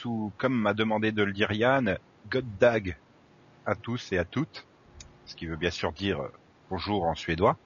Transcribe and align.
tous, 0.00 0.08
ou 0.08 0.32
comme 0.38 0.54
m'a 0.54 0.74
demandé 0.74 1.12
de 1.12 1.22
le 1.22 1.32
dire 1.32 1.52
Yann, 1.52 1.98
Goddag 2.28 2.96
à 3.66 3.74
tous 3.74 4.12
et 4.12 4.18
à 4.18 4.24
toutes, 4.24 4.66
ce 5.26 5.34
qui 5.34 5.46
veut 5.46 5.56
bien 5.56 5.70
sûr 5.70 5.92
dire 5.92 6.20
euh, 6.20 6.32
bonjour 6.70 7.04
en 7.04 7.14
suédois, 7.14 7.56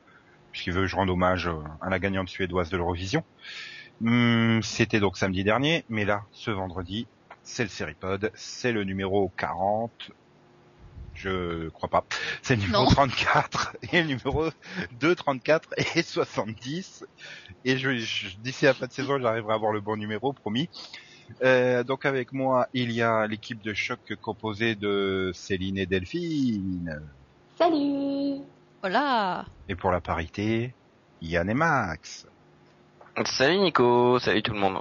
puisqu'il 0.50 0.72
veut 0.72 0.82
que 0.82 0.86
je 0.86 0.96
rende 0.96 1.10
hommage 1.10 1.48
euh, 1.48 1.62
à 1.80 1.90
la 1.90 1.98
gagnante 1.98 2.28
suédoise 2.28 2.70
de 2.70 2.76
l'Eurovision. 2.76 3.24
Hum, 4.04 4.62
C'était 4.62 5.00
donc 5.00 5.16
samedi 5.16 5.44
dernier, 5.44 5.84
mais 5.88 6.04
là, 6.04 6.22
ce 6.32 6.50
vendredi, 6.50 7.06
c'est 7.42 7.62
le 7.64 7.68
Seripod, 7.68 8.30
c'est 8.34 8.72
le 8.72 8.84
numéro 8.84 9.30
40, 9.36 10.10
je 11.14 11.68
crois 11.70 11.88
pas. 11.88 12.04
C'est 12.42 12.56
le 12.56 12.62
numéro 12.62 12.84
Non. 12.84 12.90
34 12.90 13.76
et 13.92 14.02
le 14.02 14.08
numéro 14.08 14.46
2, 14.92 15.14
34 15.14 15.68
et 15.96 16.02
70. 16.02 17.04
Et 17.64 17.78
je, 17.78 17.96
je- 17.98 18.36
d'ici 18.38 18.64
la 18.64 18.74
fin 18.74 18.86
de 18.86 18.92
saison, 18.92 19.18
j'arriverai 19.20 19.52
à 19.52 19.56
avoir 19.56 19.72
le 19.72 19.80
bon 19.80 19.96
numéro, 19.96 20.32
promis. 20.32 20.68
Euh, 21.42 21.82
donc 21.84 22.04
avec 22.04 22.32
moi, 22.32 22.68
il 22.74 22.92
y 22.92 23.02
a 23.02 23.26
l'équipe 23.26 23.62
de 23.62 23.74
choc 23.74 24.14
composée 24.20 24.74
de 24.74 25.30
Céline 25.34 25.78
et 25.78 25.86
Delphine. 25.86 27.02
Salut 27.56 28.40
Voilà. 28.80 29.46
Et 29.68 29.74
pour 29.74 29.90
la 29.90 30.00
parité, 30.00 30.74
Yann 31.22 31.48
et 31.48 31.54
Max. 31.54 32.26
Salut 33.24 33.58
Nico, 33.58 34.18
salut 34.18 34.42
tout 34.42 34.52
le 34.52 34.60
monde. 34.60 34.80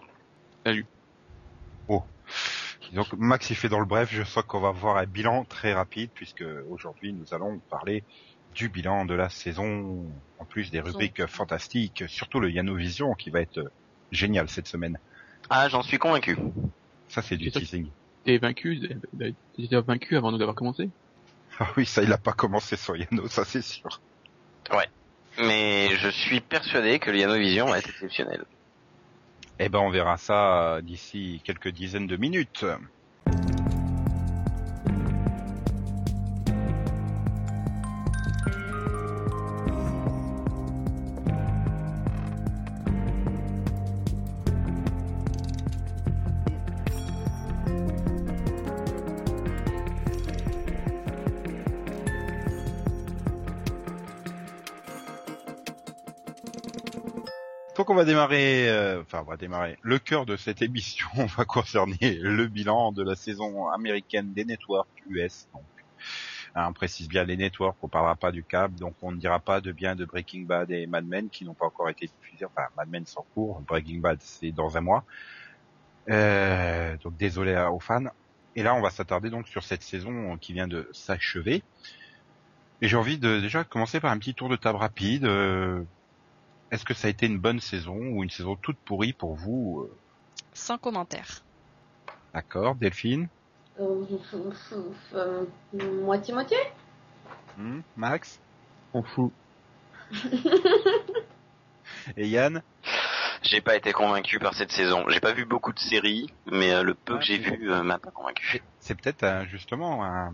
Donc 2.94 3.11
Max 3.13 3.50
il 3.50 3.55
fait 3.55 3.69
dans 3.69 3.80
le 3.80 3.85
bref, 3.85 4.09
je 4.11 4.23
sens 4.23 4.44
qu'on 4.44 4.59
va 4.59 4.69
voir 4.69 4.97
un 4.97 5.05
bilan 5.05 5.45
très 5.45 5.73
rapide 5.73 6.11
puisque 6.13 6.45
aujourd'hui 6.69 7.11
nous 7.11 7.33
allons 7.33 7.59
parler 7.69 8.03
du 8.53 8.69
bilan 8.69 9.05
de 9.05 9.16
la 9.16 9.30
saison, 9.30 10.05
en 10.38 10.45
plus 10.45 10.69
des 10.69 10.80
rubriques 10.80 11.25
fantastiques, 11.25 12.03
surtout 12.07 12.39
le 12.39 12.52
Yanovision 12.52 13.16
qui 13.16 13.31
va 13.31 13.41
être 13.41 13.72
génial 14.11 14.47
cette 14.47 14.67
semaine. 14.67 15.00
Ah, 15.49 15.69
j'en 15.69 15.83
suis 15.83 15.97
convaincu. 15.97 16.38
Ça 17.09 17.22
c'est 17.22 17.38
du 17.38 17.52
teasing. 17.52 17.88
T'es 18.25 18.38
vaincu, 18.38 18.80
t'étais 19.58 19.81
vaincu 19.81 20.16
avant 20.16 20.31
d'avoir 20.31 20.55
commencé? 20.55 20.89
Ah 21.59 21.67
oui, 21.77 21.85
ça 21.85 22.02
il 22.02 22.11
a 22.11 22.17
pas 22.17 22.33
commencé 22.33 22.75
sur 22.77 22.95
Yano, 22.95 23.27
ça 23.27 23.45
c'est 23.45 23.61
sûr. 23.61 24.02
Mais 25.38 25.89
je 25.97 26.09
suis 26.09 26.39
persuadé 26.39 27.00
que 27.00 27.11
le 27.11 27.17
Yanovision 27.17 27.67
va 27.67 27.80
être 27.80 27.89
exceptionnel. 27.89 28.45
Eh 29.59 29.69
ben 29.69 29.80
on 29.80 29.89
verra 29.89 30.17
ça 30.17 30.75
euh, 30.75 30.81
d'ici 30.81 31.41
quelques 31.44 31.69
dizaines 31.69 32.07
de 32.07 32.17
minutes. 32.17 32.66
Donc 57.83 57.89
on 57.89 57.95
va 57.95 58.05
démarrer, 58.05 58.69
euh, 58.69 59.03
on 59.11 59.23
va 59.23 59.35
démarrer. 59.35 59.77
Le 59.81 59.99
cœur 59.99 60.25
de 60.25 60.38
cette 60.38 60.61
émission 60.61 61.09
va 61.38 61.44
concerner 61.44 62.17
le 62.21 62.47
bilan 62.47 62.94
de 62.94 63.03
la 63.03 63.13
saison 63.13 63.67
américaine 63.67 64.31
des 64.31 64.45
networks 64.45 64.88
US. 65.09 65.49
Donc, 65.53 65.66
hein, 66.55 66.67
on 66.69 66.71
précise 66.71 67.09
bien 67.09 67.25
les 67.25 67.35
networks, 67.35 67.75
on 67.81 67.89
parlera 67.89 68.16
pas 68.16 68.31
du 68.31 68.41
câble, 68.41 68.79
donc 68.79 68.95
on 69.01 69.11
ne 69.11 69.17
dira 69.17 69.41
pas 69.41 69.59
de 69.59 69.73
bien 69.73 69.97
de 69.97 70.05
Breaking 70.05 70.44
Bad 70.44 70.71
et 70.71 70.88
Mad 70.88 71.05
Men 71.05 71.29
qui 71.29 71.44
n'ont 71.44 71.55
pas 71.55 71.66
encore 71.66 71.89
été 71.89 72.07
diffusés. 72.07 72.45
Enfin, 72.45 72.69
Mad 72.77 72.88
Men 72.88 73.03
en 73.17 73.25
cours, 73.33 73.59
Breaking 73.59 74.00
Bad 74.00 74.19
c'est 74.21 74.53
dans 74.53 74.77
un 74.77 74.81
mois. 74.81 75.03
Euh, 76.09 76.95
donc 77.03 77.17
désolé 77.17 77.53
aux 77.69 77.81
fans. 77.81 78.05
Et 78.55 78.63
là 78.63 78.75
on 78.75 78.81
va 78.81 78.91
s'attarder 78.91 79.29
donc 79.29 79.50
sur 79.50 79.65
cette 79.65 79.83
saison 79.83 80.38
qui 80.38 80.53
vient 80.53 80.69
de 80.69 80.88
s'achever. 80.94 81.63
Et 82.81 82.88
j'ai 82.88 82.95
envie 82.95 83.17
de 83.17 83.41
déjà 83.41 83.65
commencer 83.65 84.00
par 84.00 84.11
un 84.11 84.19
petit 84.19 84.35
tour 84.35 84.47
de 84.47 84.55
table 84.55 84.77
rapide. 84.77 85.25
Euh, 85.25 85.83
est-ce 86.73 86.84
que 86.85 86.95
ça 86.95 87.07
a 87.07 87.11
été 87.11 87.28
une 87.28 87.38
bonne 87.38 87.59
saison 87.59 87.95
ou 87.95 88.23
une 88.23 88.31
saison 88.31 88.56
toute 88.56 88.79
pourrie 88.79 89.13
pour 89.13 89.35
vous 89.35 89.81
euh, 89.81 89.95
Sans 90.53 90.79
commentaire. 90.79 91.44
D'accord, 92.34 92.73
Delphine 92.73 93.28
Euh, 93.79 94.03
euh, 95.13 95.45
Moitié-moitié 96.01 96.57
Hmm, 97.57 97.81
Max 97.95 98.39
On 98.91 99.03
fout. 99.03 99.31
Et 102.17 102.28
Yann 102.28 102.63
J'ai 103.44 103.62
pas 103.62 103.75
été 103.75 103.94
convaincu 103.94 104.39
par 104.39 104.56
cette 104.56 104.72
saison. 104.72 105.07
J'ai 105.09 105.19
pas 105.19 105.33
vu 105.33 105.45
beaucoup 105.45 105.73
de 105.73 105.79
séries, 105.79 106.33
mais 106.47 106.73
euh, 106.73 106.81
le 106.81 106.95
peu 106.95 107.19
que 107.19 107.23
j'ai 107.23 107.38
vu 107.38 107.69
m'a 107.83 108.00
pas 108.00 108.09
convaincu. 108.09 108.63
C'est 108.79 109.00
peut-être 109.00 109.45
justement 109.47 110.03
un, 110.03 110.33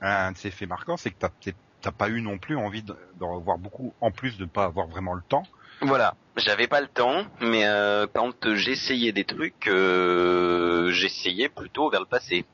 un 0.00 0.32
de 0.32 0.36
ces 0.36 0.50
faits 0.50 0.68
marquants, 0.68 0.96
c'est 0.96 1.12
que 1.12 1.20
t'as 1.20 1.28
peut-être 1.28 1.56
t'as 1.82 1.92
pas 1.92 2.08
eu 2.08 2.22
non 2.22 2.38
plus 2.38 2.56
envie 2.56 2.82
de- 2.82 2.96
d'en 3.16 3.38
voir 3.40 3.58
beaucoup, 3.58 3.92
en 4.00 4.10
plus 4.10 4.38
de 4.38 4.44
pas 4.46 4.64
avoir 4.64 4.86
vraiment 4.86 5.14
le 5.14 5.22
temps. 5.28 5.42
Voilà, 5.80 6.14
j'avais 6.36 6.68
pas 6.68 6.80
le 6.80 6.86
temps, 6.86 7.24
mais 7.40 7.66
euh, 7.66 8.06
quand 8.12 8.54
j'essayais 8.54 9.12
des 9.12 9.24
trucs, 9.24 9.66
euh, 9.66 10.90
j'essayais 10.92 11.48
plutôt 11.48 11.90
vers 11.90 12.00
le 12.00 12.06
passé. 12.06 12.44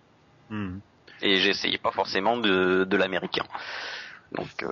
Hmm. 0.48 0.78
Et 1.20 1.38
j'essayais 1.38 1.78
pas 1.78 1.90
forcément 1.90 2.38
de, 2.38 2.84
de 2.84 2.96
l'américain. 2.96 3.44
Donc 4.32 4.62
euh, 4.62 4.70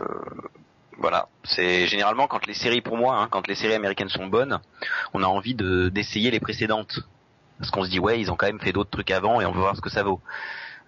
voilà, 0.99 1.29
c'est 1.45 1.87
généralement 1.87 2.29
quand 2.29 2.47
les 2.47 2.55
séries 2.55 2.81
pour 2.81 2.97
moi, 2.97 3.19
hein, 3.19 3.29
quand 3.31 3.47
les 3.47 3.55
séries 3.55 3.75
américaines 3.75 4.09
sont 4.09 4.27
bonnes, 4.27 4.59
on 5.13 5.23
a 5.23 5.27
envie 5.27 5.55
de 5.55 5.91
d'essayer 5.91 6.31
les 6.31 6.41
précédentes. 6.41 7.01
Parce 7.59 7.71
qu'on 7.71 7.85
se 7.85 7.91
dit 7.91 7.99
ouais, 7.99 8.21
ils 8.21 8.31
ont 8.31 8.37
quand 8.37 8.47
même 8.47 8.61
fait 8.61 8.73
d'autres 8.73 8.91
trucs 8.91 9.11
avant 9.11 9.41
et 9.41 9.47
on 9.47 9.53
veut 9.53 9.61
voir 9.61 9.77
ce 9.77 9.81
que 9.81 9.91
ça 9.91 10.03
vaut. 10.03 10.21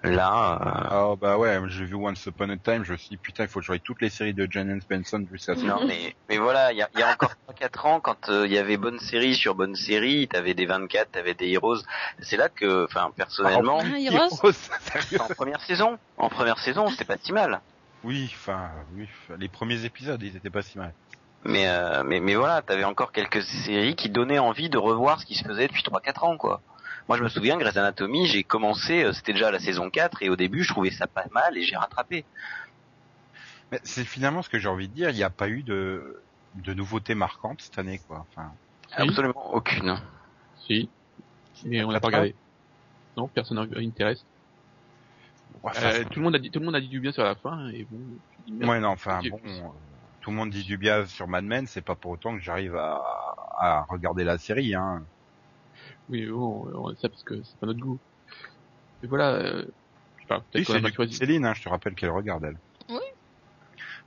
Là, 0.04 0.53
euh, 0.54 0.88
Ah 0.91 1.14
bah 1.20 1.36
ouais, 1.38 1.59
j'ai 1.66 1.84
vu 1.84 1.94
Once 1.97 2.25
Upon 2.26 2.50
a 2.50 2.56
Time, 2.56 2.84
je 2.84 2.92
me 2.92 2.97
suis 2.97 3.09
dit 3.09 3.16
putain, 3.16 3.44
il 3.44 3.48
faut 3.48 3.59
que 3.59 3.66
je 3.66 3.72
regarde 3.72 3.84
toutes 3.84 4.00
les 4.00 4.10
séries 4.10 4.32
de 4.32 4.47
John 4.48 4.81
Benson 4.88 5.26
jusqu'à 5.32 5.56
ça. 5.56 5.60
non 5.62 5.84
mais 5.86 6.14
mais 6.28 6.38
voilà, 6.38 6.72
il 6.72 6.78
y 6.78 6.82
a, 6.82 6.88
y 6.97 7.03
a 7.03 7.10
encore 7.12 7.32
4 7.59 7.86
ans 7.86 7.98
quand 8.00 8.28
euh, 8.28 8.47
il 8.47 8.53
y 8.53 8.58
avait 8.58 8.76
bonne 8.76 9.00
série 9.00 9.34
sur 9.34 9.56
bonne 9.56 9.75
série, 9.75 10.28
t'avais 10.28 10.54
des 10.54 10.66
24, 10.66 11.10
t'avais 11.10 11.34
des 11.34 11.50
Heroes. 11.50 11.78
C'est 12.20 12.37
là 12.37 12.48
que, 12.48 12.84
enfin 12.84 13.10
personnellement, 13.16 13.81
Ah, 13.82 13.98
Heroes 13.98 14.28
en 15.19 15.34
première 15.34 15.60
saison, 15.62 15.98
en 16.16 16.28
première 16.28 16.58
saison, 16.60 16.87
c'était 16.91 17.04
pas 17.04 17.16
si 17.20 17.32
mal. 17.32 17.60
Oui, 18.04 18.31
enfin, 18.32 18.70
oui, 18.94 19.08
les 19.38 19.48
premiers 19.48 19.84
épisodes, 19.84 20.22
ils 20.22 20.37
étaient 20.37 20.50
pas 20.50 20.62
si 20.62 20.78
mal. 20.78 20.92
Mais 21.44 21.66
euh, 21.69 22.04
mais 22.04 22.20
mais 22.20 22.37
voilà, 22.37 22.62
t'avais 22.62 22.84
encore 22.84 23.10
quelques 23.10 23.42
séries 23.42 23.97
qui 23.97 24.10
donnaient 24.10 24.38
envie 24.38 24.69
de 24.70 24.78
revoir 24.78 25.20
ce 25.20 25.26
qui 25.26 25.34
se 25.34 25.44
faisait 25.44 25.66
depuis 25.66 25.82
3-4 25.82 26.25
ans 26.25 26.37
quoi. 26.37 26.60
Moi 27.08 27.16
je 27.16 27.22
me 27.24 27.28
souviens 27.28 27.56
Grey's 27.56 27.76
Anatomy, 27.76 28.26
j'ai 28.26 28.44
commencé, 28.44 29.02
euh, 29.04 29.12
c'était 29.12 29.32
déjà 29.32 29.50
la 29.50 29.58
saison 29.58 29.88
4 29.91 30.22
et 30.22 30.28
au 30.28 30.36
début 30.36 30.62
je 30.62 30.69
trouvais 30.72 30.91
ça 30.91 31.06
pas 31.06 31.24
mal 31.32 31.56
et 31.56 31.62
j'ai 31.62 31.76
rattrapé. 31.76 32.24
Mais 33.72 33.80
c'est 33.82 34.04
finalement 34.04 34.42
ce 34.42 34.48
que 34.48 34.58
j'ai 34.58 34.69
envie 34.69 34.88
de 34.88 34.94
dire, 34.94 35.10
il 35.10 35.16
n'y 35.16 35.22
a 35.22 35.30
pas 35.30 35.48
eu 35.48 35.62
de, 35.62 36.22
de 36.54 36.74
nouveautés 36.74 37.14
marquantes 37.14 37.60
cette 37.62 37.78
année, 37.78 38.00
quoi. 38.06 38.26
Enfin, 38.30 38.52
Si. 38.88 38.94
Absolument 39.02 39.54
aucune. 39.54 40.00
Si. 40.66 40.88
Mais 41.64 41.82
on 41.84 41.90
l'a 41.90 42.00
pas 42.00 42.06
regardé. 42.08 42.34
Non, 43.16 43.28
personne 43.28 43.66
n'intéresse. 43.70 44.25
enfin, 45.62 45.87
Euh, 45.87 46.04
tout 46.04 46.20
le 46.20 46.25
monde 46.25 46.34
a 46.37 46.38
dit, 46.38 46.50
tout 46.50 46.61
le 46.61 46.64
monde 46.66 46.76
a 46.76 46.81
dit 46.81 46.88
du 46.88 47.00
bien 47.00 47.12
sur 47.12 47.25
la 47.25 47.34
fin, 47.34 47.69
et 47.70 47.87
bon, 47.90 47.99
dis. 48.46 48.64
Ouais, 48.64 48.81
non, 48.81 48.88
enfin, 48.90 49.20
bon, 49.31 49.40
euh, 49.44 49.61
tout 50.20 50.31
le 50.31 50.37
monde 50.37 50.50
dit 50.50 50.64
du 50.64 50.76
bien 50.78 51.04
sur 51.06 51.26
Mad 51.28 51.44
Men, 51.44 51.66
c'est 51.66 51.82
pas 51.82 51.94
pour 51.94 52.12
autant 52.12 52.37
que 52.37 52.43
j'arrive 52.43 52.76
à, 52.76 53.02
à 53.58 53.87
regarder 53.88 54.25
la 54.25 54.38
série, 54.38 54.75
hein. 54.75 55.02
Oui, 56.08 56.26
bon, 56.26 56.70
on 56.75 56.94
sait 56.96 57.08
parce 57.08 57.22
que 57.22 57.43
c'est 57.43 57.58
pas 57.58 57.66
notre 57.66 57.81
goût. 57.81 57.99
Mais 59.02 59.08
voilà, 59.08 59.32
euh, 59.34 59.64
je 60.16 60.22
sais 60.22 60.26
pas, 60.28 60.43
Oui, 60.55 60.64
c'est 60.66 60.81
du 60.81 60.93
choisi. 60.93 61.14
Céline, 61.14 61.44
hein, 61.46 61.55
je 61.55 61.62
te 61.62 61.69
rappelle 61.69 61.94
qu'elle 61.94 62.10
regarde, 62.10 62.44
elle. 62.44 62.58
Oui. 62.88 63.00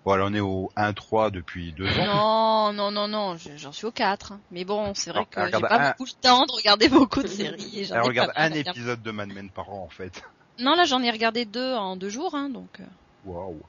Bon, 0.03 0.11
alors 0.13 0.29
on 0.31 0.33
est 0.33 0.39
au 0.39 0.71
1-3 0.75 1.29
depuis 1.29 1.73
deux 1.73 1.87
ans. 1.99 2.05
Non, 2.05 2.73
non, 2.73 2.91
non, 2.91 3.07
non, 3.07 3.37
je- 3.37 3.55
j'en 3.55 3.71
suis 3.71 3.85
au 3.85 3.91
4. 3.91 4.33
Mais 4.49 4.65
bon, 4.65 4.93
c'est 4.95 5.11
vrai 5.11 5.25
que 5.29 5.39
j'ai 5.45 5.51
pas 5.61 5.79
un- 5.79 5.89
beaucoup 5.91 6.05
le 6.05 6.19
temps 6.21 6.45
de 6.45 6.51
regarder 6.53 6.89
beaucoup 6.89 7.21
de 7.21 7.27
séries. 7.27 7.79
Et 7.81 7.85
j'en 7.85 7.95
Elle 7.95 8.01
regarde 8.01 8.33
pas 8.33 8.41
un 8.41 8.51
épisode 8.51 9.01
de 9.03 9.11
Mad 9.11 9.29
Men 9.31 9.49
par 9.51 9.69
an, 9.69 9.83
en 9.83 9.89
fait. 9.89 10.23
Non, 10.57 10.75
là, 10.75 10.85
j'en 10.85 11.01
ai 11.03 11.11
regardé 11.11 11.45
deux 11.45 11.73
en 11.75 11.95
deux 11.97 12.09
jours, 12.09 12.33
hein, 12.35 12.49
donc. 12.49 12.79
euh, 12.79 12.85
Waouh. 13.25 13.61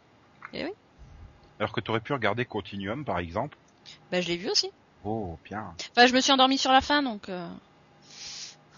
Eh 0.54 0.64
oui. 0.64 0.70
Alors 1.58 1.72
que 1.72 1.80
t'aurais 1.80 2.00
pu 2.00 2.12
regarder 2.14 2.44
Continuum, 2.46 3.04
par 3.04 3.18
exemple. 3.18 3.58
Bah, 4.10 4.20
je 4.20 4.28
l'ai 4.28 4.36
vu 4.38 4.50
aussi. 4.50 4.70
Oh, 5.04 5.38
bien. 5.44 5.74
Enfin, 5.96 6.06
je 6.06 6.14
me 6.14 6.20
suis 6.20 6.32
endormie 6.32 6.58
sur 6.58 6.72
la 6.72 6.80
fin, 6.80 7.02
donc. 7.02 7.28
Euh... 7.28 7.48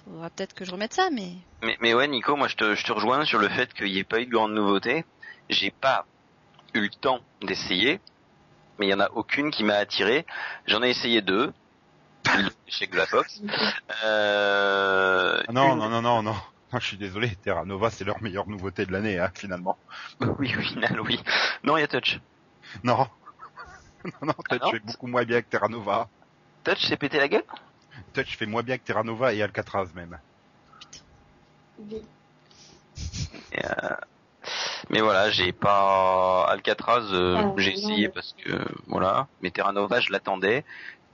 Faudra 0.04 0.30
peut-être 0.30 0.54
que 0.54 0.64
je 0.64 0.70
remette 0.70 0.92
ça, 0.94 1.08
mais. 1.10 1.32
Mais, 1.62 1.76
mais 1.80 1.94
ouais, 1.94 2.06
Nico, 2.08 2.36
moi 2.36 2.48
je 2.48 2.56
te, 2.56 2.74
je 2.74 2.84
te 2.84 2.92
rejoins 2.92 3.24
sur 3.24 3.38
le 3.38 3.48
fait 3.48 3.72
qu'il 3.72 3.86
n'y 3.86 3.98
ait 3.98 4.04
pas 4.04 4.20
eu 4.20 4.26
de 4.26 4.30
grande 4.30 4.52
nouveauté. 4.52 5.04
J'ai 5.48 5.70
pas 5.70 6.06
eu 6.74 6.80
le 6.80 6.90
temps 6.90 7.20
d'essayer, 7.42 8.00
mais 8.78 8.86
il 8.86 8.90
y 8.90 8.94
en 8.94 9.00
a 9.00 9.10
aucune 9.12 9.50
qui 9.50 9.64
m'a 9.64 9.74
attiré. 9.76 10.26
J'en 10.66 10.82
ai 10.82 10.90
essayé 10.90 11.22
deux 11.22 11.52
chez 12.68 12.86
Glafox. 12.86 13.40
Euh, 14.04 15.42
Ah 15.46 15.52
non, 15.52 15.72
une- 15.72 15.78
non, 15.78 15.88
non, 15.88 16.02
non, 16.02 16.22
non. 16.22 16.36
Non, 16.72 16.80
je 16.80 16.86
suis 16.86 16.96
désolé, 16.96 17.36
Terra 17.36 17.64
Nova, 17.64 17.90
c'est 17.90 18.04
leur 18.04 18.20
meilleure 18.22 18.48
nouveauté 18.48 18.84
de 18.84 18.92
l'année, 18.92 19.18
hein, 19.18 19.30
finalement. 19.34 19.78
Oui, 20.38 20.52
au 20.56 20.60
final, 20.60 21.00
oui. 21.00 21.20
Non, 21.62 21.76
il 21.76 21.80
y 21.80 21.84
a 21.84 21.88
Touch. 21.88 22.18
Non. 22.82 22.96
non, 24.04 24.10
non, 24.28 24.34
Ah 24.50 24.56
non 24.56 24.66
je 24.66 24.70
fais 24.72 24.80
beaucoup 24.80 25.06
moins 25.06 25.24
bien 25.24 25.40
que 25.40 25.48
Terra 25.48 25.68
Nova. 25.68 26.08
Touch 26.64 26.84
s'est 26.84 26.96
pété 26.96 27.18
la 27.18 27.28
gueule? 27.28 27.44
Touch 28.12 28.36
fait 28.36 28.46
moins 28.46 28.62
bien 28.62 28.78
que 28.78 28.84
Terra 28.84 29.02
Nova 29.02 29.32
et 29.34 29.42
Alcatraz 29.42 29.86
même. 29.94 30.18
Oui. 31.78 32.02
Et, 33.52 33.64
euh, 33.64 33.96
Mais 34.90 35.00
voilà, 35.00 35.30
j'ai 35.30 35.52
pas 35.52 36.46
Alcatraz, 36.48 37.02
euh, 37.12 37.36
Ah, 37.38 37.54
j'ai 37.56 37.72
essayé 37.72 38.08
parce 38.08 38.34
que 38.44 38.52
voilà, 38.86 39.26
mais 39.42 39.50
Terra 39.50 39.72
Nova, 39.72 40.00
je 40.00 40.12
l'attendais. 40.12 40.64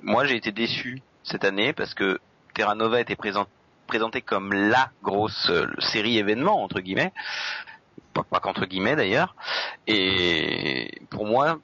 Moi, 0.03 0.25
j'ai 0.25 0.37
été 0.37 0.53
déçu 0.53 1.03
cette 1.23 1.45
année 1.45 1.73
parce 1.73 1.95
que 1.95 2.19
Terra 2.55 2.75
Nova 2.75 3.01
était 3.01 3.17
présent, 3.17 3.47
présenté 3.87 4.23
comme 4.23 4.53
la 4.53 4.91
grosse 5.03 5.49
euh, 5.51 5.67
série 5.79 6.19
événement 6.19 6.63
entre 6.63 6.81
guillemets, 6.81 7.13
pas, 8.13 8.25
pas 8.25 8.41
qu'entre 8.41 8.67
guillemets 8.67 8.97
d'ailleurs. 8.97 9.35
Et 9.87 11.01
pour 11.11 11.27
moi, 11.27 11.59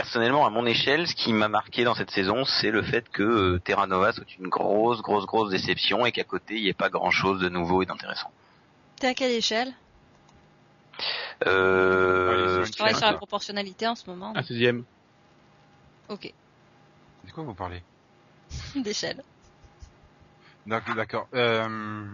personnellement, 0.00 0.44
à 0.44 0.50
mon 0.50 0.66
échelle, 0.66 1.08
ce 1.08 1.14
qui 1.14 1.32
m'a 1.32 1.48
marqué 1.48 1.82
dans 1.82 1.94
cette 1.94 2.10
saison, 2.10 2.44
c'est 2.44 2.70
le 2.70 2.82
fait 2.82 3.08
que 3.08 3.22
euh, 3.22 3.58
Terra 3.58 3.86
Nova 3.86 4.12
soit 4.12 4.26
une 4.38 4.48
grosse, 4.48 5.00
grosse, 5.00 5.24
grosse 5.24 5.50
déception 5.50 6.04
et 6.04 6.12
qu'à 6.12 6.22
côté, 6.24 6.54
il 6.56 6.62
n'y 6.64 6.68
ait 6.68 6.74
pas 6.74 6.90
grand-chose 6.90 7.40
de 7.40 7.48
nouveau 7.48 7.82
et 7.82 7.86
d'intéressant. 7.86 8.30
T'es 9.00 9.06
à 9.08 9.14
quelle 9.14 9.32
échelle? 9.32 9.72
Euh, 11.46 12.58
Ouais, 12.60 12.66
Je 12.66 12.72
travaille 12.72 12.94
sur 12.94 13.06
la 13.06 13.12
quoi. 13.12 13.16
proportionnalité 13.18 13.86
en 13.86 13.94
ce 13.94 14.08
moment. 14.10 14.34
Un 14.36 14.40
16ème. 14.42 14.82
Ok, 16.10 16.30
De 17.24 17.30
quoi 17.32 17.44
vous 17.44 17.54
parlez? 17.54 17.82
D'échelle. 18.76 19.22
D'ac- 20.66 20.94
D'accord. 20.94 21.26
Euh... 21.34 22.06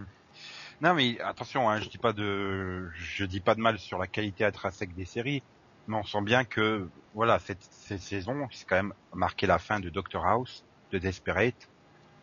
Non 0.81 0.93
mais 0.93 1.19
attention, 1.21 1.69
hein, 1.69 1.79
je 1.81 1.89
dis 1.89 1.97
pas 1.97 2.13
de, 2.13 2.89
je 2.95 3.25
dis 3.25 3.39
pas 3.41 3.55
de 3.55 3.61
mal 3.61 3.77
sur 3.79 3.97
la 3.97 4.07
qualité 4.07 4.43
intrinsèque 4.45 4.93
des 4.95 5.05
séries, 5.05 5.41
mais 5.87 5.97
on 5.97 6.03
sent 6.03 6.21
bien 6.21 6.45
que 6.45 6.91
voilà 7.13 7.39
cette, 7.39 7.63
cette 7.69 8.01
saison, 8.01 8.47
c'est 8.51 8.65
quand 8.65 8.75
même 8.77 8.93
marqué 9.13 9.47
la 9.47 9.59
fin 9.59 9.79
de 9.79 9.89
Doctor 9.89 10.25
House, 10.25 10.65
de 10.91 10.97
Desperate, 10.99 11.69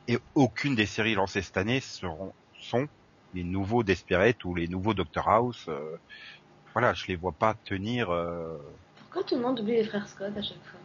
et 0.08 0.18
aucune 0.34 0.74
des 0.74 0.86
séries 0.86 1.14
lancées 1.14 1.42
cette 1.42 1.56
année 1.56 1.80
seront 1.80 2.34
sont 2.60 2.88
les 3.32 3.44
nouveaux 3.44 3.82
Desperate 3.82 4.44
ou 4.44 4.54
les 4.54 4.68
nouveaux 4.68 4.94
Doctor 4.94 5.28
House. 5.28 5.64
euh, 5.68 5.96
voilà, 6.74 6.94
je 6.94 7.06
les 7.08 7.16
vois 7.16 7.32
pas 7.32 7.54
tenir. 7.64 8.10
euh, 8.10 8.58
Pourquoi 8.96 9.24
tout 9.24 9.36
le 9.36 9.42
monde 9.42 9.60
oublie 9.60 9.72
les 9.76 9.84
frères 9.84 10.08
Scott 10.08 10.36
à 10.36 10.42
chaque 10.42 10.62
fois? 10.64 10.80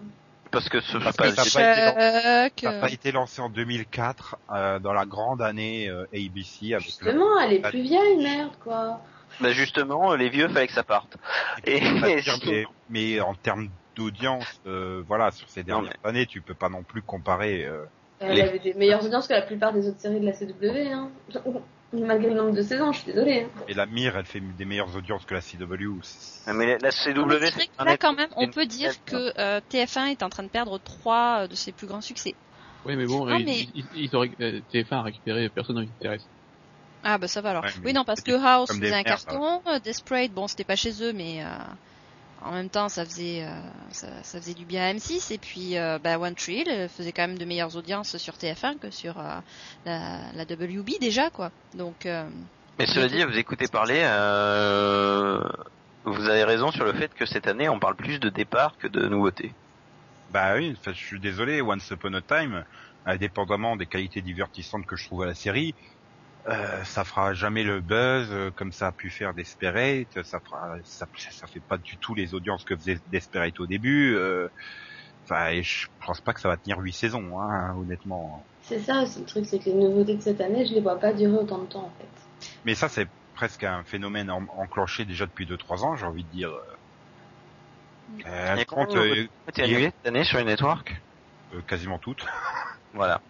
Parce 0.51 0.69
que 0.69 0.79
ce 0.79 0.97
Parce 0.97 1.17
que 1.17 1.29
ça 1.35 1.43
pas 1.45 2.41
n'a 2.63 2.71
pas 2.81 2.89
été 2.91 3.11
lancé 3.11 3.41
en 3.41 3.49
2004 3.49 4.37
euh, 4.51 4.79
dans 4.79 4.93
la 4.93 5.05
grande 5.05 5.41
année 5.41 5.89
euh, 5.89 6.05
ABC 6.13 6.73
avec 6.73 6.85
le- 7.01 7.11
Justement, 7.11 7.39
elle 7.39 7.53
est 7.53 7.59
plus 7.59 7.81
vieille, 7.81 8.17
merde, 8.17 8.53
quoi. 8.63 9.01
Bah 9.39 9.51
justement, 9.51 10.15
les 10.15 10.29
vieux, 10.29 10.47
fallait 10.47 10.67
que 10.67 10.73
ça 10.73 10.83
parte. 10.83 11.17
Et- 11.65 11.79
Pas 11.99 12.15
dire, 12.21 12.37
mais, 12.45 12.65
mais 12.89 13.19
en 13.21 13.33
termes 13.35 13.69
d'audience, 13.95 14.59
euh, 14.65 15.03
voilà, 15.07 15.31
sur 15.31 15.49
ces 15.49 15.61
Non, 15.61 15.81
dernières 15.81 15.93
années, 16.03 16.25
tu 16.25 16.41
peux 16.41 16.53
pas 16.55 16.69
non 16.69 16.83
plus 16.83 17.01
comparer. 17.01 17.65
euh, 17.65 17.85
Elle 18.19 18.35
Les- 18.35 18.41
avait 18.41 18.59
des 18.59 18.73
meilleures 18.73 19.05
audiences 19.05 19.27
que 19.27 19.33
la 19.33 19.41
plupart 19.41 19.73
des 19.73 19.87
autres 19.89 19.99
séries 19.99 20.19
de 20.21 20.25
la 20.25 20.33
CW, 20.33 20.91
hein. 20.91 21.11
Malgré 21.93 22.29
le 22.29 22.35
nombre 22.35 22.53
de 22.55 22.61
saisons, 22.61 22.91
je 22.91 22.99
suis 23.01 23.11
désolée. 23.13 23.43
Hein. 23.55 23.61
et 23.67 23.73
la 23.73 23.85
Mire, 23.85 24.17
elle 24.17 24.25
fait 24.25 24.39
des 24.41 24.65
meilleures 24.65 24.95
audiences 24.95 25.23
que 25.25 25.33
la 25.33 25.41
CW. 25.41 25.99
c'est- 26.01 26.51
Mais 26.53 26.77
la- 26.79 26.91
CW, 26.91 27.51
là, 27.83 27.97
quand 27.97 28.13
même, 28.13 28.29
on 28.35 28.49
peut 28.49 28.65
dire 28.65 28.91
que 29.05 29.31
euh, 29.39 29.61
TF1 29.69 30.07
est 30.07 30.23
en 30.23 30.29
train 30.29 30.43
de 30.43 30.49
perdre 30.49 30.77
trois 30.79 31.43
euh, 31.43 31.47
de 31.47 31.55
ses 31.55 31.71
plus 31.71 31.87
grands 31.87 32.01
succès. 32.01 32.35
Oui, 32.85 32.95
mais 32.95 33.05
bon, 33.05 33.27
Ah, 33.27 33.37
ils, 33.39 33.45
mais- 33.45 33.67
ils, 33.73 33.85
ils 33.95 34.15
ont, 34.15 34.19
ré- 34.19 34.35
euh, 34.41 34.61
TF1 34.71 34.97
a 34.97 35.01
récupéré 35.03 35.49
personne 35.49 35.83
qui 35.85 35.91
intéresse. 35.99 36.27
Ah 37.05 37.17
bah 37.17 37.27
ça 37.27 37.39
va 37.41 37.51
alors. 37.51 37.63
Ouais, 37.63 37.69
oui 37.85 37.93
non 37.93 38.03
parce 38.03 38.21
que 38.21 38.31
House 38.33 38.69
faisait 38.69 38.93
un 38.93 39.03
carton, 39.03 39.61
euh, 39.67 39.79
Desperate 39.79 40.31
bon 40.31 40.47
c'était 40.47 40.63
pas 40.63 40.75
chez 40.75 41.03
eux 41.03 41.13
mais 41.13 41.43
euh, 41.43 41.47
en 42.41 42.51
même 42.51 42.69
temps 42.69 42.89
ça 42.89 43.05
faisait 43.05 43.45
euh, 43.45 43.59
ça, 43.91 44.07
ça 44.23 44.41
faisait 44.41 44.55
du 44.55 44.65
bien 44.65 44.83
à 44.89 44.93
M6 44.93 45.31
et 45.31 45.37
puis 45.37 45.77
euh, 45.77 45.99
bah, 46.03 46.17
One 46.19 46.35
Tree 46.35 46.61
Hill 46.61 46.69
euh, 46.69 46.89
faisait 46.89 47.11
quand 47.11 47.27
même 47.27 47.37
de 47.37 47.45
meilleures 47.45 47.75
audiences 47.75 48.17
sur 48.17 48.33
TF1 48.33 48.79
que 48.79 48.89
sur 48.89 49.19
euh, 49.19 49.39
la, 49.85 50.19
la 50.33 50.43
WB 50.43 50.99
déjà 50.99 51.29
quoi. 51.29 51.51
Donc 51.75 52.05
euh, 52.07 52.27
Mais 52.79 52.87
cela 52.87 53.07
dit, 53.07 53.23
vous 53.23 53.37
écoutez 53.37 53.67
parler, 53.67 54.01
euh, 54.03 55.39
vous 56.05 56.27
avez 56.29 56.43
raison 56.43 56.71
sur 56.71 56.85
le 56.85 56.93
fait 56.93 57.13
que 57.13 57.25
cette 57.25 57.47
année, 57.47 57.69
on 57.69 57.79
parle 57.79 57.95
plus 57.95 58.19
de 58.19 58.29
départ 58.29 58.77
que 58.77 58.87
de 58.87 59.07
nouveautés. 59.07 59.53
Bah 60.31 60.55
oui, 60.55 60.75
je 60.85 60.91
suis 60.91 61.19
désolé, 61.19 61.61
Once 61.61 61.89
Upon 61.91 62.13
a 62.13 62.21
Time, 62.21 62.65
indépendamment 63.05 63.75
des 63.75 63.85
qualités 63.85 64.21
divertissantes 64.21 64.85
que 64.85 64.95
je 64.95 65.05
trouve 65.05 65.23
à 65.23 65.25
la 65.27 65.35
série, 65.35 65.73
euh, 66.47 66.83
ça 66.83 67.03
fera 67.03 67.33
jamais 67.33 67.63
le 67.63 67.81
buzz 67.81 68.27
euh, 68.31 68.51
comme 68.51 68.71
ça 68.71 68.87
a 68.87 68.91
pu 68.91 69.09
faire 69.09 69.33
Desperate, 69.33 70.21
ça 70.23 70.39
fera, 70.41 70.75
ça, 70.83 71.07
ça 71.31 71.47
fait 71.47 71.61
pas 71.61 71.77
du 71.77 71.97
tout 71.97 72.13
les 72.13 72.33
audiences 72.33 72.63
que 72.63 72.75
faisait 72.75 72.99
Desperate 73.07 73.59
au 73.59 73.67
début. 73.67 74.13
euh, 74.15 74.47
Enfin, 75.27 75.47
et 75.49 75.63
je 75.63 75.87
pense 76.05 76.21
pas 76.21 76.33
que 76.33 76.39
ça 76.39 76.49
va 76.49 76.57
tenir 76.57 76.77
huit 76.77 76.93
saisons, 76.93 77.39
hein, 77.39 77.73
honnêtement. 77.77 78.47
C'est 78.61 78.79
ça 78.79 79.01
aussi 79.01 79.19
le 79.19 79.25
truc, 79.25 79.45
c'est 79.47 79.57
que 79.57 79.65
les 79.65 79.73
nouveautés 79.73 80.15
de 80.15 80.21
cette 80.21 80.39
année, 80.39 80.67
je 80.67 80.73
les 80.73 80.81
vois 80.81 80.99
pas 80.99 81.13
durer 81.13 81.33
autant 81.35 81.63
de 81.63 81.65
temps 81.65 81.85
en 81.85 81.89
fait. 81.97 82.47
Mais 82.63 82.75
ça, 82.75 82.89
c'est 82.89 83.07
presque 83.33 83.63
un 83.63 83.83
phénomène 83.83 84.29
en- 84.29 84.45
enclenché 84.57 85.03
déjà 85.05 85.25
depuis 85.25 85.47
2-3 85.47 85.83
ans, 85.83 85.95
j'ai 85.95 86.05
envie 86.05 86.23
de 86.25 86.29
dire. 86.29 86.49
Euh, 86.49 86.61
Il 88.09 88.57
y 88.59 88.61
a 88.61 88.65
par 88.65 88.65
combien 88.67 88.85
contre, 88.85 88.95
de 88.95 89.21
euh, 89.21 89.27
ont 89.47 89.49
été 89.49 89.63
annulées 89.63 89.91
cette 90.03 90.07
année 90.07 90.23
sur 90.23 90.37
les 90.37 90.43
networks? 90.45 90.93
Euh, 91.53 91.61
quasiment 91.63 91.99
toutes. 91.99 92.25
Voilà. 92.93 93.21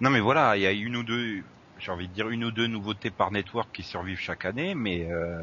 Non, 0.00 0.10
mais 0.10 0.20
voilà, 0.20 0.56
il 0.56 0.62
y 0.62 0.66
a 0.66 0.72
une 0.72 0.96
ou 0.96 1.02
deux, 1.02 1.44
j'ai 1.80 1.90
envie 1.90 2.08
de 2.08 2.12
dire 2.12 2.28
une 2.28 2.44
ou 2.44 2.50
deux 2.50 2.66
nouveautés 2.66 3.10
par 3.10 3.30
network 3.30 3.68
qui 3.72 3.82
survivent 3.82 4.18
chaque 4.18 4.44
année, 4.44 4.74
mais 4.74 5.10
euh, 5.10 5.42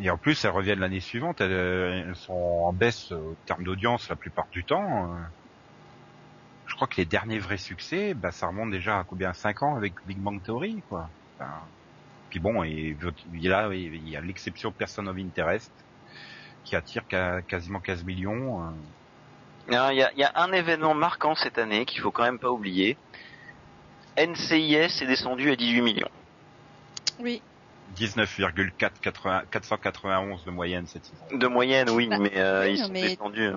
et 0.00 0.10
en 0.10 0.16
plus 0.16 0.44
elles 0.44 0.50
reviennent 0.50 0.80
l'année 0.80 1.00
suivante. 1.00 1.40
Elles, 1.40 2.14
sont 2.14 2.32
en 2.32 2.72
baisse 2.72 3.10
au 3.12 3.36
terme 3.46 3.64
d'audience 3.64 4.08
la 4.08 4.16
plupart 4.16 4.46
du 4.52 4.64
temps. 4.64 5.12
euh. 5.12 5.16
Je 6.66 6.74
crois 6.74 6.86
que 6.86 6.96
les 6.96 7.06
derniers 7.06 7.38
vrais 7.38 7.56
succès, 7.56 8.14
bah 8.14 8.30
ça 8.30 8.46
remonte 8.46 8.70
déjà 8.70 8.98
à 8.98 9.04
combien 9.04 9.32
5 9.32 9.62
ans 9.62 9.76
avec 9.76 9.94
Big 10.06 10.18
Bang 10.18 10.40
Theory, 10.42 10.82
quoi. 10.88 11.08
Puis 12.30 12.40
bon, 12.40 12.62
et 12.62 12.94
a, 13.02 13.72
il 13.72 14.08
y 14.08 14.16
a 14.16 14.20
l'exception 14.20 14.70
Person 14.70 15.06
of 15.06 15.16
Interest 15.16 15.72
qui 16.64 16.76
attire 16.76 17.02
quasiment 17.48 17.80
15 17.80 18.04
millions. 18.04 18.62
euh. 18.62 18.70
Il 19.68 19.74
y 19.74 20.02
a, 20.02 20.12
y 20.14 20.22
a 20.22 20.32
un 20.34 20.52
événement 20.52 20.94
marquant 20.94 21.34
cette 21.34 21.58
année 21.58 21.84
qu'il 21.84 22.00
faut 22.00 22.10
quand 22.10 22.24
même 22.24 22.38
pas 22.38 22.50
oublier. 22.50 22.96
NCIS 24.26 25.02
est 25.02 25.06
descendu 25.06 25.50
à 25.50 25.56
18 25.56 25.80
millions. 25.82 26.08
oui 27.20 27.40
19,491 27.96 30.44
de 30.44 30.50
moyenne 30.50 30.86
cette 30.86 31.04
saison. 31.06 31.24
De 31.38 31.46
moyenne, 31.46 31.88
oui, 31.90 32.06
Bah, 32.08 32.18
mais 32.18 32.32
euh, 32.36 32.64
oui, 32.66 32.72
ils 32.72 32.78
sont 32.84 32.90
mais- 32.92 33.02
descendus. 33.08 33.50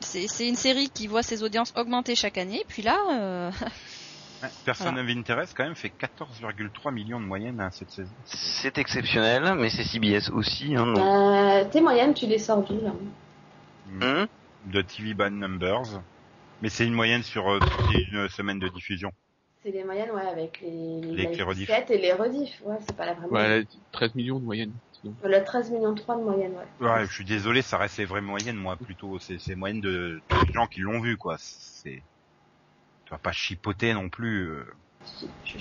c'est 0.00 0.26
c'est 0.28 0.46
une 0.48 0.54
série 0.56 0.88
qui 0.90 1.06
voit 1.08 1.22
ses 1.22 1.42
audiences 1.42 1.72
augmenter 1.76 2.14
chaque 2.14 2.38
année 2.38 2.64
puis 2.68 2.82
là 2.82 2.96
euh, 3.12 3.50
Ouais, 4.42 4.48
Person 4.64 4.96
of 4.96 5.08
Interest 5.08 5.54
quand 5.56 5.64
même 5.64 5.74
fait 5.76 5.92
14,3 5.98 6.92
millions 6.92 7.20
de 7.20 7.24
moyenne 7.24 7.60
hein, 7.60 7.70
cette 7.72 7.90
saison. 7.90 8.10
C'est 8.24 8.76
exceptionnel, 8.78 9.54
mais 9.56 9.70
c'est 9.70 9.84
CBS 9.84 10.28
aussi. 10.30 10.74
Hein. 10.76 10.94
Euh, 10.96 11.64
tes 11.70 11.80
moyennes, 11.80 12.14
tu 12.14 12.26
les 12.26 12.38
sors 12.38 12.62
d'où 12.62 12.78
là? 12.80 12.92
Hum 14.02 14.26
De 14.66 14.82
TV 14.82 15.14
Band 15.14 15.30
Numbers. 15.30 16.00
Mais 16.62 16.68
c'est 16.68 16.84
une 16.84 16.94
moyenne 16.94 17.22
sur 17.22 17.48
euh, 17.48 17.58
une 18.12 18.28
semaine 18.28 18.58
de 18.58 18.68
diffusion. 18.68 19.12
C'est 19.64 19.70
les 19.70 19.82
moyennes, 19.82 20.10
ouais, 20.10 20.26
avec 20.26 20.60
les, 20.60 21.00
Les- 21.00 21.26
les 21.26 21.42
rediffs. 21.42 21.70
et 21.70 21.96
les 21.98 22.12
rediffs. 22.12 22.60
Ouais, 22.64 22.76
c'est 22.86 22.94
pas 22.94 23.06
la 23.06 23.14
vraie 23.14 23.26
Ouais, 23.28 23.30
moyenne. 23.30 23.66
elle 23.72 23.78
a 23.80 23.84
13 23.92 24.14
millions 24.14 24.38
de 24.38 24.44
moyenne. 24.44 24.74
Le 25.22 25.42
13 25.42 25.70
millions 25.70 25.94
3 25.94 26.16
de 26.18 26.22
moyenne, 26.22 26.52
ouais. 26.52 26.86
Ouais, 26.86 27.06
je 27.06 27.12
suis 27.14 27.24
désolé, 27.24 27.62
ça 27.62 27.78
reste 27.78 27.96
les 27.96 28.04
vraies 28.04 28.20
moyennes, 28.20 28.56
moi, 28.56 28.76
plutôt. 28.76 29.18
C'est 29.18 29.38
c'est 29.38 29.54
moyennes 29.54 29.80
de 29.80 30.20
tous 30.28 30.44
les 30.46 30.52
gens 30.52 30.66
qui 30.66 30.80
l'ont 30.80 31.00
vu, 31.00 31.16
quoi. 31.16 31.36
C'est, 31.38 32.02
tu 33.06 33.10
vas 33.10 33.18
pas 33.18 33.32
chipoter 33.32 33.94
non 33.94 34.10
plus. 34.10 34.50
euh. 34.50 34.64
Je. 35.44 35.58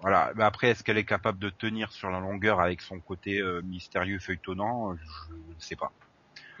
Voilà. 0.00 0.32
Mais 0.36 0.44
après, 0.44 0.68
est-ce 0.70 0.82
qu'elle 0.82 0.98
est 0.98 1.04
capable 1.04 1.38
de 1.38 1.50
tenir 1.50 1.92
sur 1.92 2.10
la 2.10 2.20
longueur 2.20 2.60
avec 2.60 2.80
son 2.80 3.00
côté 3.00 3.38
euh, 3.40 3.60
mystérieux, 3.62 4.18
feuilletonnant? 4.18 4.94
Je 4.96 5.34
ne 5.34 5.60
sais 5.60 5.76
pas. 5.76 5.92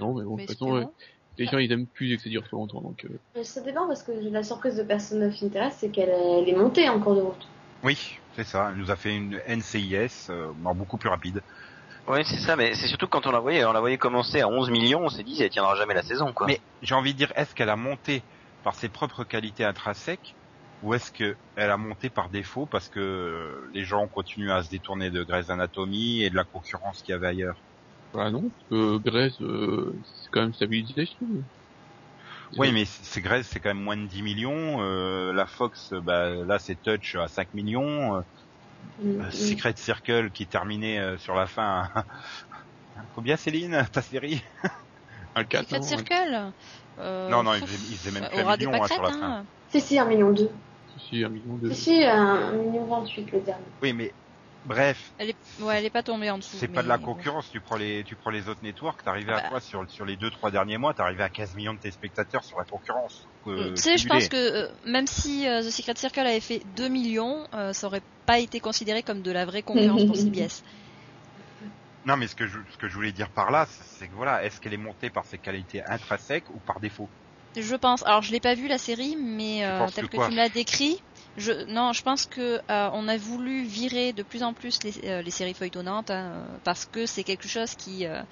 Non, 0.00 0.14
mais 0.14 0.24
bon, 0.24 0.32
de 0.32 0.36
mais 0.36 0.46
toute 0.46 0.58
façon, 0.58 0.76
espérons. 0.76 0.94
Les 1.38 1.46
gens 1.46 1.58
ils 1.58 1.70
aiment 1.72 1.86
plus 1.86 2.16
que 2.16 2.22
ça 2.22 2.28
dure 2.28 2.44
trop 2.44 2.58
longtemps, 2.58 2.80
donc 2.80 3.04
euh, 3.04 3.18
Mais 3.34 3.44
Ça 3.44 3.60
dépend 3.60 3.86
parce 3.86 4.02
que 4.02 4.12
la 4.12 4.42
surprise 4.42 4.76
de 4.76 4.82
Person 4.82 5.22
of 5.22 5.42
Interest, 5.42 5.78
c'est 5.80 5.90
qu'elle 5.90 6.10
elle 6.10 6.48
est 6.48 6.56
montée 6.56 6.88
en 6.88 7.00
cours 7.00 7.16
de 7.16 7.20
route. 7.20 7.48
Oui, 7.82 8.18
c'est 8.36 8.44
ça. 8.44 8.70
Elle 8.70 8.78
nous 8.78 8.90
a 8.90 8.96
fait 8.96 9.14
une 9.14 9.40
NCIS, 9.46 10.30
euh, 10.30 10.52
beaucoup 10.74 10.96
plus 10.96 11.08
rapide. 11.08 11.42
Oui, 12.06 12.20
c'est 12.24 12.38
ça, 12.38 12.56
mais 12.56 12.74
c'est 12.74 12.86
surtout 12.86 13.06
que 13.06 13.12
quand 13.12 13.26
on 13.26 13.32
la 13.32 13.40
voyait, 13.40 13.64
on 13.64 13.72
la 13.72 13.80
voyait 13.80 13.96
commencer 13.96 14.40
à 14.40 14.48
11 14.48 14.70
millions, 14.70 15.00
on 15.04 15.08
s'est 15.08 15.22
dit, 15.22 15.42
elle 15.42 15.50
tiendra 15.50 15.74
jamais 15.74 15.94
la 15.94 16.02
saison, 16.02 16.32
quoi. 16.32 16.46
Mais 16.46 16.60
j'ai 16.82 16.94
envie 16.94 17.14
de 17.14 17.18
dire, 17.18 17.32
est-ce 17.34 17.54
qu'elle 17.54 17.70
a 17.70 17.76
monté 17.76 18.22
par 18.62 18.74
ses 18.74 18.88
propres 18.88 19.24
qualités 19.24 19.64
intrinsèques 19.64 20.34
ou 20.82 20.92
est-ce 20.92 21.10
qu'elle 21.12 21.36
a 21.56 21.76
monté 21.76 22.10
par 22.10 22.28
défaut 22.28 22.66
parce 22.66 22.88
que 22.88 23.00
euh, 23.00 23.70
les 23.72 23.84
gens 23.84 24.06
continuent 24.06 24.50
à 24.50 24.62
se 24.62 24.70
détourner 24.70 25.10
de 25.10 25.22
Grey's 25.22 25.48
Anatomy 25.48 26.22
et 26.22 26.30
de 26.30 26.36
la 26.36 26.44
concurrence 26.44 27.02
qu'il 27.02 27.12
y 27.12 27.14
avait 27.14 27.28
ailleurs? 27.28 27.56
Voilà, 28.14 28.30
non, 28.30 28.50
parce 28.50 28.64
que 28.70 28.98
Grèce, 28.98 29.40
euh, 29.42 29.92
c'est 30.04 30.30
quand 30.30 30.40
même 30.42 30.54
stabilisé, 30.54 31.06
je 31.06 31.14
trouve. 31.16 31.44
Oui, 32.56 32.72
mais 32.72 32.84
c'est 32.84 33.04
c'est 33.04 33.20
Grey's, 33.20 33.46
c'est 33.46 33.60
quand 33.60 33.70
même 33.74 33.82
moins 33.82 33.96
de 33.96 34.06
10 34.06 34.22
millions. 34.22 34.80
euh, 34.82 35.32
la 35.32 35.46
Fox, 35.46 35.92
bah, 35.92 36.30
là, 36.46 36.58
c'est 36.58 36.76
Touch 36.80 37.16
à 37.16 37.28
5 37.28 37.52
millions. 37.54 38.16
euh, 38.16 38.20
Mm, 39.02 39.20
euh, 39.20 39.26
mm. 39.26 39.30
Secret 39.32 39.74
Circle 39.76 40.30
qui 40.30 40.46
terminait 40.46 40.98
euh, 40.98 41.16
sur 41.18 41.34
la 41.34 41.46
fin. 41.46 41.88
Combien, 43.14 43.36
Céline, 43.36 43.86
ta 43.92 44.02
série? 44.02 44.42
Un 45.34 45.44
4, 45.44 45.64
Secret 45.64 45.82
Circle 45.82 46.52
euh, 46.98 47.28
Non, 47.30 47.42
non, 47.42 47.54
ils 47.54 47.60
pff, 47.60 47.70
faisaient, 47.70 47.92
ils 47.92 47.96
faisaient 47.98 48.20
même 48.20 48.28
plus 48.28 48.40
un 48.40 48.56
million 48.56 48.82
hein, 48.82 48.86
sur 48.86 49.02
la 49.02 49.10
fin. 49.10 49.44
Si, 49.68 49.80
si, 49.80 49.98
un 49.98 50.04
million 50.04 50.30
deux. 50.32 50.50
Si, 50.96 51.24
un 51.24 51.28
million 51.28 51.56
de... 51.58 51.70
Si, 51.70 51.82
si, 51.82 52.04
un, 52.04 52.16
un 52.16 52.52
million 52.52 52.86
28 52.86 53.32
le 53.32 53.40
dernier. 53.40 53.64
Oui, 53.82 53.92
mais 53.92 54.12
bref, 54.64 55.12
Elle 55.18 55.30
est, 55.30 55.36
ouais, 55.60 55.78
elle 55.78 55.84
est 55.84 55.90
pas 55.90 56.02
tombée 56.02 56.30
en 56.30 56.38
dessous. 56.38 56.56
c'est 56.58 56.68
pas 56.68 56.82
de 56.82 56.88
la 56.88 56.98
concurrence. 56.98 57.50
Tu 57.50 57.60
prends 57.60 57.76
les, 57.76 58.04
tu 58.04 58.16
prends 58.16 58.30
les 58.30 58.48
autres 58.48 58.62
networks. 58.62 59.02
T'arrivais 59.04 59.32
à 59.32 59.40
Bah. 59.42 59.48
quoi 59.48 59.60
sur 59.60 59.88
sur 59.90 60.04
les 60.04 60.16
deux 60.16 60.30
trois 60.30 60.50
derniers 60.50 60.78
mois 60.78 60.94
T'arrivais 60.94 61.22
à 61.24 61.28
15 61.28 61.54
millions 61.54 61.74
de 61.74 61.78
téléspectateurs 61.78 62.44
sur 62.44 62.58
la 62.58 62.64
concurrence. 62.64 63.26
euh, 63.46 63.70
tu 63.74 63.82
sais, 63.82 63.96
je 63.98 64.06
pense 64.08 64.28
que 64.28 64.36
euh, 64.36 64.68
même 64.86 65.06
si 65.06 65.46
euh, 65.46 65.60
The 65.62 65.70
Secret 65.70 65.94
Circle 65.96 66.20
avait 66.20 66.40
fait 66.40 66.62
2 66.76 66.88
millions, 66.88 67.46
ça 67.72 67.86
aurait 67.86 68.02
pas 68.26 68.38
été 68.38 68.60
considéré 68.60 69.02
comme 69.02 69.20
de 69.22 69.30
la 69.30 69.44
vraie 69.44 69.62
concurrence 69.62 70.04
pour 70.06 70.16
CBS. 70.16 70.62
Non, 72.06 72.18
mais 72.18 72.26
ce 72.26 72.34
que 72.34 72.46
je, 72.46 72.58
ce 72.70 72.76
que 72.76 72.86
je 72.86 72.94
voulais 72.94 73.12
dire 73.12 73.30
par 73.30 73.50
là, 73.50 73.66
c'est 73.98 74.08
que 74.08 74.12
voilà, 74.14 74.44
est-ce 74.44 74.60
qu'elle 74.60 74.74
est 74.74 74.76
montée 74.76 75.08
par 75.08 75.24
ses 75.24 75.38
qualités 75.38 75.82
intrinsèques 75.86 76.50
ou 76.50 76.58
par 76.58 76.78
défaut? 76.78 77.08
Je 77.56 77.74
pense. 77.76 78.04
Alors, 78.04 78.20
je 78.20 78.30
l'ai 78.30 78.40
pas 78.40 78.54
vu 78.54 78.68
la 78.68 78.76
série, 78.76 79.16
mais 79.18 79.64
euh, 79.64 79.86
tel 79.94 80.08
que 80.08 80.16
tu 80.22 80.30
me 80.30 80.36
l'as 80.36 80.50
décrit, 80.50 81.00
je 81.36 81.52
non, 81.66 81.92
je 81.92 82.02
pense 82.02 82.26
que 82.26 82.60
euh, 82.70 82.90
on 82.92 83.08
a 83.08 83.16
voulu 83.16 83.64
virer 83.64 84.12
de 84.12 84.22
plus 84.22 84.42
en 84.42 84.54
plus 84.54 84.78
les, 84.84 85.04
euh, 85.08 85.30
séries 85.30 85.54
feuilletonnantes 85.54 86.10
hein, 86.10 86.60
parce 86.64 86.86
que 86.86 87.06
c'est 87.06 87.24
quelque 87.24 87.48
chose 87.48 87.74
qui 87.74 88.06
euh, 88.06 88.22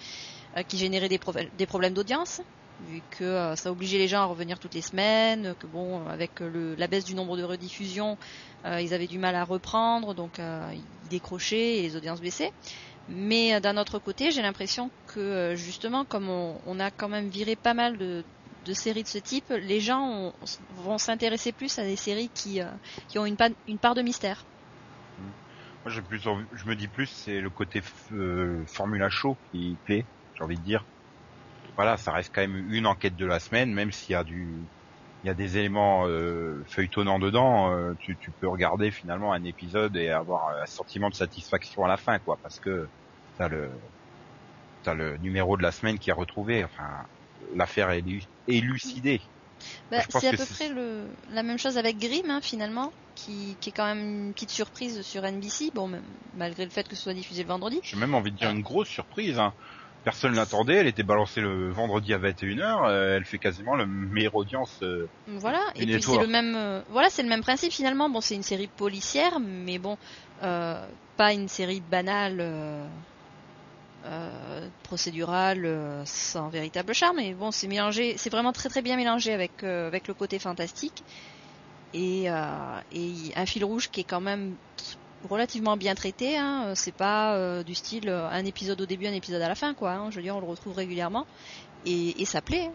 qui 0.69 0.79
générait 0.79 1.09
des, 1.09 1.19
prove- 1.19 1.51
des 1.53 1.67
problèmes 1.67 1.95
d'audience 1.95 2.41
vu 2.81 3.03
que 3.11 3.55
ça 3.57 3.71
obligeait 3.71 3.99
les 3.99 4.09
gens 4.09 4.23
à 4.23 4.25
revenir 4.27 4.59
toutes 4.59 4.75
les 4.75 4.83
semaines, 4.83 5.55
que 5.57 5.69
bon, 5.69 6.07
avec 6.09 6.41
le, 6.41 6.75
la 6.75 6.89
baisse 6.89 7.05
du 7.05 7.15
nombre 7.15 7.37
de 7.37 7.45
rediffusions, 7.45 8.19
ils 8.65 8.93
avaient 8.95 9.07
du 9.07 9.19
mal 9.19 9.37
à 9.37 9.45
reprendre, 9.45 10.15
donc 10.15 10.39
ils 10.39 11.09
décrochaient 11.09 11.77
et 11.79 11.83
les 11.83 11.97
audiences 11.97 12.21
baissaient. 12.21 12.51
Mais 13.09 13.61
d'un 13.61 13.77
autre 13.77 13.99
côté, 13.99 14.31
j'ai 14.33 14.43
l'impression 14.43 14.91
que 15.07 15.55
justement, 15.57 16.05
comme 16.05 16.29
on 16.29 16.81
a 16.81 16.91
quand 16.91 17.09
même 17.09 17.29
viré 17.29 17.57
pas 17.57 17.75
mal 17.75 17.99
de, 17.99 18.25
de 18.65 18.73
séries 18.73 19.03
de 19.03 19.09
ce 19.09 19.19
type, 19.19 19.49
les 19.51 19.81
gens 19.81 20.09
ont- 20.09 20.33
vont 20.71 20.99
s'intéresser 20.99 21.53
plus 21.53 21.79
à 21.79 21.85
des 21.85 21.97
séries 21.97 22.31
qui, 22.35 22.61
euh, 22.61 22.71
qui 23.09 23.19
ont 23.19 23.27
une, 23.27 23.37
pa- 23.37 23.51
une 23.67 23.79
part 23.79 23.95
de 23.95 24.03
mystère. 24.03 24.45
Moi, 25.85 25.93
plus 26.09 26.27
envie- 26.29 26.47
je 26.53 26.65
me 26.67 26.77
dis 26.77 26.87
plus, 26.87 27.07
c'est 27.07 27.41
le 27.41 27.51
côté 27.51 27.83
euh, 28.13 28.65
Formula 28.69 29.09
Show 29.11 29.37
qui 29.51 29.77
plaît. 29.85 30.07
J'ai 30.35 30.45
envie 30.45 30.57
de 30.57 30.63
dire. 30.63 30.85
Voilà, 31.75 31.97
ça 31.97 32.13
reste 32.13 32.31
quand 32.35 32.43
même 32.43 32.73
une 32.73 32.87
enquête 32.87 33.17
de 33.17 33.27
la 33.27 33.41
semaine, 33.41 33.73
même 33.73 33.91
s'il 33.91 34.13
y 34.13 34.17
a 34.17 34.23
du, 34.23 34.61
il 35.23 35.27
y 35.27 35.31
a 35.31 35.35
des 35.35 35.59
éléments 35.59 36.07
euh, 36.07 36.63
feuilletonnants 36.69 37.19
dedans. 37.19 37.73
euh, 37.73 37.95
tu, 37.99 38.17
peux 38.41 38.49
regarder 38.49 38.91
finalement 38.91 39.33
un 39.33 39.43
épisode 39.43 39.97
et 39.97 40.11
avoir 40.11 40.49
un 40.51 40.67
sentiment 40.67 41.09
de 41.09 41.15
satisfaction 41.15 41.85
à 41.85 41.89
la 41.89 41.97
fin, 41.97 42.19
quoi, 42.21 42.39
parce 42.43 42.61
que 42.61 42.89
t'as 43.39 43.49
le, 43.49 43.71
t'as 44.85 44.95
le 44.95 45.17
numéro 45.19 45.57
de 45.57 45.63
la 45.63 45.73
semaine 45.73 45.99
qui 45.99 46.11
est 46.11 46.15
retrouvé. 46.15 46.65
L'affaire 47.55 47.91
est 47.91 48.01
élu- 48.01 48.27
élucidée. 48.49 49.21
Bah, 49.91 49.99
c'est 50.09 50.29
à 50.29 50.33
peu 50.33 50.45
près 50.45 50.69
le, 50.71 51.05
la 51.33 51.43
même 51.43 51.59
chose 51.59 51.79
avec 51.79 51.99
Grimm, 51.99 52.31
hein, 52.31 52.41
finalement, 52.43 52.93
qui, 53.15 53.57
qui 53.61 53.71
est 53.71 53.73
quand 53.73 53.87
même 53.87 54.27
une 54.27 54.33
petite 54.33 54.51
surprise 54.51 55.03
sur 55.03 55.25
NBC, 55.25 55.71
bon, 55.75 55.87
même, 55.87 56.03
malgré 56.37 56.65
le 56.65 56.71
fait 56.71 56.87
que 56.89 56.97
ce 56.97 57.03
soit 57.03 57.15
diffusé 57.15 57.43
le 57.43 57.49
vendredi. 57.49 57.79
J'ai 57.83 57.97
même 57.97 58.15
envie 58.15 58.33
de 58.33 58.37
dire 58.37 58.51
une 58.51 58.63
grosse 58.63 58.89
surprise. 58.89 59.39
Hein. 59.39 59.53
Personne 60.05 60.35
l'attendait, 60.35 60.75
elle 60.75 60.89
était 60.89 61.05
balancée 61.05 61.41
le 61.41 61.71
vendredi 61.71 62.13
à 62.13 62.19
21h, 62.19 62.89
euh, 62.89 63.17
elle 63.17 63.25
fait 63.25 63.39
quasiment 63.39 63.77
la 63.77 63.87
meilleure 63.87 64.35
audience. 64.35 64.79
euh, 64.83 65.07
Voilà, 65.29 65.61
et 65.77 65.87
puis 65.87 66.03
c'est 66.03 66.19
le 66.19 66.27
même, 66.27 66.57
euh, 66.57 66.81
voilà, 66.91 67.09
c'est 67.09 67.23
le 67.23 67.29
même 67.29 67.43
principe 67.43 67.73
finalement. 67.73 68.11
Bon, 68.11 68.21
c'est 68.21 68.35
une 68.35 68.43
série 68.43 68.67
policière, 68.67 69.39
mais 69.39 69.79
bon, 69.79 69.97
euh, 70.43 70.85
pas 71.17 71.33
une 71.33 71.47
série 71.47 71.81
banale, 71.89 72.41
euh, 74.05 74.69
procédurale, 74.83 75.65
euh, 75.65 76.03
sans 76.05 76.49
véritable 76.49 76.95
charme. 76.95 77.19
Et 77.19 77.35
bon, 77.35 77.51
c'est 77.51 77.69
mélangé, 77.69 78.17
c'est 78.17 78.31
vraiment 78.31 78.53
très 78.53 78.69
très 78.69 78.83
bien 78.83 78.97
mélangé 78.97 79.33
avec 79.33 79.63
euh, 79.63 79.87
avec 79.87 80.09
le 80.09 80.15
côté 80.15 80.39
fantastique 80.39 81.03
et 81.95 82.31
euh, 82.31 82.81
et 82.93 83.33
un 83.37 83.47
fil 83.47 83.65
rouge 83.65 83.91
qui 83.91 84.01
est 84.01 84.05
quand 84.05 84.21
même 84.21 84.55
relativement 85.29 85.77
bien 85.77 85.95
traité. 85.95 86.37
Hein. 86.37 86.73
C'est 86.75 86.95
pas 86.95 87.35
euh, 87.37 87.63
du 87.63 87.75
style 87.75 88.09
euh, 88.09 88.29
un 88.29 88.45
épisode 88.45 88.81
au 88.81 88.87
début, 88.87 89.07
un 89.07 89.13
épisode 89.13 89.43
à 89.43 89.49
la 89.49 89.55
fin, 89.55 89.75
quoi. 89.75 89.93
Hein. 89.93 90.11
Je 90.11 90.17
veux 90.17 90.23
dire, 90.23 90.37
on 90.37 90.41
le 90.41 90.47
retrouve 90.47 90.75
régulièrement 90.77 91.27
et, 91.87 92.21
et 92.21 92.25
ça 92.25 92.41
plaît. 92.41 92.67
hein. 92.67 92.73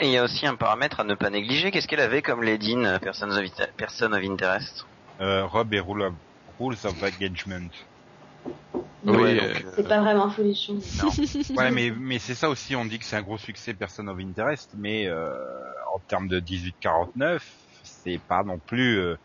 Et 0.00 0.06
il 0.06 0.12
y 0.12 0.16
a 0.16 0.24
aussi 0.24 0.46
un 0.46 0.54
paramètre 0.54 1.00
à 1.00 1.04
ne 1.04 1.14
pas 1.14 1.28
négliger. 1.28 1.70
Qu'est-ce 1.70 1.86
qu'elle 1.86 2.00
avait 2.00 2.22
comme 2.22 2.42
Ledin, 2.42 2.98
Person 2.98 3.30
of, 3.30 3.38
Inter- 3.38 3.72
Person 3.76 4.12
of 4.12 4.24
Interest? 4.24 4.86
Euh, 5.20 5.44
Rob 5.44 5.74
et 5.74 5.80
Rule 5.80 6.02
of, 6.02 6.14
Rules 6.58 6.78
of 6.84 6.94
Engagement. 7.02 7.68
Oui, 9.04 9.16
Ouais, 9.16 9.40
euh, 9.40 9.54
euh, 9.64 9.72
C'est 9.76 9.88
pas 9.88 10.00
vraiment 10.00 10.30
folichon. 10.30 10.78
Ouais, 11.56 11.70
mais, 11.70 11.90
mais 11.90 12.18
c'est 12.18 12.34
ça 12.34 12.48
aussi, 12.48 12.76
on 12.76 12.84
dit 12.84 12.98
que 12.98 13.04
c'est 13.04 13.16
un 13.16 13.22
gros 13.22 13.36
succès 13.38 13.74
Person 13.74 14.06
of 14.06 14.18
Interest, 14.20 14.74
mais 14.78 15.06
euh, 15.08 15.32
en 15.94 15.98
termes 16.00 16.28
de 16.28 16.40
18-49, 16.40 17.42
c'est 17.82 18.20
pas 18.28 18.44
non 18.44 18.58
plus... 18.58 18.98
euh, 18.98 19.16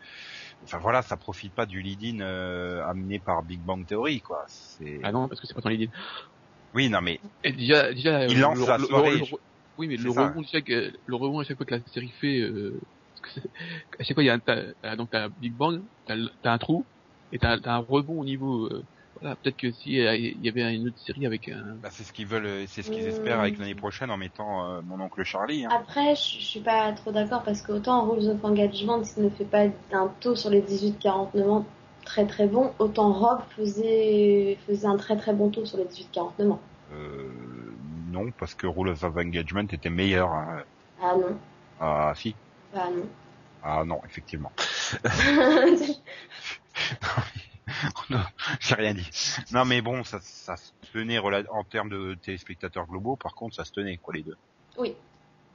Enfin 0.64 0.78
voilà, 0.78 1.02
ça 1.02 1.16
profite 1.16 1.54
pas 1.54 1.66
du 1.66 1.80
lead-in 1.80 2.20
euh, 2.20 2.84
amené 2.84 3.20
par 3.20 3.44
Big 3.44 3.62
Bang 3.62 3.86
Theory, 3.86 4.20
quoi. 4.20 4.44
Ah 5.04 5.12
non, 5.12 5.28
parce 5.28 5.40
que 5.40 5.46
c'est 5.46 5.54
pas 5.54 5.62
ton 5.62 5.70
idée. 5.70 5.90
Oui, 6.74 6.88
non 6.90 7.00
mais 7.00 7.20
Et 7.44 7.52
déjà, 7.52 7.92
déjà, 7.92 8.26
Il 8.26 8.36
euh, 8.36 8.40
lance 8.40 8.58
le- 8.58 8.66
la 8.66 8.78
le- 8.78 8.84
soirée, 8.86 9.18
le- 9.18 9.24
je- 9.24 9.34
oui, 9.78 9.86
mais 9.86 9.96
c'est 9.96 10.02
le 10.02 10.10
rebond, 10.10 10.42
chaque, 10.42 10.68
euh, 10.70 10.90
le 11.06 11.16
rebond 11.16 11.38
à 11.38 11.44
chaque 11.44 11.56
fois 11.56 11.66
que 11.66 11.74
la 11.76 11.80
série 11.86 12.10
fait, 12.10 12.40
euh, 12.40 12.80
à 13.98 14.04
chaque 14.04 14.14
fois 14.14 14.22
il 14.22 14.26
y 14.26 14.30
a 14.30 14.34
un, 14.34 14.38
t'as, 14.40 14.72
t'as- 14.82 14.96
donc 14.96 15.10
t'as 15.10 15.28
Big 15.28 15.54
Bang, 15.54 15.82
t'as, 16.06 16.16
t'as 16.42 16.52
un 16.52 16.58
trou, 16.58 16.86
et 17.32 17.38
t'as, 17.38 17.58
t'as 17.60 17.74
un 17.74 17.78
rebond 17.78 18.20
au 18.20 18.24
niveau, 18.24 18.66
euh, 18.66 18.84
voilà, 19.20 19.36
peut-être 19.36 19.56
que 19.56 19.72
si 19.72 20.00
euh, 20.00 20.14
il 20.16 20.40
y 20.44 20.48
avait 20.48 20.74
une 20.74 20.88
autre 20.88 20.98
série 20.98 21.26
avec 21.26 21.48
un, 21.48 21.76
bah, 21.82 21.88
c'est 21.90 22.04
ce 22.04 22.12
qu'ils 22.12 22.26
veulent, 22.26 22.46
euh, 22.46 22.64
c'est 22.68 22.82
ce 22.82 22.90
qu'ils 22.90 23.04
Mmh. 23.04 23.08
espèrent 23.08 23.40
avec 23.40 23.58
l'année 23.58 23.74
prochaine 23.74 24.10
en 24.10 24.16
mettant 24.16 24.70
euh, 24.70 24.80
mon 24.84 25.00
oncle 25.00 25.24
Charlie. 25.24 25.64
Hein. 25.64 25.70
Après, 25.72 26.14
je 26.14 26.20
suis 26.40 26.60
pas 26.60 26.92
trop 26.92 27.10
d'accord 27.12 27.42
parce 27.42 27.62
qu'autant 27.62 28.08
Rules 28.08 28.28
of 28.28 28.44
Engagement 28.44 28.98
ne 29.16 29.28
fait 29.30 29.44
pas 29.44 29.64
un 29.92 30.08
taux 30.20 30.36
sur 30.36 30.50
les 30.50 30.60
18-49 30.62 31.48
ans 31.48 31.64
très 32.04 32.26
très 32.26 32.46
bon, 32.46 32.72
autant 32.78 33.12
Rob 33.12 33.40
faisait, 33.56 34.56
faisait 34.66 34.86
un 34.86 34.96
très 34.96 35.16
très 35.16 35.34
bon 35.34 35.50
taux 35.50 35.66
sur 35.66 35.76
les 35.78 35.84
18-49 35.84 36.52
ans. 36.52 36.60
Euh, 36.94 37.30
non, 38.10 38.30
parce 38.38 38.54
que 38.54 38.66
Rules 38.66 38.88
of 39.02 39.04
Engagement 39.16 39.66
était 39.70 39.90
meilleur. 39.90 40.30
hein. 40.30 40.62
Ah 41.02 41.14
non, 41.16 41.36
Ah 41.80 42.12
si. 42.16 42.34
ah 42.74 42.88
non. 42.90 43.06
Ah 43.62 43.84
non, 43.84 44.00
effectivement. 44.06 44.52
Non, 48.10 48.24
J'ai 48.60 48.74
rien 48.74 48.94
dit. 48.94 49.08
Non 49.52 49.64
mais 49.64 49.80
bon, 49.82 50.04
ça, 50.04 50.18
ça 50.22 50.56
se 50.56 50.72
tenait 50.92 51.18
en 51.18 51.64
termes 51.64 51.88
de 51.90 52.14
téléspectateurs 52.22 52.86
globaux. 52.86 53.16
Par 53.16 53.34
contre, 53.34 53.54
ça 53.56 53.64
se 53.64 53.72
tenait 53.72 53.98
quoi 53.98 54.14
les 54.14 54.22
deux. 54.22 54.36
oui. 54.78 54.94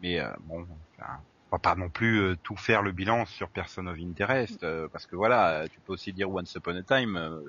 Mais 0.02 0.20
euh, 0.20 0.30
bon, 0.42 0.68
enfin, 0.98 1.20
on 1.50 1.56
va 1.56 1.60
pas 1.60 1.76
non 1.76 1.90
plus 1.90 2.20
euh, 2.20 2.36
tout 2.44 2.58
faire 2.58 2.82
le 2.82 2.92
bilan 2.92 3.26
sur 3.26 3.50
Person 3.50 3.88
of 3.88 3.98
Interest, 4.00 4.62
euh, 4.64 4.88
parce 4.92 5.06
que 5.06 5.16
voilà, 5.16 5.66
tu 5.70 5.80
peux 5.80 5.94
aussi 5.94 6.12
dire 6.12 6.30
Once 6.30 6.54
Upon 6.56 6.76
a 6.76 6.84
Time. 6.84 7.16
euh, 7.16 7.40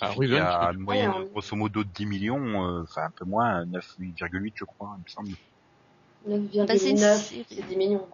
ah, 0.00 0.12
il 0.20 0.28
y 0.30 0.38
a 0.38 0.70
une 0.72 0.78
moyenne 0.80 1.10
Ouais, 1.10 1.16
on- 1.16 1.32
grosso 1.32 1.56
modo 1.56 1.82
de 1.82 1.88
10 1.88 2.06
millions, 2.06 2.66
euh, 2.66 2.82
enfin 2.82 3.04
un 3.04 3.10
peu 3.10 3.24
moins, 3.24 3.64
9,8 3.64 4.52
je 4.54 4.64
crois, 4.64 4.94
il 4.98 5.02
me 5.02 5.08
semble. 5.08 5.36
9,9, 6.28 6.66
Bah, 6.66 6.78
c'est 6.78 6.90
une 6.90 6.96
série. 6.98 7.46
c'est 7.48 7.66
10 7.66 7.76
millions. 7.76 8.06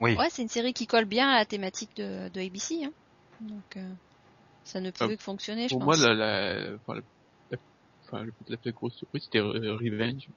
Oui. 0.00 0.16
Ouais, 0.16 0.28
c'est 0.30 0.42
une 0.42 0.48
série 0.48 0.72
qui 0.72 0.86
colle 0.86 1.04
bien 1.04 1.28
à 1.28 1.34
la 1.34 1.44
thématique 1.44 1.90
de, 1.96 2.28
de 2.28 2.40
ABC. 2.40 2.84
Hein. 2.84 2.92
Donc, 3.40 3.76
euh, 3.76 3.92
ça 4.64 4.80
ne 4.80 4.90
pouvait 4.90 5.16
Ah, 5.16 5.16
que 5.16 5.22
fonctionner, 5.22 5.68
je 5.68 5.74
pour 5.74 5.80
moi, 5.80 5.96
pense. 5.96 5.98
la, 5.98 6.14
la, 6.14 6.74
enfin, 6.76 6.94
la, 6.94 7.02
la, 7.50 7.58
enfin, 8.06 8.22
le- 8.24 8.32
la 8.48 8.56
plus 8.56 8.72
grosse 8.72 8.94
surprise, 8.96 9.24
c'était 9.24 9.40
Revenge. 9.40 10.28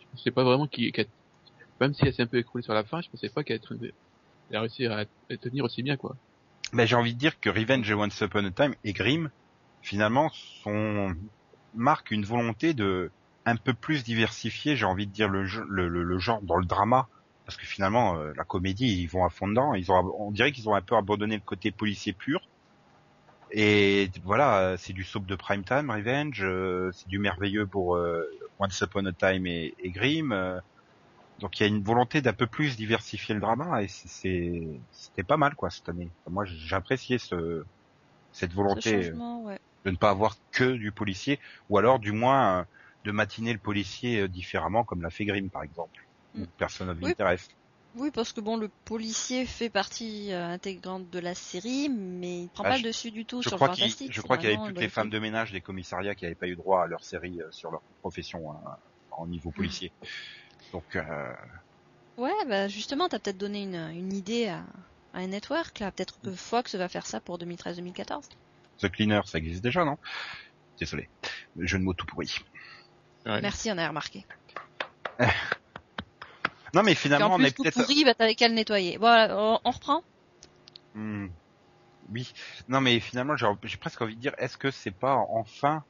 Je 0.00 0.06
pensais 0.12 0.30
pas 0.30 0.44
vraiment 0.44 0.66
qu'il, 0.68 0.92
qu'elle- 0.92 1.08
même 1.80 1.94
si 1.94 2.04
elle 2.06 2.14
s'est 2.14 2.22
un 2.22 2.26
peu 2.28 2.38
écroulée 2.38 2.64
sur 2.64 2.74
la 2.74 2.84
fin, 2.84 3.00
je 3.02 3.10
pensais 3.10 3.30
pas 3.30 3.44
qu'elle 3.44 3.60
elle 4.50 4.56
a 4.56 4.60
réussi 4.62 4.86
à, 4.86 5.06
à 5.30 5.36
tenir 5.38 5.64
aussi 5.64 5.82
bien, 5.82 5.96
quoi. 5.96 6.16
Mais 6.72 6.86
j'ai 6.86 6.96
envie 6.96 7.14
de 7.14 7.18
dire 7.18 7.38
que 7.40 7.48
Revenge 7.50 7.88
et 7.90 7.94
Once 7.94 8.20
Upon 8.20 8.44
a 8.44 8.50
Time 8.50 8.74
et 8.84 8.92
Grimm, 8.92 9.30
finalement, 9.82 10.30
sont 10.62 11.14
marquent 11.74 12.10
une 12.10 12.24
volonté 12.24 12.74
de 12.74 13.12
un 13.46 13.56
peu 13.56 13.74
plus 13.74 14.04
diversifier, 14.04 14.76
j'ai 14.76 14.84
envie 14.84 15.06
de 15.06 15.12
dire 15.12 15.28
le, 15.28 15.44
le, 15.44 15.88
le 15.88 16.18
genre 16.18 16.42
dans 16.42 16.56
le 16.56 16.66
drama, 16.66 17.08
parce 17.46 17.56
que 17.56 17.66
finalement 17.66 18.16
euh, 18.16 18.32
la 18.36 18.44
comédie 18.44 19.02
ils 19.02 19.06
vont 19.06 19.24
à 19.24 19.30
fond 19.30 19.48
dedans, 19.48 19.74
ils 19.74 19.90
ont, 19.92 20.12
on 20.18 20.32
dirait 20.32 20.52
qu'ils 20.52 20.68
ont 20.68 20.74
un 20.74 20.82
peu 20.82 20.96
abandonné 20.96 21.36
le 21.36 21.42
côté 21.42 21.72
policier 21.72 22.12
pur. 22.12 22.40
Et 23.52 24.10
voilà, 24.22 24.76
c'est 24.78 24.92
du 24.92 25.02
soap 25.04 25.26
de 25.26 25.34
prime 25.34 25.64
time, 25.64 25.90
Revenge, 25.90 26.42
euh, 26.44 26.90
c'est 26.92 27.08
du 27.08 27.18
merveilleux 27.18 27.66
pour 27.66 27.96
euh, 27.96 28.22
Once 28.58 28.80
Upon 28.80 29.06
a 29.06 29.12
Time 29.12 29.46
et, 29.46 29.74
et 29.78 29.90
Grimm. 29.90 30.32
euh, 30.32 30.60
donc 31.40 31.58
il 31.58 31.62
y 31.62 31.66
a 31.66 31.68
une 31.68 31.82
volonté 31.82 32.20
d'un 32.20 32.32
peu 32.34 32.46
plus 32.46 32.76
diversifier 32.76 33.34
le 33.34 33.40
drama 33.40 33.82
et 33.82 33.88
c'est- 33.88 34.80
c'était 34.92 35.24
pas 35.24 35.36
mal 35.38 35.54
quoi 35.54 35.70
cette 35.70 35.88
année. 35.88 36.10
Moi 36.28 36.44
j'ai 36.44 36.76
apprécié 36.76 37.18
ce 37.18 37.64
cette 38.32 38.50
Ce 38.52 38.56
volonté 38.56 39.10
euh, 39.10 39.14
ouais. 39.42 39.58
de 39.84 39.90
ne 39.90 39.96
pas 39.96 40.10
avoir 40.10 40.36
que 40.52 40.72
du 40.72 40.92
policier 40.92 41.40
ou 41.68 41.78
alors 41.78 41.98
du 41.98 42.12
moins 42.12 42.60
euh, 42.60 42.64
de 43.04 43.10
matiner 43.12 43.52
le 43.52 43.58
policier 43.58 44.28
différemment 44.28 44.84
comme 44.84 45.02
l'a 45.02 45.10
fait 45.10 45.24
Grimm 45.24 45.50
par 45.50 45.62
exemple. 45.62 45.98
Mm. 46.34 46.44
Personne 46.58 46.90
of 46.90 46.98
Oui. 47.02 47.10
Interest. 47.10 47.50
Oui, 47.96 48.10
parce 48.12 48.32
que 48.32 48.40
bon, 48.40 48.56
le 48.56 48.68
policier 48.84 49.46
fait 49.46 49.68
partie 49.68 50.32
euh, 50.32 50.46
intégrante 50.46 51.10
de 51.10 51.18
la 51.18 51.34
série, 51.34 51.88
mais 51.88 52.42
il 52.44 52.48
prend 52.50 52.62
Bah, 52.62 52.70
pas 52.70 52.76
je- 52.76 52.82
le 52.84 52.88
dessus 52.88 53.10
du 53.10 53.26
tout 53.26 53.42
Je 53.42 53.48
sur 53.48 53.56
crois 53.58 53.68
le 53.68 53.74
fantastique. 53.74 54.12
je 54.12 54.20
crois 54.20 54.38
qu'il 54.38 54.48
y 54.48 54.52
avait 54.54 54.64
toutes 54.66 54.80
les 54.80 54.88
femmes 54.88 55.10
de 55.10 55.18
ménage 55.18 55.52
des 55.52 55.60
commissariats 55.60 56.14
qui 56.14 56.24
n'avaient 56.24 56.36
pas 56.36 56.46
eu 56.46 56.56
droit 56.56 56.82
à 56.84 56.86
leur 56.86 57.04
série 57.04 57.40
euh, 57.42 57.50
sur 57.50 57.70
leur 57.70 57.82
profession 58.00 58.52
hein, 58.52 58.60
en 59.10 59.26
niveau 59.26 59.50
policier. 59.50 59.92
Donc 60.72 60.96
euh, 60.96 61.32
Ouais, 62.16 62.30
bah 62.46 62.68
justement, 62.68 63.08
t'as 63.08 63.18
peut-être 63.18 63.38
donné 63.38 63.62
une, 63.62 63.74
une 63.74 64.12
idée 64.12 64.46
à, 64.48 64.58
à 65.12 65.18
un 65.20 65.26
network 65.26 65.78
là. 65.80 65.90
Peut-être 65.90 66.20
que 66.22 66.30
Fox 66.32 66.74
va 66.76 66.88
faire 66.88 67.06
ça 67.06 67.20
pour 67.20 67.38
2013-2014. 67.38 68.28
The 68.80 68.88
Cleaner, 68.88 69.20
ça 69.26 69.38
existe 69.38 69.62
déjà, 69.62 69.84
non? 69.84 69.96
Désolé. 70.78 71.08
Jeu 71.58 71.78
de 71.78 71.84
mots 71.84 71.94
tout 71.94 72.06
pourri. 72.06 72.30
Ouais. 73.26 73.40
Merci, 73.42 73.70
on 73.70 73.78
a 73.78 73.88
remarqué. 73.88 74.24
Non, 76.74 76.82
mais 76.82 76.94
finalement, 76.94 77.28
en 77.28 77.34
on 77.34 77.36
plus, 77.38 77.46
est 77.46 77.52
tout 77.52 77.62
peut-être... 77.62 77.82
pourri, 77.82 78.04
bah 78.04 78.14
t'avais 78.14 78.34
qu'à 78.34 78.48
le 78.48 78.54
nettoyer. 78.54 78.96
Voilà, 78.98 79.36
on, 79.36 79.60
on 79.64 79.70
reprend 79.70 80.02
Hmm. 80.94 81.28
Oui. 82.12 82.32
Non, 82.68 82.80
mais 82.80 82.98
finalement, 82.98 83.36
j'ai 83.36 83.76
presque 83.76 84.02
envie 84.02 84.16
de 84.16 84.20
dire, 84.20 84.34
est-ce 84.38 84.58
que 84.58 84.70
c'est 84.70 84.90
pas 84.90 85.16
enfin 85.30 85.84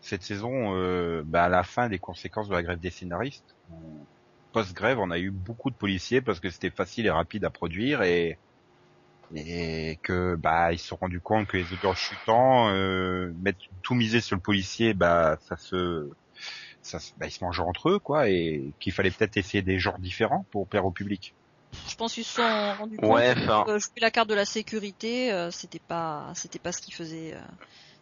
cette 0.00 0.22
saison, 0.22 0.76
euh, 0.76 1.22
bah, 1.26 1.44
à 1.44 1.48
la 1.48 1.64
fin 1.64 1.88
des 1.88 1.98
conséquences 1.98 2.48
de 2.48 2.54
la 2.54 2.62
grève 2.62 2.78
des 2.78 2.90
scénaristes 2.90 3.56
Post-grève, 4.52 4.98
on 4.98 5.10
a 5.10 5.18
eu 5.18 5.30
beaucoup 5.30 5.70
de 5.70 5.74
policiers 5.74 6.20
parce 6.20 6.40
que 6.40 6.50
c'était 6.50 6.70
facile 6.70 7.06
et 7.06 7.10
rapide 7.10 7.44
à 7.44 7.50
produire 7.50 8.02
et 8.02 8.38
et 9.34 9.98
que 10.02 10.36
bah 10.36 10.72
ils 10.72 10.78
se 10.78 10.88
sont 10.88 10.96
rendus 10.96 11.20
compte 11.20 11.46
que 11.48 11.58
les 11.58 11.70
auteurs 11.74 11.96
chutants 11.96 12.70
euh, 12.70 13.30
mettre 13.42 13.58
tout 13.82 13.94
miser 13.94 14.22
sur 14.22 14.36
le 14.36 14.40
policier, 14.40 14.94
bah 14.94 15.36
ça 15.42 15.58
se 15.58 16.08
ça, 16.82 16.98
se- 16.98 17.12
bah, 17.16 17.26
ils 17.26 17.30
se 17.32 17.42
mangent 17.44 17.60
entre 17.60 17.90
eux 17.90 17.98
quoi 17.98 18.28
et 18.28 18.72
qu'il 18.80 18.92
fallait 18.92 19.10
peut-être 19.10 19.36
essayer 19.36 19.62
des 19.62 19.78
genres 19.78 19.98
différents 19.98 20.46
pour 20.50 20.66
plaire 20.68 20.84
au 20.86 20.90
public. 20.90 21.34
Je 21.88 21.94
pense 21.96 22.14
qu'ils 22.14 22.24
se 22.24 22.34
sont 22.36 22.74
rendus 22.74 22.96
compte 22.98 23.10
Ouais, 23.10 23.34
que 23.34 23.40
enfin, 23.40 23.64
euh, 23.68 23.78
jouer 23.78 24.00
la 24.00 24.10
carte 24.10 24.28
de 24.28 24.34
la 24.34 24.44
sécurité, 24.44 25.32
euh, 25.32 25.50
c'était 25.50 25.78
pas, 25.80 26.32
c'était 26.34 26.58
pas 26.58 26.72
ce 26.72 26.80
qu'ils 26.80 26.94
faisaient, 26.94 27.34
euh, 27.34 27.40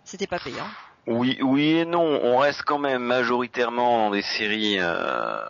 c'était 0.04 0.26
pas 0.26 0.38
payant. 0.38 0.66
oui, 1.06 1.38
oui 1.42 1.71
et 1.78 1.85
non. 1.85 2.00
On 2.23 2.38
reste 2.38 2.62
quand 2.62 2.78
même 2.78 3.02
majoritairement 3.02 3.99
dans 4.06 4.11
des 4.11 4.23
séries 4.23 4.78
euh, 4.80 5.40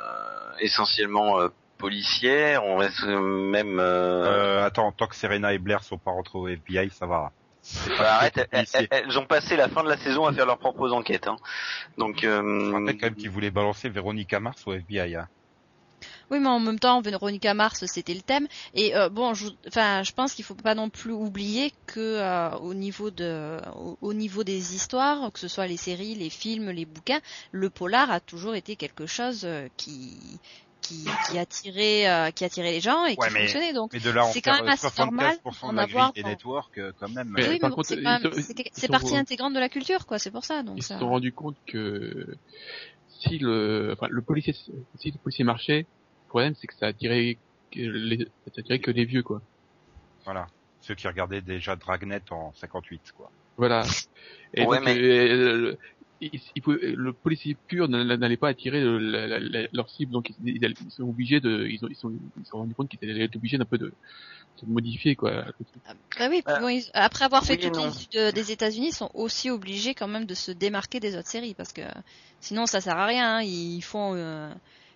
essentiellement 0.60 1.40
euh, 1.40 1.48
policières. 1.78 2.64
On 2.64 2.76
reste 2.76 3.04
même. 3.04 3.78
euh, 3.80 4.60
Euh, 4.60 4.64
attends, 4.64 4.92
tant 4.92 5.06
que 5.06 5.16
Serena 5.16 5.52
et 5.52 5.58
Blair 5.58 5.82
sont 5.84 5.98
pas 5.98 6.10
rentrés 6.10 6.38
au 6.38 6.48
FBI, 6.48 6.90
ça 6.90 7.06
va. 7.06 7.32
Bah, 7.98 8.14
arrête, 8.16 8.36
elles, 8.36 8.46
policiers. 8.48 8.88
elles- 8.90 9.02
elles 9.08 9.18
ont 9.18 9.26
passé 9.26 9.56
la 9.56 9.68
fin 9.68 9.82
de 9.82 9.88
la 9.88 9.96
saison 9.98 10.26
à 10.26 10.32
faire 10.32 10.46
leurs 10.46 10.58
propres 10.58 10.90
enquêtes. 10.92 11.26
Hein. 11.26 11.36
Donc. 11.98 12.20
Je 12.22 12.28
Euh, 12.28 12.72
rappelle 12.72 12.98
quand 12.98 13.06
même 13.06 13.14
qu'ils 13.16 13.30
voulaient 13.30 13.50
balancer 13.50 13.88
Véronica 13.88 14.40
Mars 14.40 14.62
au 14.66 14.72
FBI. 14.72 15.16
Hein. 15.16 15.28
Oui, 16.30 16.40
mais 16.40 16.48
en 16.48 16.58
même 16.58 16.78
temps, 16.78 17.00
Véronica 17.00 17.54
Mars, 17.54 17.84
c'était 17.86 18.12
le 18.14 18.20
thème. 18.20 18.48
Et 18.74 18.96
euh, 18.96 19.08
bon, 19.08 19.32
je, 19.34 19.46
enfin, 19.68 20.02
je 20.02 20.10
pense 20.12 20.34
qu'il 20.34 20.44
faut 20.44 20.54
pas 20.56 20.74
non 20.74 20.90
plus 20.90 21.12
oublier 21.12 21.72
que 21.86 22.00
euh, 22.00 22.50
au 22.58 22.74
niveau 22.74 23.10
de, 23.10 23.58
au, 23.76 23.96
au 24.02 24.12
niveau 24.12 24.42
des 24.44 24.74
histoires, 24.74 25.32
que 25.32 25.38
ce 25.38 25.46
soit 25.48 25.68
les 25.68 25.76
séries, 25.76 26.14
les 26.16 26.30
films, 26.30 26.70
les 26.70 26.84
bouquins, 26.84 27.20
le 27.52 27.70
polar 27.70 28.10
a 28.10 28.18
toujours 28.20 28.56
été 28.56 28.74
quelque 28.76 29.06
chose 29.06 29.42
euh, 29.44 29.68
qui 29.76 30.40
qui, 30.86 31.04
qui 31.30 31.38
attirait 31.38 32.08
euh, 32.08 32.30
qui 32.30 32.44
attirait 32.44 32.70
les 32.72 32.80
gens 32.80 33.04
et 33.06 33.10
Ouais, 33.18 33.28
qui 33.28 33.34
mais- 33.34 33.40
fonctionnait. 33.40 33.72
Donc 33.72 33.92
Mais 33.92 34.00
de 34.00 34.10
là, 34.10 34.26
on 34.26 34.32
C'est 34.32 34.40
quand 34.40 34.54
même 34.54 34.68
assez 34.68 34.86
75% 34.86 35.02
normal 35.02 35.36
de 36.14 36.22
d'en 36.22 36.28
avoir 36.28 36.70
euh, 36.78 36.92
quand 36.98 37.08
même. 37.08 37.28
Mais 37.36 37.42
oui, 37.44 37.48
mais 37.54 37.58
par 37.58 37.70
bon, 37.70 37.76
contre, 37.76 37.88
c'est 37.88 38.02
sont- 38.86 38.86
partie 38.92 39.16
intégrante 39.16 39.54
de 39.54 39.58
la 39.60 39.68
culture, 39.68 40.06
quoi. 40.06 40.18
C'est 40.18 40.30
pour 40.30 40.44
ça. 40.44 40.62
Donc 40.62 40.76
Ils 40.78 40.82
se 40.82 40.96
sont 40.98 41.08
rendus 41.08 41.32
compte 41.32 41.56
que 41.66 42.36
si 43.20 43.38
le, 43.38 43.92
enfin, 43.96 44.08
le 44.10 44.22
policier, 44.22 44.52
si 44.98 45.10
le 45.10 45.18
policier 45.18 45.44
marchait, 45.44 45.80
le 45.80 46.28
problème 46.28 46.54
c'est 46.60 46.66
que 46.66 46.74
ça 46.74 46.86
attirait 46.86 47.38
que 47.72 47.80
les, 47.80 48.18
ça 48.24 48.52
attirait 48.58 48.78
que 48.78 48.90
les 48.90 49.04
vieux 49.04 49.22
quoi. 49.22 49.40
Voilà. 50.24 50.46
Ceux 50.82 50.94
qui 50.94 51.08
regardaient 51.08 51.40
déjà 51.40 51.74
Dragnet 51.76 52.20
en 52.30 52.52
58, 52.54 53.12
quoi. 53.16 53.30
Voilà. 53.56 53.82
Et 54.54 54.64
Ouais, 54.64 54.76
donc, 54.76 54.84
mais- 54.86 54.98
euh, 54.98 55.76
il- 56.20 56.40
il 56.54 56.62
pouvait- 56.62 56.92
le 56.94 57.12
policier 57.12 57.56
pur 57.66 57.88
n'allait 57.88 58.36
pas 58.36 58.48
attirer 58.48 58.80
le- 58.80 58.98
la- 58.98 59.26
la- 59.26 59.38
la- 59.38 59.68
leur 59.72 59.88
cible, 59.90 60.12
donc 60.12 60.30
ils, 60.30 60.56
ils- 60.56 60.74
ils 60.84 60.90
sont 60.90 61.02
obligés 61.04 61.40
de, 61.40 61.66
ils, 61.66 61.84
ont, 61.84 61.88
ils 61.90 61.96
sont, 61.96 62.12
ils 62.38 62.44
se 62.44 62.50
sont 62.50 62.58
rendus 62.58 62.74
compte 62.74 62.88
qu'ils 62.88 63.10
allaient 63.10 63.24
être 63.24 63.36
obligés 63.36 63.58
d'un 63.58 63.64
peu 63.64 63.78
de, 63.78 63.86
de 64.62 64.66
modifier 64.66 65.14
quoi. 65.16 65.44
Bah 66.18 66.28
oui, 66.30 66.42
puis 66.42 66.54
Euh, 66.54 66.60
bon, 66.60 66.68
ils- 66.68 66.90
après 66.94 67.24
avoir 67.26 67.44
fait 67.44 67.56
oui 67.56 67.66
études 67.66 68.16
euh, 68.16 68.32
des 68.32 68.52
États-Unis, 68.52 68.88
ils 68.88 68.94
sont 68.94 69.10
aussi 69.14 69.50
obligés 69.50 69.94
quand 69.94 70.08
même 70.08 70.24
de 70.24 70.34
se 70.34 70.50
démarquer 70.52 71.00
des 71.00 71.16
autres 71.16 71.28
séries 71.28 71.54
parce 71.54 71.72
que 71.72 71.82
sinon 72.40 72.66
ça 72.66 72.80
sert 72.80 72.96
à 72.96 73.06
rien. 73.06 73.36
hein. 73.38 73.42
Ils 73.42 73.82
font 73.82 74.14
euh, 74.14 74.50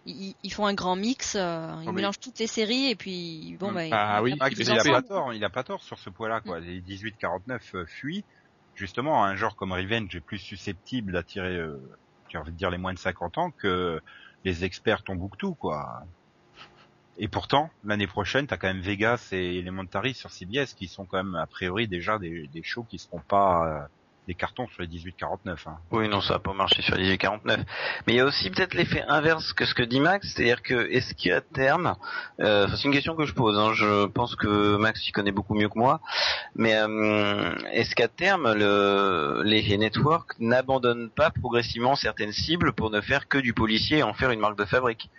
ils, 0.06 0.35
ils 0.42 0.50
font 0.52 0.64
un 0.64 0.72
grand 0.72 0.96
mix, 0.96 1.35
euh, 1.37 1.70
ils 1.83 1.87
mais- 1.88 1.92
mélangent 1.96 2.20
toutes 2.20 2.38
les 2.38 2.46
séries 2.46 2.88
et 2.90 2.94
puis 2.96 3.56
bon 3.61 3.70
Mm. 3.72 3.74
bah 3.74 3.80
Ah 3.92 4.16
ils- 4.20 4.22
oui, 4.22 4.30
ils 4.33 4.37
Ah, 4.40 4.48
il 4.50 4.70
a 4.70 4.83
pas 4.83 5.02
tort, 5.02 5.35
il 5.35 5.44
a 5.44 5.50
pas 5.50 5.62
tort 5.64 5.83
sur 5.83 5.98
ce 5.98 6.09
point-là, 6.09 6.40
quoi. 6.40 6.59
Les 6.61 6.80
18-49 6.80 7.74
euh, 7.74 7.85
fuient. 7.85 8.24
Justement, 8.80 9.22
un 9.26 9.36
genre 9.36 9.56
comme 9.56 9.72
Revenge 9.72 10.16
est 10.16 10.20
plus 10.20 10.38
susceptible 10.38 11.12
d'attirer, 11.12 11.54
euh, 11.54 11.78
j'ai 12.30 12.38
envie 12.38 12.50
de 12.50 12.56
dire 12.56 12.70
les 12.70 12.78
moins 12.78 12.94
de 12.94 12.98
50 12.98 13.36
ans 13.36 13.50
que 13.50 14.00
les 14.46 14.64
experts 14.64 15.02
Tombouctou, 15.02 15.52
quoi. 15.52 16.02
Et 17.18 17.28
pourtant, 17.28 17.68
l'année 17.84 18.06
prochaine, 18.06 18.46
t'as 18.46 18.56
quand 18.56 18.68
même 18.68 18.80
Vegas 18.80 19.28
et 19.32 19.58
Elementary 19.58 20.14
sur 20.14 20.30
CBS 20.30 20.72
qui 20.74 20.88
sont 20.88 21.04
quand 21.04 21.22
même 21.22 21.34
a 21.34 21.44
priori 21.44 21.88
déjà 21.88 22.18
des, 22.18 22.46
des 22.46 22.62
shows 22.62 22.84
qui 22.84 22.98
seront 22.98 23.20
pas 23.20 23.68
euh, 23.68 23.86
des 24.26 24.35
cartons 24.35 24.66
sur 24.68 24.83
les 24.83 24.88
18-49. 24.88 25.56
Hein. 25.66 25.78
Oui, 25.90 26.09
non, 26.09 26.20
ça 26.20 26.35
va 26.35 26.38
pas 26.38 26.52
marcher 26.52 26.83
sur 26.83 26.94
les 26.94 27.02
1849. 27.02 27.61
Mais 28.06 28.12
il 28.12 28.16
y 28.16 28.20
a 28.20 28.24
aussi 28.24 28.50
peut-être 28.50 28.74
l'effet 28.74 29.02
inverse 29.09 29.52
que 29.52 29.64
ce 29.64 29.74
que 29.74 29.83
dit 29.83 30.00
Max, 30.00 30.33
c'est-à-dire 30.33 30.62
que 30.62 30.88
est-ce 30.90 31.14
qu'à 31.14 31.40
terme, 31.40 31.96
euh, 32.40 32.66
enfin, 32.66 32.76
c'est 32.76 32.85
une 32.85 32.92
question 32.92 33.16
que 33.16 33.24
je 33.24 33.35
pose, 33.35 33.59
hein, 33.59 33.72
je 33.74 34.06
pense 34.06 34.37
que 34.37 34.76
Max 34.76 35.06
y 35.09 35.12
connaît 35.12 35.33
beaucoup 35.33 35.54
mieux 35.54 35.68
que 35.68 35.78
moi, 35.78 36.00
mais 36.54 36.76
euh, 36.76 37.54
est-ce 37.72 37.94
qu'à 37.94 38.09
terme, 38.09 38.52
le, 38.52 39.42
les 39.44 39.76
networks 39.78 40.38
n'abandonnent 40.38 41.11
pas 41.11 41.30
progressivement 41.30 41.96
certaines 41.96 42.33
cibles 42.33 42.72
pour 42.72 42.90
ne 42.90 43.00
faire 43.00 43.28
que 43.28 43.38
du 43.38 43.54
policier 43.54 43.98
et 43.98 44.02
en 44.02 44.14
faire 44.14 44.30
une 44.30 44.40
marque 44.40 44.59
de 44.59 44.64
fabrique? 44.64 45.11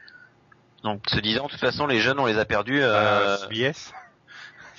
Donc, 0.83 1.01
se 1.09 1.19
disant, 1.19 1.45
de 1.45 1.51
toute 1.51 1.59
façon, 1.59 1.85
les 1.85 1.99
jeunes, 1.99 2.19
on 2.19 2.25
les 2.25 2.37
a 2.37 2.45
perdus, 2.45 2.81
euh, 2.81 2.91
Euh, 2.91 3.37
CBS 3.37 3.93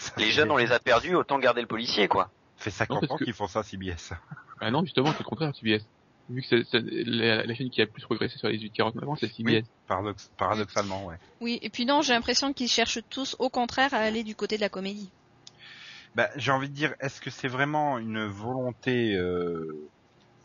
les 0.16 0.30
jeunes, 0.32 0.50
on 0.50 0.56
les 0.56 0.72
a 0.72 0.78
perdus, 0.78 1.14
autant 1.14 1.38
garder 1.38 1.60
le 1.60 1.66
policier, 1.66 2.08
quoi. 2.08 2.30
Ça 2.62 2.70
fait 2.70 2.76
50 2.76 3.00
parce 3.00 3.12
ans 3.12 3.16
qu'ils 3.24 3.32
font 3.32 3.48
ça 3.48 3.62
CBS. 3.62 4.12
Ah 4.60 4.70
non, 4.70 4.84
justement, 4.84 5.10
c'est 5.12 5.18
le 5.18 5.24
contraire, 5.24 5.52
CBS. 5.54 5.82
Vu 6.28 6.42
que 6.42 6.46
c'est, 6.48 6.62
c'est 6.70 6.80
la, 6.80 7.44
la 7.44 7.54
chaîne 7.54 7.68
qui 7.70 7.80
a 7.82 7.84
le 7.84 7.90
plus 7.90 8.02
progressé 8.04 8.38
sur 8.38 8.48
les 8.48 8.56
18-49 8.58 9.04
ans, 9.06 9.16
c'est 9.16 9.26
CBS. 9.32 9.64
Paradox- 9.88 10.30
paradoxalement, 10.38 11.06
ouais. 11.06 11.16
Oui, 11.40 11.58
et 11.62 11.70
puis 11.70 11.84
non, 11.86 12.02
j'ai 12.02 12.12
l'impression 12.12 12.52
qu'ils 12.52 12.68
cherchent 12.68 13.00
tous 13.10 13.34
au 13.40 13.50
contraire 13.50 13.92
à 13.92 13.98
aller 13.98 14.22
du 14.22 14.36
côté 14.36 14.54
de 14.56 14.60
la 14.60 14.68
comédie. 14.68 15.10
Bah, 16.14 16.28
j'ai 16.36 16.52
envie 16.52 16.68
de 16.68 16.74
dire, 16.74 16.94
est-ce 17.00 17.20
que 17.20 17.30
c'est 17.30 17.48
vraiment 17.48 17.98
une 17.98 18.24
volonté 18.26 19.14
euh, 19.16 19.88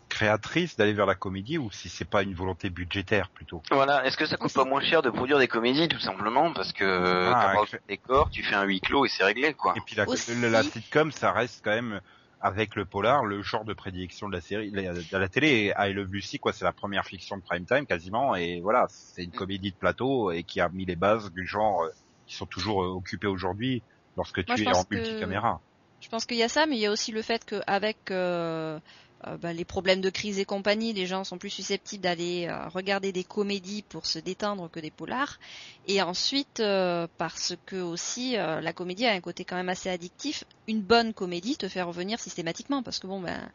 créatrice 0.08 0.76
d'aller 0.76 0.94
vers 0.94 1.06
la 1.06 1.16
comédie 1.16 1.58
ou 1.58 1.72
si 1.72 1.90
c'est 1.90 2.10
pas 2.10 2.24
une 2.24 2.34
volonté 2.34 2.70
budgétaire 2.70 3.30
plutôt? 3.32 3.62
Voilà, 3.72 4.06
est-ce 4.06 4.18
que 4.18 4.26
ça 4.26 4.38
coûte 4.38 4.54
pas 4.54 4.66
moins 4.66 4.82
cher 4.82 5.02
de 5.02 5.10
produire 5.10 5.40
des 5.40 5.48
comédies 5.48 5.88
tout 5.88 6.00
simplement? 6.00 6.54
Parce 6.54 6.74
que 6.74 7.32
Ah, 7.34 7.54
t'as 7.70 7.78
de 7.78 7.82
décor, 7.88 8.30
tu 8.30 8.44
fais 8.44 8.56
un 8.56 8.64
huis 8.64 8.82
clos 8.82 9.06
et 9.06 9.10
c'est 9.10 9.24
réglé 9.24 9.54
quoi. 9.54 9.74
Et 9.76 9.82
puis 9.86 9.96
la, 9.96 10.08
Aussi- 10.08 10.34
la 10.50 10.64
sitcom, 10.64 11.12
ça 11.12 11.32
reste 11.32 11.62
quand 11.64 11.72
même 11.76 12.02
avec 12.40 12.76
le 12.76 12.86
polar 12.86 13.26
le 13.26 13.42
genre 13.42 13.66
de 13.66 13.74
prédilection 13.74 14.30
de 14.30 14.34
la 14.36 14.42
série, 14.42 14.72
de 14.72 14.80
la, 14.80 14.94
de 14.94 15.18
la 15.18 15.28
télé. 15.28 15.74
I 15.78 15.92
Love 15.94 16.12
Lucy, 16.12 16.38
quoi, 16.40 16.54
c'est 16.54 16.66
la 16.66 16.72
première 16.74 17.06
fiction 17.06 17.36
de 17.38 17.42
prime 17.42 17.66
time 17.66 17.86
quasiment, 17.88 18.36
et 18.36 18.62
voilà, 18.62 18.86
c'est 18.90 19.24
une 19.24 19.32
comédie 19.32 19.72
de 19.72 19.78
plateau 19.78 20.32
et 20.32 20.44
qui 20.44 20.62
a 20.62 20.70
mis 20.70 20.86
les 20.86 20.96
bases 20.96 21.32
du 21.32 21.48
genre 21.48 21.84
euh, 21.84 21.90
qui 22.28 22.36
sont 22.36 22.46
toujours 22.46 22.84
euh, 22.84 22.90
occupées 22.90 23.28
aujourd'hui 23.28 23.84
lorsque 24.16 24.48
Moi, 24.48 24.56
tu 24.56 24.64
es 24.64 24.74
en 24.74 24.84
que- 24.84 24.96
multicaméra. 24.96 25.62
Je 26.00 26.10
pense 26.10 26.26
qu'il 26.26 26.38
y 26.38 26.44
a 26.44 26.50
ça, 26.50 26.68
mais 26.68 26.76
il 26.76 26.80
y 26.80 26.86
a 26.86 26.92
aussi 26.92 27.12
le 27.12 27.24
fait 27.24 27.44
qu'avec 27.44 28.12
euh, 28.12 28.80
euh, 29.26 29.38
bah, 29.38 29.52
les 29.52 29.66
problèmes 29.66 30.02
de 30.02 30.10
crise 30.10 30.38
et 30.38 30.46
compagnie, 30.46 30.94
les 30.94 31.08
gens 31.08 31.24
sont 31.24 31.38
plus 31.40 31.50
susceptibles 31.50 32.04
d'aller 32.04 32.48
euh, 32.48 32.68
regarder 32.68 33.12
des 33.12 33.24
comédies 33.24 33.82
pour 33.82 34.06
se 34.06 34.20
détendre 34.20 34.70
que 34.70 34.80
des 34.80 34.92
polars. 34.92 35.40
Et 35.88 36.02
ensuite, 36.02 36.60
euh, 36.60 37.08
parce 37.18 37.56
que 37.66 37.78
aussi 37.78 38.38
euh, 38.38 38.62
la 38.62 38.74
comédie 38.74 39.06
a 39.08 39.14
un 39.14 39.22
côté 39.22 39.44
quand 39.44 39.56
même 39.56 39.70
assez 39.70 39.90
addictif. 39.90 40.44
Une 40.68 40.82
bonne 40.82 41.14
comédie 41.14 41.58
te 41.58 41.68
fait 41.68 41.82
revenir 41.82 42.20
systématiquement, 42.20 42.84
parce 42.84 43.00
que 43.00 43.08
bon 43.08 43.20
ben, 43.20 43.50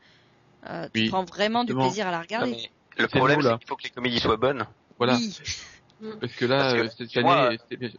euh, 0.68 0.88
tu 0.92 1.02
Oui, 1.02 1.08
prends 1.08 1.24
vraiment 1.24 1.64
du 1.64 1.74
plaisir 1.74 2.08
à 2.08 2.10
la 2.10 2.20
regarder. 2.20 2.70
le 2.98 3.06
problème 3.06 3.40
c'est 3.42 3.58
qu'il 3.58 3.68
faut 3.68 3.76
que 3.76 3.84
les 3.84 3.90
comédies 3.90 4.18
soient 4.20 4.36
bonnes. 4.36 4.66
Voilà. 4.98 5.14
Oui. 5.14 5.38
Parce 6.20 6.32
que 6.32 6.44
là, 6.44 6.74
Parce 6.74 6.94
que, 6.96 7.06
cette 7.06 7.16
année, 7.24 7.58
c'était 7.62 7.76
bien. 7.76 7.90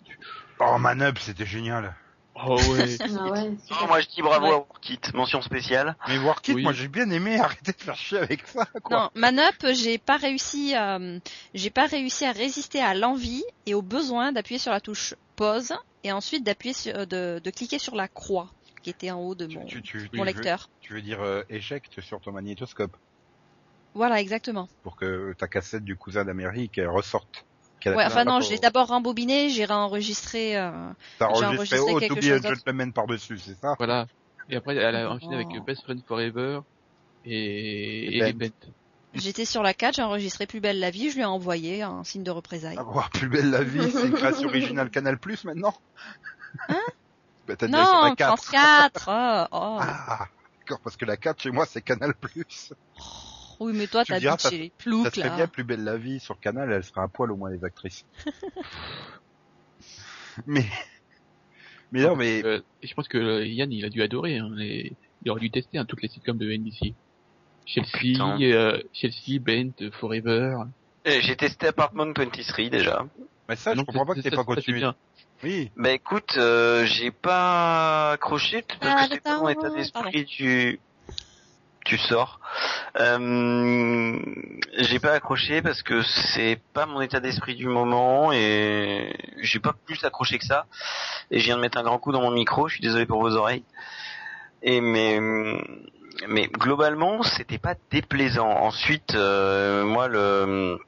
Oh, 0.59 0.77
Manub, 0.77 1.17
c'était 1.19 1.45
génial. 1.45 1.95
Oh 2.35 2.57
ouais. 2.71 2.97
Ah 3.01 3.29
ouais, 3.29 3.49
Non, 3.69 3.87
moi 3.87 4.01
je 4.01 4.07
dis 4.07 4.21
bravo 4.21 4.45
Ouais. 4.47 4.53
à 4.53 4.57
Workit, 4.57 4.99
mention 5.13 5.41
spéciale. 5.41 5.95
Mais 6.07 6.17
Work 6.17 6.47
It, 6.47 6.55
Oui. 6.55 6.63
moi 6.63 6.73
j'ai 6.73 6.87
bien 6.87 7.09
aimé, 7.11 7.39
arrêtez 7.39 7.71
de 7.73 7.81
faire 7.81 7.95
chier 7.95 8.17
avec 8.17 8.47
ça, 8.47 8.65
quoi. 8.81 8.97
Non, 8.97 9.09
Manup, 9.15 9.65
j'ai 9.73 9.97
pas 9.99 10.17
réussi, 10.17 10.73
à, 10.73 10.99
j'ai 11.53 11.69
pas 11.69 11.85
réussi 11.85 12.25
à 12.25 12.31
résister 12.31 12.81
à 12.81 12.95
l'envie 12.95 13.43
et 13.65 13.73
au 13.75 13.81
besoin 13.83 14.31
d'appuyer 14.31 14.57
sur 14.59 14.71
la 14.71 14.81
touche 14.81 15.13
pause 15.35 15.73
et 16.03 16.11
ensuite 16.11 16.43
d'appuyer 16.43 16.73
sur, 16.73 17.05
de, 17.07 17.39
de 17.43 17.49
cliquer 17.51 17.77
sur 17.79 17.95
la 17.95 18.07
croix 18.07 18.49
qui 18.81 18.89
était 18.89 19.11
en 19.11 19.19
haut 19.19 19.35
de 19.35 19.45
mon, 19.47 19.63
tu, 19.65 19.81
tu, 19.81 19.97
mon 19.97 20.07
tu 20.09 20.17
veux, 20.17 20.23
lecteur. 20.25 20.69
tu 20.81 20.93
veux 20.93 21.01
dire 21.01 21.21
euh, 21.21 21.43
éjecte 21.49 22.01
sur 22.01 22.19
ton 22.19 22.31
magnétoscope 22.33 22.97
Voilà, 23.93 24.19
exactement. 24.19 24.67
pour 24.81 24.95
que 24.97 25.33
ta 25.37 25.47
cassette 25.47 25.83
du 25.85 25.95
cousin 25.95 26.25
d'Amérique 26.25 26.81
ressorte. 26.85 27.45
Ouais, 27.91 28.05
enfin 28.05 28.23
non, 28.25 28.39
pas 28.39 28.45
je 28.45 28.49
l'ai 28.49 28.55
pour- 28.55 28.61
d'abord 28.61 28.87
rembobiné, 28.87 29.49
j'ai 29.49 29.65
réenregistré. 29.65 30.57
Euh... 30.57 30.71
T'as 31.19 31.27
j'ai 31.35 31.45
enregistré 31.45 31.79
enregistré 31.79 31.93
Oh, 31.93 31.99
quelque 31.99 32.13
to 32.13 32.15
be 32.15 32.21
chose 32.21 32.31
a 32.31 32.39
d'autre. 32.39 32.55
gentleman 32.55 32.93
par-dessus, 32.93 33.37
c'est 33.39 33.59
ça? 33.59 33.75
Voilà. 33.77 34.07
Et 34.49 34.55
après, 34.55 34.75
elle 34.75 34.95
a 34.95 35.09
enchaîné 35.11 35.35
avec 35.35 35.47
Oh. 35.51 35.61
Best 35.61 35.83
Friend 35.83 36.01
Forever 36.07 36.59
et, 37.25 38.17
Et 38.17 38.27
et, 38.27 38.33
Ben. 38.33 38.51
J'étais 39.15 39.45
sur 39.45 39.61
la 39.61 39.73
4, 39.75 39.95
j'ai 39.97 40.01
enregistré 40.01 40.47
Plus 40.47 40.59
belle 40.59 40.79
la 40.79 40.89
vie, 40.89 41.09
je 41.11 41.15
lui 41.15 41.21
ai 41.21 41.25
envoyé 41.25 41.83
en 41.85 42.03
signe 42.03 42.23
de 42.23 42.31
représailles. 42.31 42.77
Avoir 42.79 43.09
plus 43.11 43.27
belle 43.29 43.51
la 43.51 43.61
vie, 43.63 43.91
c'est 43.91 44.07
une 44.07 44.13
création 44.13 44.47
originale 44.49 44.89
Canal 44.91 45.19
Plus 45.19 45.43
maintenant? 45.43 45.73
Bah, 47.47 47.55
t'as 47.57 47.67
dit 47.67 47.73
sur 47.73 47.81
la 48.01 48.09
Non, 48.09 48.15
4. 48.15 48.27
France 48.43 48.49
4. 48.49 49.09
oh, 49.09 49.47
oh. 49.51 49.77
Ah, 49.81 50.27
d'accord, 50.59 50.79
parce 50.83 50.97
que 50.97 51.05
la 51.05 51.15
4 51.17 51.41
chez 51.41 51.51
moi 51.51 51.65
c'est 51.67 51.81
Canal+. 51.81 52.13
Oui, 53.59 53.73
mais 53.73 53.87
toi, 53.87 54.03
t'as 54.05 54.19
dit 54.19 54.25
ça- 54.25 54.49
chez 54.49 54.57
les 54.57 54.67
Ça 54.69 54.73
ploucs, 54.79 55.15
serait 55.15 55.29
là. 55.29 55.35
bien 55.35 55.47
plus 55.47 55.63
belle 55.63 55.83
la 55.83 55.97
vie 55.97 56.19
sur 56.19 56.39
Canal, 56.39 56.71
elle 56.71 56.83
serait 56.83 57.01
un 57.01 57.09
poil 57.09 57.31
au 57.31 57.37
moins 57.37 57.51
les 57.51 57.63
actrices. 57.63 58.03
mais, 60.45 60.65
mais 61.91 62.03
non, 62.03 62.15
mais 62.15 62.43
Euh, 62.43 62.61
je 62.81 62.93
pense 62.93 63.07
que 63.07 63.17
euh, 63.17 63.45
Yann, 63.45 63.71
il 63.71 63.85
a 63.85 63.89
dû 63.89 64.01
adorer. 64.01 64.37
Hein, 64.37 64.49
les... 64.55 64.97
Il 65.21 65.31
aurait 65.31 65.41
dû 65.41 65.51
tester 65.51 65.77
hein, 65.77 65.85
toutes 65.85 66.01
les 66.01 66.09
sitcoms 66.09 66.37
de 66.37 66.51
NBC. 66.51 66.95
Chelsea, 67.65 68.19
euh, 68.19 68.81
Chelsea, 68.91 69.39
Bent, 69.39 69.89
Forever. 69.93 70.55
Euh, 71.07 71.19
J'ai 71.21 71.35
testé 71.37 71.67
Apartment 71.67 72.11
23 72.15 72.69
déjà. 72.69 73.05
mais 73.47 73.55
ça, 73.55 73.71
je 73.73 73.77
Non, 73.77 73.85
comprends 73.85 74.05
pas 74.05 74.15
que 74.15 74.21
c'est- 74.21 74.29
t'aies 74.31 74.35
ça- 74.35 74.43
pas 74.43 74.49
ça, 74.49 74.55
continué. 74.55 74.85
Oui, 75.43 75.71
Bah 75.75 75.91
écoute, 75.91 76.33
euh, 76.37 76.85
j'ai 76.85 77.11
pas 77.11 78.11
accroché 78.13 78.63
parce 78.79 78.81
Ah, 78.81 79.07
que 79.07 79.13
c'est 79.15 79.21
pas 79.23 79.51
état 79.51 79.69
d'esprit 79.69 80.25
tu 80.25 80.81
tu 81.85 81.97
sors. 81.97 82.39
Euh, 82.99 84.19
j'ai 84.77 84.99
pas 84.99 85.13
accroché 85.13 85.61
parce 85.61 85.81
que 85.81 86.01
c'est 86.01 86.59
pas 86.73 86.85
mon 86.85 87.01
état 87.01 87.19
d'esprit 87.19 87.55
du 87.55 87.67
moment 87.67 88.31
et 88.31 89.15
j'ai 89.41 89.59
pas 89.59 89.73
plus 89.85 90.03
accroché 90.03 90.37
que 90.37 90.45
ça. 90.45 90.65
Et 91.31 91.39
je 91.39 91.45
viens 91.45 91.55
de 91.55 91.61
mettre 91.61 91.77
un 91.77 91.83
grand 91.83 91.99
coup 91.99 92.11
dans 92.11 92.21
mon 92.21 92.31
micro. 92.31 92.67
Je 92.67 92.75
suis 92.75 92.81
désolé 92.83 93.05
pour 93.05 93.21
vos 93.21 93.35
oreilles. 93.35 93.63
Et 94.61 94.81
mais 94.81 95.19
mais 96.27 96.47
globalement 96.47 97.23
c'était 97.23 97.57
pas 97.57 97.75
déplaisant. 97.91 98.49
Ensuite, 98.49 99.15
euh, 99.15 99.83
moi 99.83 100.07
le 100.07 100.79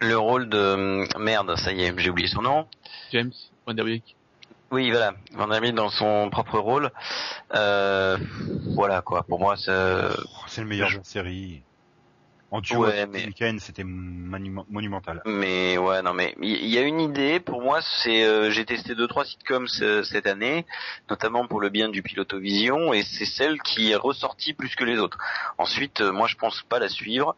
le 0.00 0.16
rôle 0.16 0.48
de 0.48 1.18
merde, 1.18 1.56
ça 1.56 1.72
y 1.72 1.82
est, 1.82 1.98
j'ai 1.98 2.10
oublié 2.10 2.28
son 2.28 2.42
nom. 2.42 2.66
James, 3.12 3.32
Vanderbeek. 3.66 4.17
Oui, 4.70 4.90
voilà, 4.90 5.14
Vanderbilt 5.32 5.74
dans 5.74 5.88
son 5.88 6.28
propre 6.30 6.58
rôle. 6.58 6.90
Euh, 7.54 8.18
voilà 8.76 9.00
quoi. 9.02 9.22
Pour 9.22 9.40
moi, 9.40 9.56
ça, 9.56 10.10
Oh, 10.12 10.44
c'est 10.46 10.60
le 10.60 10.66
meilleur 10.66 10.88
Je- 10.88 10.98
de 10.98 11.04
série. 11.04 11.62
En 12.50 12.62
duo 12.62 12.86
Ouais, 12.86 13.06
mais- 13.06 13.28
c'était 13.58 13.84
monu- 13.84 14.64
monumental. 14.70 15.20
mais 15.26 15.76
ouais, 15.76 16.00
non 16.00 16.14
mais 16.14 16.34
il 16.40 16.48
y, 16.64 16.70
y 16.70 16.78
a 16.78 16.80
une 16.80 16.98
idée. 16.98 17.40
Pour 17.40 17.60
moi, 17.60 17.80
c'est 18.02 18.24
euh, 18.24 18.50
j'ai 18.50 18.64
testé 18.64 18.94
deux 18.94 19.06
trois 19.06 19.26
sitcoms 19.26 19.68
ce- 19.68 20.02
cette 20.02 20.26
année, 20.26 20.64
notamment 21.10 21.46
pour 21.46 21.60
le 21.60 21.68
bien 21.68 21.90
du 21.90 22.02
Pilotovision, 22.02 22.94
et 22.94 23.02
c'est 23.02 23.26
celle 23.26 23.60
qui 23.60 23.90
est 23.90 23.96
ressortie 23.96 24.54
plus 24.54 24.74
que 24.76 24.84
les 24.84 24.96
autres. 24.98 25.18
Ensuite, 25.58 26.00
euh, 26.00 26.10
moi, 26.10 26.26
je 26.26 26.36
pense 26.36 26.62
pas 26.70 26.78
la 26.78 26.88
suivre, 26.88 27.36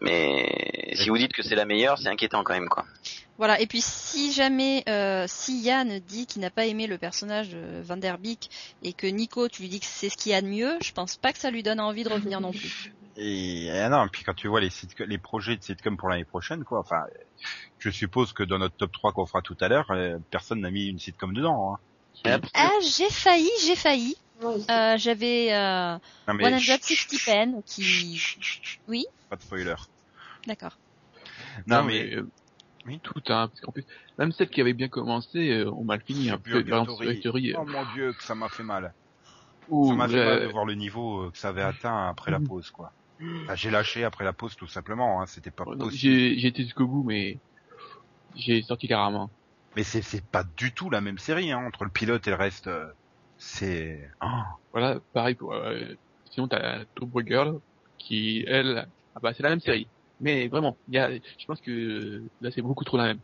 mais 0.00 0.90
si 0.94 1.10
vous 1.10 1.18
dites 1.18 1.34
que 1.34 1.42
c'est 1.42 1.54
la 1.54 1.66
meilleure, 1.66 1.98
c'est 1.98 2.08
inquiétant 2.08 2.42
quand 2.42 2.54
même 2.54 2.70
quoi. 2.70 2.86
Voilà, 3.38 3.60
et 3.60 3.66
puis 3.66 3.80
si 3.82 4.32
jamais, 4.32 4.82
euh, 4.88 5.26
si 5.28 5.60
Yann 5.60 5.98
dit 6.00 6.26
qu'il 6.26 6.40
n'a 6.40 6.50
pas 6.50 6.66
aimé 6.66 6.86
le 6.86 6.96
personnage 6.96 7.50
de 7.50 7.82
Van 7.82 7.96
Der 7.96 8.18
Beek 8.18 8.48
et 8.82 8.92
que 8.92 9.06
Nico, 9.06 9.48
tu 9.48 9.62
lui 9.62 9.68
dis 9.68 9.80
que 9.80 9.86
c'est 9.86 10.08
ce 10.08 10.16
qu'il 10.16 10.32
y 10.32 10.34
a 10.34 10.40
de 10.40 10.46
mieux, 10.46 10.76
je 10.82 10.92
pense 10.92 11.16
pas 11.16 11.32
que 11.32 11.38
ça 11.38 11.50
lui 11.50 11.62
donne 11.62 11.80
envie 11.80 12.04
de 12.04 12.08
revenir 12.08 12.40
non 12.40 12.52
plus. 12.52 12.94
Et 13.18 13.70
ah 13.70 13.88
non, 13.88 14.08
puis 14.08 14.24
quand 14.24 14.34
tu 14.34 14.46
vois 14.46 14.60
les 14.60 14.68
les 15.06 15.16
projets 15.16 15.56
de 15.56 15.62
sitcom 15.62 15.96
pour 15.96 16.10
l'année 16.10 16.26
prochaine, 16.26 16.64
quoi, 16.64 16.80
enfin, 16.80 17.04
je 17.78 17.88
suppose 17.88 18.34
que 18.34 18.42
dans 18.42 18.58
notre 18.58 18.76
top 18.76 18.92
3 18.92 19.12
qu'on 19.12 19.24
fera 19.24 19.40
tout 19.40 19.56
à 19.62 19.68
l'heure, 19.68 19.90
euh, 19.90 20.18
personne 20.30 20.60
n'a 20.60 20.70
mis 20.70 20.88
une 20.88 20.98
sitcom 20.98 21.32
dedans. 21.32 21.78
Hein. 22.26 22.40
Ah, 22.52 22.70
j'ai 22.82 23.08
failli, 23.08 23.48
j'ai 23.64 23.74
failli. 23.74 24.18
Euh, 24.42 24.98
J'avais 24.98 25.54
euh, 25.54 25.96
160 26.26 27.24
Pen 27.24 27.62
qui... 27.64 28.20
Oui 28.86 29.06
Pas 29.30 29.36
de 29.36 29.42
spoiler. 29.42 29.74
D'accord. 30.46 30.76
Non, 31.66 31.84
mais, 31.84 32.14
euh, 32.14 32.28
Oui. 32.86 33.00
tout 33.02 33.14
hein, 33.28 33.48
parce 33.48 33.60
qu'en 33.60 33.72
plus, 33.72 33.84
même 34.18 34.32
celles 34.32 34.48
qui 34.48 34.60
avaient 34.60 34.72
bien 34.72 34.88
commencé, 34.88 35.50
euh, 35.50 35.70
ont 35.70 35.84
mal 35.84 36.00
fini. 36.00 36.30
Un 36.30 36.38
peu. 36.38 36.64
Story, 37.20 37.52
euh, 37.52 37.58
Oh 37.58 37.64
mon 37.64 37.84
dieu, 37.94 38.12
que 38.12 38.22
ça 38.22 38.34
m'a 38.34 38.48
fait 38.48 38.62
mal. 38.62 38.92
où, 39.68 39.88
Ça 39.88 39.94
m'a 39.94 40.08
fait 40.08 40.24
mal 40.24 40.42
de 40.42 40.46
voir 40.46 40.64
le 40.64 40.74
niveau 40.74 41.22
euh, 41.22 41.30
que 41.30 41.38
ça 41.38 41.48
avait 41.48 41.62
atteint 41.62 42.08
après 42.08 42.30
la 42.30 42.40
pause, 42.40 42.70
quoi. 42.70 42.92
Enfin, 43.42 43.54
j'ai 43.54 43.70
lâché 43.70 44.04
après 44.04 44.24
la 44.24 44.32
pause 44.32 44.56
tout 44.56 44.66
simplement, 44.66 45.22
hein, 45.22 45.26
c'était 45.26 45.50
pas 45.50 45.64
oh, 45.66 45.74
possible. 45.74 45.94
j'ai 45.94 46.38
j'ai 46.38 46.48
été 46.48 46.64
jusqu'au 46.64 46.86
bout, 46.86 47.02
mais 47.02 47.38
j'ai 48.34 48.62
sorti 48.62 48.88
carrément. 48.88 49.30
Mais 49.74 49.82
c'est 49.82 50.02
c'est 50.02 50.24
pas 50.24 50.44
du 50.56 50.72
tout 50.72 50.90
la 50.90 51.00
même 51.00 51.18
série, 51.18 51.50
hein, 51.50 51.64
entre 51.66 51.84
le 51.84 51.90
pilote 51.90 52.26
et 52.26 52.30
le 52.30 52.36
reste. 52.36 52.66
euh, 52.66 52.86
c'est 53.38 54.10
ah. 54.20 54.44
Voilà, 54.72 55.00
pareil 55.12 55.34
pour. 55.34 55.54
Euh, 55.54 55.94
sinon, 56.30 56.48
t'as 56.48 56.84
Turbo 56.94 57.22
Girl 57.22 57.60
qui, 57.98 58.44
elle, 58.46 58.86
ah 59.14 59.20
bah 59.22 59.32
c'est 59.34 59.42
la 59.42 59.50
même 59.50 59.60
série. 59.60 59.88
Mais 60.20 60.48
vraiment, 60.48 60.78
il 60.88 60.94
y 60.94 60.98
a, 60.98 61.10
je 61.12 61.44
pense 61.46 61.60
que 61.60 62.24
là 62.40 62.50
c'est 62.50 62.62
beaucoup 62.62 62.84
trop 62.84 62.96
la 62.96 63.04
même. 63.04 63.20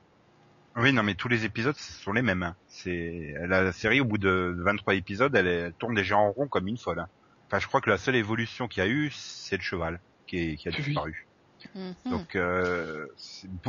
Oui, 0.76 0.92
non, 0.92 1.02
mais 1.02 1.14
tous 1.14 1.28
les 1.28 1.44
épisodes 1.44 1.76
sont 1.76 2.12
les 2.12 2.22
mêmes. 2.22 2.42
hein. 2.42 2.56
C'est 2.66 3.34
la, 3.46 3.72
série 3.72 4.00
au 4.00 4.04
bout 4.06 4.18
de 4.18 4.56
23 4.64 4.94
épisodes, 4.94 5.34
elle, 5.36 5.74
tourne 5.78 5.94
déjà 5.94 6.16
en 6.16 6.32
rond 6.32 6.48
comme 6.48 6.66
une 6.68 6.78
folle. 6.78 7.00
hein. 7.00 7.08
Enfin, 7.50 7.58
je 7.58 7.66
crois 7.66 7.82
que 7.82 7.90
la 7.90 7.98
seule 7.98 8.16
évolution 8.16 8.68
qu'il 8.68 8.82
y 8.82 8.86
a 8.86 8.88
eu, 8.88 9.10
c'est 9.14 9.56
le 9.58 9.62
cheval 9.62 10.00
qui, 10.26 10.38
est- 10.38 10.56
qui 10.56 10.68
a 10.68 10.70
Oui. 10.70 10.84
disparu. 10.84 11.28
Mhm. 11.74 11.94
Donc 12.10 12.34
euh, 12.34 13.06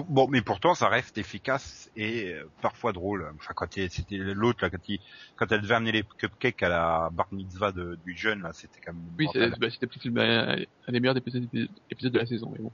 bon, 0.10 0.28
mais 0.28 0.42
pourtant 0.42 0.74
ça 0.74 0.90
reste 0.90 1.18
efficace 1.20 1.90
et 1.96 2.34
euh, 2.34 2.50
parfois 2.62 2.92
drôle. 2.92 3.30
Enfin, 3.36 3.54
quand 3.56 3.76
il- 3.78 3.92
c'était 3.92 4.18
l'autre 4.18 4.64
là, 4.64 4.70
quand, 4.70 4.88
il, 4.88 5.00
quand 5.36 5.52
elle 5.52 5.62
devait 5.62 5.76
amener 5.76 5.92
les 5.92 6.04
cupcakes 6.18 6.64
à 6.64 6.70
la 6.70 7.10
bar 7.12 7.28
mitzvah 7.32 7.72
de- 7.72 8.00
du 8.04 8.16
jeune 8.16 8.42
là, 8.42 8.52
c'était 8.54 8.80
quand 8.84 8.94
même. 8.94 9.04
Oui, 9.20 9.28
bah, 9.60 9.70
c'était 9.70 9.88
peut-être 9.88 10.18
un, 10.18 10.58
un 10.88 10.92
des 10.92 11.00
meilleurs 11.00 11.18
épisodes, 11.18 11.48
épisodes 11.92 12.14
de 12.14 12.20
la 12.20 12.26
saison, 12.26 12.52
mais 12.52 12.60
bon. 12.60 12.74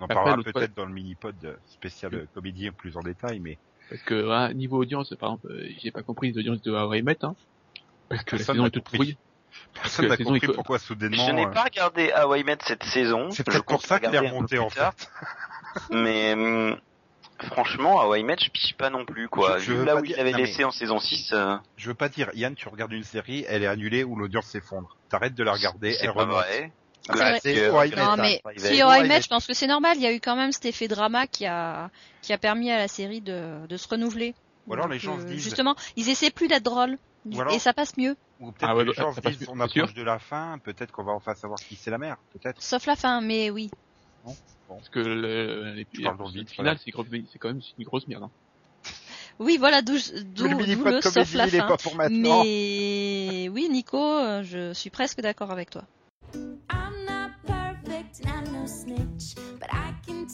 On 0.00 0.04
en 0.04 0.08
parlera 0.08 0.36
peut-être 0.42 0.74
dans 0.76 0.84
le 0.86 0.92
mini-pod 0.92 1.58
spécial 1.68 2.14
euh, 2.14 2.26
comédie 2.34 2.70
plus 2.70 2.96
en 2.96 3.00
détail, 3.00 3.40
mais 3.40 3.58
Parce 3.88 4.02
que 4.02 4.14
voilà, 4.22 4.52
niveau 4.54 4.80
audience, 4.80 5.12
par 5.18 5.30
exemple, 5.30 5.48
euh, 5.50 5.68
j'ai 5.80 5.90
pas 5.90 6.02
compris 6.02 6.30
les 6.32 6.38
audiences 6.38 6.62
de 6.62 6.72
How 6.72 6.94
I 6.94 7.02
Met, 7.02 7.24
hein. 7.24 7.34
Parce 8.08 8.22
que 8.24 8.36
la 8.36 8.38
Personne 8.38 8.54
saison 8.54 8.62
n'a 8.62 8.68
est 8.68 8.70
toute 8.70 8.84
compris. 8.84 8.98
pourrie. 8.98 9.18
personne 9.74 10.04
la 10.04 10.08
n'a 10.10 10.16
saison, 10.16 10.30
compris 10.32 10.46
pourquoi 10.48 10.78
Je 10.78 10.84
soudainement. 10.84 11.32
n'ai 11.32 11.46
euh, 11.46 11.50
pas 11.50 11.64
regardé 11.64 12.12
How 12.16 12.34
I 12.36 12.44
Met 12.44 12.58
cette 12.64 12.84
saison. 12.84 13.30
C'est 13.30 13.38
Je 13.38 13.42
peut-être 13.50 13.64
pour 13.64 13.82
ça 13.82 13.98
qu'il 13.98 14.14
est 14.14 14.18
remonté 14.18 14.58
en 14.58 14.68
fait. 14.70 15.10
Mais 15.90 16.32
hum, 16.34 16.76
franchement, 17.40 17.96
How 17.96 18.14
I 18.14 18.22
Met, 18.24 18.36
je 18.40 18.50
pige 18.50 18.74
pas 18.76 18.90
non 18.90 19.04
plus 19.04 19.28
quoi. 19.28 19.58
Je- 19.58 19.72
je 19.72 19.82
là 19.82 19.94
pas 19.94 20.00
où 20.00 20.04
il 20.04 20.08
dire- 20.08 20.20
avait 20.20 20.32
non, 20.32 20.38
mais- 20.38 20.44
laissé 20.44 20.64
en 20.64 20.70
saison 20.70 20.98
6, 21.00 21.30
euh, 21.32 21.56
Je 21.76 21.88
veux 21.88 21.94
pas 21.94 22.08
dire, 22.08 22.30
Yann, 22.34 22.54
tu 22.54 22.68
regardes 22.68 22.92
une 22.92 23.02
série, 23.04 23.44
elle 23.48 23.62
est 23.62 23.66
annulée 23.66 24.04
ou 24.04 24.16
l'audience 24.16 24.46
s'effondre. 24.46 24.96
T'arrêtes 25.08 25.34
de 25.34 25.42
la 25.44 25.52
regarder, 25.52 25.92
c'est 25.92 26.06
elle 26.06 26.12
pas 26.14 26.20
remonte. 26.20 26.36
vrai. 26.36 26.72
C'est 27.08 27.18
vrai. 27.18 27.40
C'est 27.42 27.96
Non 27.96 28.16
mais 28.16 28.40
si 28.56 28.76
je 28.76 29.28
pense 29.28 29.46
que 29.46 29.54
c'est 29.54 29.66
normal. 29.66 29.96
Il 29.96 30.02
y 30.02 30.06
a 30.06 30.12
eu 30.12 30.20
quand 30.20 30.36
même 30.36 30.52
cet 30.52 30.66
effet 30.66 30.88
drama 30.88 31.26
qui 31.26 31.46
a 31.46 31.90
qui 32.22 32.32
a 32.32 32.38
permis 32.38 32.70
à 32.70 32.78
la 32.78 32.88
série 32.88 33.20
de, 33.20 33.66
de 33.66 33.76
se 33.76 33.88
renouveler. 33.88 34.34
Ou 34.66 34.74
alors 34.74 34.86
Donc, 34.86 34.92
les 34.94 34.98
gens 34.98 35.18
se 35.18 35.24
euh, 35.24 35.28
disent- 35.28 35.42
justement, 35.42 35.74
ils 35.96 36.10
essaient 36.10 36.30
plus 36.30 36.46
d'être 36.48 36.62
drôles 36.62 36.98
Ou 37.24 37.40
alors- 37.40 37.54
et 37.54 37.58
ça 37.58 37.72
passe 37.72 37.96
mieux. 37.96 38.16
Ou 38.40 38.52
peut-être 38.52 38.68
Ah 38.70 38.76
ouais, 38.76 38.84
que 38.84 38.90
les 38.90 38.94
gens 38.94 39.12
se 39.12 39.20
disent, 39.20 39.46
on 39.48 39.58
approche 39.60 39.94
de 39.94 40.02
la 40.02 40.18
fin, 40.18 40.58
peut-être 40.62 40.92
qu'on 40.92 41.04
va 41.04 41.12
enfin 41.12 41.34
savoir 41.34 41.58
qui 41.58 41.74
c'est 41.76 41.90
la 41.90 41.98
mère, 41.98 42.18
peut-être. 42.32 42.62
Sauf 42.62 42.86
la 42.86 42.94
fin, 42.96 43.20
mais 43.20 43.50
oui. 43.50 43.70
Parce 44.68 44.90
que 44.90 44.98
le, 44.98 45.72
les, 45.72 45.86
le 45.94 46.44
final, 46.44 46.78
c'est 46.78 46.90
quand 46.92 47.48
même 47.48 47.60
une 47.78 47.84
grosse 47.84 48.06
merde. 48.06 48.24
Hein. 48.24 48.30
Oui, 49.40 49.56
voilà, 49.56 49.82
d'où 49.82 49.96
d'où 50.34 50.48
le 50.48 50.90
le 50.90 51.00
sauf 51.00 51.32
la 51.34 51.46
fin. 51.46 51.68
pas 51.68 51.76
pour 51.76 51.94
maintenant. 51.94 52.42
Mais 52.44 53.48
oui, 53.52 53.68
Nico, 53.70 53.96
euh, 53.96 54.42
je 54.42 54.72
suis 54.74 54.90
presque 54.90 55.20
d'accord 55.20 55.52
avec 55.52 55.70
toi. 55.70 55.84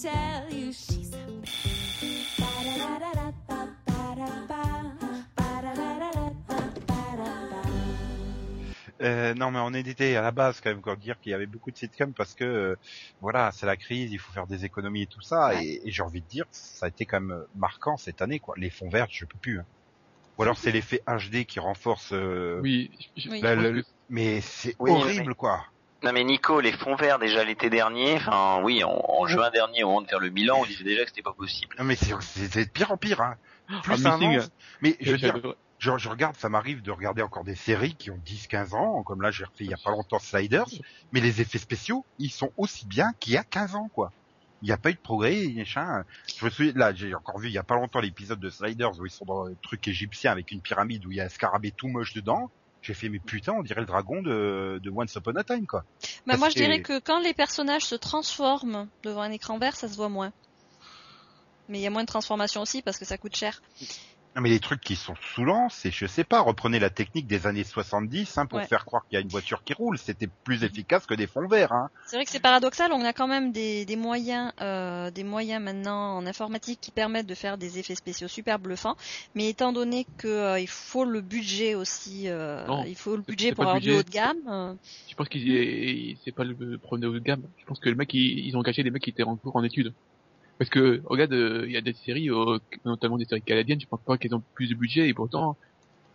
Tell 0.04 0.52
you 0.52 0.70
she's 0.70 1.14
a. 1.14 1.24
Euh, 9.02 9.34
non, 9.34 9.50
mais 9.50 9.58
on 9.60 9.72
était 9.74 10.14
à 10.16 10.22
la 10.22 10.30
base 10.30 10.60
quand 10.60 10.70
même 10.70 10.80
pour 10.80 10.96
dire 10.96 11.18
qu'il 11.20 11.32
y 11.32 11.34
avait 11.34 11.46
beaucoup 11.46 11.70
de 11.70 11.76
sitcoms 11.76 12.12
parce 12.14 12.34
que 12.34 12.44
euh, 12.44 12.76
voilà, 13.20 13.50
c'est 13.52 13.66
la 13.66 13.76
crise, 13.76 14.12
il 14.12 14.18
faut 14.18 14.32
faire 14.32 14.46
des 14.46 14.64
économies 14.64 15.02
et 15.02 15.06
tout 15.06 15.20
ça. 15.20 15.48
Ouais. 15.48 15.64
Et, 15.64 15.88
et 15.88 15.90
j'ai 15.90 16.02
envie 16.02 16.20
de 16.20 16.26
dire, 16.26 16.44
ça 16.52 16.86
a 16.86 16.88
été 16.90 17.04
quand 17.04 17.20
même 17.20 17.44
marquant 17.56 17.96
cette 17.96 18.22
année, 18.22 18.38
quoi. 18.38 18.54
Les 18.56 18.70
fonds 18.70 18.88
verts, 18.88 19.08
je 19.10 19.24
peux 19.24 19.38
plus. 19.38 19.58
hein. 19.60 19.64
Ou 20.38 20.42
alors 20.42 20.58
c'est 20.58 20.72
l'effet 20.72 21.00
HD 21.06 21.44
qui 21.44 21.60
renforce. 21.60 22.12
euh, 22.12 22.60
Oui, 22.62 22.90
la- 23.40 23.54
la- 23.54 23.82
mais 24.08 24.40
c'est 24.40 24.74
Oui, 24.78 24.90
horrible, 24.90 25.34
quoi. 25.34 25.64
Non 26.04 26.12
mais 26.12 26.22
Nico, 26.22 26.60
les 26.60 26.72
fonds 26.72 26.96
verts 26.96 27.18
déjà 27.18 27.42
l'été 27.44 27.70
dernier, 27.70 28.16
enfin 28.16 28.60
oui, 28.62 28.84
en, 28.84 28.90
en 29.08 29.26
juin 29.26 29.50
dernier 29.50 29.84
au 29.84 29.88
moment 29.88 30.02
de 30.02 30.06
faire 30.08 30.20
le 30.20 30.28
bilan, 30.30 30.58
on 30.60 30.64
disait 30.66 30.84
déjà 30.84 31.02
que 31.02 31.08
c'était 31.08 31.22
pas 31.22 31.32
possible. 31.32 31.74
Non, 31.78 31.84
mais 31.84 31.96
c'est 31.96 32.14
c'est- 32.20 32.52
c'est 32.52 32.64
de 32.66 32.70
pire 32.70 32.92
en 32.92 32.96
pire. 32.98 33.20
Hein. 33.22 33.36
Plus 33.82 33.94
Ah, 33.94 33.96
ça 33.96 34.16
Missing, 34.18 34.34
avance. 34.36 34.50
Mais 34.82 34.96
je 35.00 35.12
veux 35.12 35.16
dire, 35.16 35.34
je, 35.78 35.90
je 35.96 36.08
regarde, 36.10 36.36
ça 36.36 36.50
m'arrive 36.50 36.82
de 36.82 36.90
regarder 36.90 37.22
encore 37.22 37.44
des 37.44 37.54
séries 37.54 37.94
qui 37.94 38.10
ont 38.10 38.18
10-15 38.24 38.74
ans, 38.74 39.02
comme 39.02 39.22
là 39.22 39.30
j'ai 39.30 39.44
refait 39.44 39.64
il 39.64 39.70
y 39.70 39.74
a 39.74 39.78
pas 39.82 39.90
longtemps 39.90 40.18
Sliders, 40.18 40.66
mais 41.12 41.20
les 41.20 41.40
effets 41.40 41.58
spéciaux, 41.58 42.04
ils 42.18 42.30
sont 42.30 42.52
aussi 42.58 42.86
bien 42.86 43.12
qu'il 43.18 43.32
y 43.32 43.36
a 43.38 43.44
15 43.44 43.74
ans, 43.74 43.88
quoi. 43.94 44.12
Il 44.62 44.66
n'y 44.66 44.72
a 44.72 44.76
pas 44.78 44.90
eu 44.90 44.94
de 44.94 44.98
progrès, 44.98 45.46
machin. 45.56 46.04
Je 46.38 46.44
me 46.44 46.50
souviens, 46.50 46.72
là, 46.76 46.94
j'ai 46.94 47.14
encore 47.14 47.38
vu 47.38 47.48
il 47.48 47.52
y 47.54 47.58
a 47.58 47.62
pas 47.62 47.74
longtemps 47.76 48.00
l'épisode 48.00 48.40
de 48.40 48.48
Sliders 48.50 48.98
où 49.00 49.06
ils 49.06 49.10
sont 49.10 49.24
dans 49.26 49.44
le 49.44 49.56
truc 49.62 49.86
égyptien 49.88 50.32
avec 50.32 50.50
une 50.52 50.60
pyramide 50.60 51.04
où 51.06 51.10
il 51.10 51.16
y 51.16 51.20
a 51.20 51.24
un 51.24 51.28
scarabée 51.28 51.70
tout 51.70 51.88
moche 51.88 52.12
dedans. 52.14 52.50
J'ai 52.84 52.92
fait, 52.94 53.08
mais 53.08 53.18
putain, 53.18 53.52
on 53.54 53.62
dirait 53.62 53.80
le 53.80 53.86
dragon 53.86 54.20
de, 54.22 54.78
de 54.82 54.90
Once 54.90 55.14
Upon 55.14 55.34
a 55.36 55.42
Time, 55.42 55.66
quoi. 55.66 55.84
Bah, 56.02 56.08
Parce 56.26 56.38
moi, 56.38 56.48
je 56.50 56.54
que- 56.54 56.60
dirais 56.60 56.82
que 56.82 56.98
quand 57.00 57.18
les 57.18 57.32
personnages 57.32 57.84
se 57.84 57.94
transforment 57.94 58.88
devant 59.02 59.22
un 59.22 59.30
écran 59.32 59.58
vert, 59.58 59.74
ça 59.74 59.88
se 59.88 59.96
voit 59.96 60.10
moins. 60.10 60.32
Mais 61.68 61.78
il 61.78 61.82
y 61.82 61.86
a 61.86 61.90
moins 61.90 62.02
de 62.02 62.08
transformation 62.08 62.60
aussi 62.60 62.82
parce 62.82 62.98
que 62.98 63.06
ça 63.06 63.16
coûte 63.16 63.34
cher. 63.36 63.62
Non, 64.36 64.42
mais 64.42 64.48
les 64.48 64.58
trucs 64.58 64.80
qui 64.80 64.96
sont 64.96 65.14
saoulants, 65.36 65.68
c'est, 65.68 65.92
je 65.92 66.06
sais 66.06 66.24
pas, 66.24 66.40
reprenez 66.40 66.80
la 66.80 66.90
technique 66.90 67.28
des 67.28 67.46
années 67.46 67.62
70 67.62 68.36
hein, 68.36 68.46
pour 68.46 68.58
Ouais. 68.58 68.66
faire 68.66 68.84
croire 68.84 69.06
qu'il 69.06 69.14
y 69.14 69.16
a 69.16 69.20
une 69.20 69.28
voiture 69.28 69.62
qui 69.62 69.74
roule. 69.74 69.96
C'était 69.96 70.26
plus 70.42 70.64
efficace 70.64 71.06
que 71.06 71.14
des 71.14 71.28
fonds 71.28 71.46
verts. 71.46 71.70
Hein. 71.72 71.88
C'est 72.06 72.16
vrai 72.16 72.24
que 72.24 72.32
c'est 72.32 72.40
paradoxal, 72.40 72.90
on 72.92 73.04
a 73.04 73.12
quand 73.12 73.28
même 73.28 73.52
des, 73.52 73.84
des 73.84 73.94
moyens, 73.94 74.50
euh, 74.60 75.12
des 75.12 75.22
moyens 75.22 75.62
maintenant 75.62 76.16
en 76.16 76.26
informatique 76.26 76.80
qui 76.80 76.90
permettent 76.90 77.28
de 77.28 77.34
faire 77.36 77.58
des 77.58 77.78
effets 77.78 77.94
spéciaux 77.94 78.26
super 78.26 78.58
bluffants, 78.58 78.96
mais 79.36 79.48
étant 79.48 79.72
donné 79.72 80.04
que 80.18 80.26
euh, 80.26 80.58
il 80.58 80.66
faut 80.68 81.04
le 81.04 81.20
budget 81.20 81.76
aussi, 81.76 82.24
euh, 82.28 82.66
Non, 82.66 82.84
il 82.84 82.96
faut 82.96 83.14
le 83.14 83.22
budget 83.22 83.52
pour 83.52 83.62
avoir 83.62 83.80
du 83.80 83.92
haut 83.92 84.02
de 84.02 84.10
gamme. 84.10 84.38
euh, 84.48 84.74
Je 85.08 85.14
pense 85.14 85.28
qu'ils 85.28 85.46
ils- 85.48 86.18
c'est 86.24 86.32
pas 86.32 86.42
le 86.42 86.76
premier 86.78 87.06
haut 87.06 87.12
de 87.14 87.18
gamme. 87.20 87.42
Je 87.58 87.64
pense 87.66 87.78
que 87.78 87.88
le 87.88 87.94
mec 87.94 88.12
ils, 88.12 88.46
ils 88.48 88.56
ont 88.56 88.60
engagé 88.60 88.82
des 88.82 88.90
mecs 88.90 89.02
qui 89.02 89.10
étaient 89.10 89.22
en 89.22 89.36
cours 89.36 89.54
en 89.54 89.62
études. 89.62 89.92
Parce 90.58 90.70
que 90.70 91.02
regarde, 91.04 91.32
euh, 91.32 91.64
il 91.66 91.72
y 91.72 91.76
a 91.76 91.80
des 91.80 91.94
séries, 91.94 92.30
euh, 92.30 92.58
notamment 92.84 93.18
des 93.18 93.24
séries 93.24 93.42
canadiennes, 93.42 93.80
je 93.80 93.86
pense 93.86 94.02
pas 94.04 94.16
qu'elles 94.18 94.34
ont 94.34 94.42
plus 94.54 94.68
de 94.68 94.74
budget 94.74 95.08
et 95.08 95.14
pourtant 95.14 95.56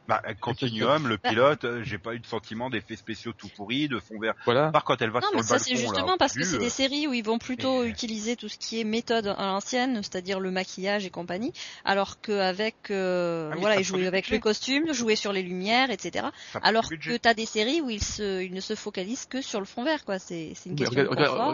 Bah, 0.08 0.24
Continuum, 0.42 1.08
le 1.08 1.18
Bah- 1.18 1.30
pilote, 1.30 1.64
euh, 1.66 1.84
j'ai 1.84 2.00
pas 2.00 2.16
eu 2.16 2.20
de 2.20 2.26
sentiment 2.26 2.72
d'effets 2.72 2.96
spéciaux 2.96 3.32
tout 3.32 3.48
pourris, 3.56 3.88
de 3.88 4.00
fonds 4.00 4.20
verts. 4.20 4.34
voilà. 4.44 4.72
Par 4.72 4.84
quand 4.84 5.00
elle 5.04 5.12
va 5.12 5.20
Non, 5.20 5.28
sur 5.28 5.36
mais 5.36 5.42
le 5.42 5.44
ça 5.46 5.54
balcon, 5.54 5.66
c'est 5.68 5.74
là, 5.76 5.80
justement 5.82 6.18
parce 6.18 6.34
que 6.34 6.44
c'est 6.44 6.58
des 6.58 6.70
séries 6.72 7.06
où 7.08 7.14
ils 7.14 7.24
vont 7.24 7.38
plutôt 7.38 7.84
et- 7.84 7.90
utiliser 7.90 8.36
tout 8.36 8.50
ce 8.50 8.58
qui 8.58 8.80
est 8.82 8.84
méthode 8.86 9.28
à 9.28 9.46
l'ancienne, 9.46 9.98
c'est-à-dire 10.02 10.40
le 10.40 10.50
maquillage 10.50 11.06
et 11.06 11.12
compagnie, 11.12 11.54
alors 11.86 12.20
qu'avec 12.22 12.90
euh, 12.90 13.52
Ah 13.54 13.58
voilà, 13.58 13.80
ils 13.80 13.86
du 13.86 14.08
avec 14.08 14.24
budget. 14.24 14.36
les 14.38 14.40
costumes, 14.40 14.94
jouer 14.94 15.16
sur 15.16 15.32
les 15.32 15.44
lumières, 15.44 15.92
etc. 15.92 16.26
Alors 16.64 16.90
que 16.90 17.18
t'as 17.18 17.36
des 17.36 17.46
séries 17.46 17.80
où 17.82 17.92
ils 17.92 18.04
se, 18.04 18.42
ils 18.44 18.54
ne 18.56 18.62
se 18.62 18.74
focalisent 18.74 19.28
que 19.28 19.44
sur 19.44 19.60
le 19.60 19.68
fond 19.68 19.84
vert, 19.84 20.06
quoi. 20.06 20.18
C'est, 20.18 20.54
c'est 20.56 20.70
une 20.72 20.76
question 20.76 20.90
regarde, 21.02 21.10
de 21.10 21.22
regarde, 21.22 21.30
confort, 21.30 21.54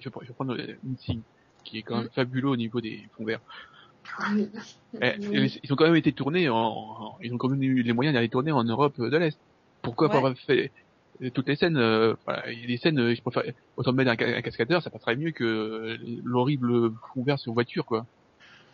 je 0.00 0.28
vais 0.28 0.34
prendre- 0.34 0.56
euh, 0.58 0.78
Missing, 0.82 1.20
qui 1.64 1.78
est 1.78 1.82
quand 1.82 1.96
même 1.96 2.06
Mm. 2.06 2.14
fabuleux 2.14 2.48
au 2.48 2.56
niveau 2.56 2.80
des 2.80 3.08
fonds 3.16 3.24
verts. 3.24 3.40
Oui. 4.32 4.48
Eh, 5.00 5.12
Oui. 5.28 5.60
Ils 5.62 5.72
ont 5.72 5.76
quand 5.76 5.84
même 5.86 5.96
été 5.96 6.12
tournés 6.12 6.48
en, 6.48 6.56
en- 6.56 7.18
ils 7.22 7.32
ont 7.32 7.38
quand 7.38 7.48
même 7.48 7.62
eu 7.62 7.82
les 7.82 7.92
moyens 7.92 8.14
d'aller 8.14 8.28
tourner 8.28 8.52
en 8.52 8.64
Europe 8.64 9.00
de 9.00 9.16
l'Est. 9.16 9.38
Pourquoi 9.82 10.08
pas 10.08 10.14
Ouais. 10.14 10.18
avoir 10.18 10.36
fait 10.38 10.72
toutes 11.32 11.48
les 11.48 11.56
scènes, 11.56 11.76
euh, 11.76 12.14
voilà, 12.24 12.50
il 12.50 12.60
y 12.60 12.64
a 12.64 12.66
des 12.66 12.76
scènes, 12.76 12.98
euh, 12.98 13.14
je 13.14 13.22
préfère, 13.22 13.44
autant 13.76 13.92
mettre 13.92 14.10
un, 14.10 14.16
ca- 14.16 14.36
un 14.36 14.42
cascadeur, 14.42 14.82
ça 14.82 14.90
passerait 14.90 15.16
mieux 15.16 15.30
que 15.30 15.96
l'horrible 16.24 16.90
fond 17.14 17.22
vert 17.22 17.38
sur 17.38 17.52
voiture, 17.52 17.84
quoi. 17.86 18.04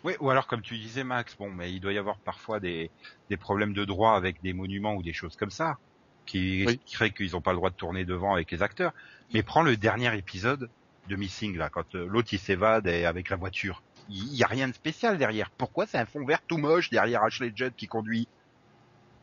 Oui, 0.03 0.13
ou 0.19 0.31
alors 0.31 0.47
comme 0.47 0.61
tu 0.63 0.75
disais 0.77 1.03
Max, 1.03 1.35
bon, 1.37 1.51
mais 1.51 1.71
il 1.71 1.79
doit 1.79 1.93
y 1.93 1.99
avoir 1.99 2.17
parfois 2.17 2.59
des, 2.59 2.89
des 3.29 3.37
problèmes 3.37 3.73
de 3.73 3.85
droit 3.85 4.13
avec 4.15 4.41
des 4.41 4.53
monuments 4.53 4.95
ou 4.95 5.03
des 5.03 5.13
choses 5.13 5.35
comme 5.35 5.51
ça, 5.51 5.77
qui, 6.25 6.63
Oui. 6.65 6.79
qui 6.83 6.95
créent 6.95 7.11
qu'ils 7.11 7.31
n'ont 7.33 7.41
pas 7.41 7.51
le 7.51 7.57
droit 7.57 7.69
de 7.69 7.75
tourner 7.75 8.05
devant 8.05 8.33
avec 8.33 8.49
les 8.51 8.63
acteurs. 8.63 8.93
Mais 9.33 9.43
prends 9.43 9.61
le 9.61 9.77
dernier 9.77 10.17
épisode 10.17 10.69
de 11.07 11.15
Missing 11.15 11.57
là, 11.57 11.69
quand 11.69 11.95
euh, 11.95 12.05
l'autre 12.07 12.29
il 12.33 12.39
s'évade 12.39 12.87
et 12.87 13.05
avec 13.05 13.29
la 13.29 13.35
voiture. 13.35 13.81
Il 14.09 14.35
y 14.35 14.43
a 14.43 14.47
rien 14.47 14.67
de 14.67 14.73
spécial 14.73 15.17
derrière. 15.17 15.49
Pourquoi 15.51 15.85
c'est 15.85 15.97
un 15.97 16.05
fond 16.05 16.25
vert 16.25 16.41
tout 16.47 16.57
moche 16.57 16.89
derrière 16.89 17.23
Ashley 17.23 17.51
Judd 17.55 17.73
qui 17.75 17.87
conduit 17.87 18.27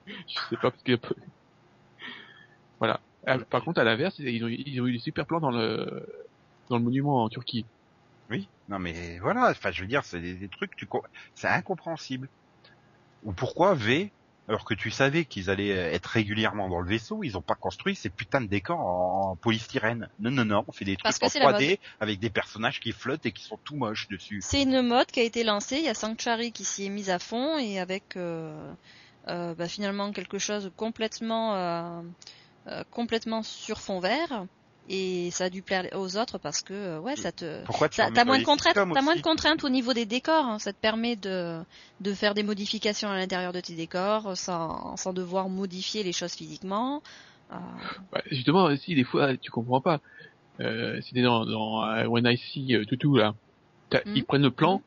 Je 0.07 0.12
sais 0.51 0.57
pas 0.57 0.71
parce 0.71 0.83
qu'il 0.83 0.93
y 0.93 0.97
a 0.97 0.99
peu- 0.99 1.14
Voilà. 2.79 3.01
Par 3.51 3.62
contre, 3.62 3.81
à 3.81 3.85
l'inverse, 3.85 4.19
ils 4.19 4.45
ont, 4.45 4.49
ils 4.49 4.81
ont 4.81 4.87
eu 4.87 4.93
des 4.93 4.99
super 4.99 5.27
plans 5.27 5.41
dans 5.41 5.51
le, 5.51 6.07
dans 6.71 6.79
le 6.79 6.85
monument 6.85 7.25
en 7.25 7.29
Turquie. 7.29 7.67
Oui. 8.31 8.49
Non 8.69 8.79
mais 8.79 9.19
voilà, 9.19 9.51
enfin 9.51 9.71
je 9.71 9.81
veux 9.83 9.88
dire, 9.88 10.05
c'est 10.05 10.21
des, 10.21 10.35
des 10.35 10.49
trucs, 10.49 10.77
tu 10.77 10.87
c'est 11.35 11.49
incompréhensible. 11.49 12.29
Ou 13.25 13.33
pourquoi 13.33 13.75
V, 13.75 14.11
alors 14.49 14.65
que 14.65 14.75
tu 14.75 14.91
savais 14.91 15.25
qu'ils 15.25 15.51
allaient 15.51 15.77
euh, 15.77 15.93
être 15.93 16.07
régulièrement 16.07 16.69
dans 16.69 16.81
le 16.81 16.89
vaisseau, 16.89 17.23
ils 17.23 17.37
ont 17.37 17.43
pas 17.43 17.55
construit 17.55 17.95
ces 17.95 18.09
putains 18.09 18.41
de 18.41 18.47
décors 18.47 18.81
en, 18.81 19.37
polystyrène. 19.37 20.09
Non 20.21 20.31
non 20.31 20.45
non, 20.45 20.65
on 20.67 20.73
fait 20.73 20.85
des 20.85 20.97
trucs 20.97 21.05
Parce 21.05 21.23
en 21.23 21.29
c'est 21.29 21.39
la 21.39 21.53
3D 21.53 21.79
avec 22.01 22.19
des 22.19 22.31
personnages 22.31 22.81
qui 22.81 22.93
flottent 22.93 23.27
et 23.27 23.33
qui 23.33 23.45
sont 23.45 23.59
tout 23.65 23.77
moches 23.77 24.09
dessus. 24.09 24.41
C'est 24.43 24.63
une 24.63 24.83
mode 24.83 25.07
qui 25.07 25.21
a 25.21 25.25
été 25.25 25.45
lancée. 25.45 25.77
Il 25.77 25.85
y 25.85 25.89
a 25.89 25.95
Sanctuary 25.95 26.53
qui 26.53 26.65
s'y 26.65 26.87
est 26.87 26.91
mise 26.91 27.11
à 27.11 27.19
fond 27.19 27.59
et 27.59 27.79
avec 27.79 28.17
euh, 28.17 28.73
euh, 29.29 29.55
bah, 29.55 29.69
finalement 29.69 30.11
quelque 30.13 30.39
chose 30.39 30.73
complètement 30.77 31.55
euh, 31.55 32.01
euh, 32.69 32.83
complètement 32.91 33.43
sur 33.43 33.79
fond 33.81 34.01
vert. 34.01 34.47
Et 34.90 35.31
ça 35.33 35.44
a 35.44 35.51
dû 35.51 35.62
plaire 35.62 35.87
aux 35.94 36.16
autres 36.16 36.38
parce 36.38 36.62
que 36.62 36.72
euh, 36.72 36.98
ouais, 37.01 37.14
ça 37.16 37.31
te 37.31 37.62
Pourquoi 37.64 37.88
tu 37.90 37.96
Ça- 37.96 38.09
moins 38.24 38.38
de 38.38 38.44
contraintes, 38.44 38.74
t'as 38.74 39.03
moins 39.03 39.16
de 39.16 39.20
contraintes 39.20 39.62
au 39.64 39.68
niveau 39.68 39.92
des 39.92 40.07
décors. 40.07 40.46
hein. 40.46 40.59
Ça 40.59 40.72
te 40.72 40.79
permet 40.79 41.14
de 41.16 41.61
de 42.01 42.14
faire 42.14 42.33
des 42.35 42.42
modifications 42.42 43.11
à 43.11 43.16
l'intérieur 43.16 43.53
de 43.53 43.61
tes 43.61 43.74
décors 43.74 44.37
sans 44.37 44.96
sans 44.96 45.12
devoir 45.12 45.48
modifier 45.48 46.03
les 46.03 46.12
choses 46.12 46.33
physiquement. 46.33 47.03
Euh, 47.53 47.57
Bah, 48.12 48.22
justement, 48.31 48.74
si 48.77 48.94
des 48.94 49.05
fois 49.05 49.37
tu 49.37 49.51
comprends 49.51 49.81
pas, 49.83 50.01
euh, 50.61 51.01
c'était 51.03 51.22
dans, 51.22 51.44
dans 51.44 51.85
euh, 51.85 52.07
When 52.07 52.27
I 52.27 52.37
See 52.38 52.74
euh, 52.74 52.85
Tutu 52.87 53.16
là, 53.18 53.35
Mhm. 54.07 54.16
ils 54.16 54.24
prennent 54.24 54.42
le 54.42 54.51
plan, 54.51 54.83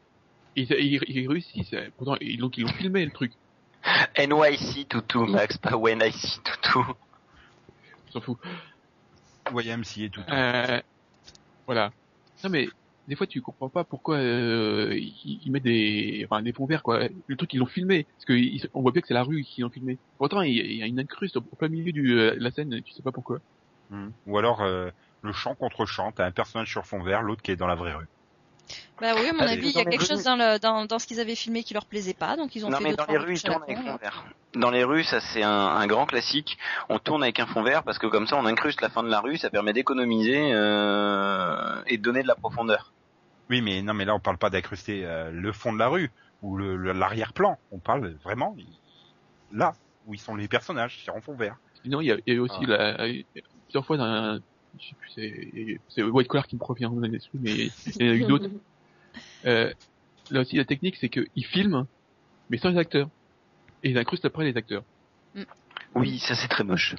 et 0.55 0.63
ils, 0.63 0.71
ils, 0.71 1.01
ils 1.07 1.27
réussissent. 1.27 1.75
Pourtant, 1.97 2.17
ils, 2.21 2.37
donc 2.39 2.57
ils 2.57 2.65
ont 2.65 2.73
filmé 2.73 3.05
le 3.05 3.11
truc. 3.11 3.33
NYC 4.17 4.87
Toutou, 4.89 5.25
Max, 5.25 5.57
pas 5.57 5.75
When 5.77 6.01
I 6.03 6.11
See 6.11 6.39
Toutou. 6.43 6.85
On 8.07 8.11
s'en 8.11 8.21
fout. 8.21 8.37
YMCA 9.53 10.03
et 10.03 10.09
tout. 10.09 10.21
Euh, 10.29 10.81
voilà. 11.67 11.91
Non 12.43 12.49
mais 12.49 12.67
des 13.07 13.15
fois 13.15 13.27
tu 13.27 13.41
comprends 13.41 13.69
pas 13.69 13.83
pourquoi 13.83 14.17
euh, 14.17 14.95
ils, 14.97 15.41
ils 15.45 15.51
mettent 15.51 15.63
des 15.63 16.25
enfin 16.25 16.41
des 16.41 16.53
fonds 16.53 16.65
verts 16.65 16.83
quoi. 16.83 17.07
Le 17.27 17.35
truc 17.35 17.53
ils 17.53 17.57
l'ont 17.57 17.65
filmé 17.65 18.03
parce 18.03 18.25
que 18.25 18.33
ils- 18.33 18.67
on 18.73 18.81
voit 18.81 18.91
bien 18.91 19.01
que 19.01 19.07
c'est 19.07 19.13
la 19.13 19.23
rue 19.23 19.43
qu'ils 19.43 19.65
ont 19.65 19.69
filmé. 19.69 19.99
Pourtant 20.17 20.41
il 20.41 20.53
y 20.55 20.59
a- 20.59 20.63
il 20.63 20.75
y 20.77 20.83
a 20.83 20.87
une 20.87 20.99
incruste 20.99 21.37
au 21.37 21.41
plein 21.41 21.67
milieu 21.69 21.91
du, 21.91 22.13
euh, 22.17 22.35
de 22.35 22.39
la 22.43 22.51
scène, 22.51 22.81
tu 22.83 22.93
sais 22.93 23.03
pas 23.03 23.11
pourquoi. 23.11 23.39
Hmm. 23.89 24.09
Ou 24.25 24.37
alors 24.37 24.61
euh, 24.61 24.89
le 25.21 25.33
chant 25.33 25.55
contre 25.55 25.85
chant, 25.85 26.11
t'as 26.11 26.25
un 26.25 26.31
personnage 26.31 26.69
sur 26.69 26.85
fond 26.85 27.01
vert, 27.03 27.21
l'autre 27.21 27.41
qui 27.41 27.51
est 27.51 27.55
dans 27.57 27.67
la 27.67 27.75
vraie 27.75 27.93
rue. 27.93 28.07
Bah 29.01 29.13
oui, 29.15 29.27
à 29.29 29.33
mon 29.33 29.39
Ah, 29.41 29.49
avis, 29.49 29.69
il 29.69 29.75
y 29.75 29.79
a 29.79 29.83
quelque 29.85 29.99
rues- 30.01 30.05
chose 30.07 30.23
dans, 30.23 30.35
le, 30.35 30.59
dans, 30.59 30.85
dans 30.85 30.99
ce 30.99 31.07
qu'ils 31.07 31.19
avaient 31.19 31.35
filmé 31.35 31.63
qui 31.63 31.73
leur 31.73 31.85
plaisait 31.85 32.13
pas, 32.13 32.37
donc 32.37 32.55
ils 32.55 32.63
ont 32.65 32.69
Non 32.69 32.77
fait 32.77 32.83
mais 32.83 32.95
dans 32.95 33.05
les 33.05 33.17
rues 33.17 33.33
ils 33.33 33.41
tournent 33.41 33.63
avec 33.63 33.77
fond 33.79 33.95
vert. 33.97 34.25
Dans 34.53 34.69
les 34.69 34.83
rues 34.83 35.03
ça 35.03 35.19
c'est 35.19 35.41
un, 35.43 35.49
un 35.51 35.87
grand 35.87 36.05
classique. 36.05 36.57
On 36.89 36.99
tourne 36.99 37.23
avec 37.23 37.39
un 37.39 37.47
fond 37.47 37.63
vert 37.63 37.83
parce 37.83 37.97
que 37.97 38.05
comme 38.07 38.27
ça 38.27 38.35
on 38.37 38.45
incruste 38.45 38.79
la 38.81 38.89
fin 38.89 39.01
de 39.01 39.09
la 39.09 39.19
rue, 39.19 39.37
ça 39.37 39.49
permet 39.49 39.73
d'économiser 39.73 40.51
euh, 40.53 41.81
et 41.87 41.97
de 41.97 42.03
donner 42.03 42.21
de 42.21 42.27
la 42.27 42.35
profondeur. 42.35 42.93
Oui, 43.49 43.61
mais 43.61 43.81
non, 43.81 43.93
mais 43.93 44.05
là 44.05 44.13
on 44.15 44.19
parle 44.19 44.37
pas 44.37 44.49
d'incruster 44.51 45.01
euh, 45.05 45.31
le 45.31 45.51
fond 45.51 45.73
de 45.73 45.79
la 45.79 45.87
rue 45.87 46.11
ou 46.43 46.57
l'arrière-plan. 46.57 47.57
On 47.71 47.79
parle 47.79 48.13
vraiment 48.23 48.55
là 49.51 49.73
où 50.05 50.13
ils 50.13 50.19
sont 50.19 50.35
les 50.35 50.47
personnages, 50.47 51.01
c'est 51.03 51.11
en 51.11 51.21
fond 51.21 51.33
vert. 51.35 51.55
Sinon 51.83 52.01
il 52.01 52.07
y 52.07 52.11
a, 52.11 52.17
il 52.27 52.35
y 52.35 52.37
a 52.37 52.41
aussi 52.41 52.55
Ah. 52.67 52.97
la, 52.97 53.07
plusieurs 53.65 53.85
fois 53.85 53.97
dans 53.97 54.03
un, 54.05 54.39
je 54.79 54.85
sais 54.89 54.95
plus 54.99 55.09
c'est 55.15 55.79
c'est 55.89 56.03
White 56.03 56.27
Collar 56.27 56.47
qui 56.47 56.55
me 56.55 56.63
revient 56.63 56.89
dans 56.93 56.99
l'esprit 57.01 57.39
mais 57.41 57.51
il 57.99 58.05
y 58.05 58.09
en 58.09 58.11
a 58.11 58.15
eu 58.15 58.25
d'autres. 58.25 58.49
Euh, 59.45 59.73
là 60.29 60.39
aussi 60.41 60.55
la 60.55 60.63
technique 60.63 60.95
c'est 60.95 61.09
qu'ils 61.09 61.45
filment 61.45 61.85
mais 62.49 62.57
sans 62.57 62.69
les 62.69 62.77
acteurs 62.77 63.09
et 63.83 63.89
ils 63.89 63.97
incrustent 63.97 64.23
après 64.25 64.45
les 64.45 64.55
acteurs. 64.55 64.83
Oui 65.95 66.19
ça 66.19 66.35
c'est 66.35 66.47
très 66.47 66.63
moche. 66.63 66.95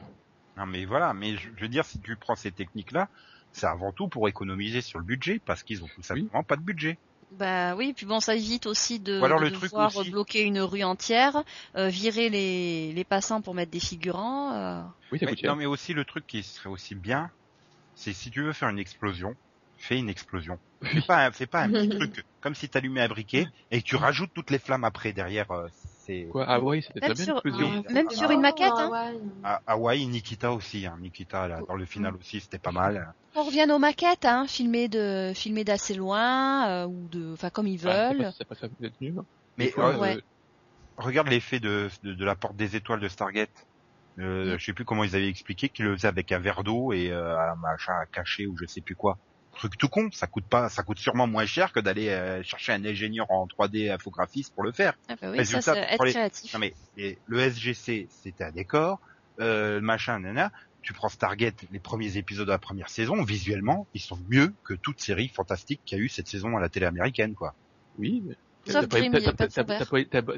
Non, 0.58 0.66
mais 0.66 0.84
voilà. 0.84 1.14
Mais 1.14 1.36
je, 1.36 1.48
je 1.56 1.62
veux 1.62 1.68
dire, 1.68 1.86
si 1.86 1.98
tu 2.00 2.14
prends 2.16 2.34
ces 2.36 2.52
techniques-là, 2.52 3.08
c'est 3.52 3.64
avant 3.66 3.90
tout 3.92 4.08
pour 4.08 4.28
économiser 4.28 4.82
sur 4.82 4.98
le 4.98 5.04
budget 5.06 5.40
parce 5.44 5.62
qu'ils 5.62 5.82
ont 5.82 5.88
tout 5.94 6.02
simplement 6.02 6.42
pas 6.42 6.56
de 6.56 6.60
budget. 6.62 6.98
Bah 7.38 7.74
oui, 7.74 7.94
puis 7.96 8.04
bon, 8.04 8.20
ça 8.20 8.34
évite 8.34 8.66
aussi 8.66 9.00
de, 9.00 9.18
Ou 9.18 9.24
alors 9.24 9.40
de 9.40 9.46
le 9.46 9.50
truc 9.52 9.70
devoir 9.70 9.96
aussi. 9.96 10.10
bloquer 10.10 10.42
une 10.42 10.60
rue 10.60 10.82
entière, 10.82 11.42
euh, 11.76 11.88
virer 11.88 12.28
les, 12.28 12.92
les 12.92 13.04
passants 13.04 13.40
pour 13.40 13.54
mettre 13.54 13.70
des 13.70 13.80
figurants. 13.80 14.52
euh. 14.52 14.82
Oui 15.10 15.18
ça 15.18 15.24
Mais- 15.24 15.32
coûte 15.32 15.40
cher. 15.40 15.50
non, 15.52 15.56
mais 15.56 15.64
aussi 15.64 15.94
le 15.94 16.04
truc 16.04 16.26
qui 16.26 16.42
serait 16.42 16.68
aussi 16.68 16.94
bien, 16.94 17.30
c'est 17.94 18.12
si 18.12 18.30
tu 18.30 18.42
veux 18.42 18.52
faire 18.52 18.68
une 18.68 18.78
explosion, 18.78 19.34
fais 19.76 19.98
une 19.98 20.08
explosion. 20.08 20.58
Fais 20.82 21.00
pas, 21.00 21.26
un- 21.26 21.30
fais 21.30 21.46
pas 21.46 21.62
un 21.62 21.70
petit 21.70 21.88
truc 21.98 22.24
comme 22.40 22.56
si 22.56 22.68
t'allumais 22.68 23.02
un 23.02 23.08
briquet 23.08 23.46
et 23.70 23.80
que 23.82 23.86
tu 23.86 23.94
rajoutes 23.94 24.32
toutes 24.34 24.50
les 24.50 24.58
flammes 24.58 24.82
après 24.84 25.12
derrière. 25.12 25.48
euh, 25.52 25.68
c'est 26.04 26.26
Quoi 26.32 26.44
Ah 26.48 26.58
ouais 26.60 26.80
c'était 26.82 26.98
Même 27.06 27.14
très 27.14 27.14
bien 27.14 27.24
sur- 27.24 27.34
l'explosion. 27.34 27.84
Même 27.90 28.10
sur 28.10 28.30
une 28.32 28.40
maquette, 28.40 28.72
hein. 28.76 29.14
À 29.44 29.62
Hawaï, 29.66 30.04
Nikita 30.06 30.50
aussi. 30.52 30.84
Hein. 30.86 30.96
Nikita 31.00 31.46
là, 31.46 31.60
dans 31.68 31.76
le 31.76 31.86
final 31.86 32.16
aussi, 32.16 32.40
c'était 32.40 32.58
pas 32.58 32.72
mal. 32.72 33.14
On 33.36 33.44
revient 33.44 33.66
aux 33.72 33.78
maquettes, 33.78 34.24
hein, 34.24 34.46
filmées 34.48 34.88
de, 34.88 35.32
filmées 35.36 35.62
d'assez 35.64 35.94
loin, 35.94 36.68
euh, 36.68 36.86
ou 36.86 37.08
de, 37.08 37.32
enfin 37.32 37.50
comme 37.50 37.68
ils 37.68 37.86
Ah, 37.88 38.12
veulent. 38.12 38.32
ça 38.36 38.44
passe 38.44 38.58
peut-être 38.58 39.00
nul. 39.00 39.14
Mais 39.56 39.66
Des 39.66 39.70
fois, 39.70 39.90
euh, 39.94 39.98
Ouais. 40.00 40.16
euh, 40.16 40.20
regarde 40.96 41.28
l'effet 41.28 41.60
de, 41.60 41.88
de, 42.02 42.12
de 42.14 42.24
la 42.24 42.34
porte 42.34 42.56
des 42.56 42.74
étoiles 42.74 43.00
de 43.00 43.08
Stargate. 43.08 43.68
Euh. 44.18 44.56
Je 44.58 44.64
sais 44.64 44.72
plus 44.72 44.84
comment 44.84 45.04
ils 45.04 45.16
avaient 45.16 45.28
expliqué 45.28 45.68
qu'ils 45.68 45.86
le 45.86 45.96
faisaient 45.96 46.08
avec 46.08 46.32
un 46.32 46.38
verre 46.38 46.64
d'eau 46.64 46.92
et 46.92 47.10
euh, 47.10 47.38
un 47.38 47.56
machin 47.56 47.92
à 48.00 48.06
cacher 48.06 48.46
ou 48.46 48.56
je 48.56 48.66
sais 48.66 48.80
plus 48.80 48.96
quoi. 48.96 49.18
Truc 49.54 49.76
tout 49.76 49.88
con, 49.88 50.08
ça 50.12 50.26
coûte 50.26 50.46
pas, 50.48 50.68
ça 50.70 50.82
coûte 50.82 50.98
sûrement 50.98 51.26
moins 51.26 51.44
cher 51.44 51.72
que 51.72 51.80
d'aller 51.80 52.08
euh, 52.08 52.42
chercher 52.42 52.72
un 52.72 52.84
ingénieur 52.84 53.30
en 53.30 53.46
3D 53.46 53.92
infographiste 53.92 54.54
pour 54.54 54.62
le 54.64 54.72
faire. 54.72 54.94
Ah 55.08 55.14
bah 55.20 55.30
oui, 55.30 55.38
Résultat, 55.38 55.74
ça 55.74 55.76
être 55.76 56.04
les- 56.04 56.12
créatif. 56.12 56.54
Non 56.54 56.60
mais 56.60 56.74
et 56.96 57.18
le 57.26 57.38
SGC 57.40 58.08
c'était 58.10 58.44
un 58.44 58.50
décor, 58.50 59.00
euh, 59.40 59.74
le 59.76 59.80
machin 59.82 60.18
nana. 60.20 60.52
Tu 60.80 60.92
prends 60.94 61.08
Stargate, 61.08 61.64
les 61.70 61.78
premiers 61.78 62.16
épisodes 62.16 62.46
de 62.46 62.50
la 62.50 62.58
première 62.58 62.88
saison, 62.88 63.22
visuellement, 63.22 63.86
ils 63.94 64.00
sont 64.00 64.18
mieux 64.28 64.52
que 64.64 64.74
toute 64.74 65.00
série 65.00 65.28
fantastique 65.28 65.80
qu'il 65.84 65.96
y 65.96 66.00
a 66.00 66.04
eu 66.04 66.08
cette 66.08 66.26
saison 66.26 66.56
à 66.56 66.60
la 66.60 66.68
télé 66.68 66.86
américaine, 66.86 67.34
quoi. 67.34 67.54
Oui, 67.98 68.20
mais... 68.26 68.34
Sauf 68.66 68.88
T'as 68.88 69.46
pas, 69.46 69.84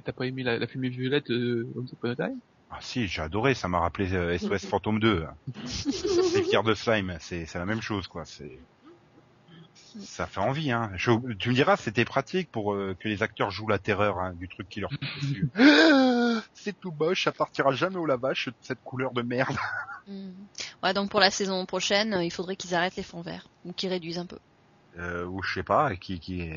pas 0.04 0.12
pas, 0.12 0.26
aimé 0.26 0.42
la, 0.42 0.58
la 0.58 0.66
fumée 0.66 0.88
violette 0.90 1.30
euh, 1.30 1.66
Once 1.76 1.92
Upon 1.92 2.10
a 2.10 2.16
Time? 2.16 2.40
Ah 2.70 2.78
si, 2.80 3.06
j'ai 3.06 3.22
adoré, 3.22 3.54
ça 3.54 3.68
m'a 3.68 3.78
rappelé 3.78 4.12
euh, 4.14 4.36
SOS 4.38 4.66
Fantôme 4.66 4.98
2. 4.98 5.26
C'est 5.66 6.42
Pierre 6.42 6.62
de 6.64 6.74
Slime, 6.74 7.16
c'est 7.20 7.52
la 7.54 7.66
même 7.66 7.80
chose 7.82 8.08
quoi. 8.08 8.24
C'est 8.24 8.58
Ça 10.00 10.26
fait 10.26 10.40
envie, 10.40 10.72
hein. 10.72 10.90
Je- 10.96 11.34
tu 11.38 11.50
me 11.50 11.54
diras, 11.54 11.76
c'était 11.76 12.04
pratique 12.04 12.50
pour 12.50 12.74
euh, 12.74 12.96
que 12.98 13.08
les 13.08 13.22
acteurs 13.22 13.50
jouent 13.50 13.68
la 13.68 13.78
terreur 13.78 14.18
hein, 14.18 14.32
du 14.34 14.48
truc 14.48 14.68
qui 14.68 14.80
leur 14.80 14.90
C'est 16.54 16.78
tout 16.80 16.92
moche, 16.98 17.24
ça 17.24 17.32
partira 17.32 17.72
jamais 17.72 17.96
au 17.96 18.06
lavage, 18.06 18.50
cette 18.60 18.82
couleur 18.82 19.12
de 19.12 19.22
merde. 19.22 19.56
Hmm. 20.06 20.32
Ouais, 20.82 20.92
donc 20.92 21.10
pour 21.10 21.20
la 21.20 21.30
saison 21.30 21.64
prochaine, 21.64 22.12
euh, 22.12 22.24
il 22.24 22.30
faudrait 22.30 22.56
qu'ils 22.56 22.74
arrêtent 22.74 22.96
les 22.96 23.02
fonds 23.02 23.22
verts 23.22 23.46
ou 23.64 23.72
qu'ils 23.72 23.88
réduisent 23.88 24.18
un 24.18 24.26
peu. 24.26 24.38
Euh, 24.96 25.24
ou 25.24 25.42
je 25.42 25.54
sais 25.54 25.62
pas, 25.64 25.96
qui, 25.96 26.20
qui, 26.20 26.48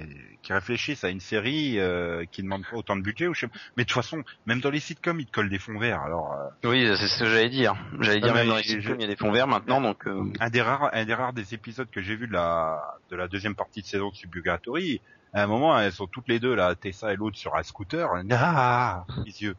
qui 0.43 0.53
réfléchissent 0.53 1.03
à 1.03 1.09
une 1.09 1.19
série 1.19 1.79
euh, 1.79 2.23
qui 2.31 2.43
demande 2.43 2.63
pas 2.69 2.77
autant 2.77 2.95
de 2.95 3.01
budget. 3.01 3.27
Ou 3.27 3.33
je 3.33 3.41
sais 3.41 3.47
pas. 3.47 3.57
Mais 3.75 3.83
de 3.83 3.89
toute 3.89 3.95
façon, 3.95 4.23
même 4.45 4.59
dans 4.61 4.69
les 4.69 4.79
sitcoms, 4.79 5.19
ils 5.19 5.25
te 5.25 5.31
collent 5.31 5.49
des 5.49 5.57
fonds 5.57 5.79
verts. 5.79 6.01
Alors, 6.01 6.33
euh, 6.33 6.69
Oui, 6.69 6.87
c'est 6.97 7.07
ce 7.07 7.19
que 7.19 7.25
j'allais 7.25 7.49
dire. 7.49 7.75
J'allais 7.99 8.21
dire 8.21 8.33
Ah, 8.33 8.37
même 8.37 8.47
dans 8.49 8.57
les 8.57 8.63
sitcoms, 8.63 8.95
il 8.99 9.01
y 9.01 9.05
a 9.05 9.07
des 9.07 9.15
fonds 9.15 9.31
verts 9.31 9.47
maintenant, 9.47 9.81
donc 9.81 10.05
euh, 10.07 10.31
un 10.39 10.49
des 10.51 10.61
rares, 10.61 10.91
un 10.93 11.05
des 11.05 11.15
rares 11.15 11.33
des 11.33 11.55
épisodes 11.55 11.89
que 11.89 12.01
j'ai 12.01 12.15
vu 12.15 12.27
de 12.27 12.33
la, 12.33 12.99
de 13.09 13.15
la 13.15 13.27
deuxième 13.27 13.55
partie 13.55 13.81
de 13.81 13.87
saison 13.87 14.09
de 14.09 14.15
Suburgatory, 14.15 15.01
à 15.33 15.43
un 15.43 15.47
moment, 15.47 15.77
elles 15.79 15.91
sont 15.91 16.07
toutes 16.07 16.27
les 16.27 16.39
deux 16.39 16.55
là, 16.55 16.75
Tessa 16.75 17.13
et 17.13 17.15
l'autre 17.15 17.37
sur 17.37 17.55
un 17.55 17.63
scooter. 17.63 18.09
Ah, 18.31 19.05
les 19.25 19.41
yeux. 19.41 19.55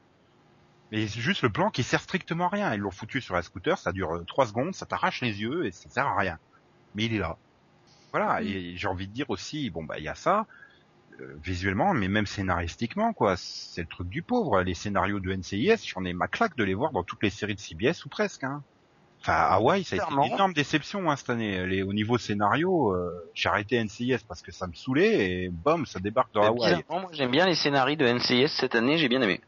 Mais 0.91 1.07
c'est 1.07 1.21
juste 1.21 1.43
le 1.43 1.51
plan 1.51 1.71
qui 1.71 1.83
sert 1.83 2.01
strictement 2.01 2.47
à 2.47 2.49
rien. 2.49 2.75
Ils 2.75 2.81
l'ont 2.81 2.91
foutu 2.91 3.21
sur 3.21 3.35
un 3.35 3.43
scooter, 3.43 3.77
ça 3.77 3.93
dure 3.93 4.14
euh, 4.14 4.25
trois 4.25 4.47
secondes, 4.47 4.75
ça 4.75 4.87
t'arrache 4.87 5.21
les 5.21 5.41
yeux 5.41 5.67
et 5.67 5.73
ça 5.73 5.91
sert 5.91 6.07
à 6.07 6.17
rien. 6.17 6.38
Mais 6.95 7.05
il 7.05 7.14
est 7.14 7.19
là. 7.19 7.37
Voilà. 8.12 8.40
Mm. 8.40 8.47
Et 8.47 8.77
j'ai 8.77 8.88
envie 8.88 9.07
de 9.09 9.12
dire 9.12 9.29
aussi, 9.31 9.71
bon 9.71 9.85
bah 9.85 9.99
il 9.99 10.05
y 10.05 10.09
a 10.09 10.14
ça. 10.14 10.47
euh, 11.21 11.35
visuellement, 11.42 11.94
mais 11.94 12.07
même 12.07 12.27
scénaristiquement, 12.27 13.12
quoi. 13.12 13.35
C'est 13.37 13.81
le 13.81 13.88
truc 13.88 14.09
du 14.09 14.23
pauvre. 14.23 14.62
Les 14.62 14.75
scénarios 14.75 15.18
de 15.18 15.33
NCIS, 15.35 15.85
j'en 15.85 16.05
ai 16.05 16.12
ma 16.12 16.29
claque 16.29 16.57
de 16.57 16.62
les 16.62 16.75
voir 16.75 16.92
dans 16.92 17.03
toutes 17.03 17.23
les 17.25 17.31
séries 17.31 17.57
de 17.57 17.61
CBS 17.61 18.05
ou 18.05 18.09
presque. 18.09 18.44
Hein. 18.44 18.62
Enfin, 19.21 19.33
Hawaii, 19.33 19.83
ça 19.83 19.97
a 19.97 19.99
été 20.05 20.14
une 20.14 20.33
énorme 20.33 20.53
déception 20.53 21.11
hein, 21.11 21.16
cette 21.16 21.31
année. 21.31 21.66
Les, 21.66 21.83
au 21.83 21.92
niveau 21.92 22.18
scénario, 22.18 22.94
euh, 22.94 23.11
j'ai 23.35 23.49
arrêté 23.49 23.83
NCIS 23.83 24.18
parce 24.29 24.42
que 24.42 24.53
ça 24.53 24.68
me 24.68 24.75
saoulait 24.75 25.42
et 25.42 25.49
bom, 25.49 25.85
ça 25.87 25.99
débarque 25.99 26.33
dans 26.35 26.44
Hawaï. 26.44 26.77
bizarrement, 26.77 27.01
moi 27.01 27.11
j'aime 27.12 27.33
bien 27.33 27.47
les 27.47 27.57
scénarios 27.57 27.97
de 27.97 28.07
NCIS 28.07 28.47
cette 28.51 28.77
année, 28.77 28.97
j'ai 28.97 29.09
bien 29.09 29.21
aimé. 29.21 29.40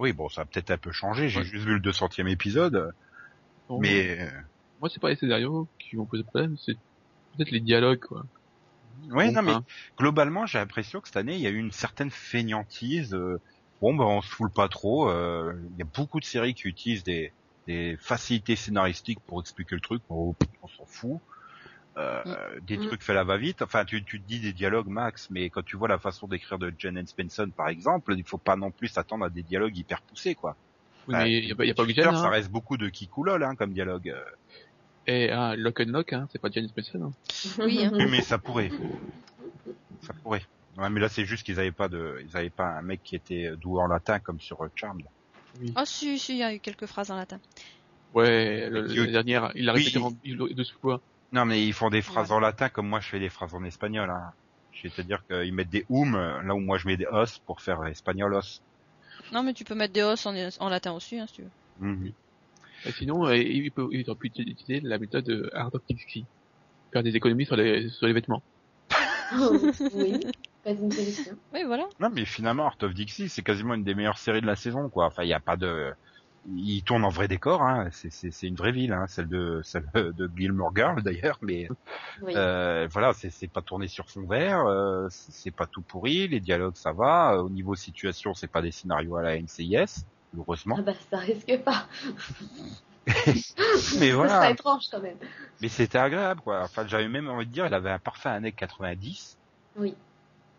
Oui, 0.00 0.12
bon, 0.12 0.28
ça 0.28 0.40
a 0.40 0.44
peut-être 0.46 0.72
un 0.72 0.78
peu 0.78 0.90
changé. 0.90 1.28
J'ai 1.28 1.38
Ouais. 1.38 1.44
juste 1.44 1.64
vu 1.64 1.74
le 1.74 1.80
200e 1.80 2.26
épisode, 2.28 2.92
Bon, 3.68 3.78
mais 3.78 4.18
euh, 4.20 4.28
Moi, 4.80 4.88
c'est 4.92 4.98
pas 5.00 5.10
les 5.10 5.16
scénarios 5.16 5.68
qui 5.78 5.94
vont 5.94 6.06
poser 6.06 6.24
problème, 6.24 6.56
c'est 6.58 6.76
peut-être 7.38 7.52
les 7.52 7.60
dialogues, 7.60 8.00
quoi. 8.00 8.24
ouais, 9.10 9.30
Bon, 9.30 9.32
non, 9.32 9.42
mais 9.42 9.56
hein. 9.56 9.64
globalement, 9.98 10.46
j'ai 10.46 10.58
l'impression 10.58 11.00
que 11.00 11.08
cette 11.08 11.16
année, 11.16 11.34
il 11.36 11.40
y 11.40 11.46
a 11.46 11.50
eu 11.50 11.58
une 11.58 11.72
certaine 11.72 12.10
feignantise. 12.10 13.14
euh, 13.14 13.38
bon, 13.80 13.94
ben, 13.94 14.04
on 14.04 14.20
se 14.20 14.28
foule 14.30 14.52
pas 14.52 14.68
trop. 14.68 15.08
euh, 15.10 15.52
Il 15.72 15.78
y 15.78 15.82
a 15.82 15.86
beaucoup 15.86 16.20
de 16.20 16.24
séries 16.24 16.54
qui 16.54 16.68
utilisent 16.68 17.04
des, 17.04 17.34
des 17.66 17.96
facilités 18.00 18.56
scénaristiques 18.56 19.20
pour 19.26 19.40
expliquer 19.40 19.74
le 19.74 19.80
truc. 19.80 20.02
Bon, 20.08 20.36
on 20.62 20.68
s'en 20.68 20.86
fout. 20.86 21.20
Euh, 21.98 22.24
Des 22.62 22.78
Mm. 22.78 22.80
trucs 22.80 23.02
faits 23.02 23.14
à 23.16 23.20
la 23.20 23.24
va-vite. 23.24 23.62
Enfin, 23.62 23.84
tu, 23.84 24.04
tu 24.04 24.20
te 24.22 24.26
dis 24.26 24.40
des 24.40 24.52
dialogues, 24.52 24.88
Max, 24.88 25.28
mais 25.30 25.50
quand 25.50 25.64
tu 25.64 25.76
vois 25.76 25.88
la 25.88 25.98
façon 25.98 26.28
d'écrire 26.28 26.58
de 26.58 26.74
Jen 26.78 27.06
Spencer, 27.06 27.46
par 27.56 27.68
exemple, 27.68 28.14
il 28.16 28.26
faut 28.26 28.38
pas 28.38 28.56
non 28.56 28.72
plus 28.72 28.88
s'attendre 28.88 29.24
à 29.26 29.30
des 29.30 29.42
dialogues 29.44 29.76
hyper 29.76 30.02
poussés, 30.02 30.34
quoi. 30.34 30.58
Oui, 31.06 31.16
mais 31.16 31.30
y 31.46 31.50
a, 31.52 31.54
pas- 31.56 31.64
y 31.64 31.70
a 31.70 31.74
pas 31.74 31.84
Guyane, 31.84 32.14
ça 32.14 32.28
hein. 32.28 32.30
reste 32.30 32.50
beaucoup 32.50 32.76
de 32.76 32.88
kikoulol, 32.88 33.42
hein, 33.44 33.56
comme 33.56 33.72
dialogue. 33.74 34.14
Et 35.08 35.30
ah, 35.30 35.56
Lock 35.56 35.80
and 35.80 35.86
Lock, 35.86 36.12
hein, 36.12 36.28
c'est 36.30 36.38
pas 36.38 36.50
Janice 36.50 36.76
Mason. 36.76 37.02
Hein. 37.06 37.12
Oui, 37.60 37.82
hein. 37.84 37.90
Oui, 37.94 38.04
mais 38.10 38.20
ça 38.20 38.36
pourrait. 38.36 38.70
Ça 40.02 40.12
pourrait. 40.22 40.44
Ouais, 40.76 40.90
mais 40.90 41.00
là, 41.00 41.08
c'est 41.08 41.24
juste 41.24 41.44
qu'ils 41.44 41.58
avaient 41.58 41.72
pas 41.72 41.88
de, 41.88 42.22
ils 42.24 42.36
avaient 42.36 42.50
pas 42.50 42.66
un 42.66 42.82
mec 42.82 43.02
qui 43.02 43.16
était 43.16 43.50
doué 43.56 43.82
en 43.82 43.86
latin 43.86 44.18
comme 44.20 44.38
sur 44.38 44.62
euh, 44.62 44.68
Charmed. 44.74 45.06
Oui. 45.60 45.72
Ah 45.76 45.86
si, 45.86 46.18
si, 46.18 46.34
il 46.34 46.38
y 46.38 46.42
a 46.42 46.54
eu 46.54 46.60
quelques 46.60 46.84
phrases 46.84 47.10
en 47.10 47.16
latin. 47.16 47.40
Ouais, 48.12 48.68
le, 48.68 48.82
la 48.82 49.10
dernière, 49.10 49.50
il 49.54 49.68
a 49.70 49.72
Oui. 49.72 49.84
répété 49.84 49.98
il- 50.24 50.36
de 50.36 50.62
ce 50.62 50.74
fois. 50.74 51.00
Non, 51.32 51.46
mais 51.46 51.66
ils 51.66 51.72
font 51.72 51.88
des 51.88 52.02
phrases 52.02 52.30
en 52.30 52.38
latin 52.38 52.68
comme 52.68 52.88
moi 52.88 53.00
je 53.00 53.08
fais 53.08 53.18
des 53.18 53.28
phrases 53.30 53.54
en 53.54 53.64
espagnol. 53.64 54.10
Hein. 54.10 54.32
C'est-à-dire 54.82 55.22
qu'ils 55.26 55.52
mettent 55.52 55.70
des 55.70 55.84
oum 55.88 56.16
là 56.16 56.54
où 56.54 56.60
moi 56.60 56.78
je 56.78 56.86
mets 56.86 56.96
des 56.96 57.06
os 57.06 57.38
pour 57.40 57.60
faire 57.60 57.84
espagnol 57.86 58.34
os. 58.34 58.62
Non, 59.32 59.42
mais 59.42 59.52
tu 59.52 59.64
peux 59.64 59.74
mettre 59.74 59.92
des 59.94 60.02
os 60.02 60.24
en, 60.26 60.34
en 60.60 60.68
latin 60.68 60.92
aussi, 60.92 61.18
hein, 61.18 61.26
si 61.26 61.34
tu 61.34 61.42
veux. 61.42 61.50
Mhm. 61.80 62.12
Et 62.86 62.92
sinon, 62.92 63.26
euh, 63.26 63.36
il, 63.36 63.70
peut, 63.70 63.88
il 63.92 64.08
aurait 64.08 64.18
pu 64.18 64.28
utiliser 64.28 64.80
la 64.80 64.98
méthode 64.98 65.24
de 65.24 65.50
Art 65.52 65.70
of 65.74 65.82
Dixie. 65.88 66.24
Faire 66.92 67.02
des 67.02 67.16
économies 67.16 67.46
sur 67.46 67.56
les, 67.56 67.88
sur 67.88 68.06
les 68.06 68.12
vêtements. 68.12 68.42
oui, 69.94 70.20
pas 70.64 70.70
une 70.70 70.90
solution. 70.90 71.36
Oui, 71.52 71.64
voilà. 71.64 71.86
Non, 72.00 72.08
mais 72.10 72.24
finalement, 72.24 72.66
Art 72.66 72.78
of 72.82 72.94
Dixie, 72.94 73.28
c'est 73.28 73.42
quasiment 73.42 73.74
une 73.74 73.84
des 73.84 73.94
meilleures 73.94 74.18
séries 74.18 74.40
de 74.40 74.46
la 74.46 74.56
saison, 74.56 74.88
quoi. 74.88 75.06
Enfin, 75.06 75.22
il 75.24 75.28
y 75.28 75.34
a 75.34 75.40
pas 75.40 75.56
de, 75.56 75.92
il 76.56 76.82
tourne 76.82 77.04
en 77.04 77.10
vrai 77.10 77.28
décor, 77.28 77.62
hein. 77.62 77.88
C'est, 77.92 78.10
c'est, 78.10 78.30
c'est 78.30 78.46
une 78.46 78.54
vraie 78.54 78.72
ville, 78.72 78.92
hein. 78.92 79.06
Celle 79.06 79.28
de, 79.28 79.60
celle 79.62 79.84
de 79.94 80.30
Gilmore 80.36 80.72
Girl 80.74 81.02
d'ailleurs, 81.02 81.38
mais 81.42 81.68
Oui. 82.22 82.32
Euh, 82.36 82.88
voilà, 82.90 83.12
c'est 83.12 83.30
c'est 83.30 83.48
pas 83.48 83.62
tourné 83.62 83.88
sur 83.88 84.08
fond 84.08 84.26
vert, 84.26 84.66
euh, 84.66 85.08
c'est 85.10 85.50
pas 85.50 85.66
tout 85.66 85.82
pourri, 85.82 86.28
les 86.28 86.40
dialogues 86.40 86.76
ça 86.76 86.92
va, 86.92 87.34
euh, 87.34 87.42
au 87.42 87.50
niveau 87.50 87.74
situation 87.74 88.34
c'est 88.34 88.50
pas 88.50 88.62
des 88.62 88.70
scénarios 88.70 89.16
à 89.16 89.22
la 89.22 89.40
NCIS, 89.40 90.04
heureusement. 90.36 90.76
Ah 90.78 90.82
bah 90.82 90.92
ça 91.10 91.18
risque 91.18 91.58
pas. 91.64 91.86
Mais 93.06 93.14
Ça 93.14 93.78
serait 93.78 94.12
voilà, 94.12 94.50
étrange 94.50 94.84
quand 94.90 95.00
même. 95.00 95.16
mais 95.62 95.68
c'était 95.68 95.96
agréable 95.98 96.40
quoi. 96.42 96.62
Enfin, 96.62 96.86
j'avais 96.86 97.08
même 97.08 97.28
envie 97.30 97.46
de 97.46 97.50
dire, 97.52 97.66
il 97.66 97.72
avait 97.72 97.90
un 97.90 97.98
parfait 97.98 98.28
années 98.28 98.52
90 98.52 99.38
Oui. 99.76 99.94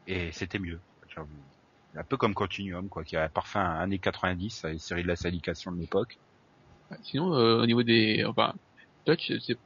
et 0.08 0.32
c'était 0.32 0.58
mieux. 0.60 0.80
Un 1.96 2.04
peu 2.04 2.18
comme 2.18 2.34
Continuum 2.34 2.90
quoi, 2.90 3.04
qui 3.04 3.16
avait 3.18 3.26
un 3.26 3.30
parfait 3.30 3.60
années 3.60 4.00
90, 4.00 4.66
les 4.66 4.80
séries 4.80 5.04
de 5.04 5.08
la 5.08 5.16
syndication 5.16 5.72
de 5.72 5.80
l'époque. 5.80 6.18
Sinon, 7.04 7.36
euh, 7.36 7.62
au 7.62 7.66
niveau 7.68 7.84
des, 7.84 8.24
enfin, 8.26 8.54
Touch, 9.06 9.32
c'est, 9.46 9.58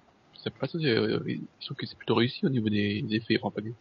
c'est 0.44 0.54
pas 0.54 0.68
ça, 0.68 0.78
c'est, 0.80 0.88
euh, 0.88 1.24
je 1.60 1.66
trouve 1.66 1.78
que 1.78 1.86
c'est 1.86 1.98
plutôt 1.98 2.16
réussi 2.16 2.46
au 2.46 2.50
niveau 2.50 2.68
des, 2.70 3.02
des 3.02 3.16
effets 3.16 3.38
rampagés. 3.42 3.74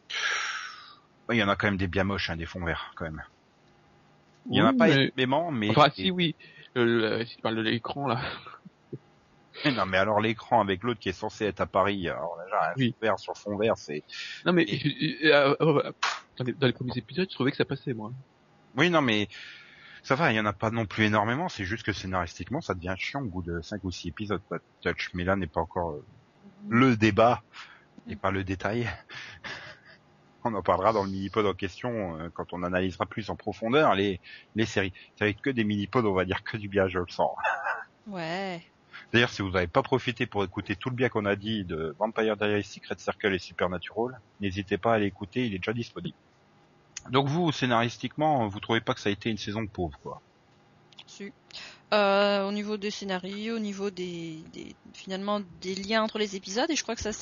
Ouais, 1.28 1.36
Il 1.36 1.40
y 1.40 1.42
en 1.42 1.48
a 1.48 1.56
quand 1.56 1.66
même 1.66 1.76
des 1.76 1.88
bien 1.88 2.04
moches, 2.04 2.30
hein, 2.30 2.36
des 2.36 2.46
fonds 2.46 2.64
verts 2.64 2.92
quand 2.94 3.04
même. 3.04 3.22
Il 4.50 4.56
y 4.56 4.62
en 4.62 4.66
a 4.66 4.72
pas 4.72 4.88
mais- 4.88 5.12
énormément, 5.16 5.50
mais 5.50 5.70
Enfin, 5.70 5.90
si, 5.94 6.10
oui. 6.10 6.34
Le, 6.74 6.84
le- 7.18 7.24
si 7.26 7.36
tu 7.36 7.42
parles 7.42 7.56
de 7.56 7.60
l'écran, 7.62 8.06
là. 8.06 8.20
non 9.76 9.84
mais 9.86 9.98
alors 9.98 10.20
l'écran 10.20 10.60
avec 10.62 10.82
l'autre 10.82 10.98
qui 11.00 11.10
est 11.10 11.12
censé 11.12 11.44
être 11.44 11.60
à 11.60 11.66
Paris, 11.66 12.08
alors 12.08 12.38
déjà 12.44 12.70
un 12.70 12.74
Oui. 12.76 12.90
fond 12.92 12.96
vert 13.06 13.18
sur 13.18 13.36
fond 13.36 13.56
vert, 13.58 13.76
c'est 13.76 14.02
Non, 14.46 14.52
mais, 14.54 14.64
euh, 15.24 15.28
euh, 15.30 15.56
euh, 15.60 15.92
dans, 16.38 16.44
les, 16.44 16.52
dans 16.54 16.66
les 16.66 16.72
premiers 16.72 16.96
épisodes, 16.96 17.28
je 17.30 17.34
trouvais 17.34 17.50
que 17.50 17.56
ça 17.58 17.64
passait, 17.66 17.92
moi. 17.92 18.10
Oui, 18.76 18.88
non, 18.88 19.02
mais 19.02 19.28
ça 20.02 20.14
va, 20.14 20.32
il 20.32 20.36
y 20.36 20.40
en 20.40 20.46
a 20.46 20.54
pas 20.54 20.70
non 20.70 20.86
plus 20.86 21.04
énormément, 21.04 21.48
c'est 21.50 21.64
juste 21.64 21.84
que 21.84 21.92
scénaristiquement, 21.92 22.60
ça 22.62 22.72
devient 22.74 22.94
chiant 22.96 23.20
au 23.20 23.26
bout 23.26 23.42
de 23.42 23.60
5 23.60 23.84
ou 23.84 23.90
6 23.90 24.08
épisodes, 24.08 24.40
Touch. 24.80 25.10
Mais 25.14 25.24
là 25.24 25.36
n'est 25.36 25.46
pas 25.46 25.60
encore 25.60 25.96
le 26.68 26.96
débat, 26.96 27.42
et 28.08 28.16
pas 28.16 28.30
le 28.30 28.42
détail. 28.44 28.88
On 30.44 30.54
en 30.54 30.62
parlera 30.62 30.92
dans 30.92 31.04
le 31.04 31.10
mini-pod 31.10 31.46
en 31.46 31.54
question, 31.54 32.18
euh, 32.18 32.28
quand 32.32 32.52
on 32.52 32.62
analysera 32.62 33.06
plus 33.06 33.30
en 33.30 33.36
profondeur 33.36 33.94
les, 33.94 34.20
les 34.54 34.66
séries. 34.66 34.92
Ça 35.18 35.24
va 35.24 35.28
être 35.28 35.40
que 35.40 35.50
des 35.50 35.64
mini-pods, 35.64 36.06
on 36.06 36.14
va 36.14 36.24
dire 36.24 36.42
que 36.42 36.56
du 36.56 36.68
bien, 36.68 36.88
je 36.88 36.98
le 36.98 37.08
sens. 37.08 37.32
Ouais. 38.08 38.60
D'ailleurs, 39.12 39.30
si 39.30 39.42
vous 39.42 39.50
n'avez 39.50 39.68
pas 39.68 39.82
profité 39.82 40.26
pour 40.26 40.42
écouter 40.42 40.74
tout 40.74 40.90
le 40.90 40.96
bien 40.96 41.08
qu'on 41.08 41.24
a 41.24 41.36
dit 41.36 41.64
de 41.64 41.94
Vampire 42.00 42.36
Diaries, 42.36 42.64
Secret 42.64 42.96
Circle 42.98 43.32
et 43.32 43.38
Supernatural, 43.38 44.20
n'hésitez 44.40 44.76
pas 44.76 44.94
à 44.94 44.98
l'écouter, 44.98 45.46
il 45.46 45.54
est 45.54 45.58
déjà 45.58 45.72
disponible. 45.72 46.16
Donc 47.10 47.28
vous, 47.28 47.52
scénaristiquement, 47.52 48.48
vous 48.48 48.58
trouvez 48.58 48.80
pas 48.80 48.94
que 48.94 49.00
ça 49.00 49.08
a 49.08 49.12
été 49.12 49.30
une 49.30 49.38
saison 49.38 49.66
pauvre, 49.66 49.98
quoi. 50.02 50.20
Euh, 51.92 52.48
au 52.48 52.52
niveau 52.52 52.78
des 52.78 52.90
scénarios, 52.90 53.56
au 53.56 53.58
niveau 53.58 53.90
des, 53.90 54.44
des 54.52 54.74
finalement 54.94 55.40
des 55.60 55.74
liens 55.74 56.02
entre 56.02 56.18
les 56.18 56.36
épisodes, 56.36 56.70
et 56.70 56.76
je 56.76 56.82
crois 56.82 56.94
que 56.96 57.02
ça, 57.02 57.12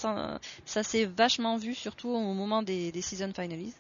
ça 0.65 0.83
s'est 0.85 1.07
vachement 1.07 1.57
vu 1.57 1.75
surtout 1.75 2.09
au 2.11 2.35
moment 2.35 2.63
des, 2.63 2.93
des 2.93 3.03
season 3.03 3.33
finales, 3.35 3.73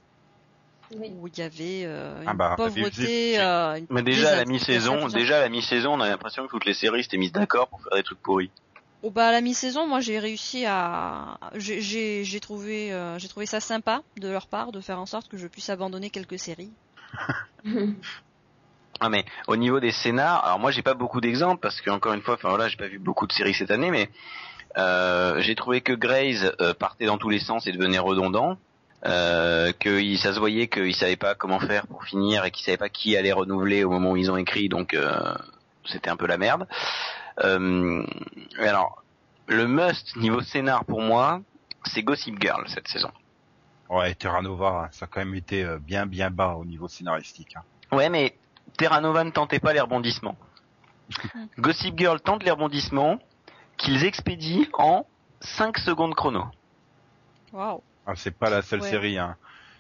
Oui. 0.91 1.13
où 1.13 1.29
il 1.29 1.39
y 1.39 1.43
avait 1.43 1.85
euh, 1.85 2.23
une 2.23 2.29
Ah 2.29 2.35
bah, 2.35 2.57
pauvreté. 2.57 3.39
euh, 3.39 3.77
une 3.77 3.87
Mais 3.91 4.03
déjà 4.03 4.33
à 4.33 4.37
la 4.37 4.45
mi-saison, 4.45 5.07
déjà 5.07 5.39
à 5.39 5.41
la 5.43 5.49
mi-saison, 5.49 5.93
on 5.95 6.01
a 6.01 6.09
l'impression 6.09 6.45
que 6.47 6.51
toutes 6.51 6.65
les 6.65 6.75
séries 6.75 7.05
s'étaient 7.05 7.19
mises 7.19 7.33
d'accord 7.33 7.69
pour 7.69 7.81
faire 7.85 7.97
des 7.97 8.03
trucs 8.03 8.21
pourris. 8.21 8.51
Oh, 9.03 9.11
bah 9.11 9.29
à 9.29 9.33
la 9.33 9.41
mi-saison, 9.41 9.87
moi 9.87 10.01
j'ai 10.01 10.19
réussi 10.19 10.65
à, 10.67 11.39
j'ai- 11.55 11.81
j'ai 11.81 12.23
j'ai 12.25 12.41
trouvé, 12.41 12.93
euh, 12.93 13.19
j'ai 13.19 13.29
trouvé 13.29 13.47
ça 13.47 13.61
sympa 13.61 14.03
de 14.19 14.29
leur 14.29 14.47
part 14.49 14.73
de 14.73 14.81
faire 14.81 14.99
en 15.01 15.07
sorte 15.07 15.29
que 15.29 15.39
je 15.39 15.47
puisse 15.47 15.71
abandonner 15.71 16.11
quelques 16.11 16.39
séries. 16.39 16.73
Ah 19.01 19.09
mais 19.09 19.25
au 19.47 19.57
niveau 19.57 19.81
des 19.81 19.93
scénars, 19.93 20.45
alors 20.45 20.59
moi 20.59 20.71
j'ai 20.71 20.83
pas 20.83 20.95
beaucoup 20.95 21.21
d'exemples 21.21 21.61
parce 21.61 21.81
que 21.81 21.89
encore 21.91 22.13
une 22.13 22.21
fois, 22.21 22.35
enfin 22.35 22.51
voilà, 22.51 22.69
j'ai 22.69 22.77
pas 22.77 22.87
vu 22.89 22.99
beaucoup 22.99 23.27
de 23.27 23.33
séries 23.33 23.55
cette 23.55 23.71
année, 23.71 23.91
mais 23.91 24.11
euh, 24.77 25.41
j'ai 25.41 25.55
trouvé 25.55 25.81
que 25.81 25.93
Grey's 25.95 26.45
euh, 26.61 26.75
partait 26.75 27.07
dans 27.07 27.17
tous 27.19 27.31
les 27.31 27.39
sens 27.41 27.67
et 27.67 27.73
devenait 27.73 27.99
redondant, 27.99 28.59
euh, 29.07 29.73
que 29.73 30.01
il- 30.01 30.19
ça 30.19 30.35
se 30.35 30.39
voyait 30.39 30.69
qu'ils 30.69 30.95
savaient 30.95 31.17
pas 31.17 31.35
comment 31.35 31.61
faire 31.61 31.87
pour 31.87 32.05
finir 32.05 32.45
et 32.45 32.51
qu'ils 32.51 32.65
savaient 32.67 32.77
pas 32.77 32.91
qui 32.91 33.17
allait 33.17 33.33
renouveler 33.33 33.85
au 33.85 33.91
moment 33.91 34.11
où 34.13 34.17
ils 34.19 34.31
ont 34.31 34.37
écrit, 34.37 34.69
donc 34.69 34.93
euh, 34.93 35.35
c'était 35.87 36.11
un 36.11 36.17
peu 36.17 36.27
la 36.27 36.37
merde. 36.37 36.69
Euh, 37.43 38.05
alors 38.59 39.03
le 39.47 39.67
must 39.67 40.15
niveau 40.17 40.43
scénar 40.43 40.85
pour 40.85 41.01
moi, 41.01 41.41
c'est 41.87 42.03
Gossip 42.03 42.41
Girl 42.41 42.65
cette 42.69 42.87
saison. 42.89 43.11
Ouais, 43.89 44.15
Terra 44.15 44.43
Nova, 44.43 44.89
ça 44.93 45.07
a 45.07 45.09
quand 45.09 45.21
même 45.21 45.35
été 45.35 45.65
euh, 45.65 45.79
bien 45.79 46.05
bien 46.07 46.31
bas 46.31 46.55
au 46.55 46.65
niveau 46.67 46.87
scénaristique. 46.87 47.57
hein. 47.57 47.97
Ouais, 47.97 48.09
mais 48.09 48.35
Terra 48.79 49.01
Nova 49.01 49.25
ne 49.25 49.31
tentait 49.31 49.61
pas 49.61 49.73
les 49.73 49.81
rebondissements. 49.81 50.37
Gossip 51.59 51.99
Girl 51.99 52.21
tente 52.21 52.43
les 52.45 52.51
rebondissements 52.51 53.19
qu'ils 53.77 54.05
expédient 54.05 54.67
en 54.75 55.07
5 55.41 55.79
secondes 55.79 56.15
chrono. 56.15 56.45
Ah, 57.55 57.77
c'est 58.15 58.31
pas 58.37 58.51
la 58.51 58.63
seule 58.63 58.81
Ouais. 58.83 58.91
série, 58.91 59.19
hein. 59.19 59.37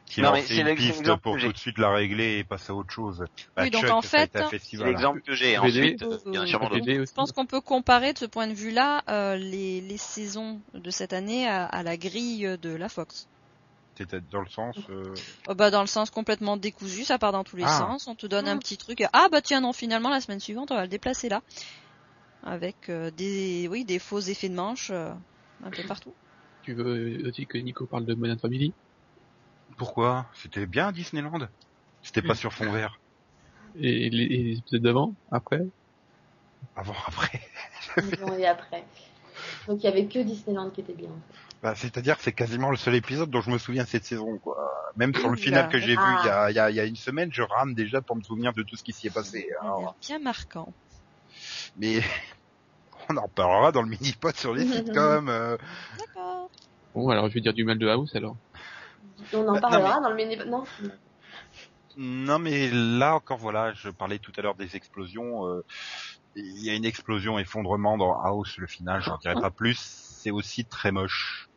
Qui 0.07 0.22
Non, 0.22 0.32
mais 0.32 0.38
lance 0.41 0.47
c'est 0.49 0.57
une 0.57 0.74
piste 0.74 0.99
l'exemple 0.99 1.22
pour 1.22 1.38
tout 1.38 1.53
de 1.53 1.57
suite 1.57 1.78
la 1.78 1.91
régler 1.93 2.38
et 2.38 2.45
passer 2.45 2.72
à 2.72 2.74
autre 2.74 2.91
chose. 2.93 3.24
Bah, 3.55 3.62
Oui, 3.62 3.70
donc 3.70 3.82
Chuck, 3.82 3.91
en 3.93 4.03
ça 4.03 4.18
a 4.18 4.22
été 4.24 4.38
fait, 4.38 4.45
un 4.45 4.49
C'est 4.59 4.80
hein. 4.82 4.86
l'exemple 4.86 5.20
que 5.20 5.34
j'ai. 5.34 5.57
Ensuite, 5.57 6.03
Euh, 6.03 6.18
il 6.26 6.34
y 6.34 6.38
en 6.38 6.43
a 6.43 6.47
sûrement 6.47 6.68
d'autres. 6.68 6.84
BD 6.84 7.07
Je 7.07 7.12
pense 7.12 7.30
qu'on 7.30 7.47
peut 7.47 7.61
comparer 7.61 8.12
de 8.12 8.18
ce 8.18 8.24
point 8.24 8.49
de 8.49 8.53
vue-là 8.53 9.03
euh, 9.09 9.36
les, 9.36 9.80
les 9.80 9.97
saisons 9.99 10.61
de 10.74 10.91
cette 10.91 11.12
année 11.12 11.47
à, 11.49 11.64
à 11.64 11.84
la 11.84 11.97
grille 11.97 12.59
de 12.61 12.74
la 12.74 12.88
Fox. 12.88 13.28
C'était 14.01 14.22
dans 14.22 14.40
le 14.40 14.48
sens. 14.48 14.78
euh, 14.88 15.14
Oh, 15.46 15.55
bah 15.55 15.70
dans 15.70 15.82
le 15.82 15.86
sens 15.86 16.09
complètement 16.09 16.57
décousu, 16.57 17.05
ça 17.05 17.18
part 17.18 17.32
dans 17.32 17.44
tous 17.44 17.57
les 17.57 17.64
Ah. 17.66 17.78
sens. 17.78 18.07
On 18.07 18.14
te 18.14 18.26
donne 18.26 18.48
Ah. 18.48 18.53
un 18.53 18.59
petit 18.59 18.78
truc. 18.78 19.05
Ah 19.12 19.28
bah 19.30 19.42
tiens 19.42 19.61
non, 19.61 19.74
finalement 19.74 20.09
la 20.09 20.22
semaine 20.22 20.40
suivante 20.40 20.70
on 20.70 20.74
va 20.74 20.82
le 20.82 20.88
déplacer 20.88 21.28
là, 21.28 21.42
avec 22.42 22.88
euh, 22.88 23.11
des 23.11 23.68
oui 23.68 23.84
des 23.84 23.98
faux 23.98 24.20
effets 24.20 24.48
de 24.48 24.55
manche 24.55 24.88
euh, 24.90 25.12
un 25.62 25.70
peu 25.70 25.82
partout. 25.86 26.14
Tu 26.62 26.72
veux 26.72 27.28
aussi 27.28 27.46
que 27.46 27.59
Nico 27.59 27.86
parle 27.86 28.07
de 28.07 28.14
Modern 28.14 28.38
Family? 28.38 28.72
Pourquoi? 29.76 30.30
C'était 30.34 30.66
bien 30.66 30.92
Disneyland. 30.92 31.48
C'était 32.03 32.22
pas 32.22 32.34
sur 32.34 32.53
fond 32.55 32.70
vert. 32.72 32.98
et 33.76 34.09
les, 34.09 34.24
et 34.24 34.42
les 34.44 34.59
épisodes 34.59 34.82
d'avant, 34.82 35.14
après? 35.30 35.61
Avant, 36.74 36.94
après. 37.07 37.40
Avant 37.98 38.34
et 38.38 38.46
après. 38.46 38.84
Donc 39.69 39.79
il 39.81 39.85
y 39.85 39.89
avait 39.89 40.07
que 40.07 40.19
Disneyland 40.21 40.71
qui 40.71 40.81
était 40.81 40.93
bien. 40.95 41.09
en 41.11 41.13
fait. 41.33 41.45
Bah, 41.63 41.75
c'est-à-dire 41.75 42.17
que 42.17 42.23
c'est 42.23 42.33
quasiment 42.33 42.71
le 42.71 42.77
seul 42.77 42.95
épisode 42.95 43.29
dont 43.31 43.43
je 43.43 43.51
me 43.51 43.59
souviens 43.59 43.85
cette 43.85 44.05
saison, 44.05 44.39
quoi. 44.39 44.57
Même 44.97 45.15
sur 45.15 45.29
le 45.29 45.37
final 45.37 45.65
Oula. 45.67 45.73
que 45.73 45.79
j'ai 45.79 45.95
Ah. 45.99 46.03
vu 46.07 46.17
il 46.23 46.27
y 46.27 46.31
a, 46.31 46.51
il 46.51 46.55
y, 46.55 46.59
a, 46.59 46.71
il 46.71 46.77
y 46.77 46.81
a 46.81 46.85
une 46.85 46.97
semaine, 46.97 47.31
je 47.33 47.43
rame 47.43 47.75
déjà 47.75 48.01
pour 48.01 48.17
me 48.17 48.23
souvenir 48.23 48.53
de 48.55 48.63
tout 48.63 48.77
ce 48.77 48.83
qui 48.83 48.93
s'y 48.93 49.07
est 49.09 49.15
passé. 49.15 49.49
Alors, 49.61 49.95
bien 50.01 50.19
marquant. 50.19 50.73
mais 51.77 52.01
on 53.11 53.17
en 53.19 53.23
reparlera 53.23 53.73
dans 53.73 53.83
le 53.83 53.89
mini-pod 53.89 54.35
sur 54.37 54.55
les 54.55 54.67
sitcoms. 54.67 55.29
euh. 55.29 55.57
D'accord. 55.99 56.51
Bon, 56.95 57.09
alors 57.11 57.29
je 57.29 57.35
vais 57.35 57.41
dire 57.41 57.53
du 57.55 57.65
mal 57.65 57.79
de 57.79 57.89
House 57.89 58.15
alors. 58.17 58.37
On 59.35 59.41
en 59.47 59.53
Bah, 59.53 59.53
non, 59.55 59.61
parlera 59.61 60.01
dans 60.01 60.09
le 60.11 60.17
mini. 60.17 60.37
Non? 60.47 60.65
Non, 61.97 62.39
mais 62.39 62.71
là 62.73 63.15
encore, 63.17 63.37
voilà, 63.39 63.73
je 63.75 63.91
parlais 63.91 64.19
tout 64.19 64.33
à 64.39 64.43
l'heure 64.43 64.55
des 64.55 64.77
explosions. 64.77 65.47
euh, 65.47 65.65
Il 66.37 66.64
y 66.64 66.70
a 66.70 66.74
une 66.74 66.85
explosion, 66.85 67.41
effondrement 67.41 67.99
dans 67.99 68.20
House, 68.20 68.57
le 68.59 68.68
final, 68.68 69.03
j'en 69.03 69.18
dirai 69.18 69.35
pas 69.35 69.51
plus. 69.51 69.78
C'est 69.78 70.31
aussi 70.31 70.64
très 70.64 70.93
moche. 70.93 71.49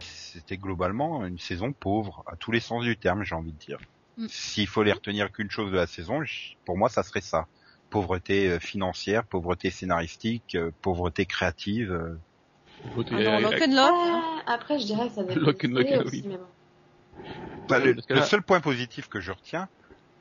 C'était 0.00 0.56
globalement 0.56 1.24
une 1.24 1.38
saison 1.38 1.72
pauvre, 1.72 2.24
à 2.26 2.34
tous 2.34 2.50
les 2.50 2.58
sens 2.58 2.82
du 2.82 2.96
terme, 2.96 3.22
j'ai 3.22 3.36
envie 3.36 3.52
de 3.52 3.58
dire. 3.58 3.78
Mm. 4.16 4.26
S'il 4.28 4.66
faut 4.66 4.82
les 4.82 4.92
retenir 4.92 5.30
qu'une 5.30 5.50
chose 5.50 5.70
de 5.70 5.76
la 5.76 5.86
saison, 5.86 6.22
pour 6.64 6.76
moi, 6.76 6.88
ça 6.88 7.04
serait 7.04 7.20
ça. 7.20 7.46
Pauvreté 7.88 8.50
euh, 8.50 8.58
financière, 8.58 9.24
pauvreté 9.24 9.70
scénaristique, 9.70 10.56
euh, 10.56 10.72
pauvreté 10.82 11.24
créative. 11.24 12.18
Euh, 12.84 12.90
Ah 13.10 13.12
non, 13.12 13.36
à- 13.36 13.40
Lock 13.40 13.62
and 13.62 13.74
Lock. 13.74 13.94
hein. 13.94 14.42
Ah, 14.46 14.52
après, 14.54 14.78
je 14.78 14.86
dirais 14.86 15.08
que 15.08 15.14
ça 15.14 15.24
dépend. 15.24 15.40
Lock 15.40 15.64
and 15.64 16.04
oui. 16.10 16.24
Bah, 17.68 17.78
le, 17.78 17.96
seul 18.22 18.42
point 18.42 18.60
positif 18.60 19.08
que 19.08 19.20
je 19.20 19.32
retiens, 19.32 19.68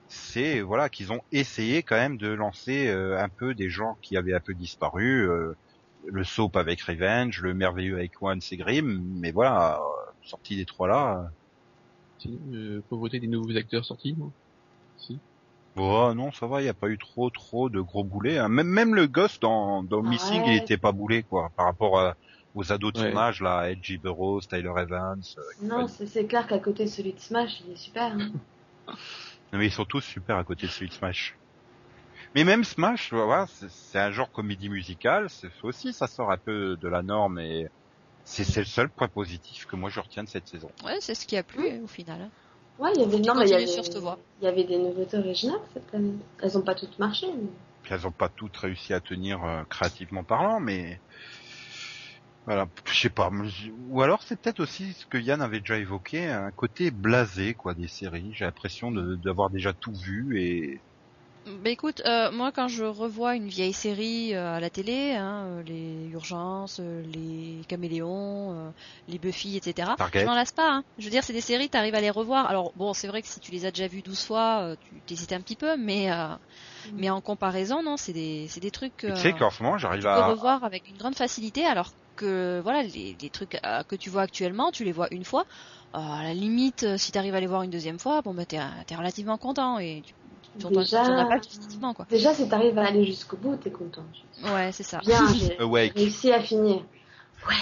c'est 0.08 0.62
voilà 0.62 0.90
qu'ils 0.90 1.12
ont 1.12 1.22
essayé 1.32 1.84
quand 1.84 1.96
même 1.96 2.18
de 2.18 2.28
lancer 2.30 2.88
euh, 2.88 3.18
un 3.18 3.30
peu 3.30 3.54
des 3.54 3.70
gens 3.70 3.98
qui 4.02 4.16
avaient 4.18 4.34
un 4.34 4.40
peu 4.40 4.54
disparu, 4.54 5.28
euh, 5.28 5.54
le 6.08 6.24
soap 6.24 6.56
avec 6.56 6.82
Revenge, 6.82 7.42
le 7.42 7.54
merveilleux 7.54 7.96
avec 7.96 8.14
et 8.52 8.58
Grimm, 8.58 9.04
mais 9.20 9.32
voilà, 9.32 9.76
euh, 9.78 10.12
sorti 10.24 10.56
des 10.56 10.66
trois 10.66 10.88
là, 10.88 11.20
euh, 11.20 11.28
Si, 12.20 12.40
euh, 12.54 12.82
pauvreté 12.90 13.20
des 13.20 13.28
nouveaux 13.28 13.56
acteurs 13.58 13.86
sortis, 13.86 14.16
non? 14.18 14.32
Si. 14.98 15.20
bon 15.76 16.14
non 16.14 16.32
ça 16.32 16.46
va, 16.48 16.62
il 16.62 16.66
y 16.66 16.70
a 16.70 16.74
pas 16.74 16.90
eu 16.90 16.98
trop 16.98 17.30
trop 17.30 17.70
de 17.70 17.82
gros 17.82 18.04
boulets. 18.04 18.38
hein. 18.38 18.50
Même 18.50 18.68
même 18.68 18.96
le 18.96 19.08
gosse 19.08 19.40
dans 19.40 19.84
dans 19.84 20.04
Missing, 20.04 20.44
il 20.46 20.50
Arrête. 20.50 20.64
était 20.64 20.78
pas 20.78 20.92
boulé 20.92 21.24
quoi, 21.24 21.50
par 21.56 21.66
rapport 21.66 22.00
à- 22.00 22.16
aux 22.54 22.72
ados 22.72 22.94
de 22.94 22.98
son 23.00 23.06
Ouais. 23.06 23.18
âge 23.18 23.42
là, 23.42 23.70
Edgy 23.70 23.98
Burroughs, 23.98 24.42
Tyler 24.48 24.74
Evans. 24.78 25.22
euh, 25.38 25.42
Non, 25.62 25.88
c'est 25.88 26.26
clair 26.26 26.48
qu'à 26.48 26.60
côté 26.60 26.86
de 26.86 26.90
celui 26.90 27.14
de 27.14 27.20
Smash, 27.20 27.62
il 27.66 27.72
est 27.74 27.76
super. 27.78 28.14
hein. 28.14 28.32
Non, 29.54 29.60
mais 29.60 29.68
ils 29.68 29.72
sont 29.72 29.86
tous 29.86 30.02
super 30.02 30.38
à 30.38 30.44
côté 30.44 30.66
de 30.68 30.72
celui 30.72 30.88
de 30.90 30.94
Smash. 30.94 31.36
Mais 32.36 32.44
même 32.46 32.64
Smash, 32.64 33.12
voilà, 33.12 33.46
c'est 33.48 33.70
c'est 33.70 34.00
un 34.00 34.12
genre 34.12 34.32
comédie 34.32 34.70
musicale, 34.70 35.30
c'est 35.30 35.50
aussi 35.64 35.92
ça 35.92 36.08
sort 36.08 36.32
un 36.32 36.38
peu 36.38 36.78
de 36.78 36.88
la 36.88 37.02
norme 37.02 37.40
et 37.40 37.68
c'est 38.24 38.56
le 38.58 38.66
seul 38.66 38.90
point 38.90 39.10
positif 39.10 39.66
que 39.66 39.76
moi 39.76 39.90
je 39.90 40.00
retiens 40.00 40.24
de 40.24 40.30
cette 40.30 40.48
saison. 40.48 40.72
Ouais, 40.86 40.98
c'est 41.02 41.16
ce 41.16 41.26
qui 41.28 41.36
a 41.36 41.44
plu 41.44 41.82
au 41.84 41.88
final. 41.88 42.30
Ouais, 42.80 42.92
il 42.96 43.02
y 43.02 43.04
avait, 43.04 43.20
non, 43.20 43.36
mais 43.36 43.46
il 43.46 43.50
y 43.52 43.54
avait, 43.54 43.66
il 43.66 44.44
y 44.44 44.48
avait 44.48 44.64
des 44.64 44.78
nouveautés 44.78 45.18
originales 45.18 45.60
cette 45.74 45.94
année. 45.94 46.14
Elles 46.42 46.58
ont 46.58 46.62
pas 46.62 46.74
toutes 46.76 46.98
marché. 47.00 47.28
mais- 47.28 47.50
Puis 47.84 47.94
elles 47.94 48.08
ont 48.08 48.12
pas 48.12 48.30
toutes 48.30 48.56
réussi 48.58 48.94
à 48.94 49.02
tenir 49.02 49.44
euh, 49.44 49.64
créativement 49.70 50.24
parlant, 50.24 50.60
mais 50.62 51.00
voilà, 52.46 52.68
je 52.88 53.00
sais 53.00 53.10
pas. 53.10 53.30
Ou 53.74 54.02
alors 54.02 54.24
c'est 54.24 54.40
peut-être 54.40 54.60
aussi 54.60 54.94
ce 54.94 55.06
que 55.08 55.18
Yann 55.18 55.42
avait 55.42 55.60
déjà 55.60 55.78
évoqué, 55.78 56.26
un 56.28 56.52
côté 56.52 56.92
blasé 56.92 57.54
quoi 57.56 57.74
des 57.76 57.88
séries. 57.88 58.34
J'ai 58.34 58.46
l'impression 58.46 58.92
de- 58.92 59.16
d'avoir 59.16 59.50
déjà 59.50 59.74
tout 59.74 59.94
vu 59.94 60.40
et 60.40 60.84
Bah 61.46 61.72
écoute, 61.72 62.04
euh, 62.06 62.32
moi 62.32 62.52
quand 62.52 62.68
je 62.68 62.84
revois 62.84 63.36
une 63.36 63.48
vieille 63.48 63.74
série 63.74 64.36
euh, 64.36 64.54
à 64.54 64.60
la 64.60 64.70
télé, 64.70 65.14
hein, 65.16 65.58
euh, 65.60 65.64
les 65.64 66.08
Urgences, 66.10 66.80
euh, 66.80 67.02
les 67.02 67.64
Caméléons, 67.68 68.68
euh, 68.70 68.72
les 69.08 69.18
Buffy, 69.18 69.58
etc. 69.58 69.96
Target. 69.98 70.20
Je 70.22 70.26
m'en 70.28 70.36
lasse 70.36 70.52
pas. 70.52 70.72
Hein. 70.72 70.84
Je 71.00 71.06
veux 71.06 71.10
dire, 71.10 71.24
c'est 71.24 71.34
des 71.34 71.42
séries, 71.42 71.68
t'arrives 71.68 71.96
à 71.96 72.02
les 72.02 72.12
revoir. 72.12 72.46
Alors 72.46 72.72
bon, 72.76 72.94
c'est 72.94 73.08
vrai 73.08 73.24
que 73.24 73.28
si 73.28 73.40
tu 73.40 73.50
les 73.52 73.66
as 73.66 73.72
déjà 73.72 73.88
vues 73.88 74.04
12 74.04 74.24
fois, 74.24 74.62
euh, 74.74 74.76
tu 74.80 75.02
t'hésites 75.02 75.32
un 75.34 75.42
petit 75.42 75.56
peu, 75.56 75.78
mais 75.78 76.12
euh, 76.12 76.36
mais 76.96 77.10
en 77.10 77.22
comparaison, 77.22 77.82
non, 77.84 77.98
c'est 77.98 78.14
des 78.14 78.48
c'est 78.48 78.60
des 78.60 78.72
trucs. 78.72 79.04
euh, 79.06 79.16
tu 79.16 79.22
sais 79.22 79.34
qu'en 79.34 79.50
ce 79.50 79.64
moment 79.64 79.78
j'arrive 79.80 80.02
tu 80.02 80.08
peux 80.14 80.20
à 80.20 80.28
revoir 80.30 80.64
avec 80.64 80.88
une 80.90 80.98
grande 80.98 81.16
facilité, 81.16 81.66
alors 81.66 81.92
que 82.22 82.62
voilà, 82.64 82.84
les, 82.84 83.18
les 83.20 83.30
trucs 83.30 83.58
euh, 83.66 83.84
que 83.84 83.96
tu 83.96 84.10
vois 84.10 84.22
actuellement, 84.22 84.72
tu 84.72 84.84
les 84.84 84.92
vois 84.92 85.08
une 85.12 85.26
fois. 85.26 85.46
Euh, 85.96 86.00
à 86.00 86.24
la 86.24 86.34
limite, 86.34 86.84
euh, 86.84 86.98
si 86.98 87.12
t'arrives 87.12 87.36
à 87.36 87.40
les 87.40 87.48
voir 87.48 87.64
une 87.64 87.70
deuxième 87.72 88.00
fois, 88.00 88.22
bon 88.22 88.34
bah 88.34 88.46
t'es 88.46 88.60
t'es 88.88 88.96
relativement 88.96 89.38
content 89.38 89.80
et 89.80 90.02
tu 90.06 90.14
tu 90.54 90.58
t'en 90.60 90.70
Déjà- 90.70 91.02
tu 91.02 91.08
t'en 91.08 91.18
as 91.18 91.26
pas 91.26 91.40
définitivement 91.40 91.94
quoi. 91.94 92.06
Déjà, 92.10 92.34
si 92.34 92.48
t'arrives 92.48 92.78
à 92.78 92.86
aller 92.88 93.06
jusqu'au 93.06 93.38
bout, 93.38 93.56
t'es 93.58 93.72
content. 93.72 94.06
Ouais, 94.44 94.72
c'est 94.72 94.84
ça. 94.84 95.00
Bien, 95.00 95.28
j'ai 95.34 95.60
Awake. 95.60 95.94
réussi 95.96 96.32
à 96.32 96.42
finir. 96.42 96.84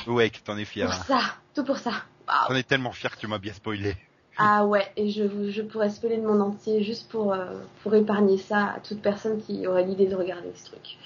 Ouais, 0.07 0.29
que 0.29 0.39
t'en 0.39 0.57
es 0.57 0.65
fier. 0.65 0.85
Pour 0.87 0.95
hein. 0.95 1.03
ça, 1.07 1.21
tout 1.53 1.63
pour 1.63 1.77
ça. 1.77 1.91
Waouh. 2.27 2.47
J'en 2.49 2.55
ai 2.55 2.63
tellement 2.63 2.91
fier 2.91 3.15
que 3.15 3.19
tu 3.19 3.27
m'as 3.27 3.37
bien 3.39 3.53
spoilé. 3.53 3.95
Ah 4.37 4.65
ouais, 4.65 4.91
et 4.95 5.09
je, 5.09 5.51
je 5.51 5.61
pourrais 5.61 5.89
spoiler 5.89 6.15
le 6.17 6.23
monde 6.23 6.41
entier 6.41 6.81
juste 6.83 7.09
pour, 7.09 7.33
euh, 7.33 7.45
pour 7.83 7.93
épargner 7.95 8.37
ça 8.37 8.73
à 8.75 8.79
toute 8.79 9.01
personne 9.01 9.41
qui 9.41 9.67
aurait 9.67 9.83
l'idée 9.83 10.07
de 10.07 10.15
regarder 10.15 10.51
ce 10.55 10.65
truc. 10.67 10.97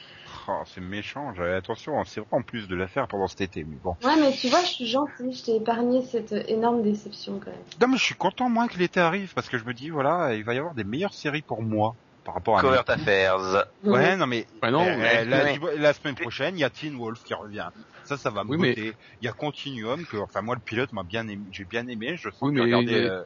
Oh, 0.48 0.62
c'est 0.66 0.82
méchant, 0.82 1.34
j'avais 1.36 1.54
attention, 1.54 2.00
hein, 2.00 2.04
c'est 2.06 2.20
vrai 2.20 2.28
en 2.32 2.42
plus 2.42 2.68
de 2.68 2.76
la 2.76 2.88
faire 2.88 3.08
pendant 3.08 3.28
cet 3.28 3.42
été, 3.42 3.64
mais 3.64 3.78
bon. 3.82 3.96
Ouais, 4.04 4.16
mais 4.20 4.32
tu 4.34 4.50
vois, 4.50 4.62
je 4.62 4.72
suis 4.72 4.86
gentille, 4.88 5.32
je 5.34 5.44
t'ai 5.44 5.56
épargné 5.56 6.02
cette 6.04 6.34
énorme 6.50 6.82
déception 6.84 7.40
quand 7.40 7.52
même. 7.52 7.60
Non 7.80 7.88
mais 7.88 7.98
je 7.98 8.04
suis 8.04 8.16
content 8.16 8.50
moi 8.50 8.68
que 8.68 8.78
l'été 8.78 9.00
arrive, 9.00 9.34
parce 9.34 9.48
que 9.48 9.58
je 9.58 9.64
me 9.64 9.74
dis, 9.74 9.90
voilà, 9.90 10.34
il 10.36 10.44
va 10.44 10.54
y 10.54 10.58
avoir 10.58 10.74
des 10.74 10.84
meilleures 10.84 11.14
séries 11.14 11.44
pour 11.44 11.62
moi, 11.62 11.96
par 12.26 12.34
rapport 12.34 12.58
à... 12.58 12.62
Covert 12.62 12.84
Affairs. 12.88 13.68
Ouais, 13.86 14.18
non 14.18 14.28
mais 14.28 14.46
Bah 14.62 14.72
non, 14.72 14.82
euh, 14.86 14.98
mais- 14.98 15.26
la, 15.26 15.44
ouais. 15.54 15.78
la 15.78 15.94
semaine 15.94 16.16
prochaine, 16.16 16.58
il 16.58 16.60
y 16.62 16.64
a 16.66 16.70
Teen 16.70 16.98
Wolf 16.98 17.24
qui 17.24 17.34
revient. 17.34 17.70
Ça, 18.04 18.18
ça 18.18 18.30
va 18.30 18.44
me 18.44 18.50
Oui, 18.50 18.58
botter. 18.58 18.94
Il 19.22 19.26
y 19.26 19.30
a 19.30 19.32
Continuum, 19.34 20.06
que, 20.06 20.18
enfin 20.18 20.42
moi 20.42 20.56
le 20.56 20.62
pilote 20.62 20.92
m'a 20.92 21.04
bien 21.04 21.26
aimé, 21.30 21.44
j'ai 21.52 21.64
bien 21.66 21.88
aimé, 21.88 22.16
je 22.18 22.30
sens 22.30 22.42
Oui, 22.42 22.50
que 22.50 22.56
mais- 22.56 22.62
regarder, 22.64 22.92
mais- 23.02 23.10
euh, 23.10 23.24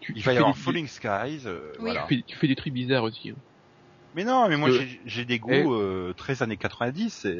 Tu, 0.00 0.12
il 0.12 0.22
tu 0.22 0.26
va 0.26 0.32
y 0.32 0.34
fais 0.36 0.38
avoir 0.40 0.54
des- 0.54 0.60
Falling 0.60 0.86
Skies, 0.86 1.42
euh, 1.46 1.72
Oui. 1.74 1.90
voilà. 1.90 2.06
tu, 2.08 2.16
fais, 2.16 2.22
tu 2.26 2.36
fais 2.36 2.46
des 2.48 2.54
trucs 2.56 2.72
bizarres 2.72 3.02
aussi. 3.04 3.30
hein. 3.30 3.34
Mais 4.14 4.24
non, 4.24 4.48
mais 4.48 4.56
moi 4.56 4.68
Que- 4.70 4.80
j'ai- 4.80 5.00
j'ai 5.04 5.24
des 5.24 5.38
goûts 5.38 5.50
Eh. 5.52 5.64
euh, 5.66 6.12
très 6.14 6.42
années 6.42 6.56
90, 6.56 7.24
et... 7.24 7.34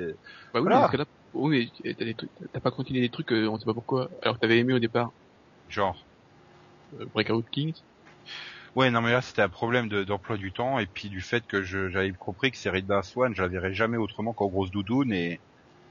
Bah 0.52 0.60
oui, 0.60 0.60
Voilà. 0.60 0.76
mais 0.76 0.80
parce 0.82 0.92
que 0.92 0.96
là, 0.98 1.04
oui, 1.32 1.72
mais 1.84 1.94
t'as 1.94 2.04
des 2.04 2.14
trucs, 2.14 2.30
t'as 2.52 2.60
pas 2.60 2.70
continué 2.70 3.00
des 3.00 3.10
trucs, 3.10 3.32
euh, 3.32 3.48
on 3.48 3.58
sait 3.58 3.64
pas 3.64 3.74
pourquoi, 3.74 4.08
alors 4.22 4.36
que 4.36 4.40
t'avais 4.40 4.58
aimé 4.58 4.74
au 4.74 4.78
départ, 4.78 5.12
genre... 5.68 6.06
euh, 6.94 7.06
Breakout 7.14 7.44
Kings. 7.50 7.74
Ouais, 8.74 8.90
non 8.90 9.00
mais 9.00 9.10
là 9.10 9.22
c'était 9.22 9.42
un 9.42 9.48
problème 9.48 9.88
de- 9.88 10.04
d'emploi 10.04 10.36
du 10.36 10.52
temps 10.52 10.78
et 10.78 10.86
puis 10.86 11.08
du 11.08 11.20
fait 11.20 11.44
que 11.46 11.62
j'avais 11.62 12.12
compris 12.12 12.50
que 12.52 12.68
Rida 12.68 13.02
Swan, 13.02 13.34
je 13.34 13.42
la 13.42 13.48
verrais 13.48 13.72
jamais 13.74 13.96
autrement 13.96 14.34
qu'en 14.34 14.46
grosse 14.46 14.70
doudoune 14.70 15.12
et, 15.12 15.40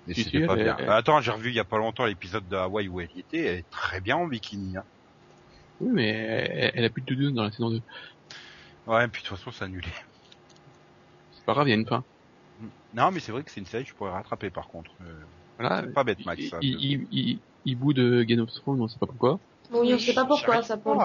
et 0.08 0.14
Si, 0.14 0.24
c'était 0.24 0.46
pas 0.46 0.56
elle- 0.56 0.64
bien. 0.64 0.78
elle- 0.80 0.90
Attends, 0.92 1.20
j'ai 1.20 1.32
revu 1.32 1.50
il 1.50 1.56
y 1.56 1.60
a 1.60 1.66
pas 1.66 1.80
longtemps 1.80 2.06
l'épisode 2.06 2.48
de 2.48 2.56
Hawaii 2.56 2.88
où 2.88 3.02
elle 3.02 3.10
y 3.14 3.20
était, 3.20 3.40
elle 3.46 3.58
est 3.60 3.70
très 3.72 4.00
bien 4.00 4.16
en 4.18 4.28
bikini. 4.28 4.78
Hein. 4.78 4.84
Oui, 5.80 5.90
mais 5.92 6.08
elle, 6.08 6.72
elle 6.76 6.86
a 6.86 6.90
plus 6.90 7.02
de 7.02 7.08
doudoune 7.14 7.34
dans 7.36 7.44
la 7.44 7.52
saison 7.52 7.72
2. 7.72 7.82
Ouais, 8.86 9.04
et 9.06 9.08
puis 9.10 9.22
de 9.24 9.28
toute 9.28 9.38
façon 9.38 9.52
c'est 9.52 9.66
annulé. 9.66 9.88
Pas 11.48 11.54
grave, 11.54 11.68
il 11.68 11.72
y 11.72 11.74
a 11.74 11.78
une 11.78 11.88
fin. 11.88 12.04
Non 12.94 13.10
mais 13.12 13.20
c'est 13.20 13.32
vrai 13.32 13.42
que 13.44 13.50
c'est 13.52 13.60
une 13.60 13.66
série 13.66 13.84
que 13.84 13.90
je 13.90 13.96
pourrais 13.96 14.12
rattraper 14.12 14.50
par 14.52 14.68
contre. 14.68 14.92
Euh, 15.02 15.14
Voilà. 15.58 15.82
C'est 15.82 15.94
pas 15.94 16.04
bête, 16.04 16.24
Max, 16.26 16.42
Il, 16.42 16.50
ça. 16.50 16.58
il, 16.62 16.84
il, 16.84 17.08
il, 17.12 17.40
il 17.66 17.76
bout 17.78 17.94
de 17.94 18.24
Game 18.24 18.40
of 18.42 18.52
Thrones, 18.52 18.82
on 18.82 18.88
sait 18.88 19.00
pas 19.00 19.06
pourquoi. 19.08 19.40
Oui, 19.72 19.94
on 19.94 20.00
sait 20.00 20.14
pas 20.14 20.26
pourquoi 20.26 20.62
ça 20.62 20.78
pour. 20.78 21.04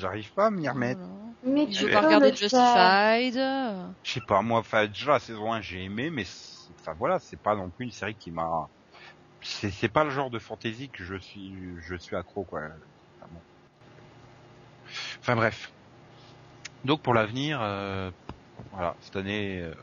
J'arrive 0.00 0.32
pas 0.32 0.46
à 0.46 0.50
m'y 0.50 0.68
remettre. 0.68 1.00
Mais 1.44 1.66
Je 1.70 1.78
tu 1.78 1.82
veux 1.84 1.88
peux 1.88 1.94
pas 1.94 2.00
regarder. 2.02 2.30
Justified. 2.30 3.34
Je 3.34 4.10
sais 4.12 4.20
pas, 4.26 4.42
moi, 4.42 4.60
enfin 4.60 4.86
déjà 4.86 5.12
la 5.12 5.18
saison 5.20 5.52
1 5.52 5.60
j'ai 5.62 5.84
aimé, 5.84 6.10
mais 6.10 6.24
enfin 6.80 6.94
voilà, 6.98 7.18
c'est 7.18 7.38
pas 7.38 7.54
non 7.54 7.68
plus 7.70 7.84
une 7.86 7.90
série 7.92 8.14
qui 8.14 8.30
m'a... 8.30 8.68
C'est 9.42 9.70
c'est 9.70 9.88
pas 9.88 10.04
le 10.04 10.10
genre 10.10 10.28
de 10.30 10.38
fantasy 10.38 10.88
que 10.90 11.02
je 11.02 11.14
suis 11.16 11.54
je 11.82 11.94
suis 11.94 12.14
accro 12.14 12.44
quoi. 12.44 12.60
Enfin, 12.60 13.28
bon. 13.32 13.40
Enfin 15.20 15.36
bref. 15.36 15.72
Donc 16.84 17.00
pour 17.00 17.14
l'avenir, 17.14 17.58
euh, 17.62 18.10
voilà, 18.72 18.94
cette 19.00 19.16
année, 19.16 19.60
euh, 19.60 19.74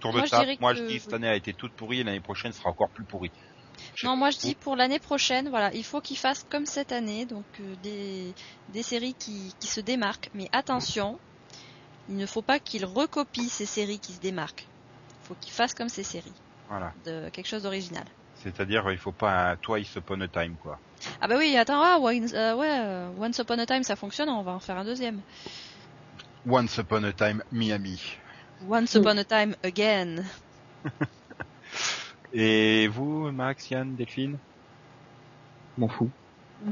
tour 0.00 0.12
de 0.12 0.18
Moi, 0.18 0.26
je 0.26 0.30
table. 0.30 0.56
Moi 0.60 0.72
que- 0.74 0.78
je 0.80 0.84
dis 0.86 1.00
cette 1.00 1.12
année 1.12 1.28
a 1.28 1.34
été 1.36 1.52
toute 1.54 1.72
pourrie, 1.72 2.02
l'année 2.04 2.20
prochaine 2.20 2.52
sera 2.52 2.70
encore 2.70 2.90
plus 2.90 3.04
pourrie. 3.04 3.30
Non, 4.02 4.16
moi 4.16 4.30
je 4.30 4.38
dis 4.38 4.54
pour 4.56 4.74
l'année 4.74 4.98
prochaine, 4.98 5.48
voilà, 5.50 5.72
il 5.72 5.84
faut 5.84 6.00
qu'ils 6.00 6.18
fassent 6.18 6.44
comme 6.50 6.66
cette 6.66 6.90
année, 6.92 7.26
donc 7.26 7.44
euh, 7.60 7.76
des, 7.82 8.34
des 8.72 8.82
séries 8.82 9.14
qui, 9.14 9.54
qui 9.60 9.68
se 9.68 9.80
démarquent. 9.80 10.30
Mais 10.34 10.48
attention, 10.52 11.18
il 12.08 12.16
ne 12.16 12.26
faut 12.26 12.42
pas 12.42 12.58
qu'ils 12.58 12.84
recopient 12.84 13.48
ces 13.48 13.66
séries 13.66 14.00
qui 14.00 14.12
se 14.14 14.20
démarquent. 14.20 14.66
Il 15.22 15.26
faut 15.28 15.34
qu'ils 15.40 15.52
fassent 15.52 15.74
comme 15.74 15.88
ces 15.88 16.02
séries, 16.02 16.34
Voilà. 16.68 16.92
de 17.04 17.28
quelque 17.30 17.46
chose 17.46 17.62
d'original. 17.62 18.04
C'est-à-dire 18.42 18.90
il 18.90 18.98
faut 18.98 19.12
pas 19.12 19.50
un 19.52 19.56
Twice 19.56 19.94
Upon 19.96 20.20
a 20.22 20.28
Time 20.28 20.56
quoi. 20.62 20.78
Ah 21.20 21.28
bah 21.28 21.36
oui, 21.38 21.56
attends, 21.56 21.80
ah, 21.82 21.98
Once- 22.00 22.32
euh, 22.34 22.54
ouais, 22.56 23.16
Once 23.20 23.38
Upon 23.38 23.58
a 23.60 23.66
Time 23.66 23.82
ça 23.84 23.94
fonctionne, 23.94 24.28
on 24.28 24.42
va 24.42 24.52
en 24.52 24.60
faire 24.60 24.76
un 24.76 24.84
deuxième. 24.84 25.20
Once 26.46 26.78
Upon 26.78 27.04
a 27.04 27.12
Time 27.12 27.42
Miami. 27.52 28.00
Once. 28.66 28.94
Upon 28.96 29.18
a 29.18 29.24
Time 29.24 29.54
Again. 29.62 30.24
Et 32.32 32.88
vous, 32.88 33.30
Max, 33.30 33.70
Yann, 33.70 33.94
Delphine? 33.96 34.36
M'en 35.76 35.88
fous. 35.88 36.10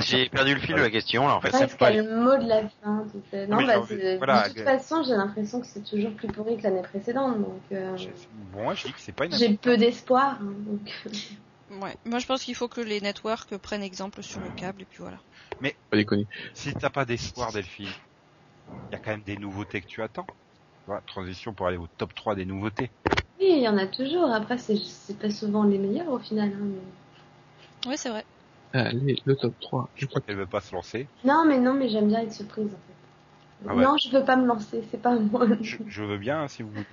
J'ai 0.00 0.28
perdu 0.28 0.54
le 0.54 0.60
fil 0.60 0.74
de 0.74 0.80
la 0.80 0.90
question 0.90 1.26
là 1.26 1.36
en 1.36 1.40
fait. 1.40 1.52
C'est 1.52 1.74
pas- 1.78 1.90
le 1.90 2.02
mot 2.02 2.36
de 2.36 2.46
la 2.46 2.68
fin. 2.68 3.06
tout 3.10 3.22
ça. 3.30 3.46
Non, 3.46 3.56
mais 3.56 3.66
bah, 3.66 3.80
voilà, 4.18 4.42
de 4.42 4.48
toute 4.48 4.58
que- 4.58 4.64
façon, 4.64 5.02
j'ai 5.02 5.14
l'impression 5.14 5.60
que 5.60 5.66
c'est 5.66 5.82
toujours 5.84 6.12
plus 6.12 6.28
pourri 6.28 6.58
que 6.58 6.64
l'année 6.64 6.82
précédente. 6.82 7.38
Donc, 7.40 7.62
euh, 7.72 7.96
Je- 7.96 8.08
Bon, 8.52 8.64
moi 8.64 8.74
je 8.74 8.88
dis 8.88 8.92
que 8.92 9.00
c'est 9.00 9.12
pas 9.12 9.24
une. 9.24 9.32
j'ai 9.32 9.54
peu 9.56 9.78
d'espoir. 9.78 10.38
hein, 10.42 10.52
donc, 10.66 10.80
Ouais. 11.82 11.96
Moi 12.04 12.18
je 12.18 12.26
pense 12.26 12.44
qu'il 12.44 12.54
faut 12.54 12.68
que 12.68 12.80
les 12.82 13.00
networks 13.00 13.56
prennent 13.56 13.82
exemple 13.82 14.22
sur 14.22 14.40
le 14.40 14.50
câble 14.50 14.82
et 14.82 14.84
puis 14.84 14.98
voilà. 15.00 15.18
Pas 15.62 15.96
déconner. 15.96 16.26
Si 16.52 16.74
t'as 16.74 16.90
pas 16.90 17.06
d'espoir, 17.06 17.52
Delphine, 17.52 17.88
il 18.90 18.92
y 18.92 18.96
a 18.96 18.98
quand 18.98 19.10
même 19.10 19.22
des 19.22 19.36
nouveautés 19.36 19.80
que 19.80 19.86
tu 19.86 20.02
attends. 20.02 20.26
Voilà, 20.86 21.02
transition 21.06 21.52
pour 21.52 21.66
aller 21.66 21.76
au 21.76 21.88
top 21.98 22.14
3 22.14 22.34
des 22.34 22.44
nouveautés. 22.44 22.90
oui, 23.40 23.46
il 23.56 23.60
y 23.62 23.68
en 23.68 23.76
a 23.76 23.86
toujours. 23.86 24.30
Après, 24.30 24.56
c'est 24.58 25.18
pas 25.18 25.30
souvent 25.30 25.64
les 25.64 25.78
meilleurs 25.78 26.08
au 26.08 26.18
final. 26.18 26.50
hein, 26.54 26.58
mais- 27.84 27.90
Ouais, 27.90 27.96
c'est 27.96 28.08
vrai. 28.10 28.24
Allez, 28.72 29.20
le 29.24 29.36
top 29.36 29.54
3. 29.60 29.88
Je 29.94 30.06
crois 30.06 30.20
qu'elle 30.20 30.36
veut 30.36 30.46
pas 30.46 30.60
se 30.60 30.74
lancer. 30.74 31.08
Non, 31.24 31.44
mais 31.46 31.58
non, 31.58 31.72
mais 31.74 31.88
j'aime 31.88 32.08
bien 32.08 32.20
être 32.20 32.32
surprise 32.32 32.66
en 32.66 32.70
fait. 32.70 33.68
Ah 33.68 33.74
ouais. 33.74 33.84
Non, 33.84 33.96
je 33.96 34.10
veux 34.10 34.24
pas 34.24 34.36
me 34.36 34.46
lancer, 34.46 34.84
c'est 34.90 35.00
pas 35.00 35.14
moi. 35.16 35.46
Je, 35.60 35.76
je 35.86 36.02
veux 36.02 36.18
bien 36.18 36.42
hein, 36.42 36.48
si 36.48 36.62
vous 36.62 36.70
voulez. 36.70 36.84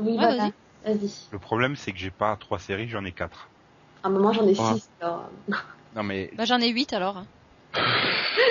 Oui, 0.00 0.10
Ouais, 0.12 0.16
voilà. 0.16 0.50
Vas-y. 0.84 1.10
Le 1.30 1.38
problème 1.38 1.76
c'est 1.76 1.92
que 1.92 1.98
j'ai 1.98 2.10
pas 2.10 2.36
trois 2.36 2.58
séries, 2.58 2.88
j'en 2.88 3.04
ai 3.04 3.12
quatre. 3.12 3.48
À 4.02 4.08
un 4.08 4.10
moment, 4.10 4.32
j'en 4.32 4.46
ai 4.46 4.54
Ah. 4.58 4.74
six. 4.74 4.88
Alors... 5.00 5.28
Non 5.94 6.02
mais 6.02 6.30
Bah 6.36 6.44
j'en 6.44 6.60
ai 6.60 6.68
8 6.68 6.92
alors. 6.92 7.22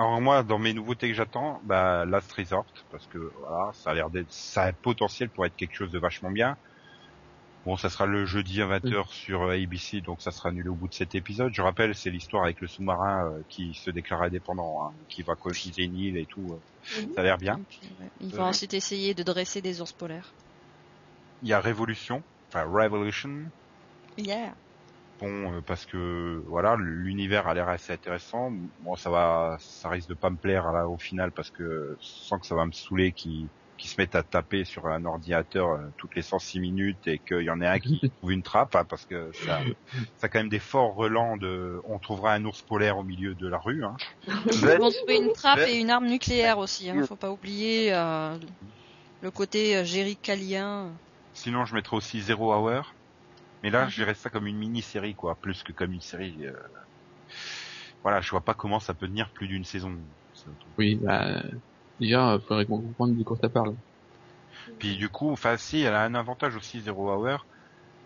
alors 0.00 0.20
moi 0.20 0.42
dans 0.42 0.58
mes 0.58 0.72
nouveautés 0.72 1.08
que 1.08 1.14
j'attends, 1.14 1.60
bah 1.64 2.04
Last 2.06 2.32
Resort 2.32 2.66
parce 2.90 3.06
que 3.06 3.32
voilà, 3.40 3.70
ça 3.74 3.90
a 3.90 3.94
l'air 3.94 4.10
d'être 4.10 4.30
ça 4.32 4.62
a 4.62 4.68
un 4.68 4.72
potentiel 4.72 5.28
pour 5.28 5.44
être 5.46 5.56
quelque 5.56 5.74
chose 5.74 5.90
de 5.90 5.98
vachement 5.98 6.30
bien. 6.30 6.56
Bon, 7.66 7.76
ça 7.76 7.90
sera 7.90 8.06
le 8.06 8.24
jeudi 8.24 8.62
à 8.62 8.66
20h 8.66 9.08
sur 9.10 9.42
euh, 9.42 9.62
ABC, 9.62 10.00
donc 10.00 10.22
ça 10.22 10.30
sera 10.30 10.48
annulé 10.48 10.70
au 10.70 10.74
bout 10.74 10.88
de 10.88 10.94
cet 10.94 11.14
épisode. 11.14 11.52
Je 11.52 11.60
rappelle, 11.60 11.94
c'est 11.94 12.08
l'histoire 12.08 12.44
avec 12.44 12.58
le 12.62 12.66
sous-marin 12.66 13.26
euh, 13.26 13.42
qui 13.50 13.74
se 13.74 13.90
déclare 13.90 14.22
indépendant, 14.22 14.86
hein, 14.86 14.92
qui 15.10 15.20
va 15.22 15.34
coloniser 15.34 15.82
une 15.84 15.94
île 15.98 16.16
et 16.16 16.24
tout. 16.24 16.46
euh. 16.52 17.02
Ça 17.14 17.20
a 17.20 17.22
l'air 17.22 17.36
bien. 17.36 17.60
Puis, 17.68 17.80
ouais, 18.00 18.06
Ils 18.22 18.34
vont 18.34 18.44
Euh. 18.44 18.48
ensuite 18.48 18.72
essayer 18.72 19.12
de 19.12 19.22
dresser 19.22 19.60
des 19.60 19.82
ours 19.82 19.92
polaires. 19.92 20.32
Il 21.42 21.50
y 21.50 21.52
a 21.52 21.60
Révolution, 21.60 22.22
enfin 22.48 22.64
Revolution, 22.64 23.30
Yeah. 24.16 24.54
Bon 25.20 25.52
euh, 25.52 25.60
parce 25.64 25.86
que 25.86 26.42
voilà 26.46 26.76
l'univers 26.78 27.46
a 27.46 27.54
l'air 27.54 27.68
assez 27.68 27.92
intéressant 27.92 28.52
moi 28.82 28.96
ça 28.96 29.10
va 29.10 29.56
ça 29.60 29.88
risque 29.88 30.08
de 30.08 30.14
pas 30.14 30.30
me 30.30 30.36
plaire 30.36 30.72
là 30.72 30.88
au 30.88 30.98
final 30.98 31.30
parce 31.30 31.50
que 31.50 31.96
sans 32.00 32.38
que 32.38 32.46
ça 32.46 32.54
va 32.54 32.66
me 32.66 32.72
saouler 32.72 33.12
qui 33.12 33.46
qui 33.80 33.88
se 33.88 33.98
mettent 33.98 34.14
à 34.14 34.22
taper 34.22 34.64
sur 34.64 34.86
un 34.86 35.06
ordinateur 35.06 35.70
euh, 35.70 35.78
toutes 35.96 36.14
les 36.14 36.22
106 36.22 36.60
minutes 36.60 37.08
et 37.08 37.18
qu'il 37.18 37.40
y 37.40 37.50
en 37.50 37.62
ait 37.62 37.66
un 37.66 37.78
qui 37.78 38.10
trouve 38.18 38.32
une 38.32 38.42
trappe 38.42 38.76
hein, 38.76 38.84
parce 38.84 39.06
que 39.06 39.30
ça 39.32 39.60
ça 40.18 40.26
a 40.26 40.28
quand 40.28 40.38
même 40.38 40.50
des 40.50 40.58
forts 40.58 40.94
relents 40.94 41.36
de 41.36 41.80
on 41.84 41.98
trouvera 41.98 42.34
un 42.34 42.44
ours 42.44 42.60
polaire 42.62 42.98
au 42.98 43.02
milieu 43.02 43.34
de 43.34 43.48
la 43.48 43.58
rue 43.58 43.84
hein. 43.84 43.96
Ils 44.52 44.66
vont 44.66 44.90
trouver 44.90 45.16
une 45.16 45.32
trappe 45.32 45.60
et 45.60 45.78
une 45.78 45.90
arme 45.90 46.06
nucléaire 46.06 46.58
aussi. 46.58 46.90
Hein. 46.90 47.04
Faut 47.06 47.16
pas 47.16 47.30
oublier 47.30 47.92
euh, 47.94 48.36
le 49.22 49.30
côté 49.30 49.76
euh, 49.76 49.84
géricalien. 49.84 50.90
sinon 51.32 51.64
je 51.64 51.74
mettrai 51.74 51.96
aussi 51.96 52.20
Zero 52.20 52.54
Hour 52.54 52.92
mais 53.62 53.70
là 53.70 53.88
je 53.88 53.96
dirais 53.96 54.14
ça 54.14 54.30
comme 54.30 54.46
une 54.46 54.58
mini-série 54.58 55.14
quoi 55.14 55.36
plus 55.36 55.62
que 55.62 55.72
comme 55.72 55.92
une 55.92 56.00
série 56.00 56.46
euh. 56.46 56.52
voilà 58.02 58.20
je 58.20 58.30
vois 58.30 58.44
pas 58.44 58.54
comment 58.54 58.80
ça 58.80 58.94
peut 58.94 59.06
tenir 59.06 59.30
plus 59.32 59.48
d'une 59.48 59.64
saison 59.64 59.96
Oui, 60.78 60.96
bah, 60.96 61.42
déjà, 61.98 62.36
il 62.40 62.46
faudrait 62.46 62.66
qu'on 62.66 62.80
comprenne 62.80 63.16
de 63.16 63.24
quoi 63.24 63.36
ça 63.40 63.48
parle. 63.48 63.76
Puis 64.78 64.96
du 64.96 65.08
coup, 65.08 65.30
enfin 65.30 65.56
si, 65.56 65.80
elle 65.80 65.94
a 65.94 66.02
un 66.04 66.14
avantage 66.14 66.56
aussi 66.56 66.80
Zero 66.80 67.10
Hour, 67.12 67.46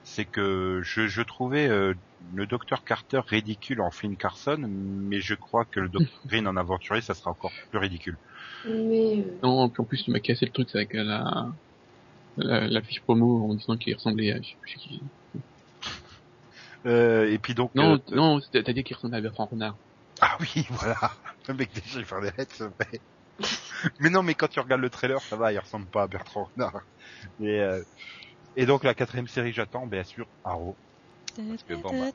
c'est 0.02 0.26
que 0.26 0.80
je, 0.84 1.06
je 1.08 1.22
trouvais 1.22 1.68
euh, 1.68 1.94
le 2.34 2.46
docteur 2.46 2.84
Carter 2.84 3.20
ridicule 3.26 3.80
en 3.80 3.90
Flynn 3.90 4.16
Carson, 4.16 4.58
mais 4.68 5.20
je 5.20 5.34
crois 5.34 5.64
que 5.64 5.80
le 5.80 5.88
docteur 5.88 6.20
Green 6.26 6.46
en 6.48 6.56
aventurier, 6.56 7.02
ça 7.02 7.14
sera 7.14 7.30
encore 7.30 7.52
plus 7.70 7.78
ridicule. 7.78 8.18
Mais 8.64 9.20
euh, 9.20 9.38
Non, 9.42 9.68
puis 9.70 9.82
en 9.82 9.84
plus, 9.86 10.02
tu 10.04 10.10
m'as 10.10 10.20
cassé 10.20 10.46
le 10.46 10.52
truc, 10.52 10.68
c'est 10.70 10.78
avec 10.78 10.94
la, 10.94 11.52
la, 12.36 12.68
la 12.68 12.82
fiche 12.82 13.02
promo 13.02 13.50
en 13.50 13.54
disant 13.54 13.76
qu'il 13.76 13.94
ressemblait 13.94 14.32
à, 14.32 14.40
je 14.42 14.50
sais 14.50 14.56
plus 14.60 14.70
chez 14.72 14.80
qui. 14.80 15.02
Euh, 16.86 17.30
et 17.30 17.38
puis 17.38 17.54
donc, 17.54 17.72
Non, 17.74 17.94
euh, 17.94 17.98
non, 18.14 18.40
t'as 18.52 18.72
dit 18.72 18.84
qu'il 18.84 18.96
ressemblait 18.96 19.18
à 19.18 19.20
Bertrand 19.20 19.46
Renard. 19.46 19.76
ah 20.20 20.36
oui, 20.40 20.66
voilà, 20.70 21.12
le 21.48 21.54
mec 21.54 21.72
déjà 21.72 21.98
il 22.00 22.04
fait 22.04 22.20
des 22.20 22.30
lettres, 22.36 22.70
mais... 22.78 23.00
mais 24.00 24.10
non, 24.10 24.22
mais 24.22 24.34
quand 24.34 24.48
tu 24.48 24.60
regardes 24.60 24.80
le 24.82 24.90
trailer, 24.90 25.20
ça 25.22 25.36
va, 25.36 25.52
il 25.52 25.58
ressemble 25.58 25.86
pas 25.88 26.02
à 26.02 26.06
Bertrand 26.08 26.48
Renard. 26.54 26.80
Et, 27.40 27.60
euh, 27.60 27.82
et 28.56 28.66
donc 28.66 28.84
la 28.84 28.94
quatrième 28.94 29.28
série 29.28 29.52
j'attends, 29.52 29.86
bien 29.86 30.04
sûr, 30.04 30.26
Arrow. 30.44 30.76
que 31.36 31.74
bon, 31.74 31.90
bah. 31.90 32.10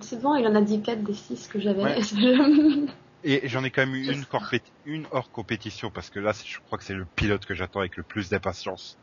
c'est 0.00 0.20
bon, 0.20 0.34
il 0.34 0.46
en 0.46 0.54
a 0.54 0.60
dit 0.60 0.82
4 0.82 1.02
des 1.02 1.14
6 1.14 1.48
que 1.48 1.60
j'avais. 1.60 1.82
Ouais. 1.82 2.00
Et 3.22 3.48
j'en 3.48 3.64
ai 3.64 3.72
quand 3.72 3.84
même 3.84 3.96
eu 3.96 4.12
une, 4.12 4.22
corpé- 4.22 4.62
une 4.84 5.04
hors 5.10 5.30
compétition 5.32 5.90
parce 5.90 6.10
que 6.10 6.20
là, 6.20 6.32
je 6.32 6.58
crois 6.66 6.78
que 6.78 6.84
c'est 6.84 6.94
le 6.94 7.06
pilote 7.16 7.44
que 7.44 7.54
j'attends 7.54 7.80
avec 7.80 7.96
le 7.96 8.04
plus 8.04 8.28
d'impatience. 8.28 8.98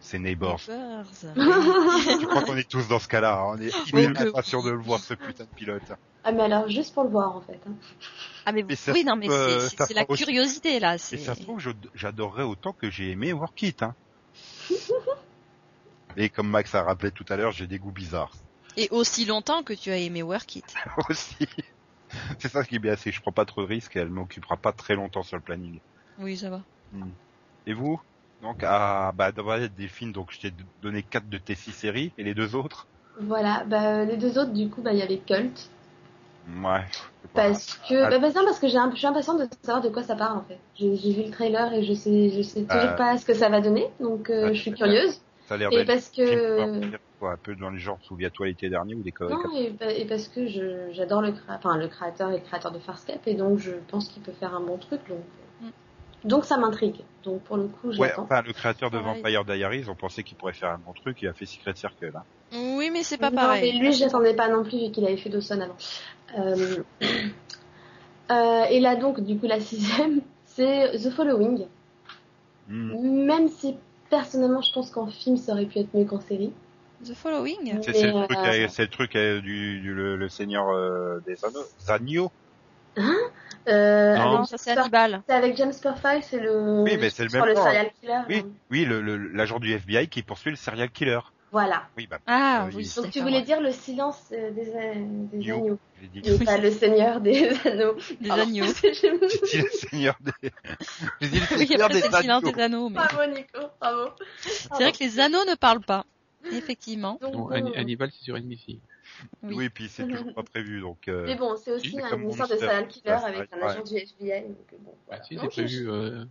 C'est 0.00 0.18
Neighbors. 0.18 0.58
Je 0.66 2.26
crois 2.26 2.42
qu'on 2.42 2.56
est 2.56 2.68
tous 2.68 2.88
dans 2.88 2.98
ce 2.98 3.06
cas-là. 3.08 3.38
hein? 3.38 3.44
On 3.56 3.60
est 3.60 3.70
Oui, 3.92 4.12
que- 4.12 4.28
impatients 4.28 4.62
de 4.62 4.70
le 4.70 4.78
voir 4.78 4.98
ce 5.00 5.12
putain 5.14 5.44
de 5.44 5.48
pilote. 5.54 5.82
ah, 6.24 6.32
mais 6.32 6.42
alors, 6.44 6.68
juste 6.68 6.94
pour 6.94 7.04
le 7.04 7.10
voir 7.10 7.36
en 7.36 7.40
fait. 7.42 7.60
hein. 7.68 7.72
Ah 8.46 8.52
mais 8.52 8.64
oui 8.64 9.04
non 9.04 9.16
mais 9.16 9.28
euh, 9.30 9.68
c'est- 9.68 9.92
la 9.94 10.04
aussi- 10.10 10.24
curiosité 10.24 10.80
là. 10.80 10.94
Et 10.94 10.98
ça 11.18 11.34
se 11.34 11.42
trouve, 11.42 11.60
j'adorerais 11.94 12.44
autant 12.44 12.72
que 12.72 12.90
j'ai 12.90 13.10
aimé 13.10 13.32
Work 13.34 13.62
It. 13.62 13.82
Hein. 13.82 13.94
Et 16.16 16.28
comme 16.28 16.48
Max 16.48 16.74
a 16.74 16.82
rappelé 16.82 17.12
tout 17.12 17.24
à 17.28 17.36
l'heure, 17.36 17.52
j'ai 17.52 17.66
des 17.66 17.78
goûts 17.78 17.92
bizarres 17.92 18.32
Et 18.76 18.88
aussi 18.90 19.26
longtemps 19.26 19.62
que 19.62 19.72
tu 19.74 19.90
as 19.90 19.98
aimé 19.98 20.22
Work 20.22 20.56
It. 20.56 20.74
aussi. 21.10 21.46
C'est 22.38 22.48
ça 22.50 22.64
qui 22.64 22.76
est 22.76 22.80
bien, 22.80 22.96
c'est 22.96 23.10
que 23.10 23.16
je 23.16 23.20
prends 23.20 23.30
pas 23.32 23.44
trop 23.44 23.62
de 23.62 23.66
risques 23.68 23.94
et 23.96 24.00
elle 24.00 24.08
m'occupera 24.10 24.56
pas 24.56 24.72
très 24.72 24.96
longtemps 24.96 25.22
sur 25.22 25.36
le 25.36 25.42
planning. 25.42 25.78
Oui 26.18 26.36
ça 26.36 26.50
va. 26.50 26.62
Et 27.66 27.74
vous? 27.74 28.00
Donc, 28.42 28.62
ah, 28.62 29.12
bah, 29.14 29.32
des 29.32 29.88
films, 29.88 30.12
donc 30.12 30.32
je 30.32 30.40
t'ai 30.40 30.52
donné 30.82 31.02
quatre 31.02 31.28
de 31.28 31.38
tes 31.38 31.54
six 31.54 31.72
séries, 31.72 32.12
et 32.16 32.24
les 32.24 32.34
deux 32.34 32.54
autres? 32.54 32.88
Voilà, 33.20 33.64
bah, 33.64 34.04
les 34.04 34.16
deux 34.16 34.38
autres, 34.38 34.52
du 34.52 34.68
coup, 34.68 34.82
bah, 34.82 34.92
il 34.92 34.98
y 34.98 35.02
avait 35.02 35.18
Cult. 35.18 35.68
Ouais. 36.46 36.84
Parce 37.34 37.76
que, 37.88 38.04
Ah. 38.06 38.10
bah, 38.10 38.18
bah, 38.18 38.28
non, 38.34 38.44
parce 38.44 38.58
que 38.58 38.68
j'ai 38.68 38.76
un- 38.78 38.90
je 38.90 38.96
suis 38.96 39.06
impatiente 39.06 39.38
de 39.40 39.46
savoir 39.62 39.82
de 39.82 39.88
quoi 39.88 40.02
ça 40.02 40.16
parle 40.16 40.38
en 40.38 40.42
fait. 40.42 40.58
J'ai 40.74 41.12
vu 41.12 41.22
le 41.24 41.30
trailer 41.30 41.72
et 41.74 41.84
je 41.84 41.94
sais, 41.94 42.30
je 42.30 42.42
sais 42.42 42.62
toujours 42.62 42.80
Euh. 42.90 42.96
pas 42.96 43.18
ce 43.18 43.24
que 43.24 43.34
ça 43.34 43.48
va 43.48 43.60
donner, 43.60 43.86
donc 44.00 44.30
euh, 44.30 44.46
Ouais, 44.46 44.54
je 44.54 44.60
suis 44.60 44.72
curieuse. 44.74 45.20
Ça 45.46 45.54
a 45.54 45.56
l'air 45.58 45.70
Et 45.72 45.84
parce 45.84 46.08
film 46.08 46.40
que, 46.40 46.80
quoi, 47.18 47.32
un 47.32 47.36
peu 47.36 47.54
dans 47.54 47.70
le 47.70 47.78
genre 47.78 47.98
Souviens-toi 48.02 48.46
l'été 48.46 48.68
dernier 48.68 48.94
ou 48.94 49.02
des 49.02 49.12
conneries 49.12 49.36
non, 49.36 49.42
comme 49.42 49.56
et, 49.56 49.70
pa- 49.70 49.92
et 49.92 50.04
parce 50.06 50.28
que 50.28 50.46
je- 50.48 50.90
j'adore 50.92 51.22
le, 51.22 51.32
enfin, 51.48 51.76
le 51.76 51.88
créateur 51.88 52.30
et 52.30 52.38
le 52.38 52.42
créateur 52.42 52.72
de 52.72 52.78
Farscape, 52.78 53.26
et 53.26 53.34
donc 53.34 53.58
je 53.58 53.72
pense 53.88 54.08
qu'il 54.08 54.22
peut 54.22 54.32
faire 54.32 54.54
un 54.54 54.60
bon 54.60 54.78
truc, 54.78 55.00
donc, 55.08 55.18
euh. 55.18 55.49
Donc 56.24 56.44
ça 56.44 56.56
m'intrigue. 56.56 57.00
Donc 57.24 57.42
pour 57.42 57.56
le 57.56 57.64
coup, 57.64 57.92
ça. 57.92 57.98
Ouais, 58.00 58.08
j'attends. 58.08 58.22
enfin, 58.24 58.42
le 58.42 58.52
créateur 58.52 58.90
de 58.90 58.98
Pareil. 58.98 59.22
Vampire 59.22 59.44
Diaries, 59.44 59.84
on 59.88 59.94
pensait 59.94 60.22
qu'il 60.22 60.36
pourrait 60.36 60.52
faire 60.52 60.70
un 60.70 60.78
bon 60.78 60.92
truc, 60.92 61.20
il 61.22 61.28
a 61.28 61.32
fait 61.32 61.46
Secret 61.46 61.74
Circle. 61.74 62.12
Hein. 62.14 62.22
Oui 62.52 62.90
mais 62.92 63.02
c'est 63.02 63.18
pas 63.18 63.30
non, 63.30 63.36
pareil. 63.36 63.72
mais 63.74 63.78
lui, 63.78 63.92
j'attendais 63.92 64.34
pas 64.34 64.48
non 64.48 64.62
plus 64.64 64.78
vu 64.86 64.90
qu'il 64.90 65.04
avait 65.04 65.16
fait 65.16 65.28
Dawson 65.30 65.60
avant. 65.60 65.76
Euh, 66.38 66.82
euh, 68.30 68.64
et 68.64 68.80
là 68.80 68.96
donc, 68.96 69.20
du 69.20 69.38
coup, 69.38 69.46
la 69.46 69.60
sixième, 69.60 70.20
c'est 70.46 70.92
The 70.98 71.10
Following. 71.10 71.66
Hmm. 72.68 73.24
Même 73.26 73.48
si 73.48 73.76
personnellement, 74.10 74.62
je 74.62 74.72
pense 74.72 74.90
qu'en 74.90 75.06
film, 75.06 75.36
ça 75.36 75.52
aurait 75.52 75.66
pu 75.66 75.78
être 75.78 75.94
mieux 75.94 76.04
qu'en 76.04 76.20
série. 76.20 76.52
The 77.04 77.14
Following. 77.14 77.80
C'est 77.82 78.02
le 78.02 78.26
truc, 78.26 78.38
euh, 78.38 78.66
c'est 78.68 78.82
le 78.82 78.88
truc 78.88 79.12
du, 79.16 79.80
du- 79.80 79.94
le, 79.94 80.16
le 80.16 80.28
Seigneur 80.28 80.68
euh, 80.68 81.18
des 81.26 81.44
Anneaux. 81.44 81.64
Zanio 81.80 82.30
Euh, 83.68 84.16
Non. 84.16 84.32
Non 84.38 84.44
ça 84.44 84.56
c'est 84.58 84.70
Hannibal. 84.76 85.22
C'est 85.28 85.34
avec 85.34 85.56
James 85.56 85.72
Purfoy, 85.80 86.22
c'est 86.22 86.40
le. 86.40 86.82
Oui, 86.82 86.96
mais 86.98 87.10
c'est 87.10 87.24
le 87.24 87.30
même 87.30 87.44
le 87.44 87.54
serial 87.54 87.90
killer. 88.00 88.20
Oui, 88.28 88.38
hein. 88.44 88.48
oui, 88.70 88.84
le- 88.84 89.00
le- 89.02 89.16
l'agent 89.28 89.58
du 89.58 89.72
FBI 89.72 90.08
qui 90.08 90.22
poursuit 90.22 90.50
le 90.50 90.56
serial 90.56 90.90
killer. 90.90 91.20
Voilà. 91.52 91.82
Oui, 91.96 92.06
bah, 92.06 92.18
Ah 92.28 92.66
Euh, 92.66 92.70
oui. 92.76 92.88
Donc 92.96 93.10
tu 93.10 93.20
voulais 93.20 93.38
ouais. 93.38 93.42
dire 93.42 93.60
le 93.60 93.72
silence 93.72 94.22
euh, 94.32 94.50
des, 94.52 94.72
a- 94.72 94.94
des 94.94 95.38
You. 95.44 95.56
agneaux. 95.56 95.78
Et 96.14 96.44
pas 96.44 96.56
le 96.58 96.70
seigneur 96.70 97.20
des 97.20 97.48
anneaux. 97.66 97.96
Des 98.20 98.28
Pardon. 98.28 98.42
agneaux. 98.44 98.66
j'ai 98.82 98.92
dit 98.92 99.62
le 99.62 99.68
seigneur 99.70 100.16
des, 100.20 100.32
j'ai 101.20 101.28
dit 101.28 101.40
le 101.40 101.56
Oui, 101.58 101.66
seigneur 101.66 101.86
après 101.86 102.00
c'est 102.00 102.08
des 102.08 102.16
le 102.16 102.22
silence 102.22 102.42
des 102.44 102.60
anneaux, 102.62 102.88
mais 102.88 102.94
Bravo 103.00 103.26
Nico, 103.34 103.58
bravo. 103.80 104.10
c'est 104.40 104.68
vrai 104.74 104.92
que 104.92 104.98
les 105.00 105.18
anneaux 105.20 105.44
ne 105.48 105.56
parlent 105.56 105.80
pas. 105.84 106.04
Effectivement. 106.52 107.18
Donc, 107.20 107.32
Bon, 107.32 107.38
bon, 107.40 107.50
Anni- 107.50 107.76
Hannibal, 107.76 108.10
c'est 108.16 108.24
sur 108.24 108.36
NBC. 108.36 108.78
Oui. 109.42 109.54
Oui, 109.56 109.68
puis 109.70 109.88
c'est 109.88 110.06
toujours 110.06 110.34
pas 110.34 110.42
prévu, 110.42 110.80
donc, 110.80 111.08
euh, 111.08 111.24
Mais 111.26 111.34
bon, 111.36 111.56
c'est 111.56 111.72
aussi 111.72 112.00
un- 112.00 112.18
une 112.18 112.30
histoire 112.30 112.48
de 112.48 112.56
serial 112.56 112.88
killer 112.88 113.10
avec 113.12 113.52
un 113.52 113.58
ouais. 113.58 113.64
agent 113.64 113.82
du 113.84 113.96
FBI. 113.96 114.42
Donc, 114.42 114.74
bon, 114.80 114.94
Ah, 114.94 115.04
voilà. 115.06 115.22
si, 115.24 115.34
Non, 115.36 115.42
c'est 115.42 115.50
je- 115.68 115.84
prévu, 115.86 115.90
euh. 115.90 116.24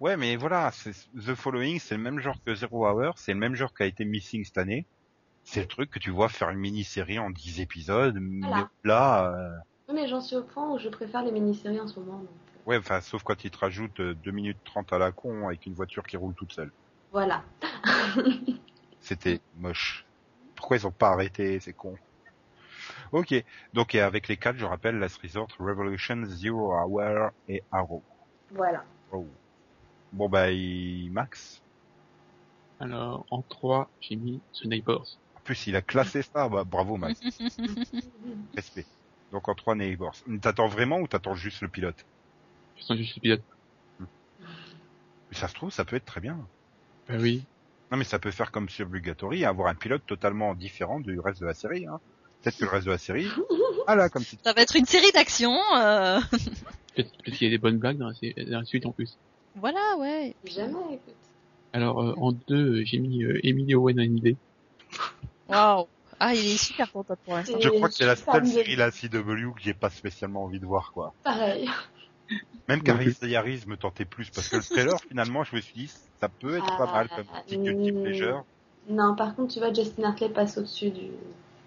Ouais, 0.00 0.16
mais 0.16 0.36
voilà, 0.36 0.70
c'est 0.72 0.92
The 1.14 1.34
Following, 1.34 1.78
c'est 1.80 1.96
le 1.96 2.02
même 2.02 2.18
genre 2.20 2.36
que 2.44 2.54
Zero 2.54 2.86
Hour, 2.86 3.18
c'est 3.18 3.32
le 3.32 3.38
même 3.38 3.54
genre 3.54 3.72
qui 3.74 3.82
a 3.82 3.86
été 3.86 4.04
Missing 4.04 4.44
cette 4.44 4.58
année. 4.58 4.86
C'est 5.44 5.60
le 5.60 5.66
truc 5.68 5.90
que 5.90 5.98
tu 5.98 6.10
vois 6.10 6.28
faire 6.28 6.50
une 6.50 6.58
mini-série 6.58 7.18
en 7.18 7.30
10 7.30 7.60
épisodes, 7.60 8.16
mais 8.20 8.46
Voilà. 8.48 8.68
là, 8.84 9.32
euh, 9.32 9.56
Oui, 9.88 9.94
mais 9.94 10.08
j'en 10.08 10.20
suis 10.20 10.36
au 10.36 10.42
point 10.42 10.72
où 10.72 10.78
je 10.78 10.88
préfère 10.88 11.22
les 11.24 11.30
mini-séries 11.32 11.80
en 11.80 11.86
ce 11.86 11.98
moment. 12.00 12.18
donc, 12.18 12.28
euh, 12.28 12.58
ouais, 12.70 12.76
enfin, 12.78 13.00
sauf 13.00 13.22
quand 13.22 13.44
ils 13.44 13.50
te 13.50 13.58
rajoutent 13.58 14.00
euh, 14.00 14.14
2 14.14 14.32
minutes 14.32 14.58
30 14.64 14.92
à 14.92 14.98
la 14.98 15.12
con 15.12 15.46
avec 15.46 15.64
une 15.66 15.74
voiture 15.74 16.02
qui 16.04 16.16
roule 16.16 16.34
toute 16.34 16.52
seule. 16.52 16.72
Voilà. 17.12 17.44
C'était 19.00 19.40
moche. 19.56 20.05
Pourquoi 20.56 20.76
ils 20.78 20.86
ont 20.86 20.90
pas 20.92 21.10
arrêté, 21.10 21.60
c'est 21.60 21.72
con. 21.72 21.94
Ok, 23.12 23.34
donc 23.72 23.94
et 23.94 24.00
avec 24.00 24.26
les 24.28 24.36
quatre, 24.36 24.56
je 24.56 24.64
rappelle, 24.64 24.98
Last 24.98 25.20
Resort, 25.22 25.48
Revolution, 25.58 26.24
Zero 26.24 26.72
Hour 26.74 27.30
et 27.48 27.62
Arrow. 27.70 28.02
Voilà. 28.50 28.84
Oh. 29.12 29.26
Bon 30.12 30.28
bah, 30.28 30.50
il- 30.50 31.10
Max. 31.12 31.62
Alors, 32.80 33.24
en 33.30 33.42
3, 33.42 33.90
j'ai 34.00 34.16
mis 34.16 34.40
The 34.54 34.66
Neighbors. 34.66 35.06
En 35.36 35.40
plus, 35.40 35.66
il 35.66 35.76
a 35.76 35.82
classé 35.82 36.22
ça, 36.22 36.48
bah, 36.48 36.64
bravo 36.64 36.96
Max. 36.96 37.20
Respect. 38.56 38.86
Donc 39.32 39.48
en 39.48 39.54
3 39.54 39.74
Neighbors. 39.74 40.14
T'attends 40.40 40.68
vraiment 40.68 40.98
ou 41.00 41.08
t'attends 41.08 41.34
juste 41.34 41.60
le 41.62 41.68
pilote? 41.68 42.04
Je 42.76 42.82
sens 42.82 42.96
juste 42.96 43.16
le 43.16 43.20
pilote. 43.20 43.42
Mais 44.00 44.06
ça 45.36 45.48
se 45.48 45.54
trouve, 45.54 45.70
ça 45.70 45.84
peut 45.84 45.96
être 45.96 46.04
très 46.04 46.20
bien. 46.20 46.38
Bah 47.08 47.16
oui. 47.18 47.44
Non 47.90 47.96
mais 47.98 48.04
ça 48.04 48.18
peut 48.18 48.30
faire 48.30 48.50
comme 48.50 48.68
sur 48.68 48.86
Bugatory, 48.86 49.44
avoir 49.44 49.68
un 49.68 49.74
pilote 49.74 50.02
totalement 50.06 50.54
différent 50.54 50.98
du 51.00 51.18
reste 51.20 51.40
de 51.40 51.46
la 51.46 51.54
série. 51.54 51.86
Hein. 51.86 52.00
Peut-être 52.42 52.58
que 52.58 52.64
le 52.64 52.70
reste 52.70 52.86
de 52.86 52.90
la 52.92 52.98
série, 52.98 53.28
ah 53.86 53.94
là, 53.96 54.08
comme 54.08 54.22
si 54.22 54.38
Ça 54.44 54.52
va 54.52 54.62
être 54.62 54.76
une 54.76 54.86
série 54.86 55.12
d'actions. 55.12 55.58
euh, 55.76 56.20
Peut-être 56.96 57.12
qu'il 57.24 57.42
y 57.42 57.46
a 57.46 57.50
des 57.50 57.58
bonnes 57.58 57.78
blagues 57.78 57.98
dans 57.98 58.08
la, 58.08 58.14
sé- 58.14 58.34
dans 58.50 58.58
la 58.60 58.64
suite 58.64 58.86
en 58.86 58.92
plus. 58.92 59.16
Voilà, 59.54 59.96
ouais. 59.98 60.34
Jamais, 60.44 60.72
écoute. 60.94 61.14
Alors, 61.72 62.02
euh, 62.02 62.14
en 62.16 62.32
2, 62.32 62.84
j'ai 62.84 62.98
mis 62.98 63.22
euh, 63.24 63.38
Emily 63.42 63.74
Owen 63.74 63.98
and 64.00 64.16
Idée. 64.16 64.36
Waouh. 65.48 65.86
Ah, 66.18 66.34
il 66.34 66.46
est 66.52 66.56
super 66.56 66.90
content 66.90 67.14
pour 67.24 67.34
l'instant. 67.34 67.60
Je 67.60 67.68
crois 67.68 67.88
que 67.88 67.94
c'est 67.94 68.06
la 68.06 68.16
seule 68.16 68.46
série 68.46 68.74
la 68.76 68.90
CW 68.90 69.52
que 69.54 69.60
j'ai 69.62 69.74
pas 69.74 69.90
spécialement 69.90 70.44
envie 70.44 70.58
de 70.60 70.64
voir 70.64 70.92
quoi. 70.92 71.12
Pareil. 71.22 71.68
Même 72.68 72.78
Non 72.78 72.84
Caris 72.84 73.14
plus. 73.20 73.28
Yaris 73.30 73.64
me 73.66 73.76
tentait 73.76 74.04
plus 74.04 74.30
parce 74.30 74.48
que 74.48 74.56
le 74.56 74.62
trailer 74.62 74.98
finalement 75.08 75.44
je 75.44 75.54
me 75.56 75.60
suis 75.60 75.74
dit 75.74 75.92
ça 76.20 76.28
peut 76.28 76.56
être 76.56 76.76
pas 76.78 76.86
mal 76.92 77.08
comme 77.08 77.26
Ah, 77.32 77.42
petit 77.46 77.58
guilty 77.58 77.92
pleasure 77.92 78.44
Non, 78.88 79.14
par 79.14 79.34
contre, 79.34 79.52
tu 79.54 79.60
vois, 79.60 79.72
Justin 79.72 80.04
Hartley 80.04 80.28
passe 80.28 80.58
au-dessus 80.58 80.90
du, 80.90 81.08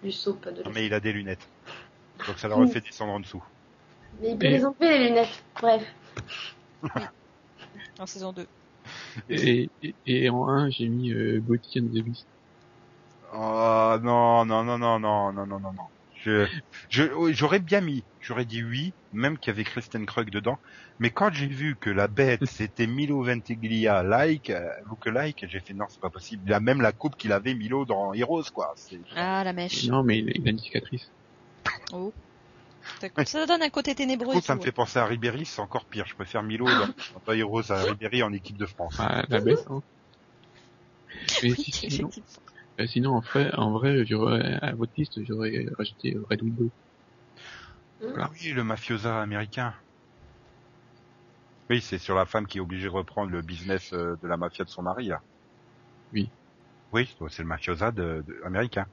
du 0.02 0.12
soap 0.12 0.44
de 0.48 0.62
mais 0.74 0.86
il 0.86 0.94
a 0.94 1.00
des 1.00 1.12
lunettes. 1.12 1.46
Donc 2.26 2.38
ça 2.38 2.48
leur 2.48 2.66
fait 2.68 2.80
descendre 2.80 3.12
en 3.12 3.20
dessous. 3.20 3.42
Mais 4.20 4.32
il 4.32 4.38
peut 4.38 4.46
Et- 4.46 4.58
les 4.80 5.08
lunettes. 5.08 5.42
Bref. 5.60 5.82
En 7.98 8.06
saison 8.06 8.32
2. 8.32 8.46
Et, 9.28 9.68
et, 9.82 9.94
et 10.06 10.30
en 10.30 10.48
1, 10.48 10.70
j'ai 10.70 10.88
mis 10.88 11.12
euh, 11.12 11.40
Gauthier 11.40 11.80
and 11.82 11.86
the 11.86 12.02
Beast. 12.02 12.26
Oh 13.32 13.96
non 14.02 14.44
non 14.44 14.64
non 14.64 14.78
non 14.78 14.98
non 14.98 15.32
non 15.32 15.46
non 15.46 15.60
non 15.60 15.72
non. 15.72 15.82
Je 16.24 16.46
je 16.88 17.04
oui, 17.14 17.32
j'aurais 17.34 17.60
bien 17.60 17.80
mis, 17.80 18.02
j'aurais 18.20 18.44
dit 18.44 18.62
oui, 18.62 18.92
même 19.12 19.38
qu'il 19.38 19.52
y 19.52 19.54
avait 19.54 19.64
Kristen 19.64 20.06
Krug 20.06 20.30
dedans. 20.30 20.58
Mais 20.98 21.10
quand 21.10 21.32
j'ai 21.32 21.46
vu 21.46 21.76
que 21.76 21.90
la 21.90 22.08
bête 22.08 22.40
c'était 22.46 22.86
Milo 22.86 23.22
Ventiglia 23.22 24.02
like 24.02 24.50
euh, 24.50 24.68
look 24.88 25.06
like, 25.06 25.44
j'ai 25.48 25.60
fait 25.60 25.74
non 25.74 25.86
c'est 25.88 26.00
pas 26.00 26.10
possible. 26.10 26.42
Il 26.46 26.52
a 26.52 26.60
même 26.60 26.80
la 26.80 26.92
coupe 26.92 27.16
qu'il 27.16 27.32
avait 27.32 27.54
Milo 27.54 27.84
dans 27.84 28.12
Heroes 28.12 28.50
quoi. 28.52 28.74
Ah, 29.16 29.42
la 29.44 29.52
mèche. 29.52 29.86
Non, 29.86 30.02
mais 30.02 30.18
il, 30.18 30.46
a 30.46 30.50
une 30.50 30.58
cicatrice. 30.58 31.08
Oh. 31.92 32.12
Ça- 33.24 33.46
donne 33.46 33.62
un 33.62 33.68
côté 33.68 33.92
Du 33.92 33.96
ténébreux. 33.96 34.34
coup, 34.34 34.40
ça 34.40 34.54
me 34.54 34.60
fait 34.60 34.72
penser 34.72 34.98
à 34.98 35.04
Ribéry, 35.04 35.44
c'est 35.44 35.60
encore 35.60 35.84
pire. 35.84 36.06
Je 36.06 36.14
préfère 36.14 36.42
Milo 36.42 36.66
dans, 36.66 36.88
dans 37.26 37.32
Heroes 37.32 37.70
à 37.70 37.82
Ribéry 37.82 38.22
en 38.22 38.32
équipe 38.32 38.56
de 38.56 38.66
France. 38.66 38.94
Ah, 38.98 39.22
la 39.28 39.40
baisse, 39.40 39.66
hein. 39.68 39.82
Mais 41.42 41.50
Oui, 41.50 41.64
sinon, 41.68 42.10
euh, 42.78 42.86
sinon, 42.86 43.10
en 43.16 43.20
vrai, 43.20 43.50
en 43.54 43.72
vrai, 43.72 44.04
j'aurais, 44.06 44.58
à 44.62 44.72
votre 44.74 44.92
liste, 44.96 45.18
j'aurais 45.24 45.66
rajouté 45.76 46.16
Red 46.30 46.42
Widow. 46.42 46.70
Ah 48.16 48.30
oui, 48.32 48.52
le 48.52 48.64
mafiosa 48.64 49.20
américain. 49.20 49.74
Oui, 51.68 51.80
c'est 51.80 51.98
sur 51.98 52.14
la 52.14 52.26
femme 52.26 52.46
qui 52.46 52.58
est 52.58 52.60
obligée 52.60 52.86
de 52.86 52.92
reprendre 52.92 53.30
le 53.30 53.42
business 53.42 53.92
euh, 53.92 54.16
de 54.22 54.26
la 54.28 54.36
mafia 54.36 54.64
de 54.64 54.70
son 54.70 54.82
mari, 54.82 55.06
là. 55.08 55.22
Oui. 56.12 56.32
Oui, 56.92 57.14
c'est 57.28 57.42
le 57.42 57.48
mafiosa 57.48 57.92
de, 57.92 58.24
de- 58.26 58.40
américain. 58.44 58.86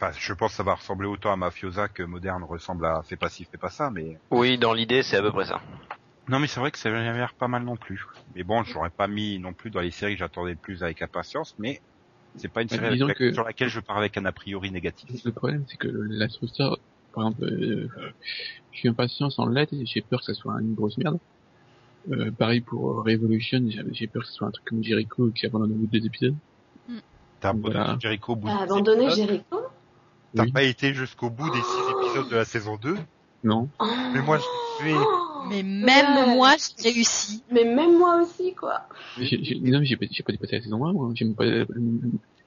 Enfin, 0.00 0.12
je 0.18 0.32
pense 0.34 0.52
que 0.52 0.56
ça 0.56 0.62
va 0.62 0.74
ressembler 0.74 1.08
autant 1.08 1.32
à 1.32 1.36
mafiosa 1.36 1.88
que 1.88 2.02
moderne 2.02 2.44
ressemble 2.44 2.84
à 2.86 3.02
fais 3.04 3.16
pas 3.16 3.30
ci, 3.30 3.46
fais 3.46 3.58
pas 3.58 3.70
ça, 3.70 3.90
mais... 3.90 4.18
Oui, 4.30 4.58
dans 4.58 4.74
l'idée, 4.74 5.02
c'est 5.02 5.16
à 5.16 5.22
peu 5.22 5.32
près 5.32 5.46
ça. 5.46 5.62
Non, 6.28 6.38
mais 6.38 6.46
c'est 6.46 6.60
vrai 6.60 6.70
que 6.70 6.78
ça 6.78 6.90
avait 6.90 7.00
l'air 7.00 7.34
pas 7.34 7.48
mal 7.48 7.64
non 7.64 7.76
plus. 7.76 8.04
Mais 8.34 8.44
bon, 8.44 8.62
je 8.62 8.74
l'aurais 8.74 8.90
pas 8.90 9.08
mis 9.08 9.38
non 9.38 9.54
plus 9.54 9.70
dans 9.70 9.80
les 9.80 9.90
séries 9.90 10.12
que 10.14 10.18
j'attendais 10.18 10.52
le 10.52 10.58
plus 10.58 10.82
avec 10.82 11.00
impatience, 11.00 11.54
mais 11.58 11.80
c'est 12.36 12.52
pas 12.52 12.60
une 12.62 12.68
série 12.68 13.02
avec- 13.02 13.16
que- 13.16 13.32
sur 13.32 13.44
laquelle 13.44 13.70
je 13.70 13.80
pars 13.80 13.96
avec 13.96 14.16
un 14.18 14.26
a 14.26 14.32
priori 14.32 14.70
négatif. 14.70 15.24
Le 15.24 15.32
problème, 15.32 15.64
c'est 15.66 15.78
que 15.78 15.88
la 15.88 16.28
par 17.18 17.28
exemple, 17.28 17.44
euh, 17.44 17.88
je 18.72 18.78
suis 18.78 18.88
impatient 18.88 19.30
sans 19.30 19.46
l'être 19.46 19.72
et 19.72 19.84
j'ai 19.86 20.00
peur 20.02 20.20
que 20.20 20.26
ça 20.26 20.34
soit 20.34 20.54
une 20.60 20.74
grosse 20.74 20.96
merde. 20.98 21.18
Euh, 22.10 22.30
pareil 22.30 22.60
pour 22.60 23.04
Revolution, 23.04 23.60
j'ai 23.92 24.06
peur 24.06 24.22
que 24.22 24.28
ce 24.28 24.34
soit 24.34 24.46
un 24.46 24.50
truc 24.50 24.64
comme 24.66 24.82
Jericho 24.84 25.28
qui 25.30 25.46
abandonne 25.46 25.72
au 25.72 25.74
bout 25.74 25.86
de 25.86 25.98
deux 25.98 26.06
épisodes. 26.06 26.34
T'as 27.40 27.50
abandonné. 27.50 27.96
Jericho 28.00 28.32
au 28.32 28.36
bout 28.36 28.48
T'as 28.48 28.62
abandonné 28.62 29.10
Jericho? 29.10 29.60
T'as 30.34 30.44
Oui. 30.44 30.52
pas 30.52 30.62
été 30.62 30.94
jusqu'au 30.94 31.30
bout 31.30 31.48
des 31.50 31.60
six 31.60 32.06
épisodes 32.06 32.30
de 32.30 32.36
la 32.36 32.44
saison 32.44 32.76
2 32.76 32.96
Non. 33.44 33.68
Mais 34.12 34.22
moi, 34.22 34.38
je 34.38 34.42
suis... 34.84 34.92
Oh 34.94 35.42
Mais 35.48 35.62
même 35.62 36.28
Ouais. 36.28 36.34
moi, 36.34 36.54
j'ai 36.82 36.90
réussi. 36.90 37.42
Mais 37.50 37.64
même 37.64 37.96
moi 37.98 38.22
aussi, 38.22 38.54
quoi. 38.54 38.82
Non, 39.18 39.80
mais 39.80 39.84
j'ai 39.86 39.96
pas, 39.96 40.06
pas 40.26 40.32
dépassé 40.32 40.56
la 40.56 40.62
saison 40.62 40.84
1, 40.84 40.92
moi. 40.92 41.10
J'ai 41.14 41.24
même 41.24 41.34
pas, 41.34 41.44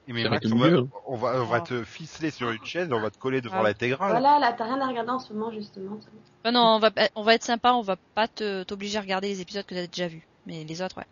Mais 0.08 0.24
Ça 0.24 0.30
Max, 0.30 0.46
va 0.46 0.54
on 0.54 0.58
va, 0.58 0.82
on 1.06 1.16
va, 1.16 1.42
on 1.42 1.44
va 1.46 1.60
Oh. 1.62 1.66
te 1.66 1.84
ficeler 1.84 2.30
sur 2.30 2.50
une 2.50 2.64
chaise, 2.64 2.88
on 2.92 3.00
va 3.00 3.10
te 3.10 3.18
coller 3.18 3.40
devant 3.40 3.60
Ah. 3.60 3.62
l'intégrale. 3.62 4.10
Voilà, 4.10 4.38
là, 4.40 4.52
t'as 4.52 4.64
rien 4.64 4.80
à 4.80 4.86
regarder 4.88 5.10
en 5.10 5.18
ce 5.20 5.32
moment, 5.32 5.52
justement. 5.52 5.98
Bah 6.42 6.50
non, 6.50 6.60
on 6.60 6.78
va, 6.80 6.90
on 7.14 7.22
va 7.22 7.34
être 7.34 7.44
sympa, 7.44 7.72
on 7.72 7.82
va 7.82 7.96
pas 8.14 8.26
te- 8.26 8.64
t'obliger 8.64 8.98
à 8.98 9.00
regarder 9.00 9.28
les 9.28 9.40
épisodes 9.40 9.64
que 9.64 9.74
t'as 9.74 9.86
déjà 9.86 10.08
vus. 10.08 10.26
Mais 10.46 10.64
les 10.64 10.82
autres, 10.82 10.98
ouais. 10.98 11.06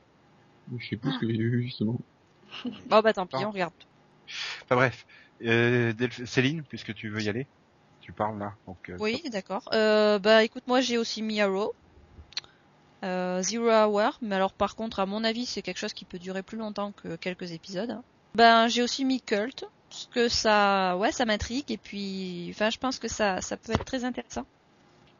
je 0.79 0.89
sais 0.89 0.97
plus 0.97 1.13
ce 1.13 1.19
que 1.19 1.29
j'ai 1.29 1.37
vu, 1.39 1.63
justement. 1.65 1.99
Bon 2.89 3.01
bah 3.01 3.13
tant 3.13 3.27
pis, 3.27 3.37
on 3.37 3.51
regarde. 3.53 3.73
Enfin 4.65 4.75
bref, 4.75 5.07
euh, 5.45 5.93
Delph- 5.93 6.27
Céline, 6.27 6.63
puisque 6.65 6.93
tu 6.95 7.09
veux 7.11 7.23
y 7.23 7.29
aller, 7.29 7.47
tu 8.01 8.13
parles 8.13 8.39
là. 8.41 8.55
Donc, 8.67 8.89
euh, 8.91 8.97
Oui, 8.99 9.23
d'accord. 9.31 9.69
Euh, 9.73 10.19
bah 10.19 10.43
écoute, 10.43 10.65
moi 10.67 10.81
j'ai 10.81 10.99
aussi 10.99 11.23
mis 11.23 11.41
Arrow. 11.41 11.73
Euh, 13.03 13.41
Zero 13.43 13.71
Hour, 13.71 14.19
mais 14.21 14.35
alors 14.35 14.53
par 14.53 14.75
contre, 14.77 15.01
à 15.01 15.07
mon 15.07 15.25
avis, 15.25 15.47
c'est 15.47 15.63
quelque 15.63 15.79
chose 15.79 15.95
qui 15.95 16.05
peut 16.05 16.19
durer 16.19 16.43
plus 16.43 16.59
longtemps 16.59 16.93
que 16.93 17.17
quelques 17.17 17.53
épisodes. 17.53 17.99
Ben 18.35 18.69
j'ai 18.69 18.83
aussi 18.83 19.05
mis 19.05 19.21
Cult, 19.21 19.65
parce 19.89 20.09
que 20.13 20.29
ça, 20.29 20.97
ouais, 20.97 21.13
ça 21.13 21.25
m'intrigue 21.25 21.71
et 21.71 21.77
puis, 21.79 22.49
enfin, 22.55 22.71
je 22.71 22.79
pense 22.79 22.99
que 22.99 23.09
ça, 23.09 23.41
ça 23.41 23.57
peut 23.57 23.73
être 23.73 23.85
très 23.85 24.05
intéressant. 24.05 24.47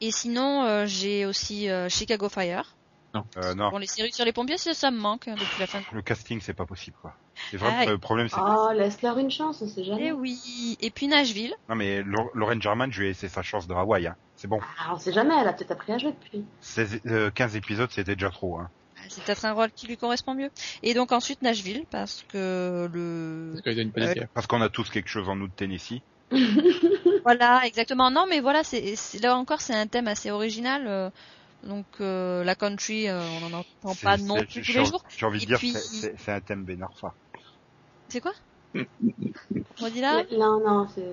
Et 0.01 0.11
sinon, 0.13 0.65
euh, 0.65 0.87
j'ai 0.87 1.27
aussi 1.27 1.69
euh, 1.69 1.89
Chicago 1.89 2.29
Fire. 2.29 2.75
euh, 3.15 3.55
non, 3.55 3.71
Bon, 3.71 3.79
les 3.79 3.87
séries 3.89 4.13
sur 4.13 4.25
les 4.25 4.33
pompiers, 4.33 4.57
ça, 4.59 4.73
ça 4.73 4.91
me 4.91 4.99
manque 4.99 5.27
hein, 5.29 5.35
depuis 5.35 5.59
la 5.61 5.67
fin. 5.67 5.81
le 5.93 6.01
casting 6.03 6.41
c'est 6.41 6.55
pas 6.55 6.65
possible 6.67 6.97
quoi. 7.03 7.15
C'est 7.51 7.57
vraiment 7.57 7.79
Ah, 7.81 7.87
le 7.87 7.99
problème, 7.99 8.29
c'est 8.29 8.37
Oh, 8.41 8.69
laisse-leur 8.73 9.19
une 9.19 9.31
chance, 9.31 9.61
on 9.63 9.69
sait 9.69 9.83
jamais. 9.85 10.07
Et 10.07 10.13
oui. 10.13 10.79
Et 10.81 10.91
puis 10.91 11.09
Nashville. 11.09 11.55
non 11.69 11.75
mais 11.75 12.03
Lau- 12.03 12.31
Lauren 12.35 12.61
German, 12.61 12.93
je 12.93 13.01
lui 13.01 13.07
ai 13.07 13.11
laissé 13.11 13.29
sa 13.29 13.43
chance 13.43 13.67
de 13.67 13.75
Hawaï. 13.75 14.07
Hein. 14.07 14.15
C'est 14.37 14.47
bon, 14.49 14.61
Ah, 14.79 14.93
on 14.95 14.99
sait 14.99 15.13
jamais, 15.13 15.35
elle 15.39 15.49
a 15.49 15.53
peut-être 15.53 15.73
appris 15.73 15.93
à 15.93 15.99
jouer 15.99 16.13
depuis. 16.13 16.45
16, 16.61 17.01
euh, 17.07 17.31
15 17.31 17.57
épisodes 17.57 17.91
c'était 17.91 18.15
déjà 18.15 18.31
trop. 18.31 18.59
Hein. 18.59 18.71
C'est 19.09 19.25
peut-être 19.25 19.45
un 19.45 19.53
rôle 19.53 19.71
qui 19.73 19.87
lui 19.87 19.97
correspond 19.97 20.35
mieux. 20.35 20.51
Et 20.83 20.95
donc 20.95 21.13
ensuite 21.13 21.43
Nashville, 21.43 21.85
parce 21.91 22.25
que 22.29 22.89
le 22.93 23.55
Parce 24.35 24.47
qu'on 24.47 24.61
a 24.63 24.69
tous 24.69 24.89
quelque 24.91 25.09
chose 25.09 25.29
en 25.29 25.37
nous 25.37 25.49
de 25.49 25.53
Tennessee. 25.53 26.01
Voilà, 27.23 27.61
exactement. 27.67 28.11
Non, 28.11 28.25
mais 28.29 28.41
voilà, 28.41 28.65
c'est 28.65 28.97
c'est- 28.97 29.19
là 29.23 29.37
encore, 29.37 29.61
c'est 29.61 29.75
un 29.75 29.87
thème 29.87 30.09
assez 30.09 30.31
original. 30.31 30.87
euh, 30.87 31.11
donc 31.65 31.85
euh, 32.01 32.43
la 32.45 32.55
country, 32.55 33.09
euh, 33.09 33.21
on 33.21 33.41
n'en 33.51 33.59
entend 33.59 33.95
pas 34.03 34.17
non 34.17 34.37
plus 34.37 34.63
tous 34.63 34.73
les 34.73 34.85
jours. 34.87 35.05
J'ai 35.15 35.27
envie 35.27 35.41
de 35.41 35.45
dire, 35.45 35.59
puis- 35.59 35.73
c'est- 35.73 36.33
un 36.33 36.41
thème 36.41 36.65
Ben 36.65 36.83
Arfa. 36.83 37.13
C'est 38.09 38.21
quoi? 38.23 38.33
On 38.75 39.89
dit 39.91 40.01
là 40.01 40.23
Non, 40.33 40.61
non, 40.61 40.89
c'est... 40.95 41.13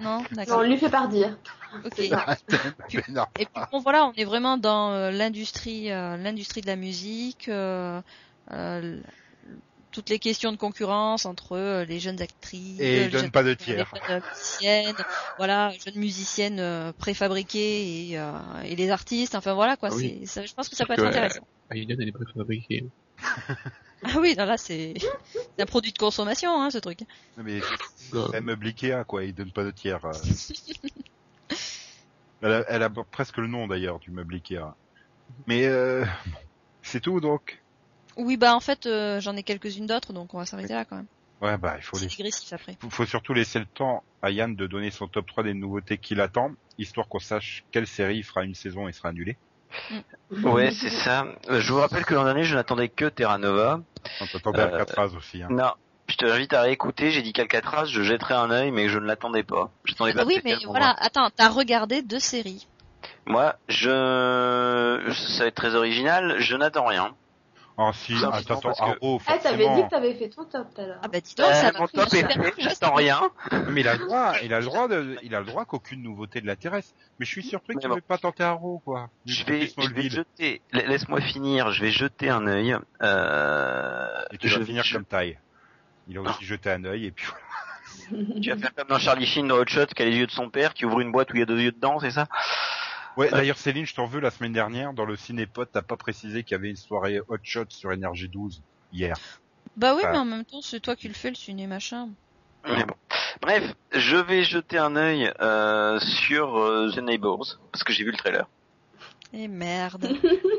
Non, 0.00 0.22
d'accord. 0.32 0.58
on 0.58 0.62
lui 0.62 0.76
fait 0.76 0.90
pas 0.90 1.06
dire. 1.06 1.36
Ok. 1.84 1.92
c'est 1.96 2.08
ça. 2.08 2.24
Un 2.28 2.34
thème 2.46 3.16
Arfa. 3.16 3.30
Et 3.38 3.46
puis 3.46 3.62
bon, 3.72 3.78
voilà, 3.80 4.06
on 4.06 4.12
est 4.12 4.24
vraiment 4.24 4.56
dans 4.58 4.92
euh, 4.92 5.10
l'industrie, 5.10 5.90
euh, 5.90 6.16
l'industrie 6.16 6.60
de 6.60 6.66
la 6.66 6.76
musique. 6.76 7.48
euh, 7.48 8.00
euh, 8.50 9.00
toutes 9.92 10.10
les 10.10 10.18
questions 10.18 10.50
de 10.50 10.56
concurrence 10.56 11.24
entre 11.24 11.52
euh, 11.56 11.84
les 11.84 12.00
jeunes 12.00 12.20
actrices, 12.20 12.80
Et 12.80 12.96
ils 12.96 13.02
les 13.04 13.08
donnent 13.10 13.20
jeunes- 13.22 13.30
pas 13.30 13.44
de 13.44 13.50
les 13.50 13.56
tiers. 13.56 13.88
jeunes 14.08 14.22
musiciennes, 14.32 14.96
voilà, 15.36 15.72
jeunes 15.84 15.94
musiciennes 16.00 16.58
euh, 16.58 16.92
préfabriquées 16.92 18.10
et, 18.10 18.18
euh, 18.18 18.32
et 18.64 18.74
les 18.74 18.90
artistes. 18.90 19.36
Enfin 19.36 19.54
voilà 19.54 19.76
quoi. 19.76 19.90
Ah 19.92 19.94
oui. 19.94 20.18
c'est, 20.22 20.26
ça, 20.40 20.46
je 20.46 20.52
pense 20.52 20.68
que 20.68 20.74
ça 20.74 20.84
peut 20.84 20.94
être 20.94 21.04
intéressant. 21.04 21.46
Alien, 21.70 21.96
elle 22.00 22.08
est 22.08 22.12
préfabriquée. 22.12 22.86
Ah 24.04 24.18
oui, 24.20 24.34
non, 24.36 24.44
là 24.44 24.56
c'est, 24.58 24.94
un 25.58 25.66
produit 25.66 25.92
de 25.92 25.98
consommation, 25.98 26.60
hein, 26.60 26.70
ce 26.70 26.78
truc. 26.78 27.00
Non, 27.36 27.44
Mais 27.44 27.60
c'est 28.32 28.40
meuble 28.40 28.66
Ikea, 28.66 29.04
quoi, 29.06 29.24
ils 29.24 29.34
donnent 29.34 29.52
pas 29.52 29.64
de 29.64 29.70
tiers. 29.70 30.04
euh. 30.04 30.12
elle, 32.42 32.52
a, 32.52 32.64
elle 32.68 32.82
a 32.82 32.90
presque 32.90 33.38
le 33.38 33.46
nom 33.46 33.66
d'ailleurs 33.66 33.98
du 33.98 34.10
meuble 34.10 34.34
Ikea. 34.34 34.74
Mais 35.46 35.66
euh, 35.66 36.04
c'est 36.82 37.00
tout 37.00 37.20
donc. 37.20 37.62
Oui, 38.16 38.36
bah 38.36 38.54
en 38.54 38.60
fait, 38.60 38.86
euh, 38.86 39.20
j'en 39.20 39.36
ai 39.36 39.42
quelques-unes 39.42 39.86
d'autres, 39.86 40.12
donc 40.12 40.34
on 40.34 40.38
va 40.38 40.46
s'arrêter 40.46 40.74
là 40.74 40.84
quand 40.84 40.96
même. 40.96 41.06
Ouais, 41.40 41.58
bah 41.58 41.74
il 41.76 41.82
faut 41.82 41.98
digressif 41.98 42.52
après. 42.52 42.76
Faut- 42.80 42.90
faut 42.90 43.06
surtout 43.06 43.34
laisser 43.34 43.58
le 43.58 43.66
temps 43.66 44.04
à 44.22 44.30
Yann 44.30 44.54
de 44.54 44.66
donner 44.66 44.90
son 44.90 45.08
top 45.08 45.26
3 45.26 45.42
des 45.42 45.54
nouveautés 45.54 45.98
qu'il 45.98 46.20
attend, 46.20 46.52
histoire 46.78 47.08
qu'on 47.08 47.18
sache 47.18 47.64
quelle 47.72 47.86
série 47.86 48.22
fera 48.22 48.44
une 48.44 48.54
saison 48.54 48.86
et 48.88 48.92
sera 48.92 49.08
annulée. 49.08 49.36
Ouais, 50.44 50.70
c'est 50.70 50.90
ça. 50.90 51.26
Euh, 51.50 51.60
Je 51.60 51.72
vous 51.72 51.80
rappelle 51.80 52.04
que 52.04 52.14
l'an 52.14 52.24
dernier, 52.24 52.44
je 52.44 52.54
n'attendais 52.54 52.88
que 52.88 53.06
Terra 53.06 53.38
Nova. 53.38 53.82
On 54.20 54.26
t'attendait 54.26 54.60
Euh, 54.60 54.78
Alcatraz 54.78 55.14
aussi. 55.16 55.42
Hein. 55.42 55.48
Non, 55.50 55.72
je 56.08 56.16
te 56.16 56.24
invite 56.26 56.52
à 56.52 56.62
réécouter. 56.62 57.10
J'ai 57.10 57.22
dit 57.22 57.32
qu'Alcatraz, 57.32 57.86
je 57.86 58.02
jetterai 58.02 58.34
un 58.34 58.50
œil, 58.50 58.70
mais 58.70 58.88
je 58.88 58.98
ne 58.98 59.06
l'attendais 59.06 59.42
pas. 59.42 59.70
J'attendais 59.84 60.12
Ah 60.14 60.20
pas 60.20 60.24
oui, 60.24 60.40
mais 60.44 60.56
voilà, 60.66 60.94
attends, 60.98 61.30
t'as 61.34 61.48
regardé 61.48 62.02
deux 62.02 62.18
séries. 62.20 62.66
Moi, 63.26 63.54
je, 63.68 65.12
ça 65.36 65.44
va 65.44 65.48
être 65.48 65.54
très 65.54 65.74
original. 65.74 66.36
Je 66.38 66.56
n'attends 66.56 66.86
rien. 66.86 67.14
Ah 67.76 67.90
si, 67.92 68.12
Simplement 68.12 68.30
attends, 68.36 68.60
parce 68.60 68.78
que- 68.78 68.84
Arrow, 68.84 69.20
Ah, 69.26 69.38
t'avais 69.38 69.68
dit 69.74 69.82
que 69.82 69.88
t'avais 69.90 70.14
fait 70.14 70.28
ton 70.28 70.44
top 70.44 70.68
tout 70.74 70.80
à 70.80 70.86
l'heure. 70.86 71.00
Ah 71.02 71.08
bah 71.08 71.18
dis 71.20 71.34
donc, 71.34 71.46
Euh, 71.46 71.52
ça 71.54 71.72
mon 71.76 71.88
top 71.88 72.14
est 72.14 72.22
fait, 72.32 72.54
j'attends 72.58 72.94
rien. 72.94 73.20
Mais 73.68 73.80
il 73.80 73.88
a 73.88 73.94
le 73.96 74.04
droit, 74.06 74.34
il 74.44 74.54
a 74.54 74.60
le 74.60 74.64
droit 74.66 74.86
de, 74.86 75.16
il 75.24 75.34
a 75.34 75.40
le 75.40 75.46
droit 75.46 75.64
qu'aucune 75.64 76.00
nouveauté 76.02 76.40
de 76.40 76.46
l'intéresse. 76.46 76.94
Mais 77.18 77.26
je 77.26 77.30
suis 77.32 77.42
surpris 77.42 77.74
que 77.74 77.78
Mais 77.78 77.82
tu 77.82 77.88
bon. 77.88 77.96
ne 77.96 78.00
pas 78.00 78.18
tenter 78.18 78.44
Arrow, 78.44 78.80
quoi. 78.84 79.10
Je 79.26 79.44
vais, 79.44 79.66
je 79.76 79.92
vais 79.92 80.08
jeter. 80.08 80.62
la- 80.72 80.82
Laisse-moi 80.86 81.20
finir. 81.20 81.72
Je 81.72 81.80
vais 81.82 81.90
jeter 81.90 82.30
un 82.30 82.46
œil. 82.46 82.76
Euh, 83.02 84.22
Et 84.32 84.38
tu 84.38 84.48
je 84.48 84.54
vas 84.54 84.60
vais- 84.60 84.66
finir 84.66 84.84
je- 84.84 84.94
comme 84.94 85.04
taille. 85.04 85.38
Il 86.08 86.18
a 86.18 86.20
aussi 86.20 86.44
jeté 86.44 86.70
un 86.70 86.84
œil 86.84 87.06
et 87.06 87.10
puis 87.10 87.26
voilà. 87.26 88.40
Tu 88.40 88.50
vas 88.50 88.56
faire 88.56 88.74
comme 88.74 88.88
dans 88.88 88.98
Charlie 88.98 89.26
Sheen 89.26 89.48
dans 89.48 89.56
Hot 89.56 89.66
Shot, 89.66 89.86
qui 89.86 90.02
a 90.02 90.04
les 90.04 90.16
yeux 90.16 90.26
de 90.26 90.30
son 90.30 90.50
père, 90.50 90.74
qui 90.74 90.84
ouvre 90.84 91.00
une 91.00 91.10
boîte 91.10 91.32
où 91.32 91.36
il 91.36 91.40
y 91.40 91.42
a 91.42 91.46
deux 91.46 91.58
yeux 91.58 91.72
dedans, 91.72 91.98
c'est 91.98 92.10
ça? 92.10 92.26
Ouais, 93.16 93.30
d'ailleurs 93.30 93.58
Céline, 93.58 93.86
je 93.86 93.94
t'en 93.94 94.06
veux 94.06 94.20
la 94.20 94.30
semaine 94.30 94.52
dernière 94.52 94.92
dans 94.92 95.04
le 95.04 95.16
cinépote, 95.16 95.70
t'as 95.72 95.82
pas 95.82 95.96
précisé 95.96 96.42
qu'il 96.42 96.52
y 96.52 96.54
avait 96.56 96.70
une 96.70 96.76
soirée 96.76 97.20
hot 97.28 97.38
shot 97.42 97.66
sur 97.68 97.92
énergie 97.92 98.28
12 98.28 98.60
hier. 98.92 99.16
Bah 99.76 99.94
oui, 99.94 100.02
mais 100.04 100.18
en 100.18 100.24
même 100.24 100.44
temps, 100.44 100.62
c'est 100.62 100.80
toi 100.80 100.96
qui 100.96 101.08
le 101.08 101.14
fais, 101.14 101.30
le 101.30 101.34
ciné 101.34 101.66
machin. 101.66 102.08
Mais 102.66 102.84
bon. 102.84 102.94
Bref, 103.42 103.74
je 103.92 104.16
vais 104.16 104.42
jeter 104.42 104.78
un 104.78 104.96
œil 104.96 105.32
euh, 105.40 105.98
sur 106.00 106.58
euh, 106.58 106.90
The 106.90 106.98
Neighbors 106.98 107.58
parce 107.72 107.84
que 107.84 107.92
j'ai 107.92 108.04
vu 108.04 108.10
le 108.10 108.16
trailer. 108.16 108.48
Et 109.32 109.48
merde. 109.48 110.08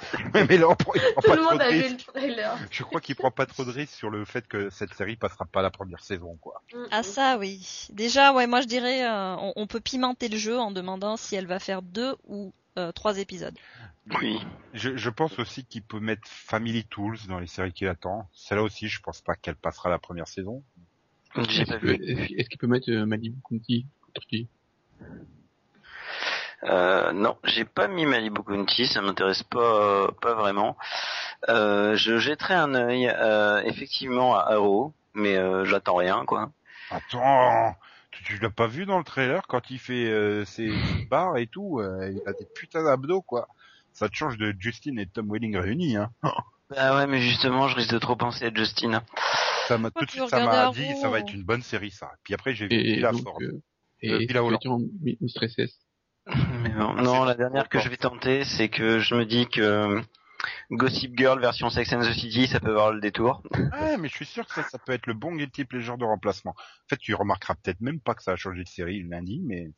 Ouais, 0.34 0.46
mais 0.48 0.58
là, 0.58 0.68
on 0.68 0.74
prend, 0.74 0.92
il 0.94 1.00
prend 1.00 1.22
Tout 1.22 1.28
pas 1.28 1.36
le 1.36 1.42
monde 1.42 1.58
de 1.58 1.62
a 1.62 1.70
vu 1.70 1.88
le 1.88 1.96
trailer. 1.96 2.58
Je 2.70 2.82
crois 2.82 3.00
qu'il 3.00 3.16
prend 3.16 3.30
pas 3.30 3.46
trop 3.46 3.64
de 3.64 3.70
risques 3.70 3.94
sur 3.94 4.10
le 4.10 4.24
fait 4.24 4.46
que 4.46 4.70
cette 4.70 4.94
série 4.94 5.16
passera 5.16 5.46
pas 5.46 5.62
la 5.62 5.70
première 5.70 6.02
saison, 6.02 6.36
quoi. 6.40 6.62
Ah 6.90 7.02
ça 7.02 7.38
oui. 7.38 7.86
Déjà 7.90 8.32
ouais 8.32 8.46
moi 8.46 8.60
je 8.60 8.66
dirais 8.66 9.04
euh, 9.04 9.36
on, 9.36 9.52
on 9.56 9.66
peut 9.66 9.80
pimenter 9.80 10.28
le 10.28 10.36
jeu 10.36 10.58
en 10.58 10.70
demandant 10.70 11.16
si 11.16 11.34
elle 11.34 11.46
va 11.46 11.58
faire 11.58 11.82
deux 11.82 12.16
ou 12.26 12.52
euh, 12.78 12.92
trois 12.92 13.18
épisodes. 13.18 13.56
Oui. 14.20 14.38
Je, 14.72 14.96
je 14.96 15.10
pense 15.10 15.38
aussi 15.38 15.64
qu'il 15.64 15.82
peut 15.82 16.00
mettre 16.00 16.22
Family 16.26 16.84
Tools 16.84 17.18
dans 17.28 17.38
les 17.38 17.46
séries 17.46 17.72
qu'il 17.72 17.88
attend. 17.88 18.28
Celle-là 18.32 18.62
aussi, 18.62 18.88
je 18.88 19.00
pense 19.00 19.20
pas 19.20 19.34
qu'elle 19.34 19.56
passera 19.56 19.90
la 19.90 19.98
première 19.98 20.28
saison. 20.28 20.62
Est-ce 21.36 22.48
qu'il 22.48 22.58
peut, 22.58 22.66
mettre 22.66 22.90
euh, 22.90 23.04
Malibu 23.04 23.38
Euh, 26.64 27.12
non, 27.12 27.36
j'ai 27.44 27.64
pas 27.64 27.86
mis 27.88 28.04
Malibu 28.04 28.42
County, 28.42 28.86
ça 28.86 29.00
m'intéresse 29.00 29.42
pas, 29.44 30.10
pas 30.20 30.34
vraiment. 30.34 30.76
Euh, 31.48 31.94
je 31.96 32.18
jetterai 32.18 32.54
un 32.54 32.74
œil 32.74 33.08
euh, 33.08 33.62
effectivement 33.64 34.34
à 34.36 34.54
Arrow, 34.54 34.92
mais 35.14 35.36
euh, 35.36 35.64
j'attends 35.64 35.94
rien 35.94 36.24
quoi. 36.26 36.50
Attends, 36.90 37.74
tu, 38.10 38.24
tu 38.24 38.38
l'as 38.38 38.50
pas 38.50 38.66
vu 38.66 38.86
dans 38.86 38.98
le 38.98 39.04
trailer 39.04 39.46
quand 39.46 39.70
il 39.70 39.78
fait 39.78 40.06
euh, 40.10 40.44
ses 40.44 40.72
barres 41.10 41.36
et 41.36 41.46
tout 41.46 41.78
euh, 41.80 42.10
Il 42.10 42.22
a 42.28 42.32
des 42.32 42.46
putains 42.54 42.82
d'abdos, 42.82 43.22
quoi. 43.22 43.46
Ça 43.92 44.08
te 44.08 44.14
change 44.16 44.36
de 44.38 44.54
Justin 44.58 44.96
et 44.96 45.06
Tom 45.06 45.30
Welling 45.30 45.56
réunis, 45.56 45.96
hein. 45.96 46.10
Bah 46.70 46.96
ouais, 46.96 47.06
mais 47.06 47.20
justement, 47.20 47.66
je 47.68 47.76
risque 47.76 47.92
de 47.92 47.98
trop 47.98 48.14
penser 48.14 48.44
à 48.46 48.50
Justin. 48.54 49.02
Ça 49.68 49.78
m'a 49.78 49.90
tout 49.90 50.04
de 50.04 50.10
suite, 50.10 50.28
ça 50.28 50.44
m'a 50.44 50.70
dit, 50.70 50.96
ça 51.00 51.08
va 51.08 51.18
être 51.20 51.32
une 51.32 51.42
bonne 51.44 51.62
série, 51.62 51.90
ça. 51.90 52.10
Puis 52.24 52.34
après, 52.34 52.54
j'ai 52.54 52.66
vu 52.68 52.74
Et, 52.74 52.94
Villa 52.96 53.12
donc, 53.12 53.22
Ford. 53.22 53.38
euh, 53.40 53.62
et 54.02 54.12
Euh, 54.12 54.18
Villa 54.18 54.44
Holland. 54.44 54.60
Mais 56.62 56.70
non, 56.70 56.94
non, 56.94 57.24
la 57.24 57.34
dernière 57.34 57.68
que 57.68 57.78
je 57.78 57.88
vais 57.88 57.96
tenter, 57.96 58.44
c'est 58.44 58.68
que 58.68 58.98
je 58.98 59.14
me 59.14 59.24
dis 59.24 59.46
que 59.46 60.00
Gossip 60.70 61.16
Girl 61.16 61.40
version 61.40 61.70
Sex 61.70 61.92
and 61.92 62.00
the 62.00 62.12
City, 62.12 62.46
ça 62.46 62.60
peut 62.60 62.70
avoir 62.70 62.92
le 62.92 63.00
détour. 63.00 63.42
Ouais, 63.54 63.96
mais 63.96 64.08
je 64.08 64.14
suis 64.14 64.26
sûr 64.26 64.46
que 64.46 64.54
ça, 64.54 64.62
ça 64.62 64.78
peut 64.78 64.92
être 64.92 65.06
le 65.06 65.14
bon 65.14 65.34
guilty 65.34 65.64
pleasure 65.64 65.98
de 65.98 66.04
remplacement. 66.04 66.52
En 66.52 66.88
fait, 66.88 66.96
tu 66.96 67.14
remarqueras 67.14 67.54
peut-être 67.54 67.80
même 67.80 68.00
pas 68.00 68.14
que 68.14 68.22
ça 68.22 68.32
a 68.32 68.36
changé 68.36 68.62
de 68.62 68.68
série 68.68 69.00
le 69.00 69.08
lundi, 69.08 69.40
mais 69.44 69.70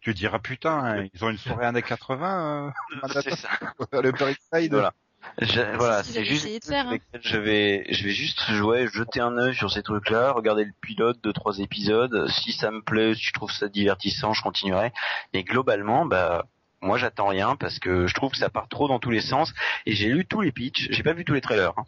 tu 0.00 0.14
diras 0.14 0.38
putain, 0.38 0.78
hein, 0.78 1.08
ils 1.12 1.24
ont 1.24 1.30
une 1.30 1.38
soirée 1.38 1.66
années 1.66 1.82
80 1.82 2.68
euh, 2.68 3.08
C'est 3.22 3.36
ça. 3.36 3.50
le 3.92 4.12
East 4.30 4.42
Side. 4.52 4.72
Voilà. 4.72 4.94
Je- 5.40 5.76
voilà, 5.76 6.02
C'est 6.02 6.12
ce 6.12 6.24
juste 6.24 6.66
faire, 6.66 6.88
hein. 6.88 6.98
je 7.20 7.36
vais, 7.38 7.86
je 7.90 8.04
vais 8.04 8.10
juste 8.10 8.40
jouer, 8.52 8.88
jeter 8.92 9.20
un 9.20 9.36
œil 9.38 9.54
sur 9.54 9.70
ces 9.70 9.82
trucs-là, 9.82 10.32
regarder 10.32 10.64
le 10.64 10.72
pilote 10.80 11.22
de 11.22 11.32
trois 11.32 11.58
épisodes. 11.58 12.28
Si 12.28 12.52
ça 12.52 12.70
me 12.70 12.82
plaît, 12.82 13.14
si 13.14 13.22
je 13.22 13.32
trouve 13.32 13.50
ça 13.52 13.68
divertissant, 13.68 14.32
je 14.32 14.42
continuerai. 14.42 14.92
Mais 15.32 15.42
globalement, 15.44 16.04
bah, 16.06 16.46
moi 16.82 16.98
j'attends 16.98 17.28
rien 17.28 17.56
parce 17.56 17.78
que 17.78 18.06
je 18.06 18.14
trouve 18.14 18.32
que 18.32 18.38
ça 18.38 18.50
part 18.50 18.68
trop 18.68 18.88
dans 18.88 18.98
tous 18.98 19.10
les 19.10 19.20
sens. 19.20 19.52
Et 19.86 19.92
j'ai 19.92 20.08
lu 20.08 20.26
tous 20.26 20.40
les 20.40 20.52
pitchs, 20.52 20.88
j'ai 20.90 21.02
pas 21.02 21.12
vu 21.12 21.24
tous 21.24 21.34
les 21.34 21.40
trailers, 21.40 21.74
hein. 21.78 21.84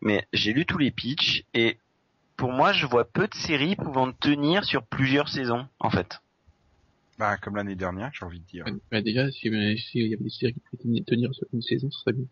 mais 0.00 0.26
j'ai 0.32 0.52
lu 0.52 0.66
tous 0.66 0.78
les 0.78 0.90
pitchs 0.90 1.44
et 1.54 1.78
pour 2.36 2.52
moi, 2.52 2.72
je 2.72 2.84
vois 2.86 3.04
peu 3.04 3.28
de 3.28 3.34
séries 3.34 3.76
pouvant 3.76 4.10
tenir 4.12 4.64
sur 4.64 4.82
plusieurs 4.84 5.28
saisons, 5.28 5.68
en 5.78 5.90
fait. 5.90 6.20
Bah, 7.18 7.36
comme 7.36 7.54
l'année 7.56 7.76
dernière, 7.76 8.10
j'ai 8.12 8.24
envie 8.26 8.40
de 8.40 8.46
dire. 8.46 8.64
Bah, 8.64 8.72
bah, 8.90 9.00
déjà, 9.02 9.30
si, 9.30 9.38
si 9.40 9.50
il 9.98 10.08
y 10.08 10.14
avait 10.14 10.24
des 10.24 10.30
séries 10.30 10.52
qui 10.54 10.60
pouvaient 10.60 10.82
tenir- 10.82 11.04
tenir 11.04 11.34
sur 11.34 11.46
une 11.52 11.62
saison, 11.62 11.90
ce 11.90 12.00
serait 12.00 12.12
bien. 12.12 12.24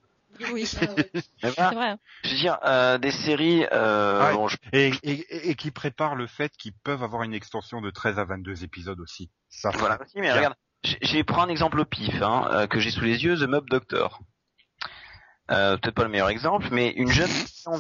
Oui, 0.51 0.69
Ah. 0.81 0.87
Mais 0.97 1.23
c'est 1.43 1.75
vrai. 1.75 1.89
hein. 1.91 1.99
je 2.25 2.31
veux 2.31 2.37
dire, 2.37 2.59
euh, 2.65 2.99
des 2.99 3.11
séries, 3.11 3.67
euh, 3.73 4.27
Ouais. 4.27 4.33
bon, 4.35 4.49
je- 4.49 4.57
Et, 4.73 4.93
et, 5.03 5.51
et 5.51 5.55
qui 5.55 5.71
prépare 5.71 6.15
le 6.15 6.27
fait 6.27 6.53
qu'ils 6.57 6.73
peuvent 6.73 7.03
avoir 7.03 7.23
une 7.23 7.35
extension 7.35 7.81
de 7.81 7.91
13 7.91 8.19
à 8.19 8.25
22 8.25 8.65
épisodes 8.65 9.01
aussi. 9.01 9.31
Ça, 9.49 9.71
Voilà 9.75 10.01
aussi, 10.01 10.15
mais 10.17 10.23
Bien. 10.29 10.37
regarde, 10.37 10.55
j'ai- 11.03 11.25
pris 11.25 11.41
un 11.41 11.49
exemple 11.49 11.79
au 11.81 11.85
pif, 11.85 12.21
hein, 12.23 12.49
euh, 12.53 12.67
que 12.67 12.81
j'ai 12.81 12.91
sous 12.91 13.05
les 13.05 13.25
yeux, 13.25 13.37
The 13.37 13.49
Mob 13.49 13.69
Doctor. 13.69 14.21
Euh, 15.51 15.77
peut-être 15.77 15.95
pas 15.95 16.05
le 16.05 16.09
meilleur 16.09 16.29
exemple, 16.31 16.69
mais 16.71 16.91
une 16.91 17.11
jeune 17.11 17.29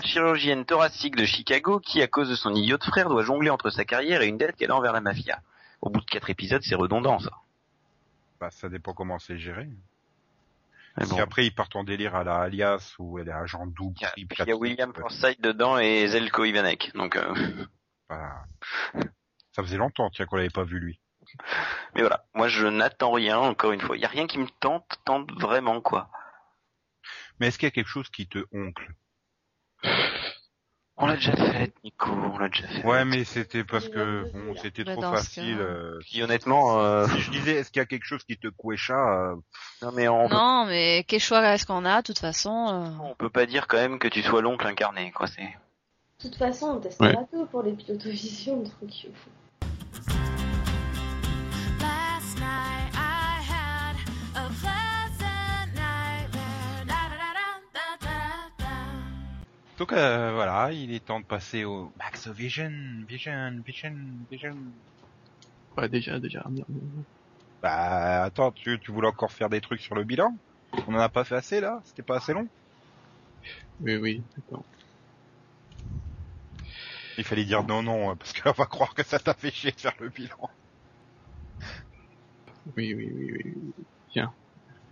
chirurgienne 0.03 0.65
thoracique 0.65 1.17
de 1.17 1.25
Chicago 1.25 1.79
qui, 1.81 2.03
à 2.03 2.07
cause 2.09 2.29
de 2.29 2.35
son 2.35 2.55
idiot 2.55 2.77
de 2.77 2.85
frère, 2.85 3.09
doit 3.09 3.23
jongler 3.23 3.51
entre 3.51 3.71
sa 3.71 3.85
carrière 3.85 4.21
et 4.21 4.27
une 4.27 4.37
dette 4.37 4.57
qu'elle 4.57 4.71
a 4.73 4.77
envers 4.77 4.93
la 4.93 5.01
mafia. 5.01 5.41
Au 5.81 5.89
bout 5.89 6.01
de 6.01 6.05
quatre 6.07 6.29
épisodes, 6.29 6.61
c'est 6.63 6.75
redondant, 6.75 7.19
ça. 7.19 7.31
bah, 8.41 8.51
ça 8.51 8.69
dépend 8.69 8.93
comment 8.93 9.19
c'est 9.21 9.39
géré. 9.39 9.69
Mais 10.97 11.05
Si 11.07 11.13
bon. 11.13 11.21
après 11.23 11.47
ils 11.47 11.55
partent 11.55 11.77
en 11.77 11.85
délire 11.85 12.15
à 12.15 12.25
la 12.25 12.37
Alias 12.37 12.95
où 12.99 13.19
elle 13.19 13.29
est 13.29 13.33
agent 13.33 13.67
double. 13.67 13.97
Il 14.01 14.03
y 14.03 14.07
a, 14.07 14.13
il 14.17 14.49
y 14.49 14.53
a 14.53 14.57
William 14.57 14.93
Forsythe 14.95 15.41
dedans 15.41 15.79
et 15.79 16.07
Zelko 16.09 16.45
Ivanek. 16.45 16.93
Donc, 16.95 17.17
euh, 17.17 17.35
bah, 18.09 18.45
ça 19.53 19.63
faisait 19.63 19.77
longtemps, 19.79 20.11
tiens, 20.11 20.27
qu'on 20.27 20.37
l'avait 20.37 20.51
pas 20.51 20.65
vu 20.65 20.79
lui. 20.79 21.01
mais 21.95 22.03
voilà. 22.03 22.25
Moi, 22.35 22.49
je 22.49 22.67
n'attends 22.67 23.13
rien, 23.13 23.39
encore 23.39 23.73
une 23.73 23.81
fois. 23.81 23.97
Il 23.97 24.01
y 24.03 24.05
a 24.05 24.09
rien 24.09 24.27
qui 24.27 24.39
me 24.39 24.49
tente, 24.61 24.87
tente 25.05 25.31
vraiment, 25.41 25.81
quoi. 25.81 26.11
Mais 27.41 27.47
est-ce 27.49 27.59
qu'il 27.59 27.67
y 27.67 27.69
a 27.69 27.73
quelque 27.73 27.89
chose 27.89 28.09
qui 28.11 28.27
te 28.29 28.45
oncle? 28.53 28.93
On 30.99 31.07
l'a 31.07 31.15
déjà 31.17 31.35
fait, 31.35 31.73
Nico, 31.83 32.11
on 32.13 32.39
l'a 32.39 32.49
déjà 32.49 32.69
fait. 32.69 32.85
Ouais, 32.87 33.05
mais 33.05 33.25
c'était 33.25 33.65
parce 33.65 33.89
que 33.89 34.31
bon, 34.33 34.55
c'était 34.61 34.85
trop 34.85 35.01
facile. 35.03 35.57
cas- 35.57 35.63
euh, 35.63 35.99
Puis 36.01 36.23
honnêtement, 36.23 36.81
euh, 36.81 37.07
Si 37.09 37.21
je 37.21 37.31
disais, 37.31 37.53
est-ce 37.53 37.71
qu'il 37.73 37.81
y 37.81 37.83
a 37.83 37.87
quelque 37.87 38.05
chose 38.05 38.23
qui 38.25 38.37
te 38.37 38.49
couécha 38.49 38.95
euh, 38.95 39.35
non 39.81 39.91
mais 39.93 40.07
on 40.09 40.29
Non, 40.29 40.67
mais 40.67 41.05
quel 41.09 41.19
choix 41.21 41.43
est-ce 41.55 41.65
qu'on 41.67 41.85
a 41.87 42.03
De 42.03 42.07
toute 42.07 42.19
façon, 42.19 42.69
euh, 42.69 43.05
on 43.05 43.15
peut 43.15 43.31
pas 43.31 43.47
dire 43.47 43.67
quand 43.69 43.79
même 43.79 43.99
que 43.99 44.07
tu 44.09 44.23
sois 44.23 44.43
l'oncle 44.43 44.67
incarné, 44.67 45.11
quoi. 45.13 45.27
C'est. 45.27 45.43
De 45.43 46.29
toute 46.29 46.37
façon, 46.37 46.67
on 46.67 46.81
teste 46.81 47.01
Ouais. 47.01 47.15
pas 47.15 47.25
tout 47.33 47.47
pour 47.47 47.63
les 47.63 47.73
pilotovisions, 47.73 48.63
tranquille. 48.63 49.11
Last 49.11 49.27
Donc 59.83 59.91
euh, 59.95 60.33
voilà, 60.33 60.71
il 60.71 60.95
est 60.95 61.05
temps 61.05 61.19
de 61.19 61.25
passer 61.25 61.65
au 61.65 61.93
Max 61.97 62.29
Vision, 62.29 62.71
Vision, 63.09 63.61
Vision, 63.67 63.93
Vision. 64.31 64.57
Ouais, 65.77 65.89
déjà, 65.89 66.21
déjà. 66.21 66.47
Bah 67.61 68.23
attends, 68.23 68.53
tu, 68.53 68.79
tu 68.79 68.93
voulais 68.93 69.09
encore 69.09 69.33
faire 69.33 69.49
des 69.49 69.61
trucs 69.61 69.81
sur 69.81 69.97
le 69.97 70.05
bilan? 70.05 70.39
On 70.87 70.95
en 70.95 71.01
a 71.01 71.09
pas 71.09 71.25
fait 71.25 71.35
assez 71.35 71.61
là? 71.61 71.83
C'était 71.85 72.05
pas 72.05 72.19
assez 72.19 72.33
long? 72.33 72.47
Oui, 73.81 73.97
oui, 73.97 74.23
d'accord. 74.37 74.65
Il 77.19 77.25
fallait 77.25 77.45
dire 77.45 77.65
non, 77.65 77.83
non, 77.83 78.13
euh, 78.13 78.15
parce 78.15 78.33
qu'on 78.35 78.53
va 78.53 78.67
croire 78.67 78.95
que 78.95 79.03
ça 79.03 79.19
t'a 79.19 79.35
fait 79.35 79.51
chier 79.51 79.73
de 79.73 79.81
faire 79.81 79.97
le 79.99 80.11
bilan. 80.11 80.49
Oui, 82.77 82.95
oui, 82.95 83.11
oui, 83.13 83.33
oui. 83.33 83.75
Tiens. 84.13 84.33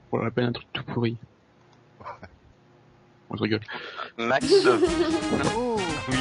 Pour 0.09 0.19
le 0.19 0.25
rappel, 0.25 0.47
un 0.47 0.53
truc 0.53 0.67
tout 0.73 0.83
pourri. 0.83 1.17
Bon, 3.31 3.37
je 3.37 3.43
rigole. 3.43 3.61
Max, 4.19 4.47
se- 4.49 4.79
Oh. 5.57 5.77
Oui, 6.09 6.19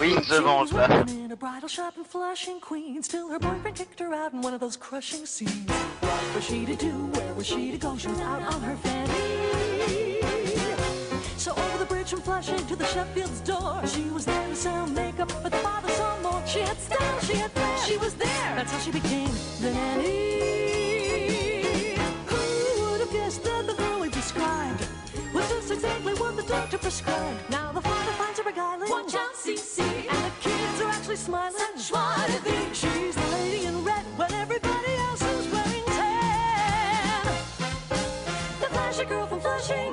oui, 0.00 0.14
se 0.24 0.34
venge 0.42 0.72
là. 0.72 1.04
in 1.08 1.30
a 1.32 1.36
bridal 1.36 1.68
shop 1.68 1.92
in 1.96 2.04
Flushing, 2.04 2.60
Queens, 2.60 3.08
till 3.08 3.28
her 3.30 3.38
boyfriend 3.38 3.74
kicked 3.76 3.98
her 4.00 4.12
out 4.12 4.32
in 4.34 4.42
one 4.42 4.52
of 4.52 4.60
those 4.60 4.76
crushing 4.76 5.24
scenes. 5.24 5.70
What 6.00 6.34
was 6.34 6.44
she 6.44 6.66
to 6.66 6.74
do? 6.76 6.90
Where 7.14 7.34
was 7.34 7.46
she 7.46 7.70
to 7.72 7.78
go? 7.78 7.96
She 7.96 8.08
was 8.08 8.20
out 8.20 8.42
on 8.42 8.60
her 8.60 8.76
fanny. 8.76 10.20
So 11.38 11.52
over 11.52 11.78
the 11.78 11.86
bridge 11.86 12.10
from 12.10 12.20
Flushing 12.20 12.66
to 12.66 12.76
the 12.76 12.84
Sheffield's 12.86 13.40
door, 13.40 13.80
she 13.86 14.02
was 14.10 14.24
there 14.26 14.46
to 14.48 14.54
sell 14.56 14.86
makeup, 14.86 15.32
but 15.42 15.50
the 15.52 15.58
father 15.58 15.88
saw 15.92 16.18
more. 16.20 16.42
She 16.46 16.60
had 16.60 16.78
style, 16.78 17.20
she 17.20 17.36
had 17.36 17.50
flair, 17.52 17.78
she 17.86 17.96
was 17.96 18.14
there. 18.14 18.54
That's 18.56 18.70
how 18.72 18.78
she 18.80 18.90
became 18.92 19.30
the 19.60 19.70
nanny. 19.72 20.34
Who 22.26 22.90
would 22.90 23.00
have 23.00 23.12
guessed 23.12 23.42
that 23.44 23.66
the 23.66 23.74
girl 23.74 24.00
we 24.00 24.08
described 24.10 24.80
was 24.80 24.83
just 24.83 24.83
Now 27.50 27.72
the 27.72 27.80
father 27.80 28.12
finds 28.12 28.38
her 28.38 28.44
beguiling. 28.44 28.88
Watch 28.88 29.14
out, 29.14 29.34
CC. 29.34 29.80
And 29.82 30.24
the 30.24 30.32
kids 30.40 30.80
are 30.80 30.88
actually 30.90 31.16
smiling. 31.16 31.52
Such 31.56 31.92
what 31.92 32.28
a 32.28 32.32
thing. 32.42 32.72
She's 32.72 33.14
the 33.14 33.26
lady 33.32 33.66
in 33.66 33.84
red 33.84 34.04
when 34.16 34.32
everybody 34.34 34.92
else 35.08 35.22
is 35.22 35.52
wearing 35.52 35.84
tan. 35.84 37.26
The 38.60 38.68
flashy 38.70 39.04
girl 39.04 39.26
from 39.26 39.40
Flushing. 39.40 39.92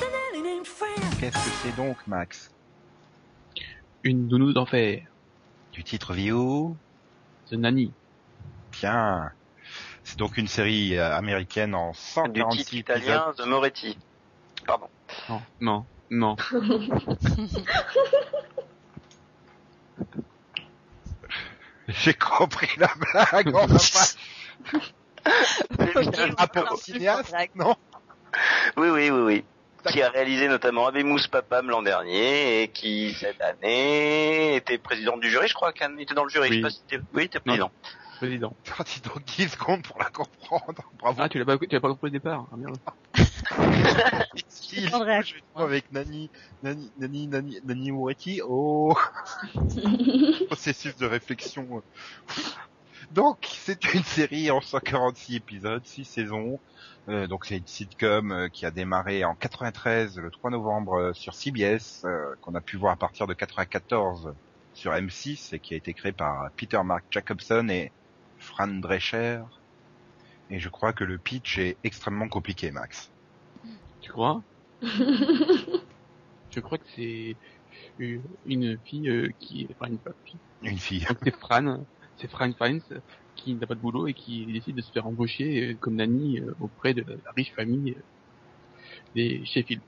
The 0.00 0.08
nanny 0.12 0.42
named 0.42 0.66
Fran. 0.66 0.94
qu'est-ce 1.18 1.36
que 1.44 1.50
c'est 1.62 1.76
donc, 1.76 1.96
Max? 2.06 2.50
Une 4.04 4.28
nounou 4.28 4.52
d'enfer. 4.52 5.06
Du 5.72 5.82
titre 5.84 6.12
vidéo 6.12 6.76
The 7.50 7.54
Nanny. 7.54 7.92
Bien. 8.72 9.32
C'est 10.04 10.18
donc 10.18 10.36
une 10.36 10.48
série 10.48 10.96
euh, 10.96 11.16
américaine 11.16 11.74
en 11.74 11.92
Du 11.92 11.98
146 11.98 12.64
titre 12.64 12.74
italien, 12.74 13.32
The 13.36 13.46
Moretti. 13.46 13.98
Pardon. 14.66 14.88
Non, 15.28 15.42
non, 15.60 15.86
non. 16.10 16.36
J'ai 21.88 22.14
compris 22.14 22.68
la 22.76 22.90
blague, 22.96 23.54
on 23.54 23.66
va 23.66 23.78
pas... 23.78 24.06
Un 25.24 26.34
rapport 26.36 26.72
au 26.72 26.76
cinéaste, 26.76 27.34
non? 27.54 27.76
Oui, 28.76 28.88
oui, 28.88 29.10
oui, 29.10 29.20
oui. 29.20 29.44
Qui 29.90 30.02
a 30.02 30.10
réalisé 30.10 30.48
notamment 30.48 30.86
Abemous 30.86 31.28
Papam 31.30 31.70
l'an 31.70 31.82
dernier 31.82 32.62
et 32.62 32.68
qui 32.68 33.14
cette 33.14 33.40
année 33.40 34.56
était 34.56 34.76
président 34.76 35.16
du 35.16 35.30
jury, 35.30 35.48
je 35.48 35.54
crois 35.54 35.72
qu'il 35.72 36.00
était 36.00 36.14
dans 36.14 36.24
le 36.24 36.30
jury. 36.30 36.48
Oui. 36.50 36.56
Je 36.56 36.60
sais 36.60 36.62
pas 36.62 36.70
si 36.70 36.82
oui, 37.14 37.24
était 37.24 37.40
président. 37.40 37.70
Président. 38.18 38.52
Ah, 38.76 38.82
dis 38.84 39.00
donc 39.00 39.24
10 39.24 39.48
secondes 39.50 39.82
pour 39.82 39.96
la 39.98 40.10
comprendre. 40.10 40.82
Bravo. 40.98 41.22
Ah, 41.22 41.28
tu 41.28 41.38
l'as 41.38 41.44
pas, 41.44 41.56
tu 41.56 41.68
l'as 41.70 41.80
pas 41.80 41.88
compris 41.88 42.08
au 42.08 42.10
départ. 42.10 42.46
Ah, 42.52 42.56
merde. 42.56 42.76
Réaction. 45.04 45.36
je 45.56 45.62
vais 45.62 45.62
avec 45.62 45.92
Nani, 45.92 46.28
Nani, 46.64 46.90
Nani, 46.98 47.26
Nani, 47.28 47.60
Nani 47.64 47.92
Moretti. 47.92 48.40
Oh, 48.44 48.96
processus 50.48 50.96
de 50.96 51.06
réflexion. 51.06 51.80
Donc, 53.12 53.46
c'est 53.48 53.94
une 53.94 54.02
série 54.02 54.50
en 54.50 54.60
146 54.60 55.36
épisodes, 55.36 55.84
6 55.84 56.04
saisons. 56.04 56.58
Euh, 57.08 57.28
donc, 57.28 57.46
c'est 57.46 57.58
une 57.58 57.66
sitcom 57.66 58.32
euh, 58.32 58.48
qui 58.48 58.66
a 58.66 58.72
démarré 58.72 59.24
en 59.24 59.36
93, 59.36 60.18
le 60.18 60.30
3 60.30 60.50
novembre, 60.50 60.94
euh, 60.94 61.12
sur 61.14 61.34
CBS, 61.34 62.04
euh, 62.04 62.34
qu'on 62.42 62.56
a 62.56 62.60
pu 62.60 62.76
voir 62.76 62.92
à 62.92 62.96
partir 62.96 63.28
de 63.28 63.34
94 63.34 64.34
sur 64.74 64.92
M6 64.92 65.54
et 65.54 65.60
qui 65.60 65.74
a 65.74 65.76
été 65.76 65.94
créé 65.94 66.12
par 66.12 66.50
Peter 66.56 66.80
Mark 66.84 67.04
Jacobson 67.10 67.68
et 67.68 67.92
Fran 68.48 68.68
Drescher. 68.68 69.42
Et 70.50 70.58
je 70.58 70.68
crois 70.68 70.92
que 70.92 71.04
le 71.04 71.18
pitch 71.18 71.58
est 71.58 71.76
extrêmement 71.84 72.28
compliqué, 72.28 72.70
Max. 72.70 73.10
Tu 74.00 74.10
crois? 74.10 74.42
Je 76.50 76.60
crois 76.60 76.78
que 76.78 76.86
c'est 76.96 77.36
une 77.98 78.22
une 78.46 78.78
fille 78.78 79.10
euh, 79.10 79.30
qui, 79.38 79.68
enfin 79.70 79.92
une 79.92 79.98
fille. 80.24 80.38
Une 80.62 80.78
fille. 80.78 81.04
Donc 81.04 81.18
c'est 81.22 81.36
Fran, 81.36 81.84
c'est 82.16 82.30
Fran 82.30 82.52
Fiennes 82.54 82.80
qui 83.38 83.54
n'a 83.54 83.66
pas 83.66 83.74
de 83.74 83.80
boulot 83.80 84.06
et 84.08 84.14
qui 84.14 84.46
décide 84.46 84.76
de 84.76 84.82
se 84.82 84.92
faire 84.92 85.06
embaucher 85.06 85.70
euh, 85.70 85.74
comme 85.80 85.96
nanny 85.96 86.40
euh, 86.40 86.54
auprès 86.60 86.92
de 86.94 87.02
la 87.02 87.30
riche 87.36 87.52
famille 87.54 87.92
euh, 87.92 88.02
des 89.14 89.44
Sheffield. 89.44 89.80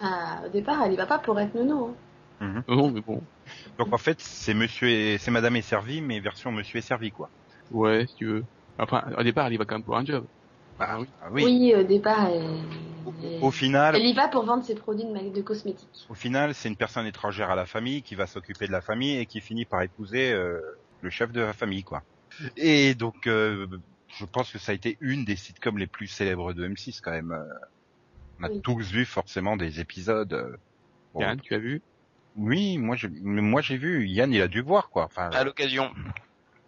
Ah, 0.00 0.42
au 0.46 0.48
départ, 0.48 0.82
elle 0.84 0.92
y 0.92 0.96
va 0.96 1.06
pas 1.06 1.18
pour 1.18 1.38
être 1.38 1.54
nounou. 1.54 1.94
Hein. 2.40 2.64
Non, 2.66 2.90
mais 2.90 3.00
bon, 3.00 3.22
Donc 3.78 3.92
en 3.92 3.98
fait, 3.98 4.20
c'est 4.20 4.52
monsieur 4.52 4.88
et 4.88 5.18
c'est 5.18 5.30
madame 5.30 5.54
est 5.54 5.62
servi, 5.62 6.00
mais 6.00 6.18
version 6.18 6.50
monsieur 6.50 6.78
est 6.78 6.82
servi 6.82 7.12
quoi. 7.12 7.30
Ouais, 7.70 8.06
si 8.06 8.14
tu 8.16 8.26
veux. 8.26 8.44
Enfin, 8.78 9.02
au 9.18 9.22
départ, 9.22 9.46
elle 9.46 9.54
y 9.54 9.56
va 9.56 9.64
quand 9.64 9.76
même 9.76 9.84
pour 9.84 9.96
un 9.96 10.04
job. 10.04 10.26
Ah 10.78 10.98
oui. 11.00 11.06
Ah 11.20 11.28
oui. 11.30 11.44
Oui, 11.44 11.74
au 11.74 11.82
départ, 11.82 12.26
elle... 12.26 12.42
Au 13.42 13.50
final, 13.50 13.96
elle 13.96 14.06
y 14.06 14.12
va 14.14 14.28
pour 14.28 14.44
vendre 14.44 14.64
ses 14.64 14.74
produits 14.76 15.04
de, 15.04 15.34
de 15.34 15.42
cosmétiques. 15.42 15.88
au 16.08 16.14
final, 16.14 16.54
c'est 16.54 16.68
une 16.68 16.76
personne 16.76 17.04
étrangère 17.06 17.50
à 17.50 17.56
la 17.56 17.66
famille 17.66 18.02
qui 18.02 18.14
va 18.14 18.26
s'occuper 18.26 18.66
de 18.68 18.72
la 18.72 18.80
famille 18.80 19.18
et 19.18 19.26
qui 19.26 19.40
finit 19.40 19.64
par 19.64 19.82
épouser 19.82 20.32
euh, 20.32 20.60
le 21.00 21.10
chef 21.10 21.32
de 21.32 21.40
la 21.40 21.52
famille 21.52 21.82
quoi. 21.82 22.02
Et 22.56 22.94
donc, 22.94 23.26
euh, 23.26 23.66
je 24.16 24.24
pense 24.24 24.50
que 24.52 24.58
ça 24.58 24.72
a 24.72 24.74
été 24.74 24.96
une 25.00 25.24
des 25.24 25.36
sitcoms 25.36 25.78
les 25.78 25.88
plus 25.88 26.06
célèbres 26.06 26.52
de 26.52 26.66
M6 26.66 27.00
quand 27.02 27.10
même. 27.10 27.36
On 28.40 28.44
a 28.44 28.48
Oui. 28.48 28.60
tous 28.62 28.92
vu 28.92 29.04
forcément 29.04 29.56
des 29.56 29.80
épisodes. 29.80 30.32
euh, 30.32 30.56
bon, 31.12 31.20
Yann, 31.20 31.40
tu 31.40 31.54
as 31.54 31.58
vu? 31.58 31.82
Oui, 32.36 32.78
moi 32.78 32.94
j'ai, 32.96 33.08
moi 33.08 33.60
j'ai 33.62 33.76
vu. 33.76 34.06
Yann, 34.06 34.32
il 34.32 34.40
a 34.40 34.48
dû 34.48 34.62
voir 34.62 34.90
quoi. 34.90 35.04
Enfin, 35.04 35.28
À 35.30 35.44
l'occasion. 35.44 35.90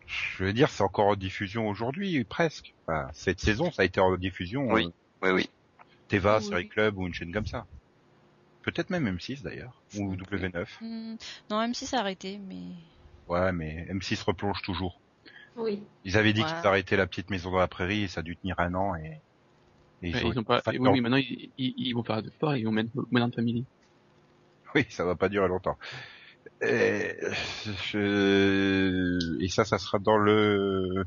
Je 0.07 0.45
veux 0.45 0.53
dire, 0.53 0.69
c'est 0.71 0.83
encore 0.83 1.07
en 1.07 1.17
diffusion 1.17 1.69
aujourd'hui 1.69 2.23
presque. 2.25 2.75
Enfin, 2.87 3.09
cette 3.13 3.41
saison, 3.41 3.71
ça 3.71 3.83
a 3.83 3.85
été 3.85 4.01
en 4.01 4.17
diffusion. 4.17 4.71
Oui. 4.73 4.93
Oui, 5.23 5.31
oui. 5.31 5.51
Teva, 6.09 6.39
Oui. 6.39 6.45
Série 6.45 6.69
Club 6.69 6.99
ou 6.99 7.07
une 7.07 7.15
chaîne 7.15 7.33
comme 7.33 7.47
ça. 7.47 7.67
Peut-être 8.63 8.91
même 8.91 9.07
M6 9.17 9.43
d'ailleurs, 9.43 9.83
ou 9.97 10.15
W9. 10.17 10.67
Hmm, 10.81 11.17
Non, 11.51 11.61
M6 11.61 11.95
a 11.95 12.01
arrêté, 12.01 12.39
mais... 12.39 12.63
Ouais, 13.29 13.53
mais 13.53 13.87
M6 13.91 14.23
replonge 14.25 14.63
toujours. 14.63 15.01
Oui. 15.57 15.83
Ils 16.05 16.17
avaient 16.17 16.33
dit 16.33 16.43
Ouais. 16.43 16.49
qu'ils 16.49 16.67
arrêtaient 16.67 16.97
la 16.97 17.07
petite 17.07 17.31
maison 17.31 17.51
dans 17.51 17.59
la 17.59 17.69
prairie 17.69 18.03
et 18.05 18.09
ça 18.09 18.21
a 18.21 18.23
dû 18.23 18.37
tenir 18.37 18.59
un 18.59 18.75
an 18.75 18.95
et, 18.97 19.21
et 20.03 20.13
Ouais, 20.15 20.25
ont 20.25 20.33
Ils 20.33 20.39
ont 20.41 20.45
pas. 20.45 20.63
Oui, 20.67 20.79
oui, 20.79 21.01
maintenant 21.01 21.17
ils, 21.17 21.51
ils, 21.59 21.75
ils 21.77 21.93
vont 21.95 22.03
faire 22.03 22.23
de 22.23 22.29
sport 22.31 22.55
et 22.55 22.61
ils 22.61 22.65
vont 22.65 22.73
mettre 22.73 22.91
Modern 23.11 23.33
Family. 23.33 23.65
Oui, 24.75 24.85
ça 24.89 25.05
va 25.05 25.15
pas 25.15 25.29
durer 25.29 25.47
longtemps. 25.49 25.79
Et, 26.63 27.17
je- 27.93 29.43
et 29.43 29.49
ça, 29.49 29.65
ça 29.65 29.79
sera 29.79 29.99
dans 29.99 30.17
le 30.17 31.05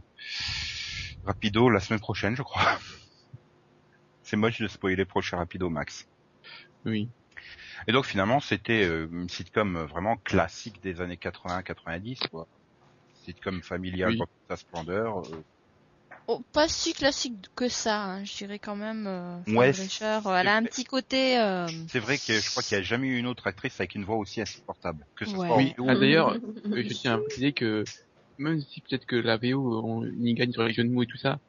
Rapido 1.25 1.69
la 1.69 1.79
semaine 1.79 1.99
prochaine, 1.99 2.35
je 2.35 2.43
crois. 2.43 2.79
C'est 4.23 4.37
moche 4.37 4.59
de 4.61 4.67
spoiler 4.67 5.05
prochain 5.05 5.37
Rapido 5.37 5.69
Max. 5.69 6.07
Oui. 6.85 7.09
Et 7.87 7.91
donc 7.91 8.05
finalement, 8.05 8.39
c'était 8.39 8.83
euh, 8.85 9.07
une 9.11 9.29
sitcom 9.29 9.77
vraiment 9.85 10.17
classique 10.17 10.81
des 10.81 11.01
années 11.01 11.15
80-90, 11.17 12.27
quoi. 12.29 12.47
Sitcom 13.23 13.61
familiale 13.61 14.11
Oui. 14.11 14.17
dans 14.17 14.25
toute 14.25 14.47
sa 14.49 14.55
splendeur. 14.57 15.21
Oh, 16.29 16.41
pas 16.51 16.67
si 16.67 16.93
classique 16.93 17.35
que 17.55 17.69
ça, 17.69 18.03
hein. 18.03 18.23
je 18.25 18.35
dirais 18.35 18.59
quand 18.59 18.75
même. 18.75 19.07
Euh, 19.07 19.41
Fran 19.43 19.53
Ouais, 19.53 19.71
euh, 20.01 20.37
elle 20.37 20.47
a 20.47 20.55
un 20.57 20.63
petit 20.63 20.83
côté. 20.83 21.39
euh, 21.39 21.67
C'est 21.87 21.99
vrai 21.99 22.17
que 22.17 22.33
je 22.33 22.49
crois 22.51 22.61
qu'il 22.63 22.77
n'y 22.77 22.81
a 22.81 22.83
jamais 22.83 23.07
eu 23.07 23.17
une 23.17 23.27
autre 23.27 23.47
actrice 23.47 23.79
avec 23.79 23.95
une 23.95 24.03
voix 24.03 24.17
aussi 24.17 24.41
insupportable. 24.41 25.05
Que 25.15 25.25
ce 25.25 25.31
Ouais. 25.37 25.47
soit 25.47 25.55
Oui. 25.57 25.73
Ah, 25.87 25.95
d'ailleurs, 25.95 26.31
euh, 26.33 26.83
je 26.83 26.93
tiens 26.93 27.13
à 27.15 27.17
préciser 27.19 27.53
que 27.53 27.85
même 28.37 28.59
si 28.59 28.81
peut-être 28.81 29.05
que 29.05 29.15
la 29.15 29.37
VO 29.37 29.81
on 29.85 30.05
y 30.05 30.33
gagne 30.33 30.51
sur 30.51 30.63
les 30.63 30.73
jeux 30.73 30.83
de 30.83 30.89
mots 30.89 31.03
et 31.03 31.07
tout 31.07 31.17
ça, 31.17 31.39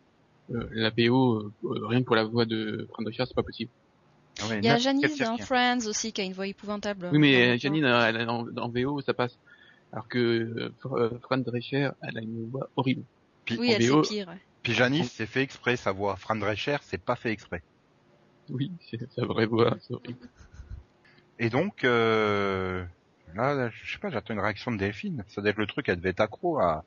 euh, 0.50 0.68
la 0.70 0.90
VO 0.90 1.34
euh, 1.34 1.52
euh, 1.64 1.86
rien 1.88 2.00
que 2.00 2.04
pour 2.06 2.16
la 2.16 2.24
voix 2.24 2.46
de 2.46 2.86
Fran 2.92 3.02
Drescher, 3.02 3.24
c'est 3.26 3.34
pas 3.34 3.42
possible. 3.42 3.72
Ah 4.40 4.46
ouais, 4.46 4.58
Il 4.60 4.64
y 4.64 4.68
a 4.68 4.78
Janice 4.78 5.18
dans. 5.18 5.36
Friends 5.38 5.86
aussi 5.88 6.12
qui 6.12 6.20
a 6.20 6.24
une 6.24 6.34
voix 6.34 6.46
épouvantable. 6.46 7.08
Oui, 7.12 7.18
mais 7.18 7.58
Janine, 7.58 7.84
elle 7.84 8.16
a- 8.16 8.32
en, 8.32 8.46
en 8.56 8.68
VO, 8.70 9.00
ça 9.00 9.12
passe. 9.12 9.36
Alors 9.92 10.06
que 10.06 10.18
euh, 10.18 10.72
Fr- 10.84 11.20
Fran 11.22 11.38
Drescher, 11.38 11.90
elle 12.02 12.18
a 12.18 12.20
une 12.20 12.48
voix 12.50 12.68
horrible. 12.76 13.02
Puis, 13.44 13.56
Oui, 13.58 13.70
en 13.70 13.72
elle 13.72 13.82
c'est 13.82 13.88
VO. 13.88 14.02
pire. 14.02 14.34
Janice, 14.72 15.12
c'est 15.12 15.26
fait 15.26 15.42
exprès, 15.42 15.76
sa 15.76 15.92
voix. 15.92 16.16
Fran 16.16 16.36
Drescher, 16.36 16.78
c'est 16.82 17.02
pas 17.02 17.16
fait 17.16 17.30
exprès. 17.30 17.62
Oui, 18.50 18.72
c'est 18.90 19.10
sa 19.12 19.26
vraie 19.26 19.46
voix, 19.46 19.76
c'est 19.80 19.94
horrible. 19.94 20.28
Et 21.38 21.50
donc, 21.50 21.84
euh, 21.84 22.84
là, 23.34 23.54
là, 23.54 23.70
je 23.70 23.92
sais 23.92 23.98
pas, 23.98 24.10
j'attends 24.10 24.34
une 24.34 24.40
réaction 24.40 24.72
de 24.72 24.76
Delphine. 24.76 25.24
Ça 25.28 25.40
doit 25.40 25.50
être 25.50 25.58
le 25.58 25.66
truc, 25.66 25.88
elle 25.88 25.96
devait 25.96 26.10
être 26.10 26.20
accro 26.20 26.58
à... 26.58 26.84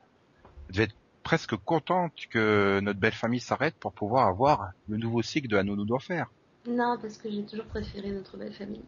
Elle 0.68 0.76
devait 0.76 0.84
être 0.86 0.96
presque 1.24 1.56
contente 1.56 2.14
que 2.30 2.80
notre 2.82 3.00
belle 3.00 3.14
famille 3.14 3.40
s'arrête 3.40 3.76
pour 3.76 3.94
pouvoir 3.94 4.28
avoir 4.28 4.72
le 4.90 4.98
nouveau 4.98 5.22
cycle 5.22 5.48
de 5.48 5.56
la 5.56 5.64
nounou 5.64 5.86
d'enfer. 5.86 6.32
Non, 6.68 6.98
parce 7.02 7.18
que 7.18 7.32
j'ai 7.32 7.44
toujours 7.44 7.66
préféré 7.66 8.12
notre 8.12 8.38
belle 8.38 8.54
famille. 8.54 8.84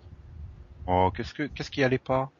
Oh, 0.88 1.12
qu'est-ce 1.16 1.34
que, 1.34 1.44
qu'est-ce 1.44 1.72
qui 1.72 1.84
allait 1.84 1.98
pas? 1.98 2.32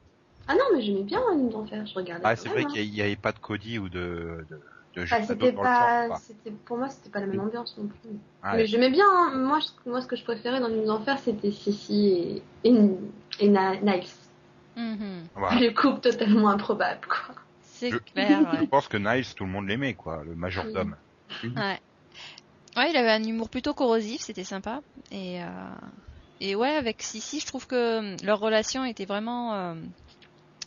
Ah 0.47 0.56
non, 0.56 0.66
mais 0.76 0.82
j'aimais 0.82 1.04
bien 1.04 1.22
la 1.30 1.36
nuit 1.36 1.49
d'enfer, 1.49 1.86
je 1.86 1.93
regardais. 1.93 2.24
Ah, 2.26 2.36
c'est 2.36 2.49
vrai 2.49 2.64
hein. 2.64 2.68
qu'il 2.68 2.93
y 2.93 3.01
avait 3.01 3.16
pas 3.16 3.32
de 3.32 3.39
Cody 3.39 3.80
ou 3.80 3.88
de, 3.88 4.45
de, 4.49 4.60
de 4.96 5.06
c'était 5.06 5.52
pas, 5.54 6.16
c'était, 6.18 6.52
pour 6.52 6.78
moi, 6.78 6.89
c'était 6.89 7.10
pas 7.10 7.20
la 7.20 7.26
même 7.28 7.39
ambiance 7.39 7.78
non 7.78 7.88
plus. 7.88 7.98
quoi. 8.41 8.52
Mais 8.54 8.60
Ouais. 8.60 8.66
j'aimais 8.68 8.89
bien, 8.89 9.06
hein. 9.08 9.32
moi, 9.36 9.60
je- 9.60 9.89
moi, 9.89 10.02
ce 10.02 10.08
que 10.08 10.16
je 10.16 10.24
préférais 10.24 10.60
dans 10.60 10.70
Nuit 10.70 10.86
d'enfer, 10.86 11.18
c'était 11.20 11.52
Sissi 11.52 12.41
et, 12.64 12.70
et, 12.70 12.76
et 13.39 13.48
Na- 13.50 13.76
Niles. 13.78 14.04
Mhm. 14.76 15.24
Voilà. 15.36 15.60
Le 15.60 15.72
couple 15.72 16.00
totalement 16.02 16.50
improbable, 16.50 17.02
quoi. 17.08 17.36
C'est 17.62 17.91
Je- 17.91 17.98
clair. 17.98 18.50
Je 18.54 18.60
Ouais. 18.62 18.68
pense 18.68 18.88
que 18.88 18.98
Niles, 18.98 19.34
tout 19.36 19.46
le 19.46 19.52
monde 19.52 19.68
l'aimait, 19.68 19.94
quoi, 19.94 20.24
le 20.24 20.36
majordome. 20.36 20.96
ouais. 21.44 21.80
Ouais, 22.76 22.89
il 22.89 22.98
avait 22.98 23.12
un 23.12 23.24
humour 23.24 23.50
plutôt 23.50 23.74
corrosif, 23.74 24.22
c'était 24.22 24.44
sympa. 24.44 24.82
Et 25.12 25.44
euh, 25.44 25.48
et 26.39 26.56
ouais, 26.56 26.76
avec 26.76 27.02
Sissi, 27.04 27.39
je 27.39 27.46
trouve 27.46 27.68
que 27.68 28.16
leur 28.26 28.39
relation 28.39 28.84
était 28.84 29.06
vraiment 29.06 29.54
euh, 29.54 29.76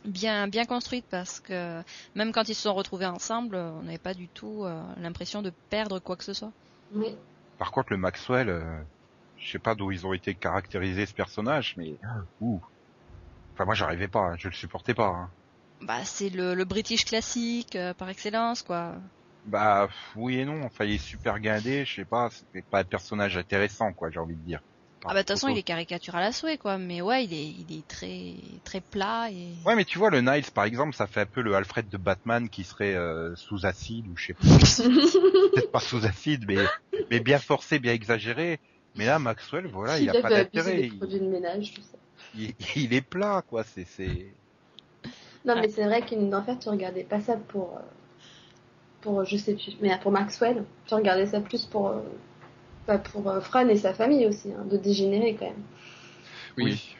bien 0.06 0.48
bien 0.48 0.64
construite 0.64 1.06
parce 1.10 1.40
que 1.40 1.82
même 2.14 2.32
quand 2.32 2.48
ils 2.48 2.54
se 2.54 2.62
sont 2.62 2.74
retrouvés 2.74 3.06
ensemble, 3.06 3.56
on 3.56 3.82
n'avait 3.82 3.98
pas 3.98 4.14
du 4.14 4.28
tout 4.28 4.64
euh, 4.64 4.82
l'impression 4.98 5.42
de 5.42 5.52
perdre 5.70 5.98
quoi 5.98 6.16
que 6.16 6.24
ce 6.24 6.32
soit. 6.32 6.52
Oui. 6.94 7.14
Par 7.58 7.70
contre, 7.72 7.92
le 7.92 7.96
Maxwell, 7.98 8.48
euh, 8.48 8.62
je 9.38 9.50
sais 9.52 9.58
pas 9.58 9.74
d'où 9.74 9.90
ils 9.92 10.06
ont 10.06 10.12
été 10.12 10.34
caractérisés 10.34 11.06
ce 11.06 11.14
personnage, 11.14 11.74
mais 11.76 11.94
ouh. 12.40 12.60
Enfin, 13.54 13.64
moi, 13.64 13.74
j'arrivais 13.74 14.08
pas, 14.08 14.20
hein, 14.20 14.36
je 14.38 14.48
le 14.48 14.54
supportais 14.54 14.94
pas. 14.94 15.08
hein. 15.08 15.30
Bah, 15.82 16.04
c'est 16.04 16.30
le, 16.30 16.54
le 16.54 16.64
British 16.64 17.04
classique 17.04 17.76
euh, 17.76 17.94
par 17.94 18.08
excellence, 18.08 18.62
quoi. 18.62 18.94
Bah 19.46 19.88
oui 20.16 20.38
et 20.40 20.44
non. 20.44 20.62
Enfin, 20.64 20.84
il 20.84 20.94
est 20.94 20.98
super 20.98 21.38
guindé, 21.38 21.84
je 21.84 21.94
sais 21.96 22.04
pas, 22.04 22.28
c'est 22.52 22.64
pas 22.66 22.80
un 22.80 22.84
personnage 22.84 23.36
intéressant, 23.36 23.92
quoi, 23.92 24.10
j'ai 24.10 24.18
envie 24.18 24.34
de 24.36 24.42
dire. 24.42 24.60
Ah 25.08 25.14
bah 25.14 25.14
de 25.14 25.18
toute 25.20 25.28
façon, 25.36 25.48
il 25.48 25.58
est 25.58 25.62
caricatural 25.62 26.22
à 26.22 26.32
souhait, 26.32 26.58
quoi. 26.58 26.78
Mais 26.78 27.00
ouais, 27.00 27.24
il 27.24 27.32
est, 27.32 27.46
il 27.46 27.78
est 27.78 27.86
très, 27.86 28.34
très 28.64 28.80
plat 28.80 29.28
et. 29.30 29.52
Ouais, 29.64 29.76
mais 29.76 29.84
tu 29.84 29.98
vois, 29.98 30.10
le 30.10 30.20
Niles, 30.20 30.44
par 30.54 30.64
exemple, 30.64 30.94
ça 30.94 31.06
fait 31.06 31.20
un 31.20 31.26
peu 31.26 31.42
le 31.42 31.54
Alfred 31.54 31.88
de 31.88 31.96
Batman 31.96 32.48
qui 32.48 32.64
serait 32.64 32.94
euh, 32.94 33.34
sous 33.36 33.66
acide 33.66 34.06
ou 34.08 34.16
je 34.16 34.26
sais 34.26 34.34
pas. 34.34 34.42
Peut-être 35.54 35.70
pas 35.70 35.80
sous 35.80 36.04
acide, 36.04 36.44
mais 36.48 36.56
mais 37.10 37.20
bien 37.20 37.38
forcé, 37.38 37.78
bien 37.78 37.92
exagéré. 37.92 38.58
Mais 38.96 39.06
là, 39.06 39.18
Maxwell, 39.18 39.66
voilà, 39.66 39.98
il 39.98 40.08
a 40.08 40.12
S'il 40.12 40.22
pas 40.22 40.30
d'intérêt. 40.30 40.80
Il, 40.88 41.34
il- 42.34 42.54
il 42.76 42.94
est 42.94 43.02
plat, 43.02 43.42
quoi. 43.46 43.62
C'est 43.64 43.84
c'est. 43.84 44.26
Non, 45.44 45.54
Ouais. 45.54 45.60
mais 45.62 45.68
c'est 45.68 45.84
vrai 45.84 46.02
qu'une 46.02 46.30
d'enfer, 46.30 46.58
tu 46.58 46.68
regardais 46.68 47.04
pas 47.04 47.20
ça 47.20 47.36
pour. 47.36 47.74
euh, 47.76 47.80
pour, 49.02 49.24
je 49.24 49.36
sais 49.36 49.54
plus, 49.54 49.76
mais 49.80 49.96
pour 50.02 50.10
Maxwell, 50.10 50.64
tu 50.86 50.94
regardais 50.94 51.26
ça 51.26 51.40
plus 51.40 51.64
pour. 51.64 51.94
Bah, 52.86 52.98
pour 52.98 53.28
euh, 53.28 53.40
Fran 53.40 53.68
et 53.68 53.76
sa 53.76 53.92
famille 53.94 54.26
aussi, 54.26 54.52
hein, 54.52 54.64
de 54.70 54.76
dégénérer 54.76 55.34
quand 55.34 55.46
même. 55.46 55.62
Oui. 56.58 56.94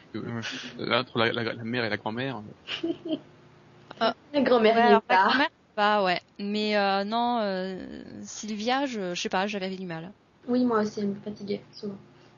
Là, 0.78 1.01
entre 1.01 1.18
la, 1.18 1.32
la- 1.32 1.53
la 1.55 1.64
mère 1.64 1.84
et 1.84 1.91
la 1.91 1.97
grand-mère, 1.97 2.43
La 4.01 4.43
grand-mère 4.43 4.74
Ouais, 4.76 4.82
n'y 4.82 4.89
alors, 4.89 4.99
est 5.01 5.07
pas. 5.09 5.14
la 5.14 5.28
grand-mère, 5.28 5.49
bah 5.76 6.05
ouais. 6.05 6.20
Mais 6.39 6.76
euh, 6.76 7.05
non, 7.05 7.39
euh, 7.41 8.20
Sylvia, 8.22 8.87
je, 8.87 9.14
je 9.14 9.20
sais 9.20 9.28
pas, 9.28 9.47
j'avais 9.47 9.74
du 9.74 9.87
mal. 9.87 10.12
Oui, 10.49 10.64
moi 10.64 10.80
aussi, 10.82 11.01
elle 11.01 11.09
me 11.09 11.14
fatiguait 11.16 11.62
souvent. 11.72 11.97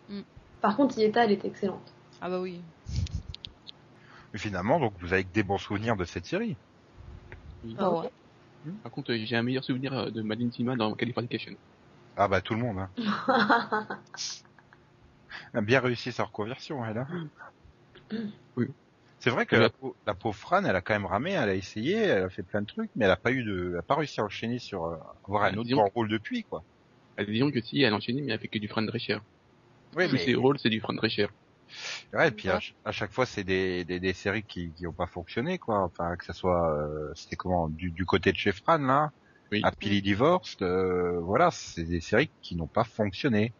Mm. 0.09 0.21
Par 0.61 0.77
contre, 0.77 0.99
Yeta, 0.99 1.25
elle 1.25 1.33
est 1.33 1.45
excellente. 1.45 1.93
Ah 2.21 2.29
bah 2.29 2.41
oui. 2.41 2.61
Mais 4.33 4.39
finalement, 4.39 4.79
donc 4.79 4.93
vous 5.01 5.13
avez 5.13 5.25
que 5.25 5.33
des 5.33 5.43
bons 5.43 5.59
souvenirs 5.59 5.97
de 5.97 6.05
cette 6.05 6.27
série. 6.27 6.57
oui. 7.65 7.77
Ah 7.79 7.91
ouais. 7.91 8.09
par 8.83 8.93
contre, 8.93 9.15
j'ai 9.15 9.37
un 9.37 9.43
meilleur 9.43 9.65
souvenir 9.65 10.11
de 10.13 10.23
Madeline 10.23 10.53
Sima 10.53 10.77
dans 10.77 10.93
Californication. 10.95 11.53
Ah 12.19 12.29
bah 12.29 12.43
tout 12.43 12.53
le 12.55 12.61
monde. 12.61 12.79
Hein. 12.81 12.91
Elle 15.53 15.59
a 15.59 15.63
bien 15.63 15.81
réussi 15.81 16.11
sa 16.13 16.25
reconversion, 16.25 16.85
elle. 16.87 16.99
Hein. 16.99 17.31
Oui. 18.57 18.67
C'est 19.19 19.31
vrai 19.31 19.47
que 19.47 19.57
Oui. 19.57 19.63
la, 19.63 19.71
pau- 19.71 19.97
la 20.07 20.15
pauvre 20.15 20.37
Fran, 20.37 20.65
elle 20.65 20.77
a 20.77 20.81
quand 20.81 20.95
même 20.95 21.07
ramé, 21.07 21.33
elle 21.33 21.49
a 21.49 21.55
essayé, 21.55 21.97
elle 21.97 22.25
a 22.25 22.31
fait 22.31 22.43
plein 22.43 22.63
de 22.63 22.67
trucs, 22.67 22.91
mais 22.95 23.05
elle 23.05 23.11
a 23.11 23.17
pas 23.17 23.33
eu 23.33 23.43
de, 23.45 23.71
elle 23.73 23.79
a 23.79 23.83
pas 23.83 23.97
réussi 23.97 24.21
à 24.21 24.25
enchaîner 24.25 24.59
sur 24.59 24.85
euh, 24.85 24.97
avoir 25.27 25.45
un 25.45 25.55
Ah, 25.55 25.59
autre 25.59 25.71
grand 25.71 25.89
rôle 25.89 26.09
depuis, 26.09 26.45
quoi. 26.45 26.65
Elle 27.17 27.27
disons 27.27 27.51
que 27.51 27.61
si, 27.61 27.83
elle 27.83 27.93
a 27.93 27.97
enchaîné, 27.97 28.23
mais 28.23 28.33
elle 28.33 28.41
fait 28.41 28.49
que 28.49 28.59
du 28.59 28.69
Fran 28.69 28.83
Drescher. 28.83 29.19
Oui, 29.97 30.09
Tous 30.09 30.17
ses 30.17 30.35
rôles, 30.35 30.59
c'est 30.59 30.71
du 30.71 30.81
Fran 30.81 30.95
Drescher. 30.95 31.29
Ouais, 32.13 32.29
et 32.29 32.31
puis 32.31 32.49
à, 32.49 32.55
ch- 32.61 32.75
à 32.85 32.93
chaque 32.93 33.13
fois, 33.13 33.27
c'est 33.27 33.45
des, 33.45 33.85
des, 33.85 34.01
des 34.01 34.13
séries 34.15 34.45
qui 34.45 34.73
qui 34.75 34.87
ont 34.87 34.93
pas 34.95 35.07
fonctionné, 35.07 35.59
quoi. 35.59 35.81
Enfin, 35.85 36.17
que 36.17 36.25
ça 36.25 36.33
soit, 36.33 36.73
euh, 36.79 37.13
c'était 37.15 37.37
comment, 37.37 37.69
du, 37.69 37.91
du 37.91 38.07
côté 38.07 38.33
de 38.33 38.37
chez 38.37 38.53
Fran, 38.53 38.79
là, 38.79 39.11
Oui. 39.51 39.61
Happily 39.65 40.03
Divorced, 40.03 40.63
euh, 40.63 41.19
voilà, 41.21 41.51
c'est 41.51 41.85
des 41.85 42.01
séries 42.01 42.31
qui 42.43 42.55
n'ont 42.57 42.67
pas 42.67 42.85
fonctionné. 42.85 43.53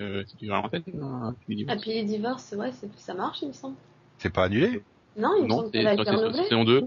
Euh, 0.00 0.24
c'est 0.26 0.38
du 0.38 0.50
antenne, 0.50 0.82
hein, 1.00 1.34
Happily 1.40 1.56
Divorce. 1.56 1.80
puis 1.82 1.90
les 1.92 2.04
divorces, 2.04 2.52
ouais, 2.56 2.72
c'est- 2.72 2.88
ça 2.98 3.14
marche, 3.14 3.42
il 3.42 3.48
me 3.48 3.52
semble. 3.52 3.76
C'est 4.18 4.32
pas 4.32 4.44
annulé? 4.44 4.82
Non, 5.16 5.34
il 5.38 5.44
me 5.44 5.48
semble 5.50 5.70
c'est 5.72 5.82
été 5.82 6.04
c'est- 6.04 6.32
c'est- 6.32 6.42
saison 6.48 6.64
2. 6.64 6.82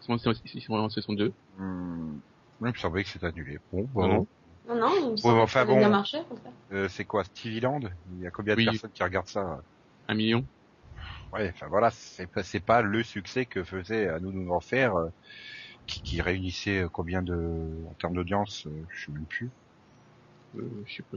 Ils 0.00 0.18
sont- 0.18 0.32
Ils 0.54 0.62
sont 0.62 0.74
en 0.74 0.88
saison 0.88 1.12
2. 1.12 1.32
hmm. 1.58 2.18
Il 2.62 2.66
me 2.66 2.72
semblait 2.74 3.04
que 3.04 3.10
c'était 3.10 3.26
annulé. 3.26 3.58
Bon, 3.72 3.82
Non, 3.82 3.88
bon. 3.92 4.08
non. 4.08 4.26
Non, 4.68 4.74
non, 4.74 4.92
il 4.94 5.10
me 5.12 5.16
semble 5.16 5.34
mais 5.34 5.40
que 5.40 5.44
enfin, 5.44 5.52
ça 5.52 5.60
avait 5.62 5.76
bien 5.78 5.88
bon. 5.88 5.94
marché, 5.96 6.18
au 6.18 6.24
contraire. 6.24 6.52
Euh, 6.72 6.88
c'est 6.88 7.04
quoi, 7.04 7.24
Stevie 7.24 7.60
Land 7.60 7.80
Il 8.12 8.20
y 8.22 8.26
a 8.26 8.30
combien 8.30 8.54
de 8.54 8.58
Oui. 8.60 8.64
personnes 8.66 8.90
qui 8.92 9.02
regardent 9.02 9.28
ça? 9.28 9.60
Un 10.08 10.14
million. 10.14 10.44
Ouais, 11.32 11.50
enfin 11.54 11.66
voilà, 11.68 11.90
c'est 11.90 12.26
pas, 12.26 12.42
c'est 12.42 12.60
pas 12.60 12.82
le 12.82 13.02
succès 13.02 13.46
que 13.46 13.62
faisait 13.64 14.08
à 14.08 14.18
nous 14.20 14.32
nous 14.32 14.52
en 14.52 14.60
faire, 14.60 14.96
euh, 14.96 15.08
qui, 15.90 16.02
qui 16.02 16.20
réunissait 16.22 16.78
euh, 16.84 16.88
combien 16.88 17.22
de, 17.22 17.34
en 17.88 17.94
termes 17.94 18.14
d'audience, 18.14 18.66
euh, 18.66 18.70
je 18.90 19.04
sais 19.06 19.12
même 19.12 19.26
plus. 19.26 19.50
Euh, 20.56 20.62
je 20.86 20.96
sais 20.96 21.02
pas. 21.10 21.16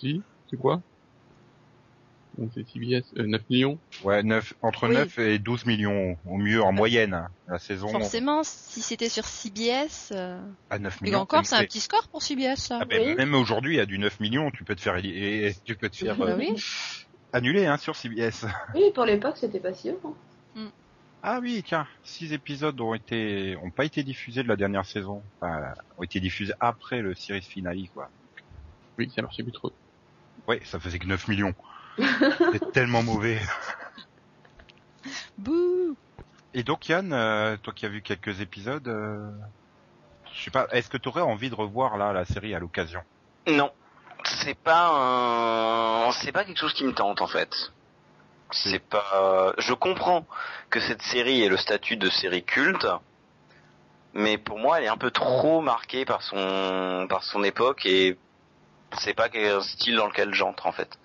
Si, 0.00 0.22
c'est 0.50 0.56
quoi? 0.56 0.82
Bon, 2.36 2.50
c'est 2.54 2.68
CBS, 2.68 3.02
euh, 3.16 3.26
9 3.26 3.42
millions. 3.48 3.78
Ouais, 4.04 4.22
9, 4.22 4.52
entre 4.60 4.88
Oui. 4.88 4.94
9 4.94 5.18
et 5.18 5.38
12 5.38 5.64
millions 5.64 6.18
au 6.26 6.36
mieux 6.36 6.62
en 6.62 6.70
moyenne, 6.72 7.14
hein, 7.14 7.28
la 7.46 7.58
saison. 7.58 7.88
Forcément, 7.88 8.42
si 8.44 8.82
c'était 8.82 9.08
sur 9.08 9.24
CBS, 9.24 10.10
euh... 10.12 10.38
À 10.68 10.78
9 10.78 10.98
et 11.00 11.04
millions. 11.04 11.20
encore, 11.20 11.46
c'est 11.46 11.54
un 11.54 11.64
petit 11.64 11.80
score 11.80 12.08
pour 12.08 12.22
CBS, 12.22 12.56
ça. 12.56 12.78
Ah 12.82 12.84
ben, 12.84 13.00
Oui. 13.08 13.14
Même 13.16 13.34
aujourd'hui, 13.34 13.80
à 13.80 13.86
du 13.86 13.98
9 13.98 14.20
millions, 14.20 14.50
tu 14.50 14.64
peux 14.64 14.74
te 14.74 14.82
faire, 14.82 14.96
et- 14.96 15.46
et 15.46 15.54
tu 15.64 15.76
peux 15.76 15.88
te 15.88 15.96
faire 15.96 16.18
Bah 16.18 16.26
euh, 16.26 16.36
oui. 16.36 16.50
annuler 17.32 17.64
hein, 17.64 17.78
sur 17.78 17.96
CBS. 17.96 18.44
Oui, 18.74 18.82
pour 18.94 19.06
l'époque, 19.06 19.36
c'était 19.38 19.60
pas 19.60 19.72
si 19.72 19.90
haut. 19.90 20.00
hein. 20.04 20.12
Ah 21.28 21.40
oui, 21.42 21.60
tiens, 21.66 21.88
six 22.04 22.32
épisodes 22.32 22.80
ont 22.80 22.94
été, 22.94 23.56
ont 23.56 23.72
pas 23.72 23.84
été 23.84 24.04
diffusés 24.04 24.44
de 24.44 24.48
la 24.48 24.54
dernière 24.54 24.84
saison. 24.84 25.24
Enfin, 25.40 25.74
ont 25.98 26.04
été 26.04 26.20
diffusés 26.20 26.52
après 26.60 27.02
le 27.02 27.16
series 27.16 27.42
finale, 27.42 27.78
quoi. 27.92 28.08
Oui, 28.96 29.10
ça 29.12 29.22
marchait 29.22 29.42
plus 29.42 29.50
trop. 29.50 29.72
Ouais, 30.46 30.60
ça 30.64 30.78
faisait 30.78 31.00
que 31.00 31.06
9 31.08 31.26
millions. 31.26 31.52
C'est 31.98 32.70
tellement 32.70 33.02
mauvais. 33.02 33.40
Bouh 35.36 35.96
Et 36.54 36.62
donc 36.62 36.88
Yann, 36.88 37.12
euh, 37.12 37.56
toi 37.56 37.72
qui 37.72 37.86
as 37.86 37.88
vu 37.88 38.02
quelques 38.02 38.40
épisodes, 38.40 38.86
euh, 38.86 39.28
je 40.32 40.44
sais 40.44 40.52
pas, 40.52 40.68
est-ce 40.70 40.88
que 40.88 40.96
tu 40.96 41.08
aurais 41.08 41.22
envie 41.22 41.50
de 41.50 41.56
revoir 41.56 41.96
là 41.96 42.12
la 42.12 42.24
série 42.24 42.54
à 42.54 42.60
l'occasion? 42.60 43.02
Non, 43.48 43.72
c'est 44.22 44.56
pas 44.56 46.06
un... 46.06 46.12
c'est 46.12 46.30
pas 46.30 46.44
quelque 46.44 46.60
chose 46.60 46.74
qui 46.74 46.84
me 46.84 46.94
tente 46.94 47.20
en 47.20 47.26
fait. 47.26 47.50
C'est 48.52 48.78
pas. 48.78 49.54
Je 49.58 49.72
comprends 49.74 50.26
que 50.70 50.80
cette 50.80 51.02
série 51.02 51.42
ait 51.42 51.48
le 51.48 51.56
statut 51.56 51.96
de 51.96 52.08
série 52.08 52.44
culte, 52.44 52.86
mais 54.14 54.38
pour 54.38 54.58
moi, 54.58 54.78
elle 54.78 54.84
est 54.84 54.88
un 54.88 54.96
peu 54.96 55.10
trop 55.10 55.60
marquée 55.60 56.04
par 56.04 56.22
son 56.22 57.06
par 57.08 57.24
son 57.24 57.42
époque 57.42 57.84
et 57.86 58.16
c'est 58.98 59.14
pas 59.14 59.28
un 59.34 59.60
style 59.60 59.96
dans 59.96 60.06
lequel 60.06 60.32
j'entre 60.32 60.66
en 60.66 60.72
fait. 60.72 60.98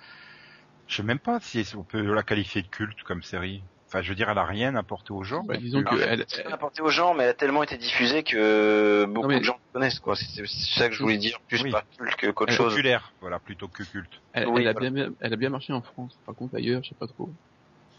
Je 0.87 0.97
sais 0.97 1.03
même 1.03 1.19
pas 1.19 1.39
si 1.39 1.65
on 1.75 1.83
peut 1.83 2.01
la 2.13 2.23
qualifier 2.23 2.61
de 2.61 2.67
culte 2.67 3.01
comme 3.03 3.23
série. 3.23 3.63
Enfin, 3.93 4.01
je 4.01 4.07
veux 4.07 4.15
dire, 4.15 4.29
elle 4.29 4.37
a 4.37 4.45
rien 4.45 4.73
apporté 4.75 5.11
aux 5.11 5.23
gens. 5.23 5.43
Bah, 5.43 5.57
disons 5.57 5.83
que 5.83 5.99
elle, 5.99 6.23
C'est 6.29 6.43
pas 6.43 6.53
apporté 6.53 6.81
aux 6.81 6.89
gens, 6.89 7.13
mais 7.13 7.23
elle 7.23 7.31
a 7.31 7.33
tellement 7.33 7.61
été 7.61 7.77
diffusée 7.77 8.23
que 8.23 9.03
beaucoup 9.05 9.23
Non, 9.27 9.33
mais- 9.33 9.39
de 9.39 9.43
gens 9.43 9.55
la 9.73 9.79
connaissent 9.81 9.99
quoi. 9.99 10.15
C'est 10.15 10.45
ça 10.47 10.87
que 10.87 10.95
je 10.95 11.03
voulais 11.03 11.17
dire, 11.17 11.37
plus 11.49 11.61
Oui. 11.61 11.71
pas 11.71 11.83
culte 11.97 12.15
que- 12.15 12.31
qu'autre 12.31 12.53
chose. 12.53 12.69
populaire, 12.73 13.13
voilà, 13.19 13.39
plutôt 13.39 13.67
que 13.67 13.83
culte. 13.83 14.21
elle, 14.31 14.47
Oui, 14.47 14.61
elle 14.61 14.69
a 14.69 14.73
bien, 14.73 15.09
elle 15.19 15.33
a 15.33 15.35
bien 15.35 15.49
marché 15.49 15.73
en 15.73 15.81
France. 15.81 16.17
Par 16.25 16.35
contre, 16.35 16.55
ailleurs, 16.55 16.81
je 16.83 16.89
sais 16.89 16.95
pas 16.95 17.07
trop. 17.07 17.33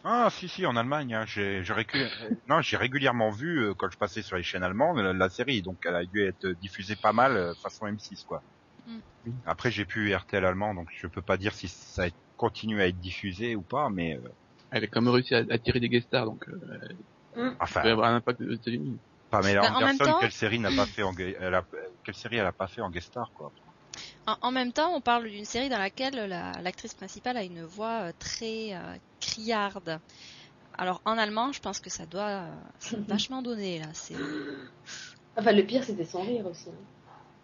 Ah, 0.03 0.29
si, 0.31 0.49
si, 0.49 0.65
en 0.65 0.77
Allemagne, 0.77 1.13
hein, 1.15 1.25
j'ai, 1.27 1.63
j'ai 1.63 1.75
récu- 1.75 1.93
non, 2.49 2.63
j'ai 2.63 2.79
régulièrement 2.79 3.29
vu 3.31 3.59
euh, 3.63 3.75
quand 3.75 3.91
je 3.91 3.99
passais 3.99 4.23
sur 4.23 4.37
les 4.37 4.43
chaînes 4.43 4.65
allemandes 4.65 4.99
la, 4.99 5.13
la 5.13 5.29
série, 5.29 5.61
donc 5.61 5.77
elle 5.85 5.95
a 5.95 6.05
dû 6.07 6.27
être 6.27 6.47
diffusée 6.53 6.97
pas 6.97 7.13
mal 7.13 7.37
euh, 7.37 7.53
façon 7.63 7.85
M6, 7.87 8.25
quoi. 8.25 8.43
Mm. 8.87 8.99
Après, 9.45 9.71
j'ai 9.71 9.85
plus 9.85 10.13
RTL 10.15 10.43
allemand, 10.45 10.75
donc 10.75 10.89
je 10.91 11.07
peux 11.07 11.23
pas 11.23 11.37
dire 11.37 11.53
si 11.55 11.69
ça 11.69 12.05
a 12.05 12.09
continué 12.37 12.83
à 12.83 12.87
être 12.89 12.99
diffusé 12.99 13.55
ou 13.57 13.63
pas, 13.63 13.91
mais 13.91 14.17
euh, 14.17 14.23
Elle 14.73 14.85
a 14.85 14.87
quand 14.87 15.01
même 15.03 15.13
réussi 15.13 15.35
à 15.35 15.45
attirer 15.51 15.81
des 15.81 15.89
guest 15.89 16.07
stars, 16.07 16.27
donc 16.27 16.49
euh, 16.49 16.55
elle 17.37 17.57
enfin, 17.61 17.83
peut 17.83 17.91
avoir 17.91 18.11
un 18.11 18.17
impact 18.17 18.41
aux 18.41 18.53
États-Unis. 18.53 18.99
Pamela 19.31 19.63
Ben, 19.63 19.75
en 19.75 19.97
temps- 19.97 20.19
quelle 20.21 20.33
série 20.33 20.59
n'a 20.59 20.71
pas 20.71 20.87
fait 20.87 21.03
en, 21.03 21.15
elle 21.17 21.55
a, 21.55 21.65
quelle 22.05 22.15
série 22.15 22.37
elle 22.37 22.47
a 22.47 22.53
pas 22.53 22.67
fait 22.67 22.83
en 22.83 22.91
guest 22.91 23.07
star, 23.09 23.31
quoi. 23.35 23.51
En, 24.27 24.37
en 24.41 24.51
même 24.53 24.73
temps, 24.73 24.95
on 24.95 25.01
parle 25.01 25.29
d'une 25.29 25.45
série 25.45 25.69
dans 25.69 25.79
laquelle 25.79 26.15
la- 26.15 26.53
l'actrice 26.63 26.95
principale 26.95 27.37
a 27.37 27.43
une 27.43 27.65
voix 27.65 28.03
euh, 28.09 28.13
très 28.19 28.75
euh, 28.75 28.97
criarde. 29.21 29.99
Alors 30.79 31.01
en 31.05 31.19
allemand, 31.19 31.53
je 31.53 31.61
pense 31.61 31.81
que 31.81 31.91
ça 31.91 32.07
doit 32.07 32.29
euh, 32.45 32.51
ça 32.79 32.97
doit 32.97 33.05
vachement 33.17 33.43
donner 33.43 33.79
là. 33.79 33.87
C'est 33.95 34.15
Enfin, 35.37 35.53
le 35.53 35.63
pire, 35.65 35.83
c'était 35.85 36.05
son 36.05 36.23
rire 36.23 36.47
aussi. 36.47 36.69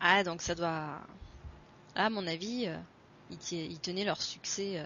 ah 0.00 0.22
donc 0.24 0.42
ça 0.42 0.54
doit. 0.54 1.00
Ah, 1.94 2.06
à 2.06 2.10
mon 2.10 2.26
avis, 2.26 2.66
euh, 2.66 2.76
ils, 3.50 3.80
tenaient 3.80 4.04
leur 4.04 4.20
succès 4.22 4.78
euh, 4.78 4.84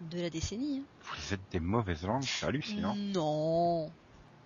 de 0.00 0.20
la 0.20 0.30
décennie. 0.30 0.78
hein. 0.80 1.04
Vous 1.16 1.34
êtes 1.34 1.40
des 1.50 1.60
mauvaises 1.60 2.04
langues, 2.04 2.22
c'est 2.22 2.46
hallucinant. 2.46 2.94
Non. 2.96 3.90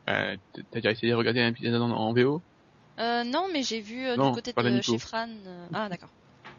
Euh, 0.09 0.37
T'as 0.55 0.63
déjà 0.81 0.91
essayé 0.93 1.13
de 1.13 1.17
regarder 1.17 1.41
un 1.41 1.49
épisode 1.49 1.81
en, 1.81 1.91
en 1.91 2.13
VO 2.13 2.41
Euh, 2.99 3.25
non, 3.25 3.49
mais 3.53 3.63
j'ai 3.63 3.81
vu 3.81 4.07
euh, 4.07 4.17
Non, 4.17 4.31
du 4.31 4.37
côté 4.43 4.53
de 4.53 4.81
chez 4.83 4.99
Fran. 4.99 5.29
euh, 5.47 5.67
Ah 5.75 5.89
d'accord. 5.89 6.09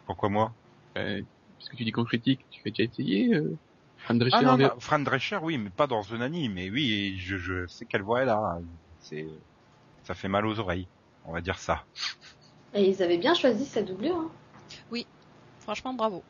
Pourquoi 0.05 0.29
moi? 0.29 0.53
Euh, 0.97 1.21
Puisque 1.57 1.75
tu 1.75 1.83
dis 1.83 1.91
qu'on 1.91 2.05
critique, 2.05 2.45
tu 2.51 2.61
as 2.67 2.71
déjà 2.71 2.83
essayé 2.89 3.33
euh, 3.33 3.57
Fran 3.97 4.13
Drescher 4.15 4.37
Ah 4.39 4.41
non, 4.43 4.51
en 4.51 4.57
VO. 4.57 4.63
non, 4.63 4.79
Fran 4.79 4.99
Drescher, 4.99 5.39
oui, 5.41 5.57
mais 5.57 5.69
pas 5.71 5.87
dans 5.87 6.01
Zonani, 6.03 6.47
mais 6.49 6.69
oui, 6.69 7.17
je, 7.17 7.37
je 7.37 7.67
sais 7.67 7.85
quelle 7.85 8.01
voix 8.03 8.21
elle 8.21 8.29
a. 8.29 8.59
C'est, 9.01 9.25
ça 10.03 10.13
fait 10.13 10.27
mal 10.29 10.45
aux 10.45 10.59
oreilles, 10.59 10.87
on 11.25 11.33
va 11.33 11.41
dire 11.41 11.57
ça. 11.59 11.85
Et 12.73 12.87
ils 12.89 13.01
avaient 13.03 13.17
bien 13.17 13.33
choisi 13.33 13.65
sa 13.65 13.81
doublure. 13.81 14.15
Hein. 14.15 15.01
Franchement, 15.59 15.93
bravo. 15.93 16.23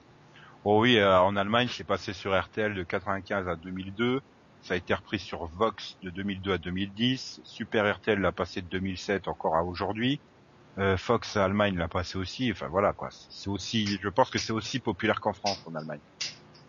Oh 0.64 0.82
oui, 0.82 0.98
euh, 0.98 1.20
en 1.22 1.36
Allemagne, 1.36 1.68
c'est 1.72 1.84
passé 1.86 2.14
sur 2.14 2.38
RTL 2.40 2.74
de 2.76 2.84
95 2.84 3.48
à 3.48 3.56
2002. 3.56 4.22
Ça 4.62 4.74
a 4.74 4.78
été 4.78 4.94
repris 4.94 5.20
sur 5.20 5.46
Vox 5.48 5.98
de 6.02 6.10
2002 6.10 6.54
à 6.54 6.58
2010. 6.58 7.42
Super 7.46 7.96
RTL 7.96 8.20
l'a 8.20 8.32
passé 8.34 8.62
de 8.62 8.68
2007 8.68 9.28
encore 9.28 9.56
à 9.56 9.64
aujourd'hui. 9.64 10.20
Euh, 10.78 10.98
Fox 10.98 11.38
Allemagne 11.38 11.78
l'a 11.78 11.88
passé 11.88 12.18
aussi. 12.18 12.52
Enfin 12.52 12.68
voilà 12.68 12.94
quoi. 12.94 13.10
C'est 13.12 13.50
aussi, 13.50 13.86
je 14.02 14.10
pense 14.10 14.30
que 14.30 14.38
c'est 14.38 14.52
aussi 14.54 14.80
populaire 14.80 15.22
qu'en 15.22 15.34
France 15.34 15.64
en 15.66 15.76
Allemagne. 15.76 16.02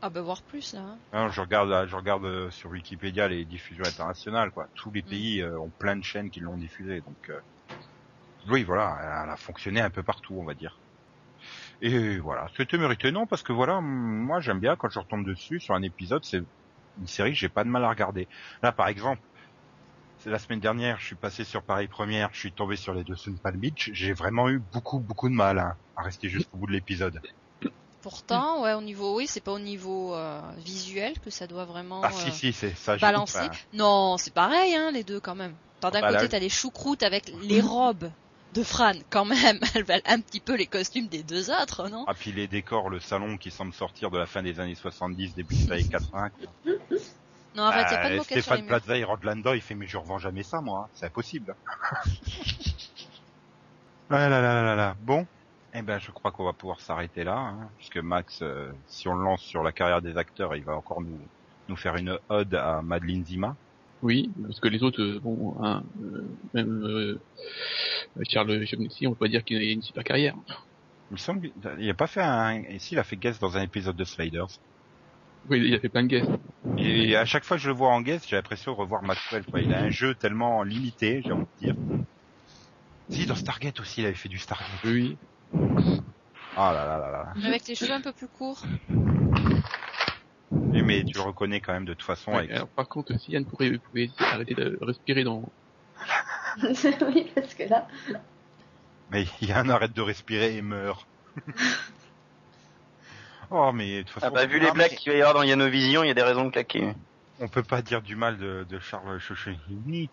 Ah 0.03 0.09
bah 0.09 0.23
voir 0.23 0.43
plus 0.43 0.73
là. 0.73 0.81
hein. 0.81 0.99
Hein, 1.13 1.29
je 1.31 1.41
regarde, 1.41 1.89
je 1.89 1.97
regarde 1.97 2.25
euh, 2.25 2.51
sur 2.51 2.71
Wikipédia 2.71 3.29
les 3.29 3.45
diffusions 3.45 3.85
internationales 3.85 4.51
quoi. 4.53 4.69
Tous 4.75 4.91
les 4.93 5.03
pays 5.03 5.43
euh, 5.43 5.59
ont 5.59 5.71
plein 5.71 5.97
de 5.97 6.05
chaînes 6.05 6.31
qui 6.31 6.41
l'ont 6.41 6.57
diffusé. 6.57 7.01
Donc 7.01 7.29
euh, 7.29 7.41
oui, 8.49 8.63
voilà, 8.65 9.23
elle 9.25 9.31
a 9.31 9.37
fonctionné 9.37 9.81
un 9.81 9.91
peu 9.91 10.03
partout, 10.03 10.37
on 10.41 10.45
va 10.45 10.55
dire. 10.55 10.81
Et 11.83 12.19
voilà, 12.19 12.47
c'était 12.57 12.77
mérité 12.77 13.11
non 13.11 13.27
parce 13.27 13.43
que 13.43 13.53
voilà, 13.53 13.81
moi 13.81 14.41
j'aime 14.41 14.61
bien 14.61 14.77
quand 14.77 14.91
je 14.91 14.99
retombe 14.99 15.25
dessus 15.25 15.61
sur 15.61 15.75
un 15.75 15.83
épisode, 15.83 16.25
c'est 16.25 16.43
une 17.01 17.07
série 17.07 17.33
que 17.33 17.39
j'ai 17.39 17.49
pas 17.49 17.65
de 17.65 17.71
mal 17.71 17.85
à 17.85 17.89
regarder. 17.89 18.29
Là 18.63 18.71
par 18.73 18.89
exemple, 18.89 19.21
c'est 20.19 20.29
la 20.31 20.39
semaine 20.39 20.61
dernière, 20.61 21.01
je 21.01 21.07
suis 21.07 21.15
passé 21.17 21.45
sur 21.45 21.63
Paris 21.63 21.89
Première, 21.89 22.29
je 22.35 22.41
suis 22.41 22.53
tombé 22.53 22.77
sur 22.77 22.93
les 22.93 23.03
deux 23.05 23.17
Sun 23.17 23.39
Palm 23.39 23.57
Beach, 23.57 23.91
j'ai 23.95 24.13
vraiment 24.13 24.51
eu 24.51 24.59
beaucoup 24.59 24.99
beaucoup 24.99 25.31
de 25.31 25.35
mal 25.35 25.59
hein, 25.59 25.75
à 25.97 26.03
rester 26.03 26.29
jusqu'au 26.29 26.59
bout 26.59 26.67
de 26.67 26.73
l'épisode. 26.73 27.19
Pourtant, 28.03 28.63
ouais, 28.63 28.73
au 28.73 28.81
niveau, 28.81 29.17
oui, 29.17 29.27
c'est 29.27 29.43
pas 29.43 29.53
au 29.53 29.59
niveau 29.59 30.15
euh, 30.15 30.41
visuel 30.59 31.19
que 31.21 31.29
ça 31.31 31.47
doit 31.47 31.67
vraiment 31.67 32.01
Ah 32.03 32.09
euh, 32.09 32.11
si 32.13 32.31
si, 32.33 32.53
c'est 32.53 32.75
ça. 32.75 32.97
balancer. 32.97 33.39
enfin, 33.41 33.51
Non, 33.75 34.17
c'est 34.17 34.33
pareil, 34.33 34.75
hein, 34.75 34.91
les 34.91 35.05
deux 35.05 35.21
quand 35.21 35.35
même. 35.35 35.55
D'un 35.83 35.91
Bah, 35.91 36.01
côté, 36.01 36.13
là- 36.23 36.29
t'as 36.29 36.39
les 36.39 36.49
choucroutes 36.49 37.03
avec 37.03 37.31
les 37.43 37.61
robes 37.61 38.11
de 38.55 38.63
Fran, 38.63 38.93
quand 39.11 39.25
même. 39.25 39.59
Elles 39.75 39.85
valent 39.85 40.03
un 40.07 40.21
petit 40.21 40.41
peu 40.41 40.57
les 40.57 40.67
costumes 40.67 41.07
des 41.07 41.23
deux 41.23 41.51
autres, 41.51 41.89
non? 41.89 42.05
Ah 42.07 42.15
puis 42.15 42.33
les 42.33 42.47
décors, 42.47 42.91
le 42.91 43.01
salon 43.01 43.37
qui 43.37 43.51
semble 43.51 43.73
sortir 43.73 44.11
de 44.11 44.19
la 44.19 44.27
fin 44.27 44.43
des 44.43 44.61
années 44.61 44.75
70, 44.75 45.35
début 45.35 45.55
des 45.55 45.73
années 45.73 45.89
80. 45.89 46.31
Non, 47.57 47.65
arrête, 47.65 47.91
y 47.91 47.95
a 47.95 47.99
pas 47.99 48.11
de 48.11 48.19
Euh, 48.19 48.23
Stéphane. 48.23 48.67
Plaza, 48.67 48.97
il 48.97 49.05
rentre 49.05 49.27
là-dedans, 49.27 49.53
il 49.53 49.61
fait 49.61 49.75
mais 49.75 49.87
je 49.87 49.97
revends 49.97 50.19
jamais 50.19 50.45
ça 50.45 50.61
moi, 50.61 50.85
hein. 50.85 50.89
c'est 50.95 51.07
impossible. 51.07 51.55
là, 54.11 54.29
là, 54.29 54.41
là, 54.41 54.63
là, 54.63 54.75
là. 54.77 54.97
Bon, 55.01 55.27
eh 55.75 55.83
ben 55.83 55.99
je 55.99 56.11
crois 56.11 56.31
qu'on 56.31 56.45
va 56.45 56.53
pouvoir 56.53 56.81
s'arrêter 56.81 57.25
là, 57.25 57.37
hein, 57.37 57.69
puisque 57.79 57.99
Max, 57.99 58.41
euh, 58.43 58.71
si 58.87 59.09
on 59.09 59.15
le 59.15 59.25
lance 59.25 59.43
sur 59.43 59.63
la 59.63 59.73
carrière 59.73 60.03
des 60.03 60.17
acteurs, 60.17 60.55
il 60.57 60.65
va 60.65 60.77
encore 60.77 61.01
nous 61.01 61.19
nous 61.69 61.77
faire 61.77 61.97
une 61.97 62.19
ode 62.29 62.55
à 62.55 62.83
Madeleine 62.83 63.25
Zima. 63.25 63.55
Oui, 64.03 64.31
parce 64.43 64.61
que 64.61 64.69
les 64.69 64.83
autres, 64.83 65.03
euh, 65.03 65.21
bon, 65.23 65.57
hein, 65.63 65.83
euh, 66.03 66.25
même 66.55 66.83
euh, 66.85 67.21
Charles 68.29 68.65
Chamonixy, 68.67 69.07
on 69.07 69.11
peut 69.11 69.27
pas 69.27 69.29
dire 69.29 69.45
qu'il 69.45 69.59
a 69.59 69.63
une 69.63 69.83
super 69.83 70.05
carrière. 70.05 70.35
Il 71.11 71.15
me 71.15 71.19
semble 71.19 71.51
qu'il 71.51 71.91
a 71.91 71.95
pas 71.95 72.07
fait 72.07 72.23
un, 72.23 72.63
si, 72.79 72.95
il 72.95 72.99
a 72.99 73.05
fait 73.05 73.17
guest 73.17 73.41
dans 73.41 73.59
un 73.59 73.63
épisode 73.63 73.97
de 73.97 74.05
Sliders. 74.05 74.49
Oui, 75.49 75.61
il 75.67 75.75
a 75.75 75.81
fait 75.81 75.89
plein 75.89 76.03
de 76.03 76.09
guests. 76.09 76.31
Et 76.79 77.17
à 77.17 77.25
chaque 77.25 77.45
fois 77.45 77.57
que 77.57 77.63
je 77.63 77.69
le 77.69 77.75
vois 77.75 77.89
en 77.89 78.01
guest, 78.01 78.27
j'ai 78.29 78.37
l'impression 78.37 78.73
de 78.73 78.77
revoir 78.77 79.03
Maxwell, 79.03 79.45
quoi. 79.45 79.61
Il 79.61 79.73
a 79.75 79.81
un 79.81 79.91
jeu 79.91 80.15
tellement 80.15 80.63
limité, 80.63 81.23
j'ai 81.25 81.33
envie 81.33 81.47
de 81.61 81.67
dire. 81.67 81.75
Si, 83.11 83.27
dans 83.27 83.35
Stargate 83.35 83.81
aussi, 83.81 84.03
il 84.03 84.07
avait 84.07 84.15
fait 84.15 84.29
du 84.29 84.39
Stargate. 84.39 84.69
Oui, 84.85 85.17
Ah 86.57 86.73
là 86.73 86.87
là 86.87 86.99
là 86.99 87.11
là. 87.11 87.33
Mais 87.37 87.47
Avec 87.47 87.67
les 87.67 87.75
cheveux 87.75 87.93
un 87.93 88.01
peu 88.01 88.13
plus 88.13 88.29
courts. 88.29 88.63
Oui, 90.73 90.83
mais 90.83 91.05
tu 91.05 91.17
le 91.17 91.23
reconnais 91.23 91.61
quand 91.61 91.73
même 91.73 91.85
de 91.85 91.95
toute 91.95 92.07
façon 92.07 92.31
Ouais, 92.31 92.39
avec... 92.39 92.51
alors 92.53 92.69
par 92.69 92.89
contre, 92.89 93.19
si 93.19 93.33
Yann 93.33 93.45
pourrait, 93.45 93.73
pouvait 93.79 94.11
arrêter 94.19 94.55
de 94.55 94.79
respirer 94.81 95.25
dans... 95.25 95.43
oui, 96.63 97.31
parce 97.35 97.55
que 97.55 97.65
là, 97.69 97.89
Mais 99.11 99.27
Yann 99.43 99.71
arrête 99.71 99.93
de 99.93 100.03
respirer 100.03 100.57
et 100.57 100.63
meurt. 100.63 101.07
oh, 103.51 103.73
mais 103.73 103.99
de 103.99 104.03
toute 104.03 104.11
façon... 104.11 104.27
Ah 104.27 104.31
bah, 104.31 104.47
vu 104.47 104.61
les 104.61 104.71
blagues 104.71 104.95
qu'il 104.95 105.11
va 105.13 105.19
y 105.19 105.21
avoir 105.21 105.35
dans 105.35 105.43
Yanovision, 105.43 106.05
il 106.05 106.09
y 106.09 106.11
a 106.11 106.15
des 106.15 106.23
raisons 106.23 106.45
de 106.45 106.51
claquer. 106.51 106.95
On 107.41 107.49
peut 107.49 107.63
pas 107.63 107.83
dire 107.83 108.03
du 108.03 108.15
mal 108.17 108.39
de, 108.39 108.65
de 108.69 108.79
Charles 108.79 109.19
Chouchini, 109.19 109.59
il 109.69 110.09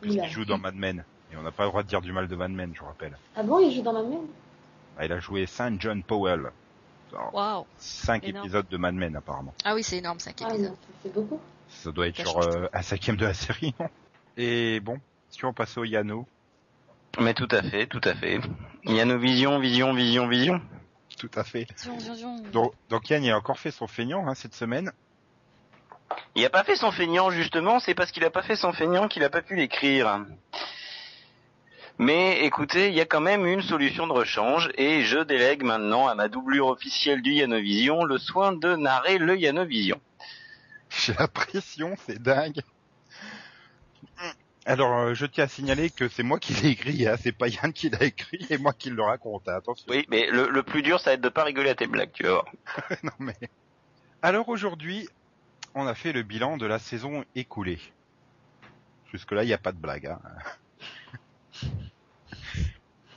puisqu'il 0.00 0.28
joue 0.28 0.44
dans 0.44 0.58
Mad 0.58 0.74
Men. 0.74 1.04
Et 1.32 1.36
on 1.36 1.42
n'a 1.42 1.50
pas 1.50 1.64
le 1.64 1.70
droit 1.70 1.82
de 1.82 1.88
dire 1.88 2.00
du 2.00 2.12
mal 2.12 2.28
de 2.28 2.36
Mad 2.36 2.50
Men, 2.50 2.72
je 2.74 2.80
vous 2.80 2.86
rappelle. 2.86 3.16
Ah 3.36 3.42
bon, 3.42 3.58
il 3.60 3.74
joue 3.74 3.82
dans 3.82 3.92
la 3.92 4.02
même 4.02 4.26
Ah, 4.98 5.06
il 5.06 5.12
a 5.12 5.20
joué 5.20 5.46
Saint 5.46 5.76
John 5.78 6.02
Powell. 6.02 6.50
Cinq 7.78 8.24
Énorme. 8.24 8.44
épisodes 8.46 8.68
de 8.68 8.76
Mad 8.76 8.94
Men, 8.94 9.16
apparemment. 9.16 9.54
Ah 9.64 9.74
oui, 9.74 9.82
c'est 9.82 9.98
énorme, 9.98 10.18
5 10.18 10.36
Ah 10.44 10.50
épisodes. 10.54 10.76
fait 11.02 11.08
beaucoup. 11.10 11.40
Ça 11.68 11.92
doit 11.92 12.06
être 12.08 12.22
genre 12.22 12.42
change 12.42 12.56
euh, 12.56 12.68
un 12.72 12.82
cinquième 12.82 13.16
de 13.16 13.26
la 13.26 13.34
série, 13.34 13.74
non? 13.78 13.88
Et 14.36 14.80
bon, 14.80 14.98
si 15.30 15.44
on 15.44 15.52
passe 15.52 15.76
au 15.76 15.84
Yano, 15.84 16.26
Mais 17.20 17.34
tout 17.34 17.48
à 17.50 17.62
fait, 17.62 17.86
tout 17.86 18.00
à 18.04 18.14
fait. 18.14 18.40
Yanovision, 18.84 19.58
vision, 19.58 19.92
vision, 19.92 20.28
vision. 20.28 20.60
tout 21.18 21.30
à 21.34 21.44
fait. 21.44 21.66
Donc, 22.52 22.72
donc 22.88 23.10
Yann, 23.10 23.22
il 23.24 23.30
a 23.30 23.36
encore 23.36 23.58
fait 23.58 23.70
son 23.72 23.86
feignant 23.86 24.26
hein, 24.28 24.34
cette 24.34 24.54
semaine. 24.54 24.92
Il 26.34 26.44
a 26.44 26.50
pas 26.50 26.64
fait 26.64 26.76
son 26.76 26.90
feignant 26.90 27.30
justement, 27.30 27.80
c'est 27.80 27.94
parce 27.94 28.12
qu'il 28.12 28.24
a 28.24 28.30
pas 28.30 28.42
fait 28.42 28.56
son 28.56 28.72
feignant 28.72 29.08
qu'il 29.08 29.22
a 29.24 29.30
pas 29.30 29.42
pu 29.42 29.56
l'écrire. 29.56 30.24
Mais 31.98 32.44
écoutez, 32.44 32.88
il 32.88 32.94
y 32.94 33.00
a 33.00 33.06
quand 33.06 33.20
même 33.20 33.44
une 33.44 33.60
solution 33.60 34.06
de 34.06 34.12
rechange 34.12 34.70
et 34.76 35.02
je 35.02 35.18
délègue 35.18 35.64
maintenant 35.64 36.06
à 36.06 36.14
ma 36.14 36.28
doublure 36.28 36.68
officielle 36.68 37.22
du 37.22 37.32
Yanovision 37.32 38.04
le 38.04 38.18
soin 38.18 38.52
de 38.52 38.76
narrer 38.76 39.18
le 39.18 39.36
Yanovision. 39.36 40.00
J'ai 40.90 41.12
la 41.14 41.26
pression, 41.26 41.96
c'est 42.06 42.22
dingue. 42.22 42.60
Alors, 44.64 44.96
euh, 44.96 45.14
je 45.14 45.26
tiens 45.26 45.44
à 45.44 45.48
signaler 45.48 45.90
que 45.90 46.08
c'est 46.08 46.22
moi 46.22 46.38
qui 46.38 46.52
l'ai 46.52 46.68
écrit, 46.68 47.08
hein, 47.08 47.16
c'est 47.20 47.32
pas 47.32 47.48
Yann 47.48 47.72
qui 47.72 47.88
l'a 47.88 48.04
écrit 48.04 48.46
et 48.50 48.58
moi 48.58 48.74
qui 48.74 48.90
le 48.90 49.02
raconte, 49.02 49.48
hein, 49.48 49.56
attention. 49.56 49.86
Oui, 49.88 50.04
mais 50.08 50.28
le, 50.30 50.48
le 50.50 50.62
plus 50.62 50.82
dur 50.82 51.00
ça 51.00 51.10
va 51.10 51.14
être 51.14 51.22
de 51.22 51.30
pas 51.30 51.42
rigoler 51.42 51.70
à 51.70 51.74
tes 51.74 51.86
blagues, 51.86 52.12
tu 52.12 52.22
vas 52.24 52.32
voir. 52.32 52.44
non 53.02 53.12
mais. 53.18 53.36
Alors 54.22 54.48
aujourd'hui, 54.50 55.08
on 55.74 55.86
a 55.86 55.94
fait 55.94 56.12
le 56.12 56.22
bilan 56.22 56.58
de 56.58 56.66
la 56.66 56.78
saison 56.78 57.24
écoulée. 57.34 57.80
Jusque 59.10 59.32
là, 59.32 59.42
il 59.42 59.46
n'y 59.46 59.54
a 59.54 59.58
pas 59.58 59.72
de 59.72 59.78
blague. 59.78 60.06
Hein. 60.06 60.20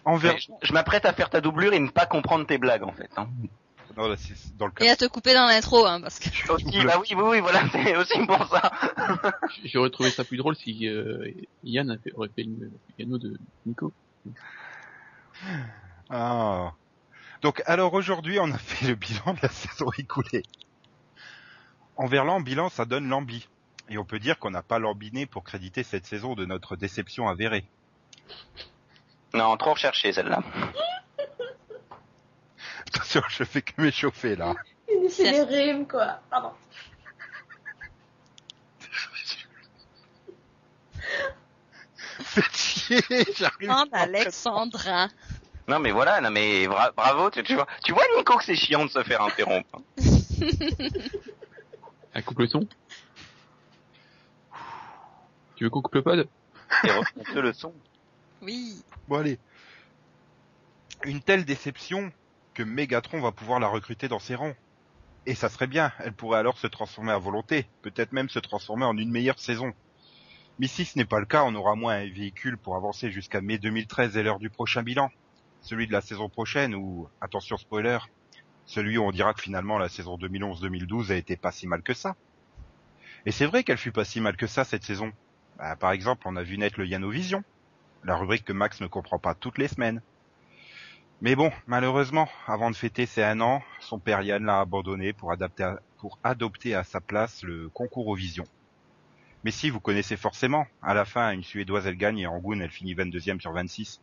Envers... 0.06 0.38
Je, 0.38 0.48
je 0.64 0.74
m'apprête 0.74 1.06
à 1.06 1.14
faire 1.14 1.30
ta 1.30 1.42
doublure 1.42 1.74
et 1.74 1.80
ne 1.80 1.90
pas 1.90 2.06
comprendre 2.06 2.46
tes 2.46 2.58
blagues 2.58 2.84
en 2.84 2.92
fait. 2.92 3.10
Hein. 3.18 3.30
Non, 3.98 4.08
là, 4.08 4.16
c'est 4.18 4.56
dans 4.58 4.68
le 4.68 4.72
cas. 4.72 4.86
Et 4.86 4.90
à 4.90 4.96
te 4.96 5.06
couper 5.06 5.34
dans 5.34 5.46
l'intro, 5.48 5.86
hein, 5.86 6.00
parce 6.02 6.18
que... 6.20 6.30
Aussi, 6.54 6.84
bah 6.86 6.98
oui, 7.00 7.08
oui, 7.14 7.24
oui, 7.24 7.40
voilà, 7.42 7.64
c'est 7.72 7.96
aussi 7.98 8.26
pour 8.26 8.48
ça. 8.48 8.72
J'aurais 9.66 9.90
trouvé 9.90 10.10
ça 10.12 10.24
plus 10.24 10.38
drôle 10.38 10.56
si 10.56 10.88
euh, 10.88 11.30
Yann 11.64 11.92
avait- 11.92 12.14
aurait 12.14 12.30
fait 12.36 12.44
le 12.44 12.72
piano 12.96 13.18
de 13.18 13.38
Nico. 13.66 13.92
Ah. 16.10 16.72
Donc, 17.42 17.62
alors 17.66 17.94
aujourd'hui, 17.94 18.40
on 18.40 18.52
a 18.52 18.58
fait 18.58 18.88
le 18.88 18.96
bilan 18.96 19.34
de 19.34 19.40
la 19.42 19.50
saison 19.50 19.92
écoulée. 19.98 20.44
En 21.98 22.08
verlan, 22.08 22.40
bilan, 22.40 22.70
ça 22.70 22.86
donne 22.86 23.08
l'ambi. 23.10 23.48
Et 23.90 23.98
on 23.98 24.06
peut 24.06 24.20
dire 24.20 24.40
qu'on 24.40 24.52
n'a 24.52 24.64
pas 24.64 24.80
lambiné 24.80 25.26
pour 25.26 25.44
créditer 25.44 25.84
cette 25.84 26.06
saison 26.06 26.34
de 26.34 26.46
notre 26.46 26.78
déception 26.78 27.28
avérée. 27.28 27.66
Non, 29.34 29.56
trop 29.58 29.72
recherché 29.74 30.12
celle-là. 30.12 30.42
Attention, 32.88 33.22
je 33.30 33.44
fais 33.44 33.62
que 33.62 33.82
m'échauffer 33.82 34.36
là. 34.36 34.54
Il 34.90 35.10
fait 35.10 35.32
des 35.32 35.44
rimes, 35.44 35.88
quoi. 35.88 36.20
Pardon. 36.30 36.52
Faites 42.24 42.56
chier, 42.56 43.02
j'arrive. 43.36 43.72
Alexandrin. 43.92 45.10
Non 45.68 45.80
mais 45.80 45.92
voilà, 45.92 46.22
non 46.22 46.32
mais 46.32 46.68
bra- 46.68 46.92
bravo, 46.92 47.30
tu, 47.30 47.44
tu 47.44 47.56
vois, 47.56 47.68
tu 47.84 47.94
vois 47.94 48.04
Nico 48.18 48.36
que 48.38 48.44
c'est 48.44 48.56
chiant 48.56 48.84
de 48.86 48.90
se 48.90 49.04
faire 49.04 49.22
interrompre. 49.22 49.80
Elle 52.14 52.24
coupe 52.26 52.40
le 52.40 52.48
son? 52.48 52.68
Tu 55.56 55.64
veux 55.64 55.70
qu'on 55.70 55.82
coupe 55.82 55.96
le 55.96 56.02
pod? 56.02 56.28
Et 56.84 56.88
le 57.36 57.54
son. 57.54 57.74
Oui. 58.42 58.84
Bon 59.08 59.18
allez. 59.18 59.38
Une 61.04 61.22
telle 61.22 61.46
déception 61.46 62.12
que 62.54 62.64
Megatron 62.64 63.22
va 63.22 63.32
pouvoir 63.32 63.60
la 63.60 63.68
recruter 63.68 64.08
dans 64.08 64.20
ses 64.20 64.36
rangs. 64.36 64.56
Et 65.28 65.36
ça 65.36 65.50
serait 65.50 65.68
bien, 65.68 65.92
elle 66.00 66.14
pourrait 66.14 66.40
alors 66.40 66.58
se 66.58 66.66
transformer 66.66 67.12
à 67.12 67.18
volonté, 67.20 67.68
peut-être 67.84 68.12
même 68.12 68.30
se 68.30 68.40
transformer 68.40 68.86
en 68.86 68.98
une 68.98 69.12
meilleure 69.12 69.38
saison. 69.38 69.74
Mais 70.58 70.68
si 70.68 70.84
ce 70.84 70.98
n'est 70.98 71.06
pas 71.06 71.20
le 71.20 71.28
cas, 71.28 71.44
on 71.44 71.54
aura 71.54 71.76
moins 71.76 71.94
un 71.94 72.12
véhicule 72.12 72.58
pour 72.58 72.76
avancer 72.76 73.12
jusqu'à 73.12 73.42
mai 73.42 73.60
2013 73.60 74.18
et 74.18 74.24
l'heure 74.24 74.40
du 74.40 74.50
prochain 74.50 74.82
bilan. 74.82 75.12
Celui 75.62 75.86
de 75.86 75.92
la 75.92 76.02
saison 76.02 76.28
prochaine 76.28 76.74
ou, 76.74 77.08
attention 77.22 77.58
spoiler, 77.58 78.00
celui 78.66 78.98
où 78.98 79.04
on 79.04 79.12
dira 79.12 79.34
que 79.36 79.42
finalement 79.42 79.78
la 79.78 79.90
saison 79.90 80.18
2011-2012 80.18 81.12
a 81.12 81.16
été 81.16 81.36
pas 81.36 81.52
si 81.52 81.68
mal 81.68 81.84
que 81.84 81.94
ça. 81.94 82.16
Et 83.28 83.32
c'est 83.32 83.46
vrai 83.46 83.64
qu'elle 83.64 83.78
fut 83.78 83.92
pas 83.92 84.06
si 84.06 84.22
mal 84.22 84.36
que 84.36 84.48
ça 84.48 84.64
cette 84.64 84.84
saison. 84.84 85.12
Bah, 85.58 85.76
par 85.76 85.92
exemple, 85.92 86.24
on 86.26 86.36
a 86.36 86.42
vu 86.42 86.58
naître 86.58 86.80
le 86.80 86.88
Yanovision, 86.88 87.44
la 88.04 88.16
rubrique 88.16 88.46
que 88.46 88.54
Max 88.54 88.82
ne 88.82 88.88
comprend 88.88 89.20
pas 89.20 89.36
toutes 89.36 89.58
les 89.58 89.68
semaines. 89.68 90.02
Mais 91.22 91.36
bon, 91.36 91.52
malheureusement, 91.68 92.28
avant 92.48 92.72
de 92.72 92.76
fêter 92.76 93.06
ses 93.06 93.24
un 93.24 93.42
an, 93.42 93.62
son 93.80 94.00
père 94.00 94.24
Yann 94.24 94.44
l'a 94.44 94.60
abandonné 94.60 95.14
pour, 95.14 95.32
adapter 95.32 95.76
adopter 96.24 96.74
à 96.74 96.84
sa 96.84 97.00
place 97.00 97.44
le 97.44 97.70
concours 97.70 98.08
aux 98.08 98.16
visions. 98.16 98.48
Mais 99.44 99.52
si, 99.52 99.70
vous 99.70 99.80
connaissez 99.80 100.18
forcément. 100.18 100.66
À 100.82 100.94
la 100.94 101.06
fin, 101.06 101.32
une 101.32 101.44
Suédoise, 101.44 101.86
elle 101.86 101.98
gagne 101.98 102.20
et 102.20 102.28
Rangoon, 102.28 102.60
elle 102.60 102.72
finit 102.72 102.96
22e 102.96 103.40
sur 103.40 103.52
26. 103.52 104.02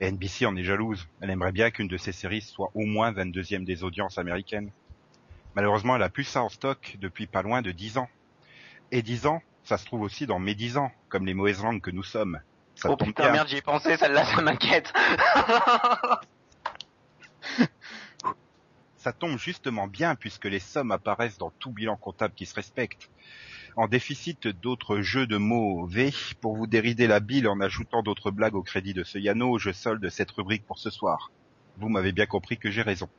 Et 0.00 0.10
NBC 0.10 0.46
en 0.46 0.56
est 0.56 0.64
jalouse. 0.64 1.06
Elle 1.20 1.30
aimerait 1.30 1.52
bien 1.52 1.70
qu'une 1.70 1.88
de 1.88 1.96
ses 1.96 2.12
séries 2.12 2.40
soit 2.40 2.70
au 2.74 2.86
moins 2.86 3.12
22e 3.12 3.64
des 3.64 3.84
audiences 3.84 4.18
américaines. 4.18 4.70
Malheureusement, 5.54 5.96
elle 5.96 6.02
a 6.02 6.08
plus 6.08 6.24
ça 6.24 6.42
en 6.42 6.48
stock 6.48 6.96
depuis 7.00 7.26
pas 7.26 7.42
loin 7.42 7.62
de 7.62 7.70
10 7.70 7.98
ans. 7.98 8.08
Et 8.90 9.02
10 9.02 9.26
ans, 9.26 9.42
ça 9.62 9.78
se 9.78 9.86
trouve 9.86 10.02
aussi 10.02 10.26
dans 10.26 10.38
mes 10.38 10.54
10 10.54 10.78
ans, 10.78 10.90
comme 11.08 11.26
les 11.26 11.34
mauvaises 11.34 11.62
langues 11.62 11.80
que 11.80 11.90
nous 11.90 12.02
sommes. 12.02 12.40
Ça 12.74 12.90
oh 12.90 12.96
putain, 12.96 13.24
bien. 13.24 13.32
merde, 13.32 13.48
j'y 13.48 13.56
ai 13.56 13.62
pensé, 13.62 13.96
celle-là, 13.96 14.24
ça 14.24 14.42
m'inquiète. 14.42 14.92
Ça 18.96 19.12
tombe 19.12 19.36
justement 19.36 19.86
bien 19.86 20.14
puisque 20.14 20.46
les 20.46 20.60
sommes 20.60 20.90
apparaissent 20.90 21.36
dans 21.36 21.50
tout 21.50 21.70
bilan 21.70 21.94
comptable 21.94 22.32
qui 22.32 22.46
se 22.46 22.54
respecte. 22.54 23.10
En 23.76 23.86
déficit 23.86 24.48
d'autres 24.48 25.02
jeux 25.02 25.26
de 25.26 25.36
mots 25.36 25.84
V, 25.84 26.10
pour 26.40 26.56
vous 26.56 26.66
dérider 26.66 27.06
la 27.06 27.20
bile 27.20 27.46
en 27.46 27.60
ajoutant 27.60 28.02
d'autres 28.02 28.30
blagues 28.30 28.54
au 28.54 28.62
crédit 28.62 28.94
de 28.94 29.04
ce 29.04 29.18
Yano, 29.18 29.58
je 29.58 29.72
solde 29.72 30.08
cette 30.08 30.30
rubrique 30.30 30.64
pour 30.64 30.78
ce 30.78 30.88
soir. 30.88 31.30
Vous 31.76 31.90
m'avez 31.90 32.12
bien 32.12 32.24
compris 32.24 32.56
que 32.56 32.70
j'ai 32.70 32.80
raison. 32.80 33.10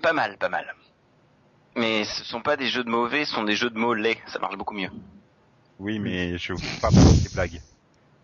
pas 0.00 0.14
mal, 0.14 0.38
pas 0.38 0.48
mal. 0.48 0.74
Mais 1.76 2.04
ce 2.04 2.24
sont 2.24 2.40
pas 2.40 2.56
des 2.56 2.68
jeux 2.68 2.84
de 2.84 2.88
mauvais, 2.88 3.26
ce 3.26 3.34
sont 3.34 3.44
des 3.44 3.56
jeux 3.56 3.68
de 3.68 3.78
mots 3.78 3.92
laids, 3.92 4.22
ça 4.26 4.38
marche 4.38 4.56
beaucoup 4.56 4.74
mieux. 4.74 4.90
Oui, 5.78 5.98
mais 5.98 6.38
je 6.38 6.54
vous 6.54 6.80
pas 6.80 6.88
pour 6.88 6.98
ces 6.98 7.34
blagues. 7.34 7.60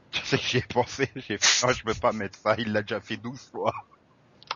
Je 0.13 0.21
sais 0.21 0.39
que 0.39 0.45
j'y 0.45 0.59
ai 0.59 0.63
pensé, 0.63 1.11
j'ai 1.17 1.39
fait, 1.39 1.67
non, 1.67 1.73
je 1.73 1.83
peux 1.85 1.95
pas 1.95 2.13
mettre 2.13 2.39
ça, 2.39 2.55
il 2.59 2.73
l'a 2.73 2.83
déjà 2.83 3.01
fait 3.01 3.17
12 3.17 3.51
fois. 3.53 3.75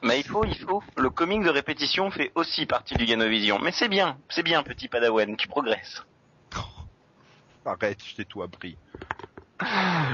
Mais 0.02 0.20
il 0.20 0.26
faut, 0.26 0.44
il 0.44 0.56
faut. 0.56 0.82
Le 0.96 1.10
comique 1.10 1.42
de 1.42 1.50
répétition 1.50 2.10
fait 2.10 2.32
aussi 2.34 2.64
partie 2.64 2.94
du 2.94 3.04
Ganovision. 3.04 3.58
Mais 3.58 3.72
c'est 3.72 3.88
bien, 3.88 4.16
c'est 4.30 4.42
bien, 4.42 4.62
petit 4.62 4.88
padawan, 4.88 5.36
tu 5.36 5.48
progresses. 5.48 6.04
Arrête, 7.66 7.98
je 8.04 8.16
t'ai 8.16 8.24
tout 8.24 8.42
appris. 8.42 8.78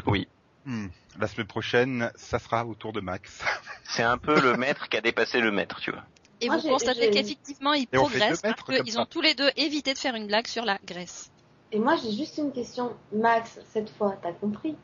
Oui. 0.06 0.26
Hmm. 0.64 0.88
La 1.18 1.28
semaine 1.28 1.46
prochaine, 1.46 2.10
ça 2.16 2.40
sera 2.40 2.66
au 2.66 2.74
tour 2.74 2.92
de 2.92 3.00
Max. 3.00 3.42
C'est 3.84 4.02
un 4.02 4.18
peu 4.18 4.40
le 4.40 4.56
maître 4.56 4.88
qui 4.88 4.96
a 4.96 5.00
dépassé 5.00 5.40
le 5.40 5.52
maître, 5.52 5.80
tu 5.80 5.92
vois. 5.92 6.02
Et 6.40 6.48
Moi, 6.48 6.58
vous 6.58 6.68
constatez 6.68 7.10
qu'effectivement, 7.10 7.72
ils 7.72 7.84
Et 7.84 7.96
progressent 7.96 8.42
parce 8.42 8.62
qu'ils 8.64 8.98
ont 8.98 9.06
tous 9.06 9.20
les 9.20 9.34
deux 9.34 9.48
évité 9.56 9.94
de 9.94 9.98
faire 9.98 10.16
une 10.16 10.26
blague 10.26 10.48
sur 10.48 10.64
la 10.64 10.78
Grèce. 10.84 11.30
Et 11.72 11.78
moi, 11.78 11.96
j'ai 11.96 12.12
juste 12.12 12.36
une 12.38 12.52
question. 12.52 12.94
Max, 13.12 13.58
cette 13.72 13.90
fois, 13.90 14.16
t'as 14.20 14.32
compris 14.32 14.76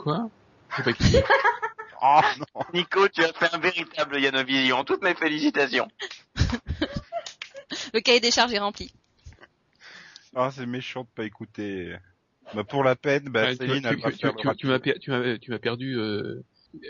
Quoi 0.00 0.30
pas. 0.70 0.92
Oh 2.02 2.20
non 2.38 2.62
Nico, 2.72 3.06
tu 3.08 3.22
as 3.22 3.30
fait 3.34 3.54
un 3.54 3.58
véritable 3.58 4.18
Yanovision. 4.18 4.84
Toutes 4.84 5.02
mes 5.02 5.14
félicitations. 5.14 5.86
Le 7.92 8.00
cahier 8.00 8.20
des 8.20 8.30
charges 8.30 8.54
est 8.54 8.58
rempli. 8.58 8.90
Ah, 10.34 10.50
c'est 10.50 10.64
méchant 10.64 11.02
de 11.02 11.08
pas 11.14 11.24
écouter. 11.24 11.94
Bah, 12.54 12.64
pour 12.64 12.84
la 12.84 12.96
peine, 12.96 13.24
bah, 13.24 13.42
Ouais, 13.42 13.50
tu, 13.50 13.66
Céline, 13.66 13.82
tu- 13.82 13.96
tu- 13.96 14.12
tu- 14.12 14.56
tu 14.56 14.66
m'as 14.66 14.78
per- 14.78 14.98
tu 14.98 15.10
m'as 15.10 15.38
tu 15.38 15.50
m'as 15.50 15.58
perdu. 15.58 15.98
Euh... 15.98 16.42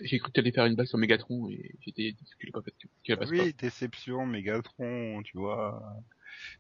J'ai 0.05 0.21
cru 0.21 0.29
que 0.31 0.35
t'allais 0.35 0.53
faire 0.53 0.67
une 0.67 0.77
blague 0.77 0.87
sur 0.87 0.99
Megatron 0.99 1.49
et 1.51 1.75
j'étais 1.85 2.13
discuté 2.13 2.53
pas 2.53 2.61
parce 2.61 2.77
que 2.77 2.87
tu 3.03 3.17
passes 3.17 3.31
Oui, 3.31 3.53
déception, 3.55 4.27
Mégatron, 4.27 5.23
tu 5.25 5.39
vois. 5.39 5.83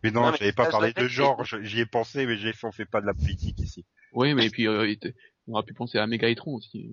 Mais 0.02 0.10
non, 0.10 0.22
Non, 0.22 0.32
j'avais 0.36 0.52
pas 0.52 0.66
parlé 0.66 0.92
de 0.92 1.06
genre, 1.06 1.44
j'y 1.62 1.80
ai 1.80 1.86
pensé, 1.86 2.26
mais 2.26 2.36
j'ai 2.36 2.52
on 2.64 2.72
fait 2.72 2.86
pas 2.86 3.00
de 3.00 3.06
la 3.06 3.14
politique 3.14 3.62
ici. 3.62 3.84
Oui, 4.12 4.34
mais 4.34 4.50
puis 4.50 4.66
euh, 4.66 4.92
on 5.50 5.54
aurait 5.54 5.64
pu 5.64 5.74
penser 5.74 5.98
à 5.98 6.06
Megatron 6.06 6.54
aussi. 6.54 6.90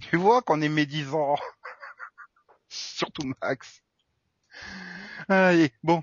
Tu 0.00 0.16
vois 0.16 0.42
qu'on 0.42 0.60
est 0.60 0.68
médisant. 0.68 1.36
Surtout 2.68 3.32
Max. 3.40 3.82
Allez, 5.28 5.72
bon. 5.82 6.02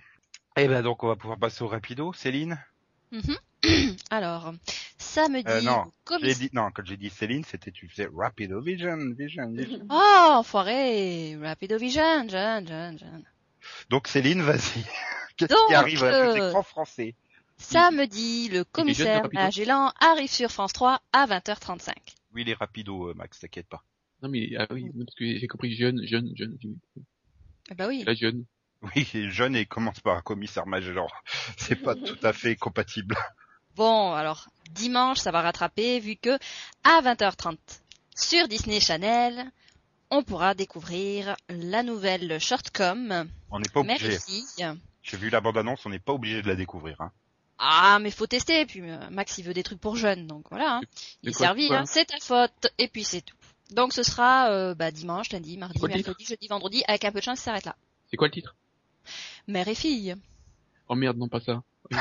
Eh 0.58 0.68
ben 0.68 0.82
donc 0.82 1.04
on 1.04 1.08
va 1.08 1.16
pouvoir 1.16 1.38
passer 1.38 1.64
au 1.64 1.68
rapido, 1.68 2.14
Céline. 2.14 2.64
Mhm. 3.12 3.38
Alors, 4.10 4.54
samedi, 4.98 5.44
Euh, 5.48 5.62
non, 5.62 5.92
J'ai 6.22 6.36
dit 6.36 6.50
non, 6.54 6.70
quand 6.74 6.86
j'ai 6.86 6.98
dit 6.98 7.10
Céline, 7.10 7.44
c'était 7.44 7.72
tu 7.72 7.88
faisais 7.90 8.10
Rapido 8.14 8.62
Vision, 8.62 8.98
Vision, 9.18 9.52
Vision. 9.52 9.86
Oh, 9.90 10.30
enfoiré 10.38 11.38
Rapido 11.42 11.78
Vision, 11.78 12.28
jeune, 12.30 12.68
jeune, 12.68 12.98
jeune. 12.98 13.24
Donc 13.90 14.08
Céline, 14.08 14.42
vas-y. 14.42 14.84
Qu'est-ce 15.38 15.68
qui 15.68 15.76
arrive 15.76 16.04
à 16.04 16.08
euh, 16.08 16.34
cet 16.34 16.44
écran 16.44 16.64
français? 16.64 17.16
Samedi, 17.60 18.50
le 18.50 18.64
commissaire 18.64 19.28
Magellan 19.32 19.92
arrive 20.00 20.32
sur 20.32 20.50
France 20.50 20.74
3 20.74 21.02
à 21.12 21.28
20h35. 21.28 21.92
Oui, 22.34 22.42
il 22.42 22.50
est 22.50 22.54
rapido, 22.54 23.10
euh, 23.10 23.14
Max, 23.14 23.40
t'inquiète 23.40 23.68
pas. 23.68 23.84
Non 24.22 24.30
mais 24.30 24.50
ah 24.58 24.68
oui, 24.72 24.90
parce 24.98 25.16
que 25.16 25.38
j'ai 25.38 25.48
compris 25.48 25.76
jeune, 25.76 26.06
jeune, 26.06 26.34
jeune. 26.36 26.58
Ah 27.70 27.76
bah 27.76 27.88
oui. 27.88 28.04
La 28.06 28.16
jeune. 28.16 28.46
Oui, 28.96 29.06
jeune 29.30 29.58
et 29.58 29.66
commence 29.66 30.00
par 30.00 30.16
un 30.16 30.22
commissaire 30.22 30.66
Magellan. 30.66 31.08
C'est 31.58 31.76
pas 31.76 31.96
tout 31.96 32.18
à 32.24 32.32
fait 32.32 32.56
compatible. 32.56 33.18
Bon, 33.76 34.14
alors, 34.14 34.48
dimanche, 34.72 35.20
ça 35.20 35.32
va 35.32 35.42
rattraper 35.42 36.00
vu 36.00 36.16
que 36.16 36.38
à 36.84 37.02
20h30 37.02 37.58
sur 38.16 38.48
Disney 38.48 38.80
Channel, 38.80 39.52
on 40.10 40.24
pourra 40.24 40.54
découvrir 40.54 41.36
la 41.50 41.84
nouvelle 41.84 42.40
shortcom 42.40 43.30
On 43.52 43.60
n'est 43.60 43.70
pas 43.70 43.82
obligé. 43.82 44.18
J'ai 45.02 45.18
vu 45.18 45.30
la 45.30 45.42
bande-annonce, 45.42 45.86
on 45.86 45.90
n'est 45.90 46.00
pas 46.00 46.14
obligé 46.14 46.42
de 46.42 46.48
la 46.48 46.56
découvrir. 46.56 47.00
Hein. 47.02 47.12
Ah, 47.60 48.00
mais 48.02 48.10
faut 48.10 48.26
tester. 48.28 48.66
Puis 48.66 48.82
euh, 48.82 48.98
Max, 49.12 49.38
il 49.38 49.44
veut 49.44 49.54
des 49.54 49.64
trucs 49.64 49.80
pour 49.80 49.96
jeunes, 49.96 50.26
donc 50.28 50.46
voilà. 50.50 50.78
hein. 50.78 50.82
Il 51.24 51.30
est 51.30 51.34
servi, 51.34 51.72
hein, 51.74 51.86
c'est 51.86 52.06
ta 52.06 52.18
faute. 52.20 52.68
Et 52.78 52.88
puis 52.88 53.04
c'est 53.04 53.22
tout. 53.22 53.36
Donc 53.72 53.94
ce 53.94 54.02
sera 54.02 54.50
euh, 54.52 54.74
bah, 54.74 54.92
dimanche, 54.92 55.32
lundi, 55.32 55.58
mardi, 55.58 55.80
mercredi, 55.86 56.26
jeudi, 56.26 56.48
vendredi, 56.48 56.84
avec 56.88 57.06
un 57.06 57.12
peu 57.12 57.20
de 57.20 57.24
chance, 57.24 57.38
ça 57.40 57.46
s'arrête 57.46 57.66
là. 57.66 57.76
C'est 58.10 58.18
quoi 58.18 58.28
le 58.28 58.34
titre? 58.34 58.56
Mère 59.48 59.68
et 59.68 59.76
fille. 59.76 60.16
Oh 60.88 60.96
merde, 60.96 61.18
non 61.18 61.28
pas 61.28 61.40
ça. 61.40 61.62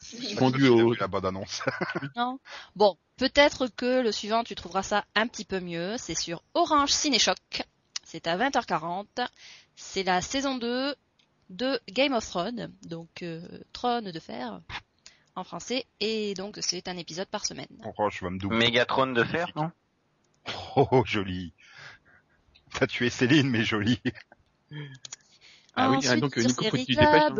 J'ai 0.00 0.68
au. 0.68 0.94
la. 0.94 1.08
Non. 2.16 2.38
Bon, 2.76 2.96
peut-être 3.16 3.66
que 3.66 4.00
le 4.00 4.12
suivant, 4.12 4.44
tu 4.44 4.54
trouveras 4.54 4.84
ça 4.84 5.04
un 5.16 5.26
petit 5.26 5.44
peu 5.44 5.58
mieux. 5.58 5.96
C'est 5.98 6.14
sur 6.14 6.42
Orange 6.54 6.90
Cinéchoc. 6.90 7.62
C'est 8.04 8.26
à 8.28 8.36
20h40. 8.36 9.06
C'est 9.74 10.04
la 10.04 10.20
saison 10.20 10.56
2 10.56 10.94
de 11.50 11.80
Game 11.88 12.12
of 12.12 12.28
Thrones, 12.28 12.72
donc 12.82 13.22
euh, 13.22 13.40
Trône 13.72 14.10
de 14.10 14.20
fer 14.20 14.60
en 15.38 15.44
français, 15.44 15.86
et 16.00 16.34
donc 16.34 16.58
c'est 16.60 16.88
un 16.88 16.96
épisode 16.96 17.28
par 17.28 17.46
semaine. 17.46 17.68
Oh, 17.96 18.10
je 18.10 18.24
vais 18.24 18.30
me 18.30 18.38
doubler. 18.38 18.58
Mégatron 18.58 19.06
de 19.08 19.24
fer, 19.24 19.50
non? 19.56 19.70
Oh, 20.76 20.86
oh, 20.90 21.02
joli. 21.04 21.52
T'as 22.74 22.86
tué 22.86 23.10
Céline, 23.10 23.48
mais 23.48 23.64
joli. 23.64 24.00
Ah 25.74 25.90
oui, 25.90 25.96
ah, 26.02 26.08
Ensuite, 26.08 26.20
donc, 26.20 26.34
sur 26.34 26.44
Nico, 26.44 26.62
Série 26.64 26.86
hein. 26.98 27.34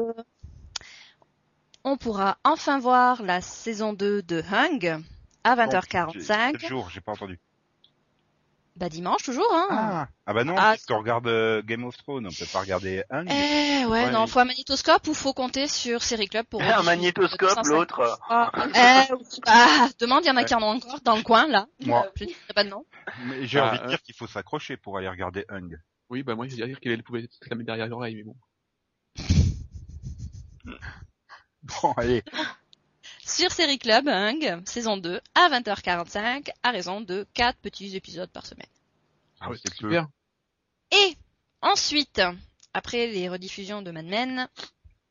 On 1.85 1.97
pourra 1.97 2.39
enfin 2.45 2.79
voir 2.79 3.23
la 3.23 3.41
saison 3.41 3.93
2 3.93 4.23
de 4.23 4.43
Hung 4.53 5.03
à 5.45 5.55
J'ai- 5.57 5.63
20h45. 5.63 6.57
Quel 6.59 6.69
jour, 6.69 6.91
j'ai 6.91 7.01
pas 7.01 7.13
entendu. 7.13 7.39
Bah 8.79 8.89
dimanche 8.89 9.25
toujours, 9.25 9.53
hein. 9.53 9.67
Ah, 9.71 10.09
ah 10.27 10.33
bah 10.33 10.45
non, 10.45 10.55
Ah. 10.57 10.73
puisqu'on 10.75 10.99
regarde 10.99 11.27
euh, 11.27 11.63
Game 11.63 11.83
of 11.85 11.97
Thrones, 11.97 12.27
on 12.29 12.31
peut 12.31 12.47
pas 12.53 12.61
regarder 12.61 13.03
un. 13.11 13.27
Eh 13.27 13.85
ouais, 13.87 14.05
Ouais, 14.05 14.11
non, 14.13 14.29
faut 14.29 14.39
un 14.39 14.45
magnétoscope 14.45 15.09
ou 15.09 15.15
faut 15.15 15.33
compter 15.33 15.67
sur 15.67 16.01
Série 16.03 16.29
Club 16.29 16.47
pour 16.47 16.63
Un 16.63 16.67
rediffuser 16.67 16.87
magnétoscope, 16.87 17.41
250. 17.57 17.67
l'autre. 17.67 18.21
Ah, 18.29 18.53
eh, 18.77 19.13
ah, 19.47 19.89
demande, 19.99 20.25
il 20.25 20.29
y 20.29 20.31
en 20.31 20.37
a 20.37 20.41
Ouais. 20.41 20.45
qui 20.45 20.55
en 20.55 20.63
ont 20.63 20.77
encore 20.77 21.01
dans 21.03 21.17
le 21.17 21.23
coin, 21.25 21.49
là. 21.49 21.67
Moi. 21.85 22.07
Je 22.15 22.27
dirai 22.27 22.39
pas 22.55 22.63
de 22.63 22.69
nom. 22.69 22.85
Mais 23.27 23.47
j'ai 23.49 23.59
Ah, 23.59 23.71
envie 23.71 23.79
de 23.81 23.85
euh. 23.85 23.89
dire 23.89 24.03
qu'il 24.03 24.15
faut 24.15 24.29
s'accrocher 24.29 24.77
pour 24.77 24.97
aller 24.97 25.09
regarder 25.09 25.45
Hung. 25.49 25.77
Oui, 26.11 26.23
bah 26.23 26.35
moi 26.37 26.47
je 26.47 26.55
veux 26.57 26.67
dire 26.67 26.79
qu'elle 26.79 27.03
pouvait 27.03 27.23
se 27.29 27.51
la 27.51 27.57
mettre 27.57 27.67
derrière 27.67 27.89
l'oreille, 27.89 28.15
mais 28.15 28.23
bon. 28.23 28.37
Bon, 31.83 31.93
allez. 31.97 32.23
Sur 33.29 33.53
Série 33.53 33.79
Club, 33.79 34.09
Hung, 34.09 34.63
saison 34.67 34.97
2, 34.97 35.21
à 35.35 35.49
20h45, 35.51 36.49
à 36.63 36.71
raison 36.71 37.01
de 37.03 37.27
4 37.35 37.59
petits 37.59 37.95
épisodes 37.95 38.31
par 38.31 38.47
semaine. 38.47 38.67
Ah, 39.41 39.51
c'est 39.55 39.71
peu. 39.71 39.77
super. 39.77 40.09
Et 40.91 41.15
ensuite, 41.61 42.23
après 42.73 43.07
les 43.07 43.29
rediffusions 43.29 43.83
de 43.83 43.91
Mad 43.91 44.07
Men, 44.07 44.49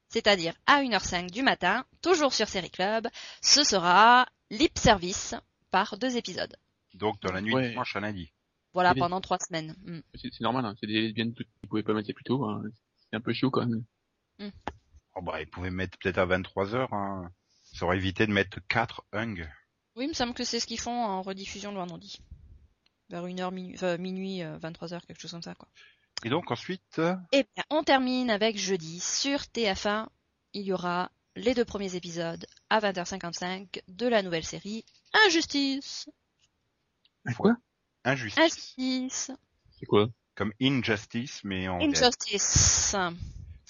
c'est-à-dire 0.10 0.56
à 0.66 0.82
1h05 0.82 1.30
du 1.30 1.44
matin, 1.44 1.86
toujours 2.02 2.34
sur 2.34 2.48
Série 2.48 2.72
Club, 2.72 3.08
ce 3.42 3.64
sera 3.64 4.26
Lip 4.50 4.78
Service 4.80 5.36
par 5.70 5.98
deux 5.98 6.18
épisodes. 6.18 6.56
Donc, 6.96 7.22
dans 7.22 7.32
la 7.32 7.42
nuit 7.42 7.54
Ouais. 7.54 7.64
de 7.66 7.70
dimanche 7.70 7.96
à 7.96 8.00
lundi. 8.00 8.32
Voilà, 8.74 8.94
pendant 8.96 9.22
trois 9.22 9.38
semaines. 9.40 9.76
Hmm. 9.86 10.00
C'est 10.16 10.30
c'est 10.34 10.42
normal, 10.42 10.66
hein. 10.66 10.76
c'est 10.80 10.88
des 10.88 11.02
lesbiennes 11.02 11.34
toutes. 11.34 11.48
Vous 11.64 11.70
pouvez 11.70 11.84
pas 11.84 11.94
mettre 11.94 12.08
ça 12.08 12.14
plus 12.14 12.24
tôt, 12.24 12.44
hein. 12.46 12.64
c'est 12.98 13.16
un 13.16 13.22
peu 13.22 13.34
chaud 13.34 13.50
quand 13.52 13.66
même. 13.66 13.84
Oh 15.16 15.22
bah, 15.22 15.42
ils 15.42 15.48
pouvaient 15.48 15.72
mettre 15.72 15.98
peut-être 16.00 16.18
à 16.20 16.26
23h, 16.28 16.88
hein. 16.92 17.32
Ça 17.78 17.86
aurait 17.86 17.98
évité 17.98 18.26
de 18.26 18.32
mettre 18.32 18.58
4 18.70 19.06
Hung. 19.14 19.48
Oui, 19.96 20.06
il 20.06 20.08
me 20.08 20.14
semble 20.14 20.34
que 20.34 20.44
c'est 20.44 20.60
ce 20.60 20.66
qu'ils 20.66 20.80
font 20.80 21.00
en 21.00 21.22
rediffusion 21.22 21.72
le 21.72 21.78
vendredi. 21.78 22.20
Vers 23.12 23.24
1h, 23.24 23.54
minuit, 23.54 23.76
enfin, 23.76 23.98
minuit, 23.98 24.42
euh, 24.42 24.58
23h, 24.58 25.06
quelque 25.06 25.22
chose 25.22 25.30
comme 25.30 25.44
ça, 25.44 25.54
quoi. 25.54 25.68
Et 26.26 26.30
donc, 26.30 26.50
ensuite, 26.50 26.98
euh, 26.98 27.16
Et 27.32 27.46
bien, 27.56 27.64
on 27.70 27.84
termine 27.84 28.32
avec 28.32 28.58
jeudi 28.58 29.00
sur 29.00 29.42
TF1. 29.42 30.08
Il 30.54 30.64
y 30.64 30.74
aura 30.74 31.12
les 31.36 31.54
deux 31.54 31.66
premiers 31.66 31.94
épisodes 31.94 32.48
à 32.72 32.80
20h55 32.80 33.84
de 33.88 34.08
la 34.08 34.24
nouvelle 34.24 34.44
série 34.44 34.84
Injustice. 35.28 36.10
Quoi? 37.38 37.58
Injustice. 38.04 38.44
Injustice. 38.44 39.32
C'est 39.80 39.86
quoi? 39.86 40.08
Comme 40.34 40.52
Injustice, 40.60 41.42
mais 41.44 41.68
en. 41.68 41.80
Injustice. 41.80 42.96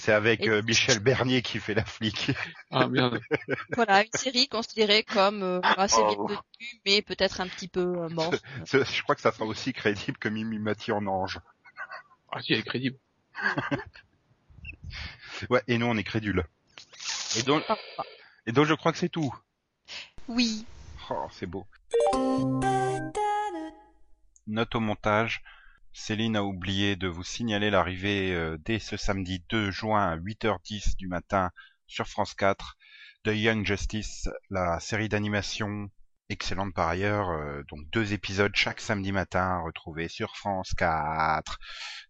C'est 0.07 0.13
avec 0.13 0.43
Et- 0.45 0.49
euh, 0.49 0.61
Michel 0.61 0.99
Bernier 0.99 1.41
qui 1.41 1.59
fait 1.59 1.73
la 1.73 1.83
flic. 1.83 2.31
Ah 2.71 2.87
merde. 2.87 3.19
Voilà, 3.75 4.03
une 4.05 4.11
série 4.13 4.47
considérée 4.47 5.03
comme 5.03 5.43
euh, 5.43 5.59
assez 5.61 5.97
Oh. 5.99 6.07
vite 6.27 6.37
tenue, 6.37 6.81
mais 6.85 7.01
peut-être 7.01 7.41
un 7.41 7.47
petit 7.49 7.67
peu 7.67 7.81
euh, 7.81 8.07
morte. 8.07 8.41
Je 8.71 9.01
crois 9.03 9.15
que 9.15 9.21
ça 9.21 9.33
sera 9.33 9.43
aussi 9.43 9.73
crédible 9.73 10.17
que 10.17 10.29
Mimi 10.29 10.59
Mati 10.59 10.93
en 10.93 11.05
ange. 11.07 11.41
Ah 12.31 12.41
si, 12.41 12.53
elle 12.53 12.59
est 12.59 12.63
crédible. 12.63 12.97
Ouais, 15.49 15.61
et 15.67 15.77
nous 15.77 15.87
on 15.87 15.97
est 15.97 16.05
crédules. 16.05 16.45
Et 17.35 17.43
donc, 17.43 17.63
et 18.45 18.53
donc 18.53 18.65
je 18.65 18.75
crois 18.75 18.93
que 18.93 18.97
c'est 18.99 19.09
tout. 19.09 19.35
Oui. 20.29 20.65
Oh, 21.09 21.27
c'est 21.33 21.47
beau. 21.47 21.67
Note 24.47 24.73
au 24.73 24.79
montage. 24.79 25.43
Céline 25.97 26.37
a 26.37 26.43
oublié 26.43 26.95
de 26.95 27.07
vous 27.07 27.23
signaler 27.23 27.71
l'arrivée 27.71 28.31
euh, 28.31 28.55
dès 28.63 28.77
ce 28.77 28.97
samedi 28.97 29.43
2 29.49 29.71
juin 29.71 30.11
à 30.11 30.15
8h10 30.15 30.95
du 30.95 31.07
matin 31.07 31.49
sur 31.87 32.07
France 32.07 32.35
4 32.35 32.77
de 33.25 33.33
Young 33.33 33.65
Justice, 33.65 34.29
la 34.51 34.79
série 34.79 35.09
d'animation 35.09 35.89
excellente 36.29 36.73
par 36.75 36.87
ailleurs, 36.87 37.31
euh, 37.31 37.63
donc 37.69 37.89
deux 37.89 38.13
épisodes 38.13 38.55
chaque 38.55 38.79
samedi 38.79 39.11
matin 39.11 39.59
retrouvés 39.65 40.07
sur 40.07 40.37
France 40.37 40.71
4, 40.77 41.57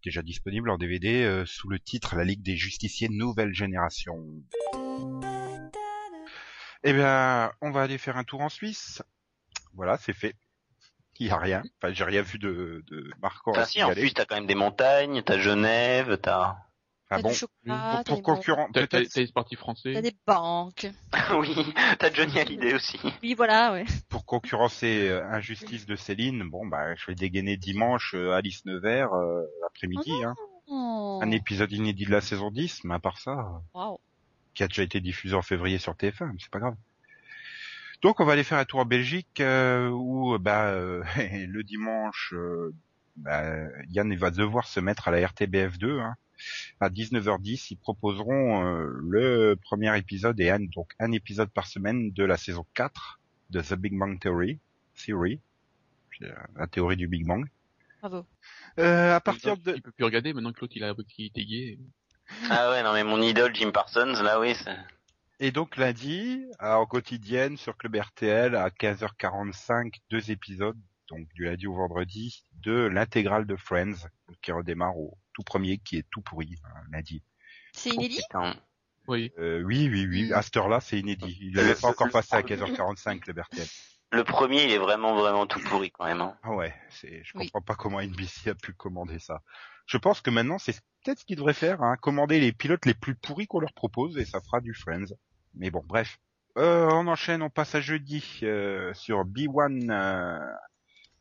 déjà 0.03 0.21
disponible 0.21 0.69
en 0.69 0.77
DVD 0.77 1.23
euh, 1.23 1.45
sous 1.45 1.69
le 1.69 1.79
titre 1.79 2.17
La 2.17 2.25
Ligue 2.25 2.43
des 2.43 2.57
Justiciers 2.57 3.09
Nouvelle 3.09 3.53
Génération. 3.53 4.17
Eh 6.83 6.93
bien, 6.93 7.53
on 7.61 7.71
va 7.71 7.83
aller 7.83 7.97
faire 7.97 8.17
un 8.17 8.25
tour 8.25 8.41
en 8.41 8.49
Suisse. 8.49 9.01
Voilà, 9.73 9.97
c'est 9.97 10.13
fait. 10.13 10.35
Il 11.19 11.27
y 11.27 11.31
a 11.31 11.37
rien. 11.37 11.63
Enfin, 11.81 11.93
j'ai 11.93 12.03
rien 12.03 12.21
vu 12.21 12.37
de, 12.39 12.83
de 12.89 13.11
marquant 13.21 13.51
Enfin, 13.51 13.65
si, 13.65 13.81
en. 13.83 13.91
Suisse, 13.93 14.13
t'as 14.13 14.25
quand 14.25 14.35
même 14.35 14.45
des 14.47 14.55
montagnes, 14.55 15.21
t'as 15.23 15.37
Genève, 15.39 16.17
t'as... 16.21 16.55
Ah 17.09 17.15
T'as 17.15 17.21
bon 17.21 17.29
du 17.29 17.35
chocolat, 17.35 18.03
Pour, 18.05 18.21
concurrent, 18.21 18.67
t'as- 18.73 18.85
peut-être 18.85 19.09
t'as 19.13 19.21
les 19.21 19.27
sportifs 19.27 19.59
français. 19.59 19.93
T'as 19.93 20.01
des 20.01 20.13
banques. 20.27 20.87
oui, 21.39 21.73
t'as 21.99 22.11
Johnny 22.11 22.37
Hallyday 22.37 22.73
aussi. 22.73 22.99
Oui, 23.23 23.33
voilà, 23.33 23.71
ouais. 23.71 23.85
pour 24.09 24.25
concurrencer 24.25 25.07
euh, 25.07 25.23
Injustice 25.31 25.85
de 25.85 25.95
Céline, 25.95 26.43
bon 26.49 26.67
bah 26.67 26.95
je 26.95 27.05
vais 27.07 27.15
dégainer 27.15 27.55
dimanche 27.55 28.13
euh, 28.13 28.33
Alice 28.33 28.65
Nevers 28.65 29.13
euh, 29.13 29.41
l'après-midi, 29.61 30.11
hein. 30.25 30.35
Oh. 30.67 31.21
un 31.23 31.31
épisode 31.31 31.71
inédit 31.71 32.05
de 32.05 32.11
la 32.11 32.19
saison 32.19 32.51
10, 32.51 32.83
mais 32.83 32.95
à 32.95 32.99
part 32.99 33.19
ça, 33.19 33.31
euh, 33.31 33.59
Wow. 33.73 34.01
qui 34.53 34.63
a 34.63 34.67
déjà 34.67 34.83
été 34.83 34.99
diffusé 34.99 35.33
en 35.33 35.41
février 35.41 35.77
sur 35.77 35.93
TF1, 35.93 36.25
mais 36.33 36.39
c'est 36.39 36.51
pas 36.51 36.59
grave. 36.59 36.75
Donc 38.01 38.19
on 38.19 38.25
va 38.25 38.33
aller 38.33 38.43
faire 38.43 38.59
un 38.59 38.65
tour 38.65 38.79
en 38.79 38.85
Belgique 38.85 39.39
euh, 39.39 39.89
où 39.89 40.37
bah 40.37 40.69
euh, 40.69 41.03
le 41.47 41.63
dimanche, 41.63 42.33
euh, 42.35 42.73
bah, 43.15 43.67
Yann 43.89 44.11
il 44.11 44.19
va 44.19 44.31
devoir 44.31 44.67
se 44.67 44.79
mettre 44.79 45.07
à 45.07 45.11
la 45.11 45.19
RTBF2. 45.19 45.99
Hein. 45.99 46.15
À 46.79 46.89
19h10, 46.89 47.67
ils 47.71 47.77
proposeront 47.77 48.65
euh, 48.65 48.87
le 49.01 49.55
premier 49.55 49.95
épisode 49.97 50.39
et 50.39 50.49
un, 50.49 50.59
donc 50.59 50.91
un 50.99 51.11
épisode 51.11 51.49
par 51.49 51.67
semaine 51.67 52.11
de 52.11 52.23
la 52.23 52.37
saison 52.37 52.65
4 52.75 53.19
de 53.49 53.61
The 53.61 53.73
Big 53.73 53.97
Bang 53.97 54.19
Theory, 54.19 54.59
Theory, 54.95 55.39
euh, 56.21 56.31
la 56.55 56.67
théorie 56.67 56.97
du 56.97 57.07
Big 57.07 57.25
Bang. 57.25 57.45
Bravo. 58.01 58.25
Euh, 58.77 59.15
à 59.15 59.19
partir 59.19 59.57
de 59.57 59.73
Il 59.75 59.81
peut 59.81 59.91
plus 59.91 60.05
regarder 60.05 60.33
maintenant 60.33 60.53
que 60.53 60.61
l'autre 60.61 60.73
il 60.75 60.83
a 60.83 60.93
qu'il 61.09 61.25
était 61.25 61.45
gay. 61.45 61.79
Ah 62.49 62.69
ouais, 62.69 62.83
non 62.83 62.93
mais 62.93 63.03
mon 63.03 63.21
idole 63.21 63.55
Jim 63.55 63.71
Parsons, 63.71 64.21
là 64.21 64.39
oui, 64.39 64.53
c'est... 64.53 64.77
Et 65.39 65.51
donc 65.51 65.77
lundi, 65.77 66.45
en 66.59 66.85
quotidienne 66.87 67.57
sur 67.57 67.77
Club 67.77 67.95
RTL 67.95 68.55
à 68.55 68.69
15h45, 68.69 69.93
deux 70.09 70.31
épisodes, 70.31 70.77
donc 71.09 71.27
du 71.35 71.45
lundi 71.45 71.67
au 71.67 71.75
vendredi, 71.75 72.43
de 72.53 72.73
l'intégrale 72.87 73.45
de 73.45 73.55
Friends 73.55 74.07
qui 74.41 74.51
redémarre 74.51 74.97
au 74.97 75.17
tout 75.33 75.43
premier 75.43 75.77
qui 75.77 75.97
est 75.97 76.05
tout 76.09 76.21
pourri 76.21 76.55
hein, 76.65 76.81
lundi. 76.91 77.23
C'est 77.73 77.91
inédit? 77.91 78.21
Oui. 79.07 79.31
Euh, 79.37 79.61
oui, 79.61 79.87
oui, 79.91 80.05
oui, 80.07 80.33
à 80.33 80.41
cette 80.41 80.57
heure-là 80.57 80.81
c'est 80.81 80.99
inédit. 80.99 81.37
Il 81.39 81.55
l'avait 81.55 81.75
pas 81.75 81.89
encore 81.89 82.09
passé 82.09 82.35
à 82.35 82.41
15h45 82.41 83.19
Club 83.19 83.39
RTL. 83.39 83.67
Le 84.13 84.23
premier, 84.23 84.63
il 84.63 84.71
est 84.71 84.77
vraiment, 84.77 85.15
vraiment 85.17 85.45
tout 85.45 85.59
pourri 85.59 85.91
quand 85.91 86.05
même. 86.05 86.21
Hein. 86.21 86.37
Ah 86.41 86.53
ouais, 86.53 86.73
c'est, 86.89 87.21
je 87.25 87.37
Oui. 87.37 87.45
comprends 87.45 87.61
pas 87.61 87.75
comment 87.75 87.99
NBC 88.01 88.49
a 88.49 88.55
pu 88.55 88.73
commander 88.73 89.19
ça. 89.19 89.41
Je 89.85 89.97
pense 89.97 90.21
que 90.21 90.29
maintenant 90.29 90.57
c'est 90.57 90.79
peut-être 91.03 91.19
ce 91.19 91.25
qu'ils 91.25 91.35
devraient 91.37 91.53
faire, 91.53 91.81
hein, 91.83 91.95
commander 92.01 92.39
les 92.39 92.51
pilotes 92.53 92.85
les 92.85 92.93
plus 92.93 93.15
pourris 93.15 93.47
qu'on 93.47 93.59
leur 93.59 93.73
propose 93.73 94.17
et 94.17 94.25
ça 94.25 94.41
fera 94.41 94.61
du 94.61 94.73
Friends. 94.73 95.13
Mais 95.57 95.69
bon, 95.71 95.83
bref. 95.85 96.19
Euh, 96.57 96.87
on 96.91 97.05
enchaîne, 97.07 97.43
on 97.43 97.49
passe 97.51 97.75
à 97.75 97.81
jeudi 97.81 98.39
euh, 98.41 98.91
sur 98.95 99.25
B1 99.25 99.91
euh, 99.91 100.39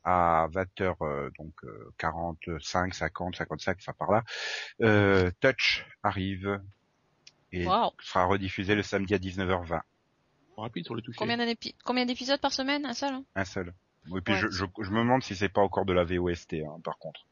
à 0.02 0.48
20h 0.50 0.94
euh, 1.02 1.30
donc 1.38 1.52
euh, 1.64 1.92
45, 1.98 2.94
50, 2.94 3.36
55, 3.36 3.82
ça 3.82 3.92
par 3.92 4.10
là. 4.10 4.22
Euh, 4.82 5.30
Touch 5.40 5.84
arrive 6.02 6.60
et 7.52 7.66
Wow. 7.66 7.92
sera 8.00 8.24
rediffusé 8.24 8.74
le 8.74 8.82
samedi 8.82 9.14
à 9.14 9.18
19h20. 9.18 9.80
Rapide 10.56 10.84
sur 10.86 10.94
le 10.94 11.02
toucher. 11.02 11.18
Combien 11.84 12.06
d'épisodes 12.06 12.40
par 12.40 12.52
semaine? 12.52 12.86
Un 12.86 12.94
seul 12.94 13.12
hein? 13.14 13.24
Un 13.34 13.44
seul. 13.44 13.74
Et 14.16 14.20
puis 14.22 14.32
Ouais. 14.34 14.40
je, 14.40 14.48
je, 14.48 14.64
je 14.80 14.90
me 14.90 15.00
demande 15.00 15.22
si 15.22 15.36
c'est 15.36 15.50
pas 15.50 15.60
encore 15.60 15.84
de 15.84 15.92
la 15.92 16.04
VOST 16.04 16.54
hein, 16.54 16.80
par 16.82 16.96
contre. 16.98 17.26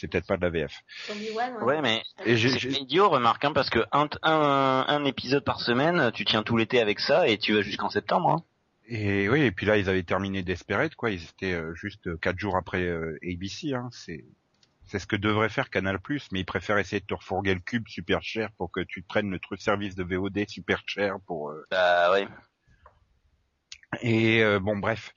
C'est 0.00 0.08
peut-être 0.08 0.26
pas 0.26 0.36
de 0.36 0.42
la 0.42 0.50
VF. 0.50 0.72
Obi-Wan, 1.10 1.62
Ouais, 1.62 1.82
mais 1.82 2.02
c'est 2.24 2.70
idiot, 2.70 3.08
remarque, 3.08 3.44
hein, 3.44 3.52
parce 3.52 3.68
que 3.70 3.80
un, 3.92 4.08
un, 4.22 4.84
un 4.88 5.04
épisode 5.04 5.44
par 5.44 5.60
semaine, 5.60 6.12
tu 6.12 6.24
tiens 6.24 6.42
tout 6.42 6.56
l'été 6.56 6.80
avec 6.80 7.00
ça 7.00 7.26
et 7.28 7.36
tu 7.38 7.52
vas 7.54 7.62
jusqu'en 7.62 7.90
septembre. 7.90 8.30
Hein. 8.30 8.44
Et 8.88 9.28
oui, 9.28 9.42
et 9.42 9.50
puis 9.52 9.66
là, 9.66 9.76
ils 9.76 9.88
avaient 9.90 10.02
terminé 10.02 10.42
Desperate, 10.42 10.94
quoi. 10.94 11.10
Ils 11.10 11.22
étaient 11.24 11.52
euh, 11.52 11.74
juste 11.74 12.06
euh, 12.06 12.16
quatre 12.16 12.38
jours 12.38 12.56
après 12.56 12.82
euh, 12.82 13.18
ABC. 13.22 13.74
Hein. 13.74 13.88
C'est 13.92 14.24
c'est 14.86 14.98
ce 14.98 15.06
que 15.06 15.16
devrait 15.16 15.50
faire 15.50 15.68
Canal+, 15.68 15.98
mais 16.32 16.40
ils 16.40 16.46
préfèrent 16.46 16.78
essayer 16.78 17.00
de 17.00 17.04
te 17.06 17.12
refourguer 17.12 17.52
le 17.52 17.60
cube 17.60 17.86
super 17.88 18.22
cher 18.22 18.48
pour 18.56 18.70
que 18.72 18.80
tu 18.80 19.02
prennes 19.02 19.30
le 19.30 19.38
truc 19.38 19.60
service 19.60 19.94
de 19.94 20.02
VOD 20.04 20.48
super 20.48 20.82
cher 20.86 21.16
pour. 21.26 21.50
euh, 21.50 21.66
Bah 21.70 22.10
ouais. 22.12 22.26
Et 24.00 24.42
euh, 24.42 24.58
bon, 24.60 24.76
bref. 24.78 25.12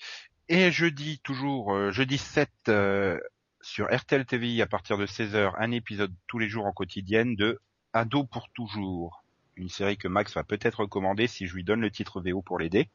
Et 0.50 0.72
jeudi 0.72 1.22
toujours, 1.24 1.74
euh, 1.74 1.92
jeudi 1.92 2.18
7 2.18 2.50
euh, 2.68 3.18
sur 3.62 3.88
RTL 3.94 4.26
TVI 4.26 4.62
à 4.62 4.68
partir 4.68 4.98
de 4.98 5.06
16h, 5.06 5.54
un 5.58 5.72
épisode 5.72 6.14
tous 6.28 6.40
les 6.40 6.50
jours 6.50 6.66
en 6.66 6.72
quotidienne 6.74 7.36
de 7.36 7.60
Ado 7.94 8.24
pour 8.26 8.50
toujours. 8.50 9.24
Une 9.56 9.70
série 9.70 9.98
que 9.98 10.08
Max 10.08 10.34
va 10.34 10.44
peut-être 10.44 10.80
recommander 10.82 11.28
si 11.28 11.46
je 11.48 11.54
lui 11.54 11.64
donne 11.64 11.82
le 11.82 11.92
titre 11.92 12.22
VO 12.22 12.42
pour 12.42 12.58
l'aider. 12.58 12.90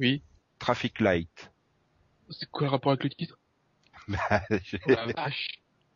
Oui. 0.00 0.22
Traffic 0.58 1.00
Light. 1.00 1.50
C'est 2.30 2.48
quoi 2.50 2.66
le 2.66 2.70
rapport 2.70 2.92
avec 2.92 3.04
le 3.04 3.10
titre? 3.10 3.38
Bah, 4.08 4.42
je- 4.62 4.76
Oh 4.86 4.90
la 4.90 5.06
vache. 5.06 5.48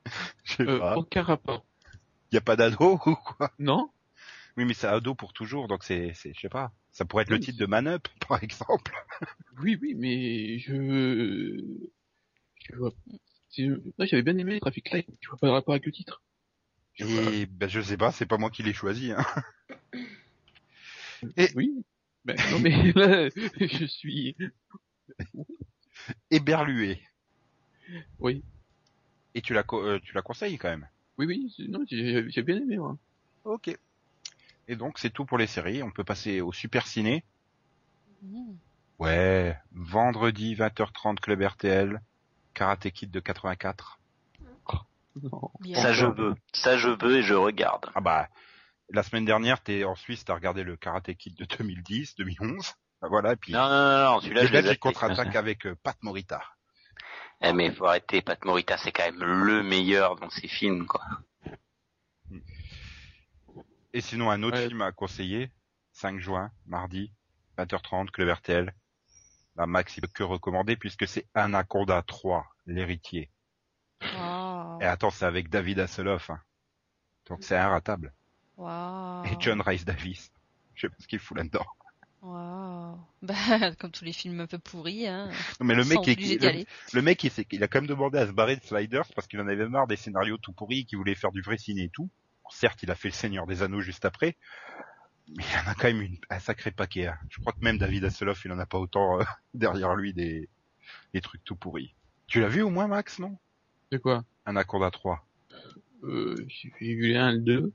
je 0.45 0.53
sais 0.55 0.63
Euh, 0.69 0.79
pas. 0.79 0.97
aucun 0.97 1.23
rapport. 1.23 1.65
Y 2.33 2.37
a 2.39 2.41
pas 2.41 2.57
d'ado 2.57 2.99
ou 3.07 3.15
quoi? 3.15 3.53
Non 3.59 3.91
Oui, 4.57 4.65
mais 4.65 4.75
c'est 4.75 4.87
ado 4.89 5.15
pour 5.15 5.33
toujours, 5.33 5.69
donc 5.69 5.85
c'est, 5.85 6.13
c'est, 6.15 6.35
je 6.35 6.41
sais 6.41 6.49
pas. 6.49 6.73
Ça 6.93 7.05
pourrait 7.05 7.23
être 7.23 7.31
le 7.31 7.39
titre 7.39 7.59
de 7.59 7.67
Man 7.67 7.87
Up, 7.87 8.09
par 8.29 8.43
exemple. 8.43 8.93
Oui, 9.61 9.79
oui, 9.81 9.95
mais 9.97 10.59
je... 10.59 11.63
Je 12.65 12.77
vois... 12.77 12.91
Moi, 13.59 14.07
j'avais 14.07 14.23
bien 14.23 14.37
aimé 14.39 14.61
Traffic 14.61 14.91
Light. 14.91 15.07
Tu 15.21 15.29
vois 15.29 15.39
pas 15.39 15.47
le 15.47 15.53
rapport 15.53 15.75
avec 15.75 15.87
le 15.87 15.93
titre. 15.93 16.23
Et 16.99 17.47
ben 17.47 17.69
je 17.69 17.81
sais 17.81 17.97
pas, 17.97 18.13
c'est 18.13 18.27
pas 18.27 18.37
moi 18.37 18.51
qui 18.51 18.63
l'ai 18.63 18.75
choisi. 18.75 19.13
Hein. 19.13 19.25
Et- 21.37 21.49
Oui. 21.55 21.85
Ben, 22.25 22.37
non, 22.51 22.59
mais 22.61 22.71
là, 22.93 23.29
je 23.31 23.87
suis... 23.87 24.37
Éberlué. 26.31 27.01
Oui. 28.19 28.43
Et 29.35 29.41
tu 29.41 29.55
la, 29.55 29.63
co- 29.63 29.83
euh, 29.83 29.99
tu 30.03 30.15
la 30.15 30.23
conseilles 30.23 30.59
quand 30.59 30.69
même. 30.69 30.89
Oui, 31.19 31.27
oui, 31.27 31.55
non, 31.69 31.85
j'ai 31.89 32.29
j'ai 32.31 32.43
bien 32.43 32.57
aimé, 32.57 32.77
moi. 32.79 32.97
Ok. 33.45 33.77
Et 34.69 34.77
donc 34.77 34.99
c'est 34.99 35.11
tout 35.11 35.25
pour 35.25 35.39
les 35.39 35.47
séries. 35.47 35.83
On 35.83 35.91
peut 35.91 36.05
passer 36.05 36.41
au 36.41 36.53
Super 36.53 36.87
Ciné. 36.87 37.25
Mmh. 38.23 38.53
Ouais. 38.99 39.57
Vendredi 39.73 40.55
20h30 40.55 41.21
Club 41.21 41.41
RTL. 41.43 42.01
Karate 42.61 42.91
Kid 42.91 43.11
de 43.11 43.21
84. 43.21 43.99
Non. 45.23 45.51
Bien. 45.61 45.81
Ça 45.81 45.95
je 45.95 46.05
veux. 46.05 46.35
Ça 46.53 46.77
je 46.77 46.91
veux 46.91 47.17
et 47.17 47.23
je 47.23 47.33
regarde. 47.33 47.87
Ah 47.95 48.03
bah. 48.03 48.29
La 48.91 49.03
semaine 49.03 49.25
dernière, 49.25 49.63
t'es 49.63 49.85
en 49.85 49.95
Suisse, 49.95 50.27
t'as 50.27 50.35
regardé 50.35 50.63
le 50.63 50.77
Karate 50.77 51.15
Kid 51.15 51.35
de 51.37 51.47
2010, 51.47 52.17
2011. 52.17 52.75
Bah 53.01 53.09
voilà, 53.09 53.33
et 53.33 53.37
puis 53.37 53.55
Non, 53.55 53.61
non, 53.61 53.69
non, 53.71 54.05
non 54.13 54.21
celui-là 54.21 54.45
je 54.45 54.75
contre-attaquent 54.75 55.37
avec 55.37 55.67
euh, 55.67 55.75
Pat 55.83 55.97
Morita. 56.03 56.43
Eh 57.41 57.55
mais 57.55 57.73
faut 57.73 57.87
arrêter, 57.87 58.21
Pat 58.21 58.45
Morita 58.45 58.77
c'est 58.77 58.93
quand 58.93 59.05
même 59.11 59.25
le 59.25 59.63
meilleur 59.63 60.17
dans 60.17 60.29
ses 60.29 60.49
films 60.49 60.87
quoi. 60.87 61.01
Et 63.95 64.03
sinon, 64.03 64.31
un 64.31 64.43
autre 64.43 64.59
Ouais. 64.59 64.69
film 64.69 64.83
à 64.83 64.93
conseiller, 64.93 65.51
5 65.93 66.21
juin, 66.21 66.51
mardi, 66.67 67.11
20h30, 67.57 68.11
Club 68.11 68.29
RTL. 69.63 69.71
Max, 69.71 69.97
il 69.97 70.01
peut 70.03 70.09
que 70.13 70.23
recommander 70.23 70.77
puisque 70.77 71.07
c'est 71.07 71.27
Anaconda 71.35 72.03
3, 72.03 72.47
l'héritier. 72.67 73.31
Wow. 74.03 74.81
Et 74.81 74.85
attends, 74.87 75.11
c'est 75.11 75.27
avec 75.27 75.51
David 75.51 75.81
Hasselhoff. 75.81 76.31
Hein. 76.31 76.41
Donc 77.27 77.41
c'est 77.43 77.57
inratable. 77.57 78.13
Wow. 78.57 79.25
Et 79.25 79.37
John 79.41 79.61
Rice 79.61 79.85
Davis. 79.85 80.33
Je 80.75 80.83
sais 80.83 80.89
pas 80.89 80.97
ce 80.99 81.07
qu'il 81.07 81.19
fout 81.19 81.37
là-dedans. 81.37 81.67
Wow. 82.23 82.99
bah, 83.23 83.75
comme 83.79 83.91
tous 83.91 84.05
les 84.05 84.13
films 84.13 84.41
un 84.41 84.47
peu 84.47 84.59
pourris, 84.59 85.07
hein. 85.07 85.31
Non, 85.61 85.67
mais 85.67 85.75
le 85.75 85.85
mec, 85.85 86.07
est- 86.09 86.43
le, 86.43 86.65
le 86.93 87.03
mec, 87.03 87.25
il 87.51 87.63
a 87.63 87.69
quand 87.69 87.81
même 87.81 87.89
demandé 87.89 88.19
à 88.19 88.27
se 88.27 88.33
barrer 88.33 88.57
de 88.57 88.63
Sliders 88.63 89.07
parce 89.15 89.27
qu'il 89.27 89.41
en 89.41 89.49
avait 89.49 89.69
marre 89.69 89.87
des 89.87 89.97
scénarios 89.97 90.37
tout 90.39 90.53
pourris, 90.53 90.85
qu'il 90.85 90.99
voulait 90.99 91.15
faire 91.15 91.33
du 91.33 91.41
vrai 91.43 91.57
ciné 91.57 91.85
et 91.85 91.89
tout. 91.89 92.11
Certes, 92.51 92.83
il 92.83 92.91
a 92.91 92.95
fait 92.95 93.09
le 93.09 93.15
Seigneur 93.15 93.47
des 93.47 93.63
Anneaux 93.63 93.81
juste 93.81 94.05
après, 94.05 94.37
mais 95.37 95.45
il 95.45 95.69
en 95.69 95.71
a 95.71 95.75
quand 95.75 95.89
même 95.89 96.03
une, 96.03 96.19
un 96.31 96.39
sacré 96.39 96.71
paquet. 96.71 97.07
hein. 97.09 97.19
Je 97.31 97.39
crois 97.41 97.53
que 97.53 97.61
même 97.61 97.79
David 97.79 98.05
Hasselhoff, 98.05 98.45
il 98.45 98.53
en 98.53 98.59
a 98.59 98.67
pas 98.67 98.79
autant 98.79 99.21
euh, 99.21 99.25
derrière 99.55 99.95
lui 99.95 100.13
des, 100.13 100.49
des 101.15 101.21
trucs 101.21 101.45
tout 101.45 101.57
pourris. 101.57 101.95
Tu 102.27 102.41
l'as 102.41 102.49
vu 102.49 102.63
au 102.63 102.71
moins, 102.71 102.87
Max, 102.89 103.19
non? 103.19 103.39
De 103.91 103.99
quoi? 103.99 104.25
Anaconda 104.45 104.91
3. 104.91 105.27
euh, 106.05 106.37
J'ai 106.49 106.95
vu 106.95 107.17
1, 107.17 107.33
le 107.33 107.39
2, 107.41 107.73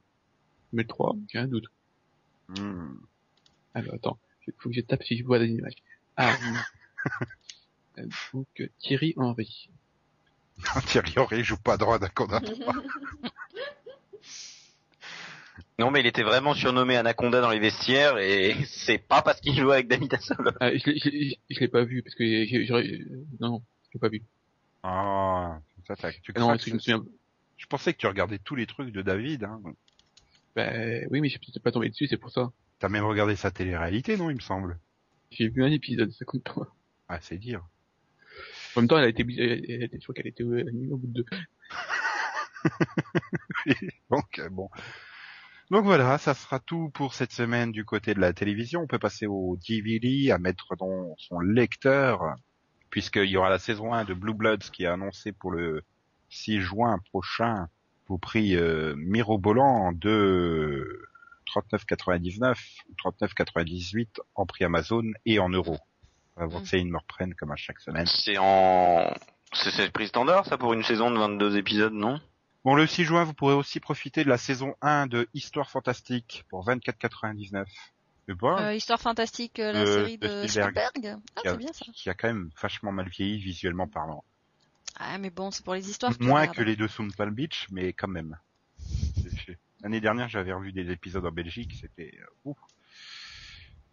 mais 0.73 0.83
le 0.83 0.87
3, 0.87 1.15
j'ai 1.31 1.39
un 1.39 1.47
doute. 1.47 1.65
Hmm. 2.49 2.95
Alors 3.73 3.95
attends, 3.95 4.19
il 4.47 4.53
faut 4.57 4.69
que 4.69 4.75
je 4.75 4.81
tape 4.81 5.03
si 5.03 5.17
je 5.17 5.23
vois 5.23 5.39
des 5.39 5.47
images. 5.49 5.75
Ah, 6.17 6.35
non. 6.43 6.59
Euh, 7.97 8.05
Donc 8.33 8.69
Thierry 8.79 9.13
Henry. 9.15 9.69
Thierry 10.87 11.13
Henry 11.17 11.43
joue 11.45 11.55
pas 11.55 11.77
droit 11.77 11.95
Anaconda 11.95 12.41
3. 12.41 12.73
Non, 15.77 15.91
mais 15.91 15.99
il 15.99 16.05
était 16.05 16.23
vraiment 16.23 16.53
surnommé 16.53 16.95
Anaconda 16.95 17.41
dans 17.41 17.49
les 17.51 17.59
vestiaires 17.59 18.17
et 18.17 18.55
c'est 18.65 18.97
pas 18.97 19.21
parce 19.21 19.41
qu'il 19.41 19.55
jouait 19.59 19.73
avec 19.75 19.87
David 19.87 20.13
Hasselhoff. 20.13 20.55
Ah, 20.61 20.69
je 20.75 20.89
l'ai- 20.89 20.99
je 20.99 21.09
l'ai 21.09 21.39
je 21.49 21.59
l'ai 21.59 21.67
pas 21.67 21.83
vu 21.83 22.01
parce 22.01 22.15
que 22.15 22.23
j'aurais- 22.65 22.87
euh, 22.87 23.25
non, 23.39 23.49
non, 23.49 23.61
je 23.89 23.89
l'ai 23.95 23.99
pas 23.99 24.09
vu. 24.09 24.23
Ah, 24.83 25.59
ça, 25.87 25.95
t'as- 25.95 26.11
tu 26.13 26.31
Ah 26.35 26.39
non, 26.39 26.55
que 26.57 26.63
je 26.63 26.73
me 26.73 26.79
souviens. 26.79 27.03
Je 27.57 27.65
pensais 27.67 27.93
que 27.93 27.97
tu 27.97 28.07
regardais 28.07 28.37
tous 28.39 28.55
les 28.55 28.65
trucs 28.67 28.91
de 28.91 29.01
David. 29.01 29.43
Hein. 29.45 29.61
Bah, 30.55 30.71
oui, 31.09 31.19
mais 31.21 31.27
je 31.29 31.37
suis 31.41 31.59
pas 31.59 31.71
tombé 31.71 31.89
dessus, 31.89 32.07
c'est 32.07 32.17
pour 32.17 32.31
ça. 32.31 32.51
T'as 32.79 32.89
même 32.89 33.03
regardé 33.05 33.35
sa 33.35 33.51
télé-réalité, 33.51 34.15
non, 34.17 34.29
il 34.29 34.35
me 34.35 34.41
semble 34.41 34.79
J'ai 35.31 35.49
vu 35.49 35.63
un 35.63 35.71
épisode, 35.71 36.11
ça 36.11 36.23
compte 36.25 36.43
pas. 36.43 36.73
Ah, 37.09 37.19
c'est 37.21 37.37
dire. 37.37 37.65
En 38.75 38.81
même 38.81 38.87
temps, 38.89 38.97
elle 38.97 39.05
a 39.05 39.09
été, 39.09 39.21
elle, 39.23 39.89
je 39.93 39.99
crois 40.03 40.13
qu'elle 40.15 40.27
était 40.27 40.43
euh, 40.43 40.67
annulée 40.67 40.91
au 40.91 40.97
bout 40.97 41.07
de 41.07 41.23
deux. 41.23 41.25
Donc, 44.09 44.39
euh, 44.39 44.49
bon. 44.49 44.69
Donc 45.71 45.83
voilà, 45.83 46.17
ça 46.19 46.33
sera 46.33 46.59
tout 46.59 46.89
pour 46.89 47.13
cette 47.15 47.31
semaine 47.31 47.71
du 47.71 47.85
côté 47.85 48.13
de 48.13 48.19
la 48.19 48.33
télévision. 48.33 48.81
On 48.81 48.87
peut 48.87 48.99
passer 48.99 49.25
au 49.25 49.57
DVD, 49.67 50.31
à 50.31 50.37
mettre 50.37 50.75
dans 50.75 51.15
son 51.17 51.39
lecteur, 51.39 52.35
puisqu'il 52.91 53.25
y 53.29 53.37
aura 53.37 53.49
la 53.49 53.57
saison 53.59 53.93
1 53.93 54.05
de 54.05 54.13
Blue 54.13 54.33
Bloods 54.35 54.69
qui 54.71 54.83
est 54.83 54.87
annoncée 54.87 55.31
pour 55.31 55.51
le 55.51 55.83
6 56.29 56.61
juin 56.61 56.99
prochain 57.09 57.67
au 58.09 58.19
prix 58.19 58.55
euh, 58.55 58.93
mirobolant 58.97 59.91
de 59.91 61.07
39,99 61.55 62.55
ou 62.89 63.09
39,98 63.11 64.07
en 64.35 64.45
prix 64.45 64.65
Amazon 64.65 65.03
et 65.25 65.39
en 65.39 65.49
euros. 65.49 65.79
Avant 66.37 66.59
Mm. 66.59 66.61
que 66.61 66.67
ça, 66.67 66.77
ils 66.77 66.87
me 66.87 66.97
reprennent 66.97 67.33
comme 67.33 67.51
à 67.51 67.55
chaque 67.55 67.79
semaine. 67.79 68.05
C'est 68.05 68.37
en... 68.37 69.11
C'est 69.53 69.71
c'est 69.71 69.85
le 69.85 69.91
prix 69.91 70.07
standard, 70.07 70.45
ça, 70.45 70.57
pour 70.57 70.73
une 70.73 70.83
saison 70.83 71.09
de 71.09 71.17
22 71.17 71.57
épisodes, 71.57 71.93
non? 71.93 72.19
Bon, 72.65 72.73
le 72.73 72.87
6 72.87 73.03
juin, 73.05 73.23
vous 73.23 73.33
pourrez 73.35 73.53
aussi 73.53 73.79
profiter 73.79 74.23
de 74.23 74.29
la 74.29 74.39
saison 74.39 74.73
1 74.81 75.05
de 75.05 75.29
Histoire 75.35 75.69
Fantastique 75.69 76.45
pour 76.49 76.65
24,99. 76.67 77.65
Et 78.27 78.33
bon, 78.33 78.57
Euh, 78.57 78.73
Histoire 78.73 78.99
fantastique, 78.99 79.59
euh, 79.59 79.71
la 79.71 79.81
Euh, 79.81 79.85
série 79.99 80.17
de 80.17 80.27
de 80.41 80.47
Spielberg. 80.47 80.89
Spielberg. 80.89 81.21
Ah, 81.35 81.41
qui, 81.41 81.47
a, 81.47 81.51
c'est 81.51 81.57
bien 81.57 81.73
ça. 81.73 81.85
qui 81.93 82.09
a 82.09 82.15
quand 82.15 82.27
même 82.27 82.49
vachement 82.59 82.91
mal 82.91 83.07
vieilli 83.07 83.37
visuellement 83.37 83.87
parlant. 83.87 84.23
Ah, 84.97 85.19
mais 85.19 85.29
bon, 85.29 85.51
c'est 85.51 85.63
pour 85.63 85.75
les 85.75 85.87
histoires. 85.87 86.11
Moins 86.19 86.47
que 86.47 86.63
les 86.63 86.75
deux 86.75 86.87
Sound 86.87 87.15
Palm 87.15 87.35
Beach, 87.35 87.67
mais 87.69 87.93
quand 87.93 88.07
même. 88.07 88.35
L'année 89.83 90.01
dernière, 90.01 90.27
j'avais 90.27 90.51
revu 90.53 90.71
des 90.71 90.89
épisodes 90.89 91.23
en 91.25 91.31
Belgique, 91.31 91.75
c'était 91.79 92.17
ouf. 92.45 92.57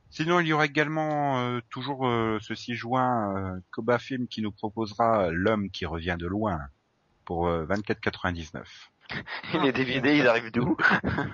Sinon, 0.08 0.40
il 0.40 0.46
y 0.46 0.52
aura 0.54 0.64
également 0.64 1.40
euh, 1.40 1.60
toujours 1.68 2.06
euh, 2.06 2.38
ce 2.40 2.54
6 2.54 2.74
juin 2.74 3.36
euh, 3.36 3.60
Koba 3.70 3.98
Film 3.98 4.28
qui 4.28 4.40
nous 4.40 4.52
proposera 4.52 5.30
L'homme 5.30 5.68
qui 5.70 5.84
revient 5.84 6.16
de 6.18 6.26
loin 6.26 6.58
pour 7.24 7.48
euh, 7.48 7.64
24,99. 7.66 8.64
Et 9.54 9.58
les 9.58 9.72
DVD, 9.72 10.16
ils 10.16 10.26
arrivent 10.26 10.50
d'où 10.52 10.76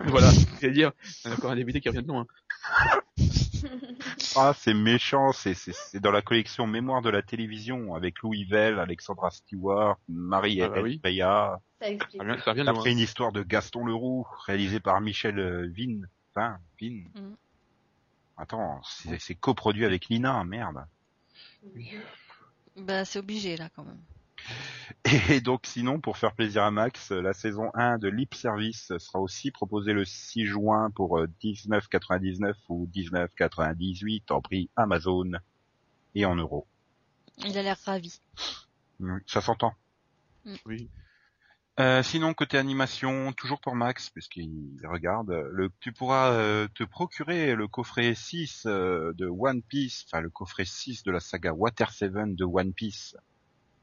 voilà, 0.06 0.30
c'est-à-dire, 0.30 0.92
il 1.24 1.30
y 1.30 1.32
a 1.32 1.36
encore 1.36 1.50
un 1.50 1.56
DVD 1.56 1.80
qui 1.80 1.88
revient 1.88 2.02
de 2.02 2.08
loin. 2.08 2.26
Ah, 4.36 4.52
c'est 4.56 4.74
méchant, 4.74 5.32
c'est 5.32 6.00
dans 6.00 6.10
la 6.10 6.22
collection 6.22 6.66
Mémoire 6.66 7.02
de 7.02 7.10
la 7.10 7.22
télévision 7.22 7.94
avec 7.94 8.20
Louis 8.22 8.44
Vell, 8.44 8.78
Alexandra 8.78 9.30
Stewart, 9.30 9.98
Marie 10.08 10.60
Ah 10.62 10.68
bah 10.68 10.80
oui. 10.82 11.00
Beya, 11.02 11.60
Ça 11.80 11.90
explique. 11.90 12.22
Ça 12.44 12.50
revient, 12.50 12.62
loin. 12.62 12.74
Après 12.74 12.92
une 12.92 12.98
histoire 12.98 13.32
de 13.32 13.42
Gaston 13.42 13.84
Leroux, 13.84 14.26
réalisée 14.46 14.80
par 14.80 15.00
Michel 15.00 15.70
Vin. 15.76 16.02
Enfin, 16.34 16.58
Vin. 16.80 17.04
Mhm. 17.14 17.36
Attends, 18.36 18.80
c'est 18.84 19.20
c'est 19.20 19.34
coproduit 19.34 19.84
avec 19.84 20.06
Lina, 20.08 20.44
merde. 20.44 20.86
Bah, 22.76 23.04
c'est 23.04 23.18
obligé, 23.18 23.56
là, 23.56 23.68
quand 23.74 23.84
même. 23.84 24.00
Et 25.30 25.40
donc 25.40 25.66
sinon, 25.66 26.00
pour 26.00 26.16
faire 26.16 26.34
plaisir 26.34 26.64
à 26.64 26.70
Max, 26.70 27.12
euh, 27.12 27.20
la 27.20 27.32
saison 27.32 27.70
1 27.74 27.98
de 27.98 28.08
Lip 28.08 28.34
Service 28.34 28.92
sera 28.98 29.20
aussi 29.20 29.50
proposée 29.50 29.92
le 29.92 30.04
6 30.04 30.46
juin 30.46 30.90
pour 30.94 31.18
euh, 31.18 31.28
19,99 31.42 32.54
ou 32.68 32.86
19,98 32.94 34.32
en 34.32 34.40
prix 34.40 34.70
Amazon 34.76 35.32
et 36.14 36.24
en 36.24 36.34
euros. 36.34 36.66
Il 37.44 37.56
a 37.56 37.62
l'air 37.62 37.78
ravi. 37.84 38.20
Mm, 39.00 39.18
Ça 39.26 39.40
s'entend. 39.40 39.74
Oui. 40.66 40.88
Euh, 41.78 42.02
sinon, 42.02 42.34
côté 42.34 42.58
animation, 42.58 43.32
toujours 43.32 43.60
pour 43.60 43.76
Max, 43.76 44.10
puisqu'il 44.10 44.80
regarde, 44.84 45.30
euh, 45.30 45.48
le, 45.52 45.70
tu 45.78 45.92
pourras 45.92 46.32
euh, 46.32 46.66
te 46.74 46.82
procurer 46.82 47.54
le 47.54 47.68
coffret 47.68 48.16
6 48.16 48.64
euh, 48.66 49.12
de 49.14 49.26
One 49.28 49.62
Piece, 49.62 50.04
enfin 50.06 50.20
le 50.20 50.28
coffret 50.28 50.64
6 50.64 51.04
de 51.04 51.12
la 51.12 51.20
saga 51.20 51.52
Water 51.52 51.92
7 51.92 52.34
de 52.34 52.44
One 52.44 52.72
Piece. 52.72 53.16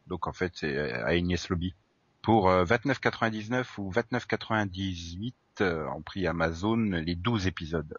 Donc 0.07 0.27
en 0.27 0.33
fait, 0.33 0.51
c'est 0.55 0.75
euh, 0.75 1.05
à 1.05 1.09
Agnès 1.09 1.49
Lobby. 1.49 1.73
Pour 2.21 2.49
euh, 2.49 2.65
29,99 2.65 3.65
ou 3.77 3.91
29,98 3.91 5.33
euh, 5.61 5.87
en 5.87 6.01
prix 6.01 6.27
Amazon, 6.27 6.77
les 6.77 7.15
12 7.15 7.47
épisodes. 7.47 7.97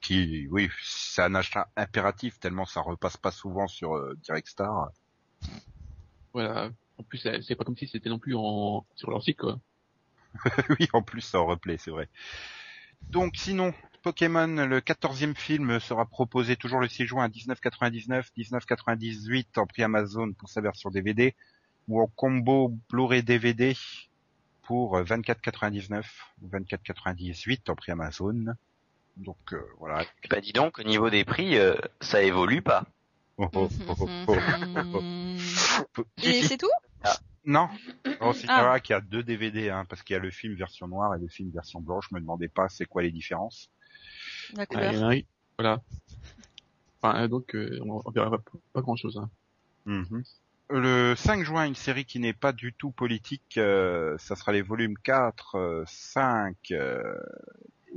Qui, 0.00 0.48
oui, 0.50 0.68
c'est 0.82 1.22
un 1.22 1.34
achat 1.34 1.68
impératif, 1.76 2.38
tellement 2.40 2.64
ça 2.64 2.80
repasse 2.80 3.16
pas 3.16 3.30
souvent 3.30 3.68
sur 3.68 3.96
euh, 3.96 4.18
Direct 4.22 4.48
Star. 4.48 4.90
Voilà. 6.32 6.70
En 6.98 7.02
plus, 7.04 7.18
c'est 7.18 7.40
c'est 7.42 7.56
pas 7.56 7.64
comme 7.64 7.76
si 7.76 7.86
c'était 7.86 8.10
non 8.10 8.18
plus 8.18 8.34
en, 8.36 8.84
sur 8.96 9.10
leur 9.10 9.22
site, 9.22 9.38
quoi. 9.38 9.58
oui, 10.70 10.88
en 10.92 11.02
plus, 11.02 11.20
ça 11.20 11.40
en 11.40 11.46
replay, 11.46 11.76
c'est 11.78 11.90
vrai. 11.90 12.08
Donc, 13.10 13.36
sinon, 13.36 13.72
Pokémon, 14.02 14.66
le 14.66 14.80
14e 14.80 15.34
film 15.34 15.78
sera 15.80 16.04
proposé 16.06 16.56
toujours 16.56 16.80
le 16.80 16.88
6 16.88 17.06
juin 17.06 17.24
à 17.24 17.28
19,99, 17.28 18.24
19,98 18.36 19.46
en 19.58 19.66
prix 19.66 19.82
Amazon 19.82 20.32
pour 20.32 20.48
sa 20.48 20.60
version 20.60 20.90
DVD, 20.90 21.34
ou 21.88 22.00
en 22.00 22.06
combo 22.06 22.74
Blu-ray 22.90 23.22
DVD 23.22 23.76
pour 24.62 24.96
euh, 24.96 25.04
24,99 25.04 26.04
ou 26.42 26.48
24,98 26.48 27.70
en 27.70 27.74
prix 27.74 27.92
Amazon. 27.92 28.54
Donc, 29.16 29.52
euh, 29.52 29.62
voilà. 29.78 30.04
Bah 30.30 30.40
dis 30.40 30.52
donc, 30.52 30.78
au 30.78 30.82
niveau 30.82 31.10
des 31.10 31.24
prix, 31.24 31.58
euh, 31.58 31.74
ça 32.00 32.22
évolue 32.22 32.62
pas. 32.62 32.84
Oh, 33.38 33.48
oh, 33.54 33.68
oh, 33.88 33.94
oh, 33.98 34.08
oh, 34.28 34.36
oh. 34.94 35.00
Mhm. 35.02 35.38
Et 36.22 36.42
c'est 36.42 36.58
tout? 36.58 36.70
Non, 37.44 37.68
on 38.20 38.32
signalera 38.32 38.74
Ah. 38.74 38.80
qu'il 38.80 38.94
y 38.94 38.96
a 38.96 39.00
deux 39.00 39.22
DVD, 39.22 39.70
hein, 39.70 39.84
parce 39.88 40.02
qu'il 40.02 40.14
y 40.14 40.16
a 40.16 40.20
le 40.20 40.30
film 40.30 40.54
version 40.54 40.86
noire 40.88 41.14
et 41.14 41.18
le 41.18 41.28
film 41.28 41.50
version 41.50 41.80
blanche. 41.80 42.06
Je 42.10 42.14
me 42.14 42.20
demandais 42.20 42.48
pas 42.48 42.68
c'est 42.68 42.84
quoi 42.86 43.02
les 43.02 43.10
différences. 43.10 43.70
La 44.54 44.64
Ah, 44.74 45.12
voilà. 45.58 45.82
Enfin, 47.00 47.22
euh, 47.24 47.28
donc, 47.28 47.54
euh, 47.54 47.80
on, 47.84 48.00
on 48.04 48.10
verra 48.10 48.30
pas, 48.30 48.42
pas 48.72 48.80
grand 48.80 48.96
chose, 48.96 49.18
hein. 49.18 49.28
Mhm. 49.86 50.22
Le 50.70 51.14
5 51.16 51.44
juin, 51.44 51.66
une 51.66 51.74
série 51.74 52.04
qui 52.04 52.18
n'est 52.20 52.32
pas 52.32 52.52
du 52.52 52.72
tout 52.72 52.92
politique, 52.92 53.58
euh, 53.58 54.16
ça 54.18 54.36
sera 54.36 54.52
les 54.52 54.62
volumes 54.62 54.96
4, 55.02 55.56
euh, 55.56 55.84
5 55.86 56.56
euh, 56.70 57.02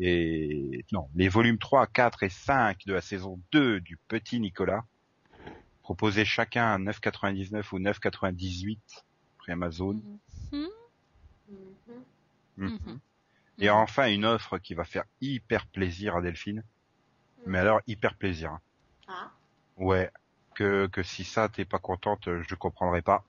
et 0.01 0.83
non, 0.91 1.07
les 1.15 1.29
volumes 1.29 1.59
3, 1.59 1.87
4 1.87 2.23
et 2.23 2.29
5 2.29 2.79
de 2.85 2.93
la 2.93 3.01
saison 3.01 3.39
2 3.53 3.79
du 3.79 3.97
Petit 4.09 4.39
Nicolas, 4.41 4.83
proposés 5.83 6.25
chacun 6.25 6.65
à 6.73 6.77
9,99 6.79 7.71
ou 7.73 7.79
9,98 7.79 8.77
prix 9.45 9.51
Amazon. 9.51 10.01
Mhm. 12.57 12.99
Et 13.59 13.69
enfin 13.69 14.07
une 14.07 14.25
offre 14.25 14.57
qui 14.57 14.73
va 14.73 14.83
faire 14.85 15.03
hyper 15.21 15.67
plaisir 15.67 16.15
à 16.15 16.21
Delphine, 16.21 16.63
mais 17.45 17.59
alors 17.59 17.79
hyper 17.85 18.15
plaisir. 18.15 18.57
Ah. 19.07 19.29
Ouais, 19.77 20.09
que, 20.55 20.87
que 20.87 21.03
si 21.03 21.23
ça 21.23 21.47
t'es 21.47 21.65
pas 21.65 21.77
contente, 21.79 22.27
je 22.41 22.55
comprendrai 22.55 23.03
pas. 23.03 23.23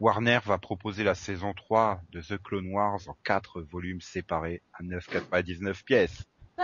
Warner 0.00 0.40
va 0.44 0.58
proposer 0.58 1.04
la 1.04 1.14
saison 1.14 1.54
3 1.54 2.00
de 2.10 2.20
The 2.20 2.42
Clone 2.42 2.72
Wars 2.72 3.00
en 3.06 3.16
4 3.22 3.60
volumes 3.62 4.00
séparés 4.00 4.62
à 4.72 4.82
9,99 4.82 5.84
pièces. 5.84 6.24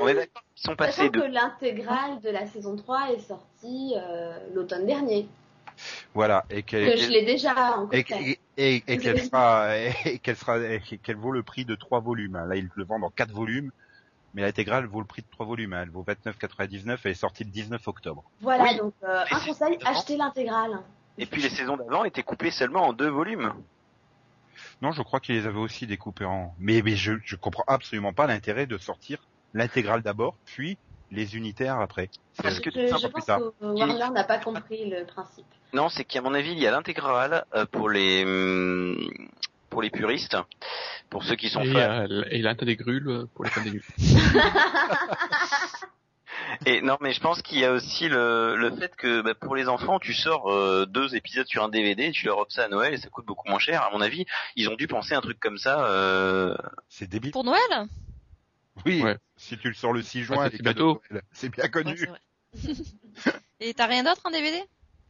On 0.00 0.08
est 0.08 0.14
d'accord 0.14 0.44
Ils 0.56 0.62
sont 0.62 0.76
passés 0.76 1.10
de... 1.10 1.20
que 1.20 1.26
l'intégrale 1.26 2.20
de 2.20 2.30
la 2.30 2.46
saison 2.46 2.76
3 2.76 3.12
est 3.12 3.18
sortie 3.18 3.94
euh, 3.96 4.38
l'automne 4.54 4.86
dernier. 4.86 5.28
Voilà, 6.14 6.44
et 6.50 6.62
Que 6.62 6.70
qu'elle 6.70 6.98
je 6.98 7.10
l'ai 7.10 7.24
déjà 7.24 7.78
en 7.78 7.90
et, 7.90 8.04
coffret. 8.04 8.38
et, 8.56 8.76
et, 8.76 8.84
et 8.86 8.98
qu'elle 8.98 9.22
sera 9.22 9.76
et 10.06 10.18
qu'elle 10.20 10.36
sera 10.36 10.58
et 10.58 10.80
qu'elle 11.02 11.16
vaut 11.16 11.32
le 11.32 11.42
prix 11.42 11.64
de 11.64 11.74
3 11.74 12.00
volumes. 12.00 12.36
hein. 12.36 12.46
Là 12.46 12.56
ils 12.56 12.68
le 12.74 12.84
vendent 12.84 13.04
en 13.04 13.10
4 13.10 13.32
volumes 13.32 13.70
Mais 14.34 14.42
l'intégrale 14.42 14.86
vaut 14.86 15.00
le 15.00 15.06
prix 15.06 15.22
de 15.22 15.26
trois 15.30 15.46
volumes. 15.46 15.72
hein. 15.74 15.82
Elle 15.82 15.90
vaut 15.90 16.04
29,99. 16.04 16.98
Elle 17.04 17.10
est 17.10 17.14
sortie 17.14 17.44
le 17.44 17.50
19 17.50 17.86
octobre. 17.88 18.24
Voilà, 18.40 18.64
Oui. 18.64 18.76
donc 18.78 18.94
euh, 19.04 19.24
un 19.30 19.40
conseil, 19.40 19.78
achetez 19.84 20.16
l'intégrale. 20.16 20.80
Et 21.18 21.26
puis 21.26 21.40
les 21.42 21.50
saisons 21.50 21.76
d'avant 21.76 22.04
étaient 22.04 22.24
coupées 22.24 22.50
seulement 22.50 22.88
en 22.88 22.92
deux 22.92 23.08
volumes. 23.08 23.52
Non, 24.82 24.92
je 24.92 25.02
crois 25.02 25.20
qu'ils 25.20 25.36
les 25.36 25.46
avaient 25.46 25.58
aussi 25.58 25.86
découpés 25.86 26.24
en. 26.24 26.54
Mais, 26.58 26.82
mais 26.82 26.96
je, 26.96 27.12
je 27.24 27.36
comprends 27.36 27.64
absolument 27.66 28.12
pas 28.12 28.26
l'intérêt 28.26 28.66
de 28.66 28.76
sortir 28.78 29.18
l'intégrale 29.52 30.02
d'abord, 30.02 30.36
puis 30.44 30.78
les 31.12 31.36
unitaires 31.36 31.78
après. 31.80 32.10
Parce 32.42 32.58
que 32.58 32.70
je, 32.70 32.86
je 32.88 33.06
pense 33.06 33.24
que 33.26 33.52
Warner 33.64 34.10
n'a 34.12 34.24
pas 34.24 34.38
compris 34.38 34.90
le 34.90 35.04
principe. 35.06 35.46
Non, 35.74 35.88
c'est 35.88 36.04
qu'à 36.04 36.20
mon 36.22 36.34
avis, 36.34 36.52
il 36.52 36.58
y 36.58 36.66
a 36.66 36.70
l'intégrale 36.70 37.44
euh, 37.54 37.66
pour 37.66 37.88
les 37.90 38.24
hum, 38.24 38.96
pour 39.70 39.82
les 39.82 39.90
puristes, 39.90 40.36
pour 41.10 41.24
ceux 41.24 41.34
qui 41.36 41.48
sont 41.48 41.62
Et, 41.62 41.72
fans. 41.72 42.06
euh, 42.08 42.24
et 42.30 42.40
l'intégrules 42.42 43.08
euh, 43.08 43.26
pour 43.34 43.44
les 43.44 43.50
fans 43.50 43.62
des. 43.62 43.80
Et 46.66 46.80
non, 46.82 46.96
mais 47.00 47.12
je 47.12 47.20
pense 47.20 47.42
qu'il 47.42 47.58
y 47.58 47.64
a 47.64 47.72
aussi 47.72 48.08
le, 48.08 48.54
le 48.56 48.70
fait 48.76 48.94
que 48.96 49.22
bah, 49.22 49.34
pour 49.34 49.56
les 49.56 49.68
enfants, 49.68 49.98
tu 49.98 50.14
sors 50.14 50.50
euh, 50.52 50.86
deux 50.86 51.14
épisodes 51.16 51.46
sur 51.46 51.64
un 51.64 51.68
DVD, 51.68 52.10
tu 52.12 52.26
leur 52.26 52.38
offres 52.38 52.52
ça 52.52 52.64
à 52.64 52.68
Noël 52.68 52.94
et 52.94 52.96
ça 52.96 53.08
coûte 53.08 53.26
beaucoup 53.26 53.48
moins 53.48 53.58
cher. 53.58 53.82
À 53.82 53.90
mon 53.90 54.00
avis, 54.00 54.24
ils 54.56 54.68
ont 54.68 54.76
dû 54.76 54.86
penser 54.86 55.14
un 55.14 55.20
truc 55.20 55.38
comme 55.40 55.58
ça. 55.58 55.84
Euh... 55.86 56.56
C'est 56.88 57.08
débile. 57.08 57.32
Pour 57.32 57.44
Noël? 57.44 57.60
Oui, 58.86 59.02
Ouais. 59.02 59.16
si 59.36 59.58
tu 59.58 59.68
le 59.68 59.74
sors 59.74 59.92
le 59.92 60.02
6 60.02 60.22
juin, 60.24 60.36
Ah, 60.40 60.48
les 60.48 60.58
c'est 61.32 61.48
bien 61.50 61.68
connu. 61.68 62.08
Et 63.60 63.74
t'as 63.74 63.86
rien 63.86 64.04
d'autre 64.04 64.22
en 64.24 64.30
DVD 64.30 64.62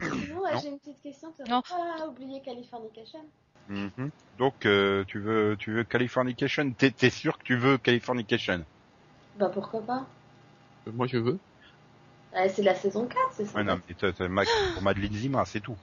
Euh, 0.02 0.08
Non. 0.52 0.60
j'ai 0.60 0.68
une 0.68 0.78
petite 0.78 1.02
question. 1.02 1.32
Tu 1.36 1.50
Non. 1.50 1.62
pas 1.62 2.06
oublié 2.08 2.40
Californication 2.42 3.20
Mhm. 3.68 4.10
Donc, 4.38 4.66
euh, 4.66 5.04
tu 5.06 5.20
veux, 5.20 5.56
tu 5.58 5.72
veux 5.72 5.84
Californication? 5.84 6.70
T'es, 6.72 6.90
t'es 6.90 7.08
sûr 7.10 7.38
que 7.38 7.44
tu 7.44 7.56
veux 7.56 7.78
Californication? 7.78 8.62
Bah 9.38 9.48
pourquoi 9.48 9.80
pas 9.80 10.06
Euh, 10.86 10.92
Moi, 10.92 11.06
je 11.06 11.16
veux. 11.16 11.38
Euh, 12.36 12.48
C'est 12.52 12.62
la 12.62 12.74
saison 12.74 13.06
4, 13.06 13.18
c'est 13.32 13.44
ça 13.46 13.56
Ouais, 13.56 13.64
non, 13.64 13.80
mais 13.88 13.94
t'as, 13.94 14.28
Max 14.28 14.50
pour 14.74 14.82
Madeleine 14.82 15.14
Zima, 15.14 15.44
c'est 15.46 15.60
tout. 15.60 15.76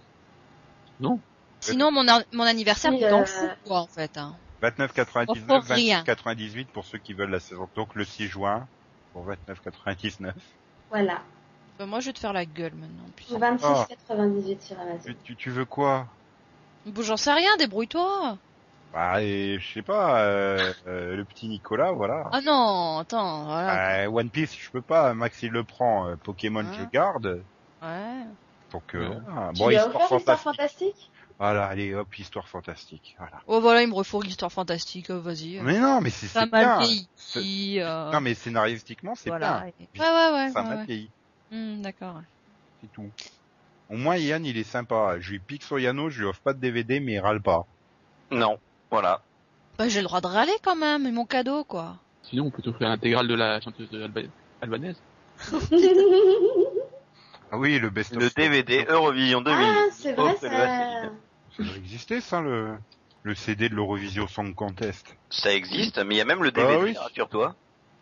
Sinon, 1.62 1.92
mon, 1.92 2.04
mon 2.34 2.44
anniversaire, 2.44 2.92
Oui, 2.92 3.00
tu 3.00 3.08
t'en 3.10 3.22
euh, 3.22 3.26
fous, 3.26 3.48
quoi, 3.66 3.80
en 3.80 3.88
fait. 3.88 4.18
hein. 4.18 4.36
29,99, 4.62 5.28
Offre 5.50 5.74
rien. 5.74 6.04
28,98 6.04 6.66
pour 6.68 6.86
ceux 6.86 6.98
qui 7.00 7.14
veulent 7.14 7.30
la 7.32 7.40
saison. 7.40 7.68
Donc, 7.76 7.96
le 7.96 8.04
6 8.06 8.28
juin, 8.28 8.68
pour 9.14 9.26
29,99. 9.28 10.34
Voilà. 10.90 11.22
Bah, 11.82 11.88
moi, 11.88 12.00
je 12.00 12.06
vais 12.08 12.14
te 12.14 12.20
faire 12.20 12.32
la 12.34 12.46
gueule 12.46 12.74
maintenant. 12.76 13.06
putain. 13.16 13.56
26,98 13.58 14.62
sur 14.62 14.80
Amazon. 14.80 15.00
Tu, 15.04 15.16
tu, 15.24 15.36
tu 15.36 15.50
veux 15.50 15.66
quoi? 15.66 16.06
Bon, 16.86 17.02
j'en 17.02 17.18
sais 17.18 17.34
rien, 17.34 17.50
débrouille-toi. 17.58 18.38
Bah, 18.94 19.24
et, 19.24 19.58
je 19.60 19.74
sais 19.74 19.82
pas, 19.82 20.20
euh, 20.20 20.74
euh, 20.86 21.16
le 21.16 21.26
petit 21.26 21.48
Nicolas, 21.48 21.92
voilà. 21.92 22.30
Ah 22.32 22.42
non, 22.42 23.00
attends, 23.00 23.46
voilà. 23.46 24.04
Euh, 24.04 24.12
One 24.12 24.30
Piece, 24.30 24.56
je 24.60 24.70
peux 24.70 24.82
pas. 24.84 25.16
Max, 25.16 25.42
il 25.42 25.50
le 25.52 25.64
prend. 25.64 26.08
Euh, 26.08 26.16
Pokémon, 26.18 26.64
Ah. 26.70 26.76
je 26.78 26.84
garde. 26.92 27.42
Ouais. 27.82 28.26
Donc, 28.72 28.84
euh, 28.94 29.10
Ouais. 29.10 29.18
voilà. 29.28 29.52
Tu 29.54 29.60
bon, 29.60 29.68
lui 29.70 29.76
as 29.78 29.86
histoire 29.88 30.04
offert 30.06 30.18
Histoire 30.20 30.40
fantastique. 30.40 30.80
fantastique? 30.90 31.12
Voilà, 31.40 31.66
allez, 31.66 31.96
hop, 31.96 32.20
histoire 32.20 32.48
fantastique. 32.48 33.16
Voilà. 33.18 33.38
Oh, 33.48 33.60
voilà, 33.60 33.82
il 33.82 33.88
me 33.90 33.96
refourgue 33.96 34.26
l'histoire 34.26 34.52
fantastique, 34.52 35.10
euh, 35.10 35.20
vas-y. 35.20 35.60
Mais 35.64 35.80
non, 35.80 36.00
mais 36.00 36.12
c'est, 36.12 36.28
Ça 36.28 36.42
c'est 36.42 36.52
m'a 36.52 36.60
bien. 36.60 36.80
vieilli. 36.80 37.80
euh, 37.82 38.12
Non, 38.12 38.22
mais 38.22 38.36
scénaristiquement, 38.36 39.16
c'est 39.16 39.32
voilà. 39.32 39.64
bien. 39.80 40.04
Ouais, 40.06 40.12
ouais, 40.12 40.34
ouais. 40.46 40.52
Ça 40.52 40.62
ouais, 40.62 40.70
m'a 40.70 40.76
ouais. 40.76 40.86
vieilli. 40.86 41.10
Hmm, 41.52 41.82
D'accord. 41.82 42.22
C'est 42.82 42.92
tout. 42.92 43.12
Au 43.90 43.98
moins, 43.98 44.16
Yann, 44.16 44.46
il 44.46 44.58
est 44.58 44.64
sympa. 44.64 45.20
Je 45.20 45.32
lui 45.32 45.40
pique 45.40 45.64
sur 45.64 45.80
Yano, 45.80 46.10
je 46.10 46.20
lui 46.22 46.26
offre 46.28 46.42
pas 46.42 46.54
de 46.54 46.60
DVD, 46.60 47.00
mais 47.00 47.14
il 47.14 47.20
râle 47.20 47.42
pas. 47.42 47.66
Non, 48.32 48.58
voilà. 48.90 49.22
Bah, 49.78 49.90
j'ai 49.90 50.00
le 50.00 50.06
droit 50.08 50.22
de 50.22 50.28
râler 50.28 50.54
quand 50.64 50.76
même, 50.76 51.04
mais 51.04 51.12
mon 51.12 51.26
cadeau, 51.26 51.64
quoi. 51.64 51.98
Sinon, 52.24 52.46
on 52.46 52.52
peut 52.52 52.62
t'offrir 52.62 52.88
l'intégrale 52.88 53.28
de 53.28 53.34
la 53.36 53.60
chanteuse 53.60 53.92
alba- 53.94 54.22
albanaise. 54.62 54.96
Ah 57.52 57.58
oui, 57.58 57.80
le 57.80 57.90
best 57.90 58.16
Le 58.16 58.30
DVD 58.30 58.86
Eurovision 58.88 59.42
2000. 59.42 59.58
Ah, 59.60 59.86
c'est 59.92 60.14
vrai, 60.14 60.34
Oh, 60.34 60.38
ça... 60.40 61.12
Ça 61.58 61.64
doit 61.64 61.76
exister, 61.76 62.22
ça, 62.22 62.40
le, 62.40 62.78
le 63.24 63.36
CD 63.36 63.68
de 63.68 63.76
l'Eurovision 63.76 64.26
Song 64.28 64.56
Contest. 64.56 65.18
Ça 65.30 65.54
existe, 65.54 65.98
mais 66.00 66.16
il 66.16 66.18
y 66.18 66.22
a 66.22 66.26
même 66.26 66.44
le 66.44 66.52
DVD, 66.52 66.78
oui. 66.78 66.94
rassure-toi. 66.98 67.56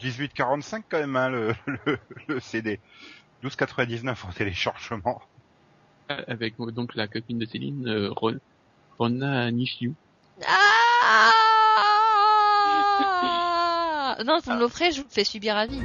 1845 0.03 0.85
quand 0.87 0.99
même, 0.99 1.15
hein, 1.15 1.29
le, 1.29 1.55
le, 1.85 1.97
le 2.27 2.39
CD. 2.39 2.79
12,99 3.43 4.25
en 4.27 4.31
téléchargement. 4.31 5.21
Euh, 6.11 6.21
Avec 6.27 6.55
euh, 6.59 6.71
donc 6.71 6.95
la 6.95 7.07
copine 7.07 7.39
de 7.39 7.45
Céline, 7.45 7.87
euh, 7.87 8.09
Ron- 8.11 8.39
Rona 8.97 9.51
Nishiu. 9.51 9.93
Ah 10.45 11.31
non, 14.25 14.39
vous 14.43 14.51
me 14.53 14.59
l'offrez, 14.59 14.91
je 14.91 14.97
vous 15.01 15.07
le 15.07 15.13
fais 15.13 15.23
subir 15.23 15.55
à 15.55 15.65
vie. 15.65 15.81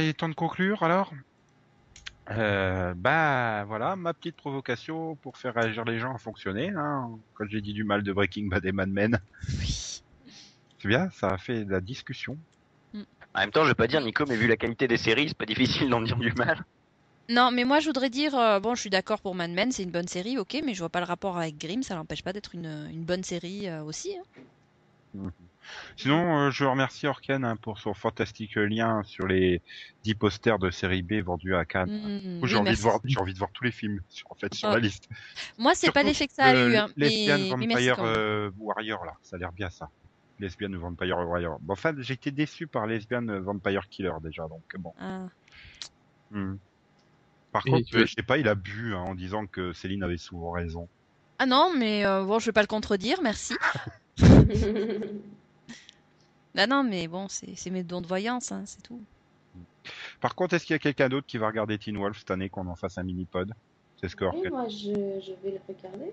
Il 0.00 0.08
est 0.08 0.14
temps 0.14 0.28
de 0.28 0.34
conclure 0.34 0.82
alors? 0.82 1.12
Euh, 2.30 2.92
bah 2.94 3.64
voilà, 3.64 3.96
ma 3.96 4.12
petite 4.12 4.36
provocation 4.36 5.16
pour 5.16 5.38
faire 5.38 5.54
réagir 5.54 5.84
les 5.84 5.98
gens 5.98 6.14
a 6.14 6.18
fonctionné. 6.18 6.70
Hein, 6.70 7.10
quand 7.34 7.46
j'ai 7.48 7.60
dit 7.60 7.72
du 7.72 7.84
mal 7.84 8.02
de 8.02 8.12
Breaking 8.12 8.48
Bad 8.48 8.64
et 8.66 8.72
Mad 8.72 8.90
Men, 8.90 9.18
Oui. 9.58 10.02
c'est 10.78 10.88
bien, 10.88 11.08
ça 11.10 11.30
a 11.30 11.38
fait 11.38 11.64
de 11.64 11.70
la 11.70 11.80
discussion. 11.80 12.36
En 13.34 13.40
même 13.40 13.50
temps, 13.50 13.62
je 13.64 13.68
vais 13.68 13.74
pas 13.74 13.86
dire, 13.86 14.00
Nico, 14.00 14.24
mais 14.26 14.36
vu 14.36 14.46
la 14.46 14.56
qualité 14.56 14.88
des 14.88 14.96
séries, 14.96 15.28
c'est 15.28 15.36
pas 15.36 15.46
difficile 15.46 15.88
d'en 15.88 16.02
dire 16.02 16.16
du 16.16 16.32
mal. 16.32 16.64
Non, 17.30 17.50
mais 17.50 17.64
moi 17.64 17.78
je 17.80 17.86
voudrais 17.86 18.08
dire, 18.10 18.34
euh, 18.38 18.58
bon, 18.58 18.74
je 18.74 18.80
suis 18.80 18.90
d'accord 18.90 19.20
pour 19.20 19.34
Mad 19.34 19.50
Men, 19.50 19.70
c'est 19.70 19.82
une 19.82 19.90
bonne 19.90 20.08
série, 20.08 20.38
ok, 20.38 20.60
mais 20.64 20.72
je 20.72 20.78
vois 20.78 20.88
pas 20.88 21.00
le 21.00 21.06
rapport 21.06 21.36
avec 21.36 21.58
Grimm, 21.58 21.82
ça 21.82 21.94
n'empêche 21.94 22.22
pas 22.22 22.32
d'être 22.32 22.54
une, 22.54 22.88
une 22.90 23.04
bonne 23.04 23.22
série 23.22 23.68
euh, 23.68 23.82
aussi. 23.82 24.16
hein. 24.16 25.30
Sinon, 25.96 26.38
euh, 26.38 26.50
je 26.50 26.64
remercie 26.64 27.06
Orken 27.06 27.44
hein, 27.44 27.56
pour 27.56 27.78
son 27.78 27.94
fantastique 27.94 28.54
lien 28.56 29.02
sur 29.04 29.26
les 29.26 29.62
10 30.04 30.14
posters 30.14 30.58
de 30.58 30.70
série 30.70 31.02
B 31.02 31.14
vendus 31.22 31.54
à 31.54 31.64
Cannes. 31.64 31.90
Mm, 31.90 32.42
Où 32.42 32.46
j'ai 32.46 32.54
oui, 32.54 32.60
envie 32.60 32.64
de 32.64 32.70
merci. 32.70 32.82
voir, 32.82 33.00
j'ai 33.04 33.18
envie 33.18 33.32
de 33.34 33.38
voir 33.38 33.50
tous 33.52 33.64
les 33.64 33.72
films 33.72 34.00
sur, 34.08 34.30
en 34.30 34.34
fait 34.34 34.54
sur 34.54 34.70
la 34.70 34.78
liste. 34.78 35.08
Moi, 35.58 35.74
c'est 35.74 35.92
pas 35.92 36.02
l'effet 36.02 36.26
que 36.26 36.34
ça 36.34 36.46
a 36.46 36.52
le 36.54 36.70
eu, 36.70 36.76
hein, 36.76 36.88
Lesbian 36.96 37.56
mais 37.58 37.66
Vampire 37.66 38.00
euh, 38.00 38.50
Warrior 38.58 39.04
là, 39.04 39.14
ça 39.22 39.36
a 39.36 39.38
l'air 39.38 39.52
bien 39.52 39.70
ça. 39.70 39.88
Lesbian 40.40 40.70
Vampire 40.70 41.18
Warrior. 41.18 41.58
Bon, 41.60 41.72
enfin, 41.72 41.94
j'ai 41.98 42.14
été 42.14 42.30
déçu 42.30 42.66
par 42.66 42.86
Lesbian 42.86 43.26
Vampire 43.40 43.88
Killer 43.88 44.12
déjà, 44.22 44.42
donc 44.48 44.62
bon. 44.78 44.92
Ah. 45.00 45.26
Hmm. 46.30 46.56
Par 47.52 47.66
Et 47.66 47.70
contre, 47.70 47.86
je 47.90 48.06
sais 48.06 48.22
pas, 48.22 48.38
il 48.38 48.48
a 48.48 48.54
bu 48.54 48.94
hein, 48.94 49.00
en 49.00 49.14
disant 49.14 49.46
que 49.46 49.72
Céline 49.72 50.02
avait 50.02 50.18
souvent 50.18 50.52
raison. 50.52 50.88
Ah 51.38 51.46
non, 51.46 51.72
mais 51.76 52.04
euh, 52.04 52.24
bon, 52.24 52.38
je 52.38 52.46
vais 52.46 52.52
pas 52.52 52.62
le 52.62 52.66
contredire, 52.66 53.20
merci. 53.22 53.54
Ah 56.56 56.66
non, 56.66 56.82
mais 56.82 57.06
bon, 57.08 57.28
c'est 57.28 57.54
c'est 57.56 57.70
mes 57.70 57.82
dons 57.84 58.00
de 58.00 58.06
voyance, 58.06 58.50
hein, 58.52 58.62
c'est 58.66 58.82
tout. 58.82 59.00
Par 60.20 60.34
contre, 60.34 60.54
est-ce 60.54 60.64
qu'il 60.66 60.74
y 60.74 60.76
a 60.76 60.80
quelqu'un 60.80 61.08
d'autre 61.08 61.26
qui 61.26 61.38
va 61.38 61.46
regarder 61.46 61.78
Teen 61.78 61.96
Wolf 61.96 62.18
cette 62.18 62.30
année 62.30 62.48
qu'on 62.48 62.66
en 62.66 62.74
fasse 62.76 62.98
un 62.98 63.02
mini-pod 63.04 63.52
C'est 64.00 64.08
ce 64.08 64.16
que 64.16 64.24
Oui, 64.24 64.48
moi 64.50 64.68
je, 64.68 64.76
je 65.20 65.32
vais 65.42 65.52
le 65.52 65.60
regarder. 65.68 66.12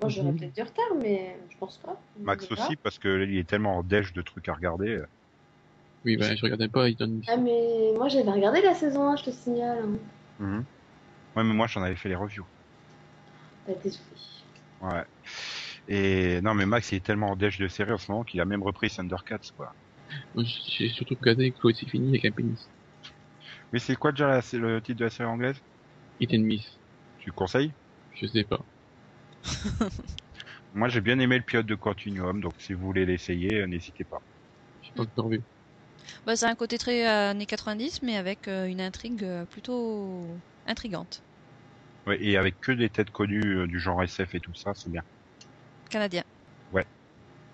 Moi 0.00 0.08
j'aurais 0.10 0.30
Mhm. 0.32 0.38
peut-être 0.38 0.54
du 0.54 0.62
retard, 0.62 0.94
mais 1.02 1.36
je 1.50 1.56
pense 1.56 1.78
pas. 1.78 2.00
Max 2.20 2.44
Je 2.44 2.48
sais 2.48 2.54
pas. 2.54 2.62
aussi, 2.66 2.76
parce 2.76 2.98
que 2.98 3.24
il 3.24 3.38
est 3.38 3.48
tellement 3.48 3.78
en 3.78 3.82
déche 3.82 4.12
de 4.12 4.22
trucs 4.22 4.48
à 4.48 4.54
regarder. 4.54 5.02
Oui, 6.04 6.16
bah, 6.16 6.34
je 6.36 6.42
regardais 6.42 6.68
pas, 6.68 6.88
il 6.88 6.96
donne... 6.96 7.22
Ah, 7.26 7.36
mais 7.36 7.92
moi 7.96 8.08
j'avais 8.08 8.30
regardé 8.30 8.62
la 8.62 8.74
saison 8.74 9.08
1, 9.10 9.16
je 9.16 9.24
te 9.24 9.30
signale. 9.30 9.78
hein. 9.84 9.98
Mhm. 10.38 10.64
Ouais, 11.36 11.44
mais 11.44 11.54
moi 11.54 11.66
j'en 11.66 11.82
avais 11.82 11.96
fait 11.96 12.08
les 12.08 12.14
reviews. 12.14 12.46
Bah, 13.66 13.74
désolé. 13.82 14.02
Ouais. 14.82 15.04
Et 15.88 16.40
non, 16.42 16.54
mais 16.54 16.66
Max 16.66 16.92
il 16.92 16.96
est 16.98 17.04
tellement 17.04 17.30
en 17.32 17.36
déche 17.36 17.58
de 17.58 17.66
série 17.66 17.90
en 17.92 17.98
ce 17.98 18.12
moment 18.12 18.22
qu'il 18.22 18.40
a 18.40 18.44
même 18.44 18.62
repris 18.62 18.90
Thundercats, 18.90 19.40
quoi. 19.56 19.74
J'ai 20.36 20.88
surtout 20.88 21.16
regardé 21.20 21.52
Chloé 21.52 21.74
c'est 21.74 21.86
fini 21.88 22.08
avec 22.10 22.24
un 22.24 22.32
pénis. 22.32 22.70
Mais 23.72 23.78
c'est 23.78 23.96
quoi 23.96 24.12
déjà 24.12 24.28
la- 24.28 24.42
c'est 24.42 24.58
le 24.58 24.80
titre 24.82 24.98
de 24.98 25.04
la 25.04 25.10
série 25.10 25.28
anglaise? 25.28 25.58
Hit 26.20 26.32
and 26.34 26.44
Miss. 26.44 26.78
Tu 27.18 27.32
conseilles? 27.32 27.74
Je 28.10 28.26
sais 28.26 28.44
pas. 28.44 28.64
Moi 30.72 30.88
j'ai 30.88 31.00
bien 31.00 31.18
aimé 31.18 31.36
le 31.38 31.44
pilote 31.44 31.66
de 31.66 31.74
Continuum, 31.74 32.40
donc 32.40 32.54
si 32.58 32.72
vous 32.72 32.80
voulez 32.86 33.04
l'essayer, 33.06 33.60
euh, 33.62 33.66
n'hésitez 33.66 34.04
pas. 34.04 34.22
J'ai 34.82 34.92
pas 34.94 35.02
encore 35.02 35.28
vu. 35.30 35.44
Bah, 36.24 36.36
c'est 36.36 36.46
un 36.46 36.54
côté 36.54 36.78
très 36.78 37.06
euh, 37.06 37.30
années 37.30 37.46
90, 37.46 38.02
mais 38.02 38.16
avec 38.16 38.48
euh, 38.48 38.66
une 38.66 38.80
intrigue 38.80 39.24
euh, 39.24 39.46
plutôt 39.46 40.40
intrigante. 40.66 41.22
Ouais, 42.06 42.20
et 42.20 42.36
avec 42.36 42.58
que 42.58 42.72
des 42.72 42.90
têtes 42.90 43.10
connues 43.10 43.58
euh, 43.58 43.66
du 43.68 43.78
genre 43.78 44.02
SF 44.02 44.34
et 44.34 44.40
tout 44.40 44.54
ça, 44.54 44.72
c'est 44.74 44.90
bien. 44.90 45.02
Canadien. 45.88 46.22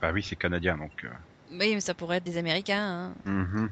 Bah 0.03 0.11
oui, 0.13 0.23
c'est 0.23 0.37
canadien, 0.37 0.77
donc... 0.77 0.93
euh, 1.05 1.09
Oui, 1.53 1.75
mais 1.75 1.81
ça 1.81 1.95
pourrait 1.95 2.19
être 2.19 2.25
des 2.25 2.37
Américains. 2.37 3.15
hein. 3.25 3.31
mhm. 3.31 3.71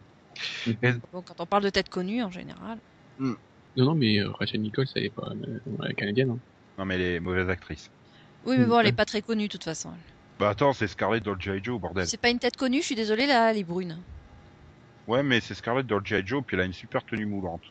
Bon, 1.13 1.21
quand 1.21 1.39
on 1.41 1.47
parle 1.47 1.65
de 1.65 1.69
têtes 1.71 1.91
connues, 1.91 2.23
en 2.23 2.31
général. 2.31 2.79
Non, 3.19 3.37
non, 3.77 3.95
mais 3.95 4.19
euh, 4.19 4.31
Rachel 4.31 4.63
Nichols, 4.63 4.87
elle 4.95 5.05
est 5.05 5.11
pas 5.15 5.29
euh, 5.31 5.59
elle 5.85 5.91
est 5.91 5.95
canadienne. 5.95 6.31
Hein. 6.31 6.39
Non 6.79 6.87
mais 6.87 6.97
les 6.97 7.21
mauvaises 7.21 7.51
actrices. 7.51 7.91
Oui, 8.47 8.57
mais 8.57 8.65
bon, 8.65 8.79
elle 8.81 8.87
est 8.87 8.91
Mhm. 8.93 8.97
pas 8.97 9.05
très 9.05 9.21
connue, 9.21 9.47
de 9.49 9.53
toute 9.53 9.65
façon. 9.65 9.93
Bah 10.39 10.49
attends, 10.51 10.73
c'est 10.73 10.89
Scarlett 10.89 11.23
dans 11.23 11.39
G.I. 11.39 11.63
Joe, 11.63 11.79
bordel. 11.79 12.07
C'est 12.07 12.17
pas 12.21 12.31
une 12.31 12.39
tête 12.39 12.57
connue, 12.57 12.81
je 12.81 12.87
suis 12.87 12.95
désolée, 12.95 13.27
là, 13.27 13.51
elle 13.51 13.59
est 13.59 13.65
brune. 13.65 13.99
Ouais, 15.07 15.23
mais 15.23 15.41
c'est 15.41 15.55
Scarlett 15.55 15.87
dans 15.87 16.03
G.I. 16.03 16.27
Joe, 16.27 16.43
puis 16.47 16.57
elle 16.57 16.63
a 16.63 16.65
une 16.65 16.73
super 16.73 17.05
tenue 17.05 17.27
moulante. 17.27 17.63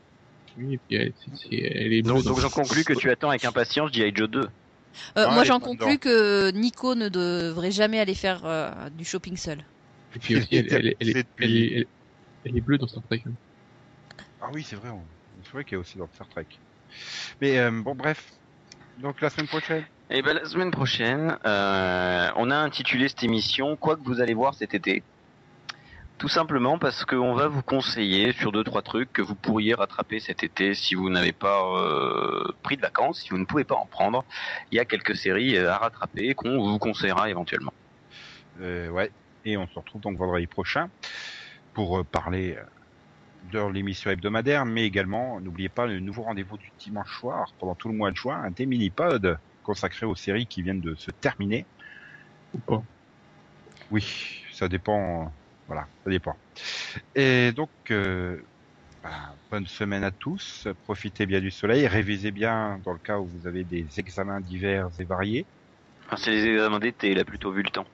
Oui, 0.55 0.75
et 0.75 0.77
puis 0.77 0.97
elle, 0.97 1.13
c'est- 1.17 1.35
c'est- 1.35 1.55
elle 1.55 1.93
est. 1.93 2.01
Donc, 2.03 2.23
dans- 2.23 2.29
donc 2.31 2.39
j'en 2.41 2.49
conclus 2.49 2.83
que 2.83 2.93
tu 2.93 3.09
attends 3.09 3.29
avec 3.29 3.43
impatience 3.45 3.91
G.I. 3.91 4.11
Joe 4.15 4.29
2. 4.29 4.47
Euh, 5.17 5.25
Ah, 5.27 5.31
moi, 5.33 5.43
est 5.43 5.47
j'en 5.47 5.59
conclus 5.59 5.99
que 5.99 6.51
Nico 6.51 6.95
ne 6.95 7.09
devrait 7.09 7.71
jamais 7.71 7.99
aller 7.99 8.15
faire 8.15 8.45
euh, 8.45 8.89
du 8.89 9.05
shopping 9.05 9.37
seul. 9.37 9.63
Et 10.15 10.19
puis 10.19 10.35
aussi, 10.35 10.55
elle, 10.55 10.67
elle, 10.71 10.87
elle, 10.87 10.95
elle, 10.99 11.07
C'est 11.07 11.19
est- 11.19 11.23
depuis- 11.23 11.45
elle, 11.45 11.55
est- 11.57 11.75
elle, 11.77 11.87
elle 12.45 12.57
est 12.57 12.61
bleue 12.61 12.77
dans 12.77 12.87
Star 12.87 13.03
Trek. 13.03 13.21
hein. 13.27 13.31
Ah 14.41 14.49
oui, 14.53 14.63
c'est 14.63 14.75
vrai, 14.75 14.89
on- 14.89 15.07
c'est 15.43 15.51
vrai 15.51 15.63
qu'il 15.63 15.73
y 15.73 15.77
a 15.77 15.79
aussi 15.79 15.97
dans 15.97 16.07
Star 16.13 16.27
Trek. 16.29 16.47
Mais 17.39 17.57
euh, 17.59 17.71
bon, 17.71 17.95
bref. 17.95 18.31
Donc 18.97 19.21
la 19.21 19.29
semaine 19.29 19.47
prochaine. 19.47 19.85
Et 20.09 20.21
ben 20.21 20.33
la 20.33 20.45
semaine 20.45 20.71
prochaine, 20.71 21.37
euh, 21.45 22.31
on 22.35 22.51
a 22.51 22.57
intitulé 22.57 23.07
cette 23.07 23.23
émission 23.23 23.77
Quoi 23.77 23.95
que 23.95 24.03
vous 24.03 24.19
allez 24.19 24.33
voir 24.33 24.55
cet 24.55 24.73
été. 24.73 25.05
Tout 26.21 26.27
simplement 26.27 26.77
parce 26.77 27.03
qu'on 27.03 27.33
va 27.33 27.47
vous 27.47 27.63
conseiller 27.63 28.31
sur 28.31 28.51
deux 28.51 28.63
trois 28.63 28.83
trucs 28.83 29.11
que 29.11 29.23
vous 29.23 29.33
pourriez 29.33 29.73
rattraper 29.73 30.19
cet 30.19 30.43
été 30.43 30.75
si 30.75 30.93
vous 30.93 31.09
n'avez 31.09 31.31
pas 31.31 31.63
euh, 31.63 32.53
pris 32.61 32.75
de 32.77 32.81
vacances, 32.81 33.21
si 33.21 33.29
vous 33.31 33.39
ne 33.39 33.45
pouvez 33.45 33.63
pas 33.63 33.73
en 33.73 33.87
prendre. 33.87 34.23
Il 34.71 34.75
y 34.75 34.79
a 34.79 34.85
quelques 34.85 35.15
séries 35.15 35.57
euh, 35.57 35.71
à 35.71 35.79
rattraper 35.79 36.35
qu'on 36.35 36.61
vous 36.61 36.77
conseillera 36.77 37.27
éventuellement. 37.31 37.73
Euh, 38.61 38.89
ouais. 38.89 39.09
Et 39.45 39.57
on 39.57 39.65
se 39.65 39.73
retrouve 39.73 39.99
donc 39.99 40.15
vendredi 40.15 40.45
prochain 40.45 40.91
pour 41.73 41.97
euh, 41.97 42.03
parler 42.03 42.55
euh, 42.55 42.63
de 43.51 43.73
l'émission 43.73 44.11
hebdomadaire, 44.11 44.63
mais 44.67 44.85
également, 44.85 45.39
n'oubliez 45.39 45.69
pas 45.69 45.87
le 45.87 45.99
nouveau 45.99 46.21
rendez-vous 46.21 46.57
du 46.59 46.71
dimanche 46.77 47.17
soir 47.17 47.51
pendant 47.57 47.73
tout 47.73 47.87
le 47.89 47.95
mois 47.95 48.11
de 48.11 48.15
juin, 48.17 48.43
un 48.43 48.51
des 48.51 48.67
mini-pods 48.67 49.37
consacré 49.63 50.05
aux 50.05 50.13
séries 50.13 50.45
qui 50.45 50.61
viennent 50.61 50.81
de 50.81 50.93
se 50.93 51.09
terminer. 51.09 51.65
Ou 52.53 52.59
pas. 52.59 52.83
Oui, 53.89 54.43
ça 54.51 54.67
dépend. 54.67 55.33
Voilà, 55.67 55.87
ça 56.03 56.09
dépend. 56.09 56.35
Et 57.15 57.51
donc, 57.53 57.71
euh, 57.91 58.41
bah, 59.03 59.35
bonne 59.49 59.67
semaine 59.67 60.03
à 60.03 60.11
tous. 60.11 60.67
Profitez 60.83 61.25
bien 61.25 61.39
du 61.39 61.51
soleil. 61.51 61.87
Révisez 61.87 62.31
bien 62.31 62.79
dans 62.83 62.93
le 62.93 62.99
cas 62.99 63.19
où 63.19 63.27
vous 63.27 63.47
avez 63.47 63.63
des 63.63 63.87
examens 63.97 64.41
divers 64.41 64.89
et 64.99 65.05
variés. 65.05 65.47
Enfin, 66.05 66.17
c'est 66.17 66.31
les 66.31 66.45
examens 66.45 66.79
d'été, 66.79 67.13
là 67.13 67.23
plutôt 67.23 67.51
vu 67.51 67.63
le 67.63 67.69
temps. 67.69 67.87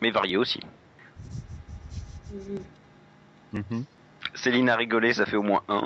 Mais 0.00 0.10
varié 0.10 0.36
aussi. 0.36 0.60
Mhm. 3.52 3.84
Céline 4.34 4.68
a 4.68 4.76
rigolé, 4.76 5.12
ça 5.14 5.26
fait 5.26 5.36
au 5.36 5.42
moins 5.42 5.62
un. 5.68 5.82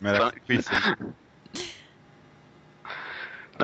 Mais 0.00 0.10
Enfin, 0.10 0.32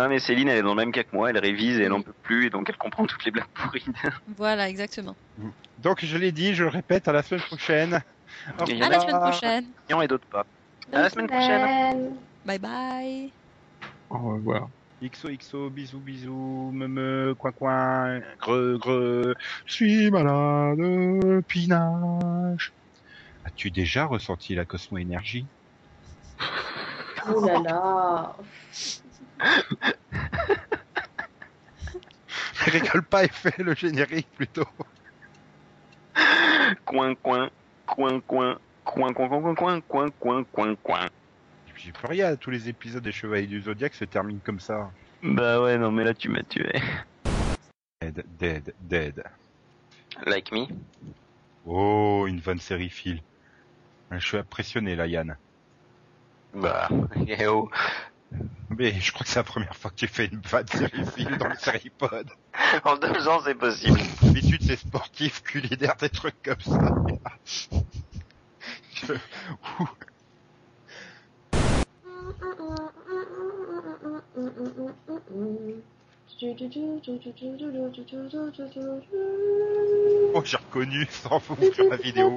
Non 0.01 0.09
mais 0.09 0.19
Céline 0.19 0.49
elle 0.49 0.57
est 0.57 0.63
dans 0.63 0.75
le 0.75 0.81
même 0.81 0.93
cas 0.93 1.03
que 1.03 1.15
moi, 1.15 1.29
elle 1.29 1.37
révise 1.37 1.79
et 1.79 1.83
elle 1.83 1.93
en 1.93 2.01
peut 2.01 2.15
plus 2.23 2.47
et 2.47 2.51
donc 2.51 2.71
elle 2.71 2.77
comprend 2.79 3.05
toutes 3.05 3.23
les 3.27 3.31
blagues 3.31 3.45
pourries. 3.53 3.85
Voilà, 4.39 4.67
exactement. 4.67 5.15
Donc, 5.77 6.03
je 6.03 6.17
l'ai 6.17 6.33
dit, 6.33 6.55
je 6.55 6.65
le 6.65 6.71
répète, 6.71 7.07
à 7.07 7.13
la 7.13 7.23
semaine 7.23 7.43
prochaine. 7.43 8.01
Au 8.59 8.65
Et 8.65 8.81
À 8.81 8.89
la 8.89 9.01
semaine 9.01 9.21
prochaine. 9.21 9.65
et 9.91 10.09
d'autres 10.09 10.27
pas. 10.29 10.47
À 10.91 11.03
la 11.03 11.11
semaine 11.11 11.27
prochaine. 11.27 12.17
Bye 12.47 12.59
bye. 12.59 13.31
Au 14.09 14.19
revoir. 14.19 14.71
XOXO, 15.03 15.69
bisous, 15.69 16.01
bisous, 16.01 16.71
me 16.73 16.89
me, 16.89 17.35
coin, 17.35 17.53
coin, 17.53 18.21
greu, 18.41 18.79
greu, 18.79 19.35
je 19.67 19.73
suis 19.75 20.11
malade, 20.11 21.45
pinage. 21.47 22.73
As-tu 23.45 23.71
déjà 23.71 24.07
ressenti 24.07 24.55
la 24.55 24.65
cosmo-énergie? 24.65 25.47
Oh 27.29 27.45
là 27.45 27.59
là. 27.59 28.37
Rigole 32.65 33.03
pas 33.03 33.25
et 33.25 33.29
fais 33.29 33.63
le 33.63 33.75
générique 33.75 34.29
plutôt. 34.37 34.67
Coin 36.85 37.15
coin, 37.15 37.51
coin 37.87 38.21
coin, 38.21 38.59
coin 38.85 39.13
coin 39.13 39.29
coin 39.29 39.55
coin 39.55 39.81
coin 39.81 40.11
coin 40.11 40.45
coin 40.45 40.75
coin. 40.77 41.07
J'ai 41.77 41.93
plus 41.93 42.07
rien, 42.07 42.37
tous 42.37 42.51
les 42.51 42.69
épisodes 42.69 43.03
des 43.03 43.13
Chevaliers 43.13 43.47
du 43.47 43.63
Zodiaque 43.63 43.95
se 43.95 44.05
terminent 44.05 44.41
comme 44.45 44.61
ça. 44.61 44.91
Bah 45.23 45.63
ouais 45.63 45.79
non 45.79 45.91
mais 45.91 46.05
là 46.05 46.13
tu 46.13 46.29
m'as 46.29 46.43
tué. 46.43 46.81
Dead, 48.03 48.25
dead, 48.39 48.75
dead. 48.81 49.25
Like 50.27 50.53
me. 50.53 50.67
Oh, 51.67 52.27
une 52.27 52.41
bonne 52.41 52.59
série 52.59 52.91
fil. 52.91 53.23
Je 54.11 54.19
suis 54.19 54.37
impressionné 54.37 54.97
là, 54.97 55.07
Yann. 55.07 55.37
Bah 56.55 56.89
eh 57.29 57.47
oh. 57.47 57.71
Mais 58.71 58.99
je 59.01 59.13
crois 59.13 59.25
que 59.25 59.29
c'est 59.31 59.39
la 59.41 59.45
première 59.45 59.75
fois 59.77 59.91
que 59.91 59.97
tu 59.97 60.07
fais 60.07 60.27
une 60.27 60.41
vanne 60.41 60.67
série 60.69 61.05
fil 61.17 61.37
dans 61.39 61.49
le 61.49 61.57
série 61.57 61.91
pod. 61.91 62.31
En 62.85 62.97
deux 62.97 63.27
ans 63.29 63.41
c'est 63.45 63.55
possible. 63.55 63.99
D'habitude, 64.23 64.63
c'est 64.65 64.77
sportif, 64.79 65.43
culinaire, 65.43 65.97
des 65.97 66.09
trucs 66.09 66.41
comme 66.43 66.61
ça. 66.61 66.95
Je- 68.95 69.15
Ouh. 69.81 69.89
Oh, 80.33 80.43
j'ai 80.43 80.57
reconnu 80.57 81.07
sans 81.11 81.39
vous 81.39 81.57
faire 81.57 81.91
la 81.91 81.97
vidéo. 81.97 82.33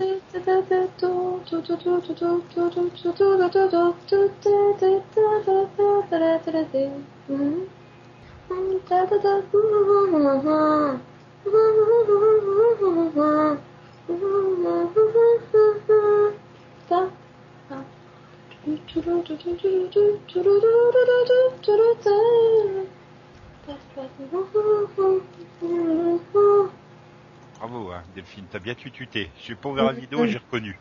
Bravo, 27.60 27.91
hein, 27.91 28.03
Delphine, 28.15 28.45
t'as 28.52 28.60
bien 28.60 28.76
tututé. 28.76 29.31
J'ai 29.41 29.56
pas 29.56 29.69
ouvert 29.69 29.85
la 29.85 29.94
vidéo, 29.94 30.26
j'ai 30.26 30.38
reconnu. 30.38 30.77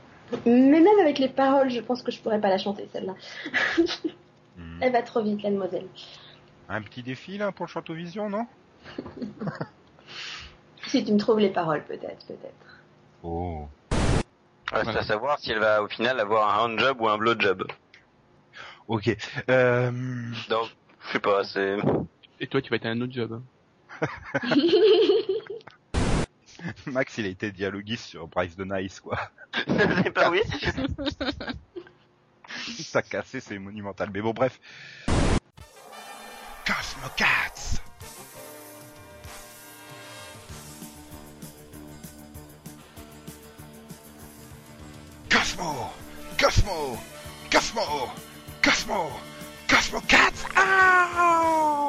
Mais 0.46 0.80
même 0.80 0.98
avec 1.00 1.18
les 1.18 1.28
paroles, 1.28 1.70
je 1.70 1.80
pense 1.80 2.02
que 2.02 2.10
je 2.10 2.20
pourrais 2.20 2.40
pas 2.40 2.48
la 2.48 2.58
chanter 2.58 2.88
celle-là. 2.92 3.14
Hmm. 4.54 4.82
Elle 4.82 4.92
va 4.92 5.00
trop 5.00 5.22
vite, 5.22 5.42
la 5.42 5.50
demoiselle. 5.50 5.86
Un 6.68 6.82
petit 6.82 7.02
défi 7.02 7.38
là 7.38 7.52
pour 7.52 7.64
le 7.64 7.70
Château 7.70 7.94
Vision, 7.94 8.28
non? 8.28 8.46
Si 10.88 11.02
tu 11.04 11.12
me 11.12 11.18
trouves 11.18 11.38
les 11.38 11.48
paroles, 11.48 11.82
peut-être, 11.84 12.26
peut-être. 12.26 12.82
Oh. 13.22 13.66
Reste 14.70 14.96
à 14.96 15.02
savoir 15.02 15.38
si 15.38 15.50
elle 15.50 15.60
va 15.60 15.82
au 15.82 15.88
final 15.88 16.20
avoir 16.20 16.54
un 16.54 16.66
handjob 16.66 17.00
ou 17.00 17.08
un 17.08 17.16
blowjob. 17.16 17.66
Ok. 18.88 19.16
Euh... 19.48 19.90
Donc 20.50 20.68
je 21.00 21.12
sais 21.12 21.20
pas, 21.20 21.44
c'est. 21.44 21.78
Et 22.42 22.46
toi, 22.48 22.60
tu 22.60 22.68
vas 22.70 22.76
être 22.76 22.86
à 22.86 22.88
un 22.88 23.00
autre 23.00 23.12
job. 23.12 23.40
Max, 26.86 27.18
il 27.18 27.26
a 27.26 27.28
été 27.28 27.52
dialoguiste 27.52 28.06
sur 28.06 28.26
Bryce 28.26 28.56
the 28.56 28.66
Nice, 28.66 28.98
quoi. 28.98 29.16
oui. 30.30 30.40
Ça 32.82 32.98
a 32.98 33.02
cassé, 33.02 33.38
c'est 33.38 33.60
monumental. 33.60 34.10
Mais 34.12 34.20
bon, 34.20 34.32
bref. 34.32 34.58
Cosmo 36.66 37.06
Cats 37.16 37.80
Cosmo 45.30 45.92
Cosmo 46.38 46.98
Cosmo 47.50 48.10
Cosmo 48.62 49.10
Cosmo 49.68 50.00
Cats 50.08 50.46
Ah 50.56 51.81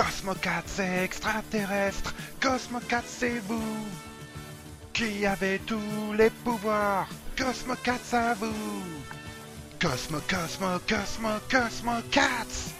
Cosmocats, 0.00 0.62
c'est 0.64 1.04
extraterrestre. 1.04 2.14
Cosmocats, 2.40 3.04
c'est 3.06 3.38
vous. 3.40 3.86
Qui 4.94 5.26
avez 5.26 5.58
tous 5.66 6.14
les 6.16 6.30
pouvoirs. 6.30 7.06
Cosmocats 7.36 7.98
à 8.12 8.32
vous. 8.32 8.54
Cosmo, 9.78 10.20
Cosmo, 10.26 10.78
Cosmo, 10.88 11.28
Cosmo 11.50 11.92
Cats. 12.10 12.72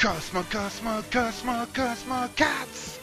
Cosmo, 0.00 0.42
Cosmo, 0.50 1.02
Cosmo, 1.12 1.66
Cosmo 1.74 2.28
Cats. 2.34 2.98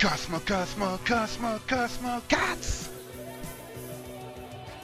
Cosmo, 0.00 0.40
Cosmo, 0.46 0.98
Cosmo, 1.06 1.58
Cosmo 1.68 2.20
Cats. 2.28 2.88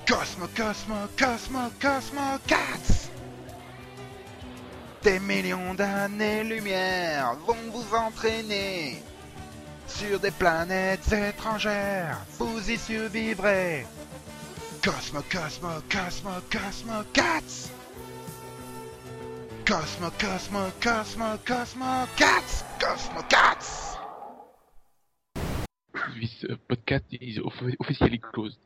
Cosmo, 0.07 0.47
Cosmo, 0.55 1.09
Cosmo, 1.16 1.70
Cosmo 1.81 2.39
Cats. 2.47 3.07
Des 5.03 5.20
millions 5.20 5.75
d'années-lumière 5.75 7.35
vont 7.47 7.57
vous 7.73 7.95
entraîner 7.95 9.01
sur 9.87 10.19
des 10.19 10.31
planètes 10.33 11.11
étrangères. 11.12 12.19
Vous 12.39 12.70
y 12.70 12.77
survivrez. 12.77 13.87
Cosmo, 14.85 15.20
Cosmo, 15.31 15.69
Cosmo, 15.91 16.31
Cosmo 16.51 17.03
Cats. 17.12 17.70
Cosmo, 19.66 20.11
Cosmo, 20.19 20.70
Cosmo, 20.81 21.37
Cosmo 21.47 22.07
Cats. 22.16 22.65
Cosmo 22.81 23.23
Cats. 23.29 23.97
This 26.20 26.45
uh, 26.49 26.57
podcast 26.69 27.05
is 27.11 27.39
off- 27.39 27.62
officially 27.81 28.19
closed. 28.19 28.59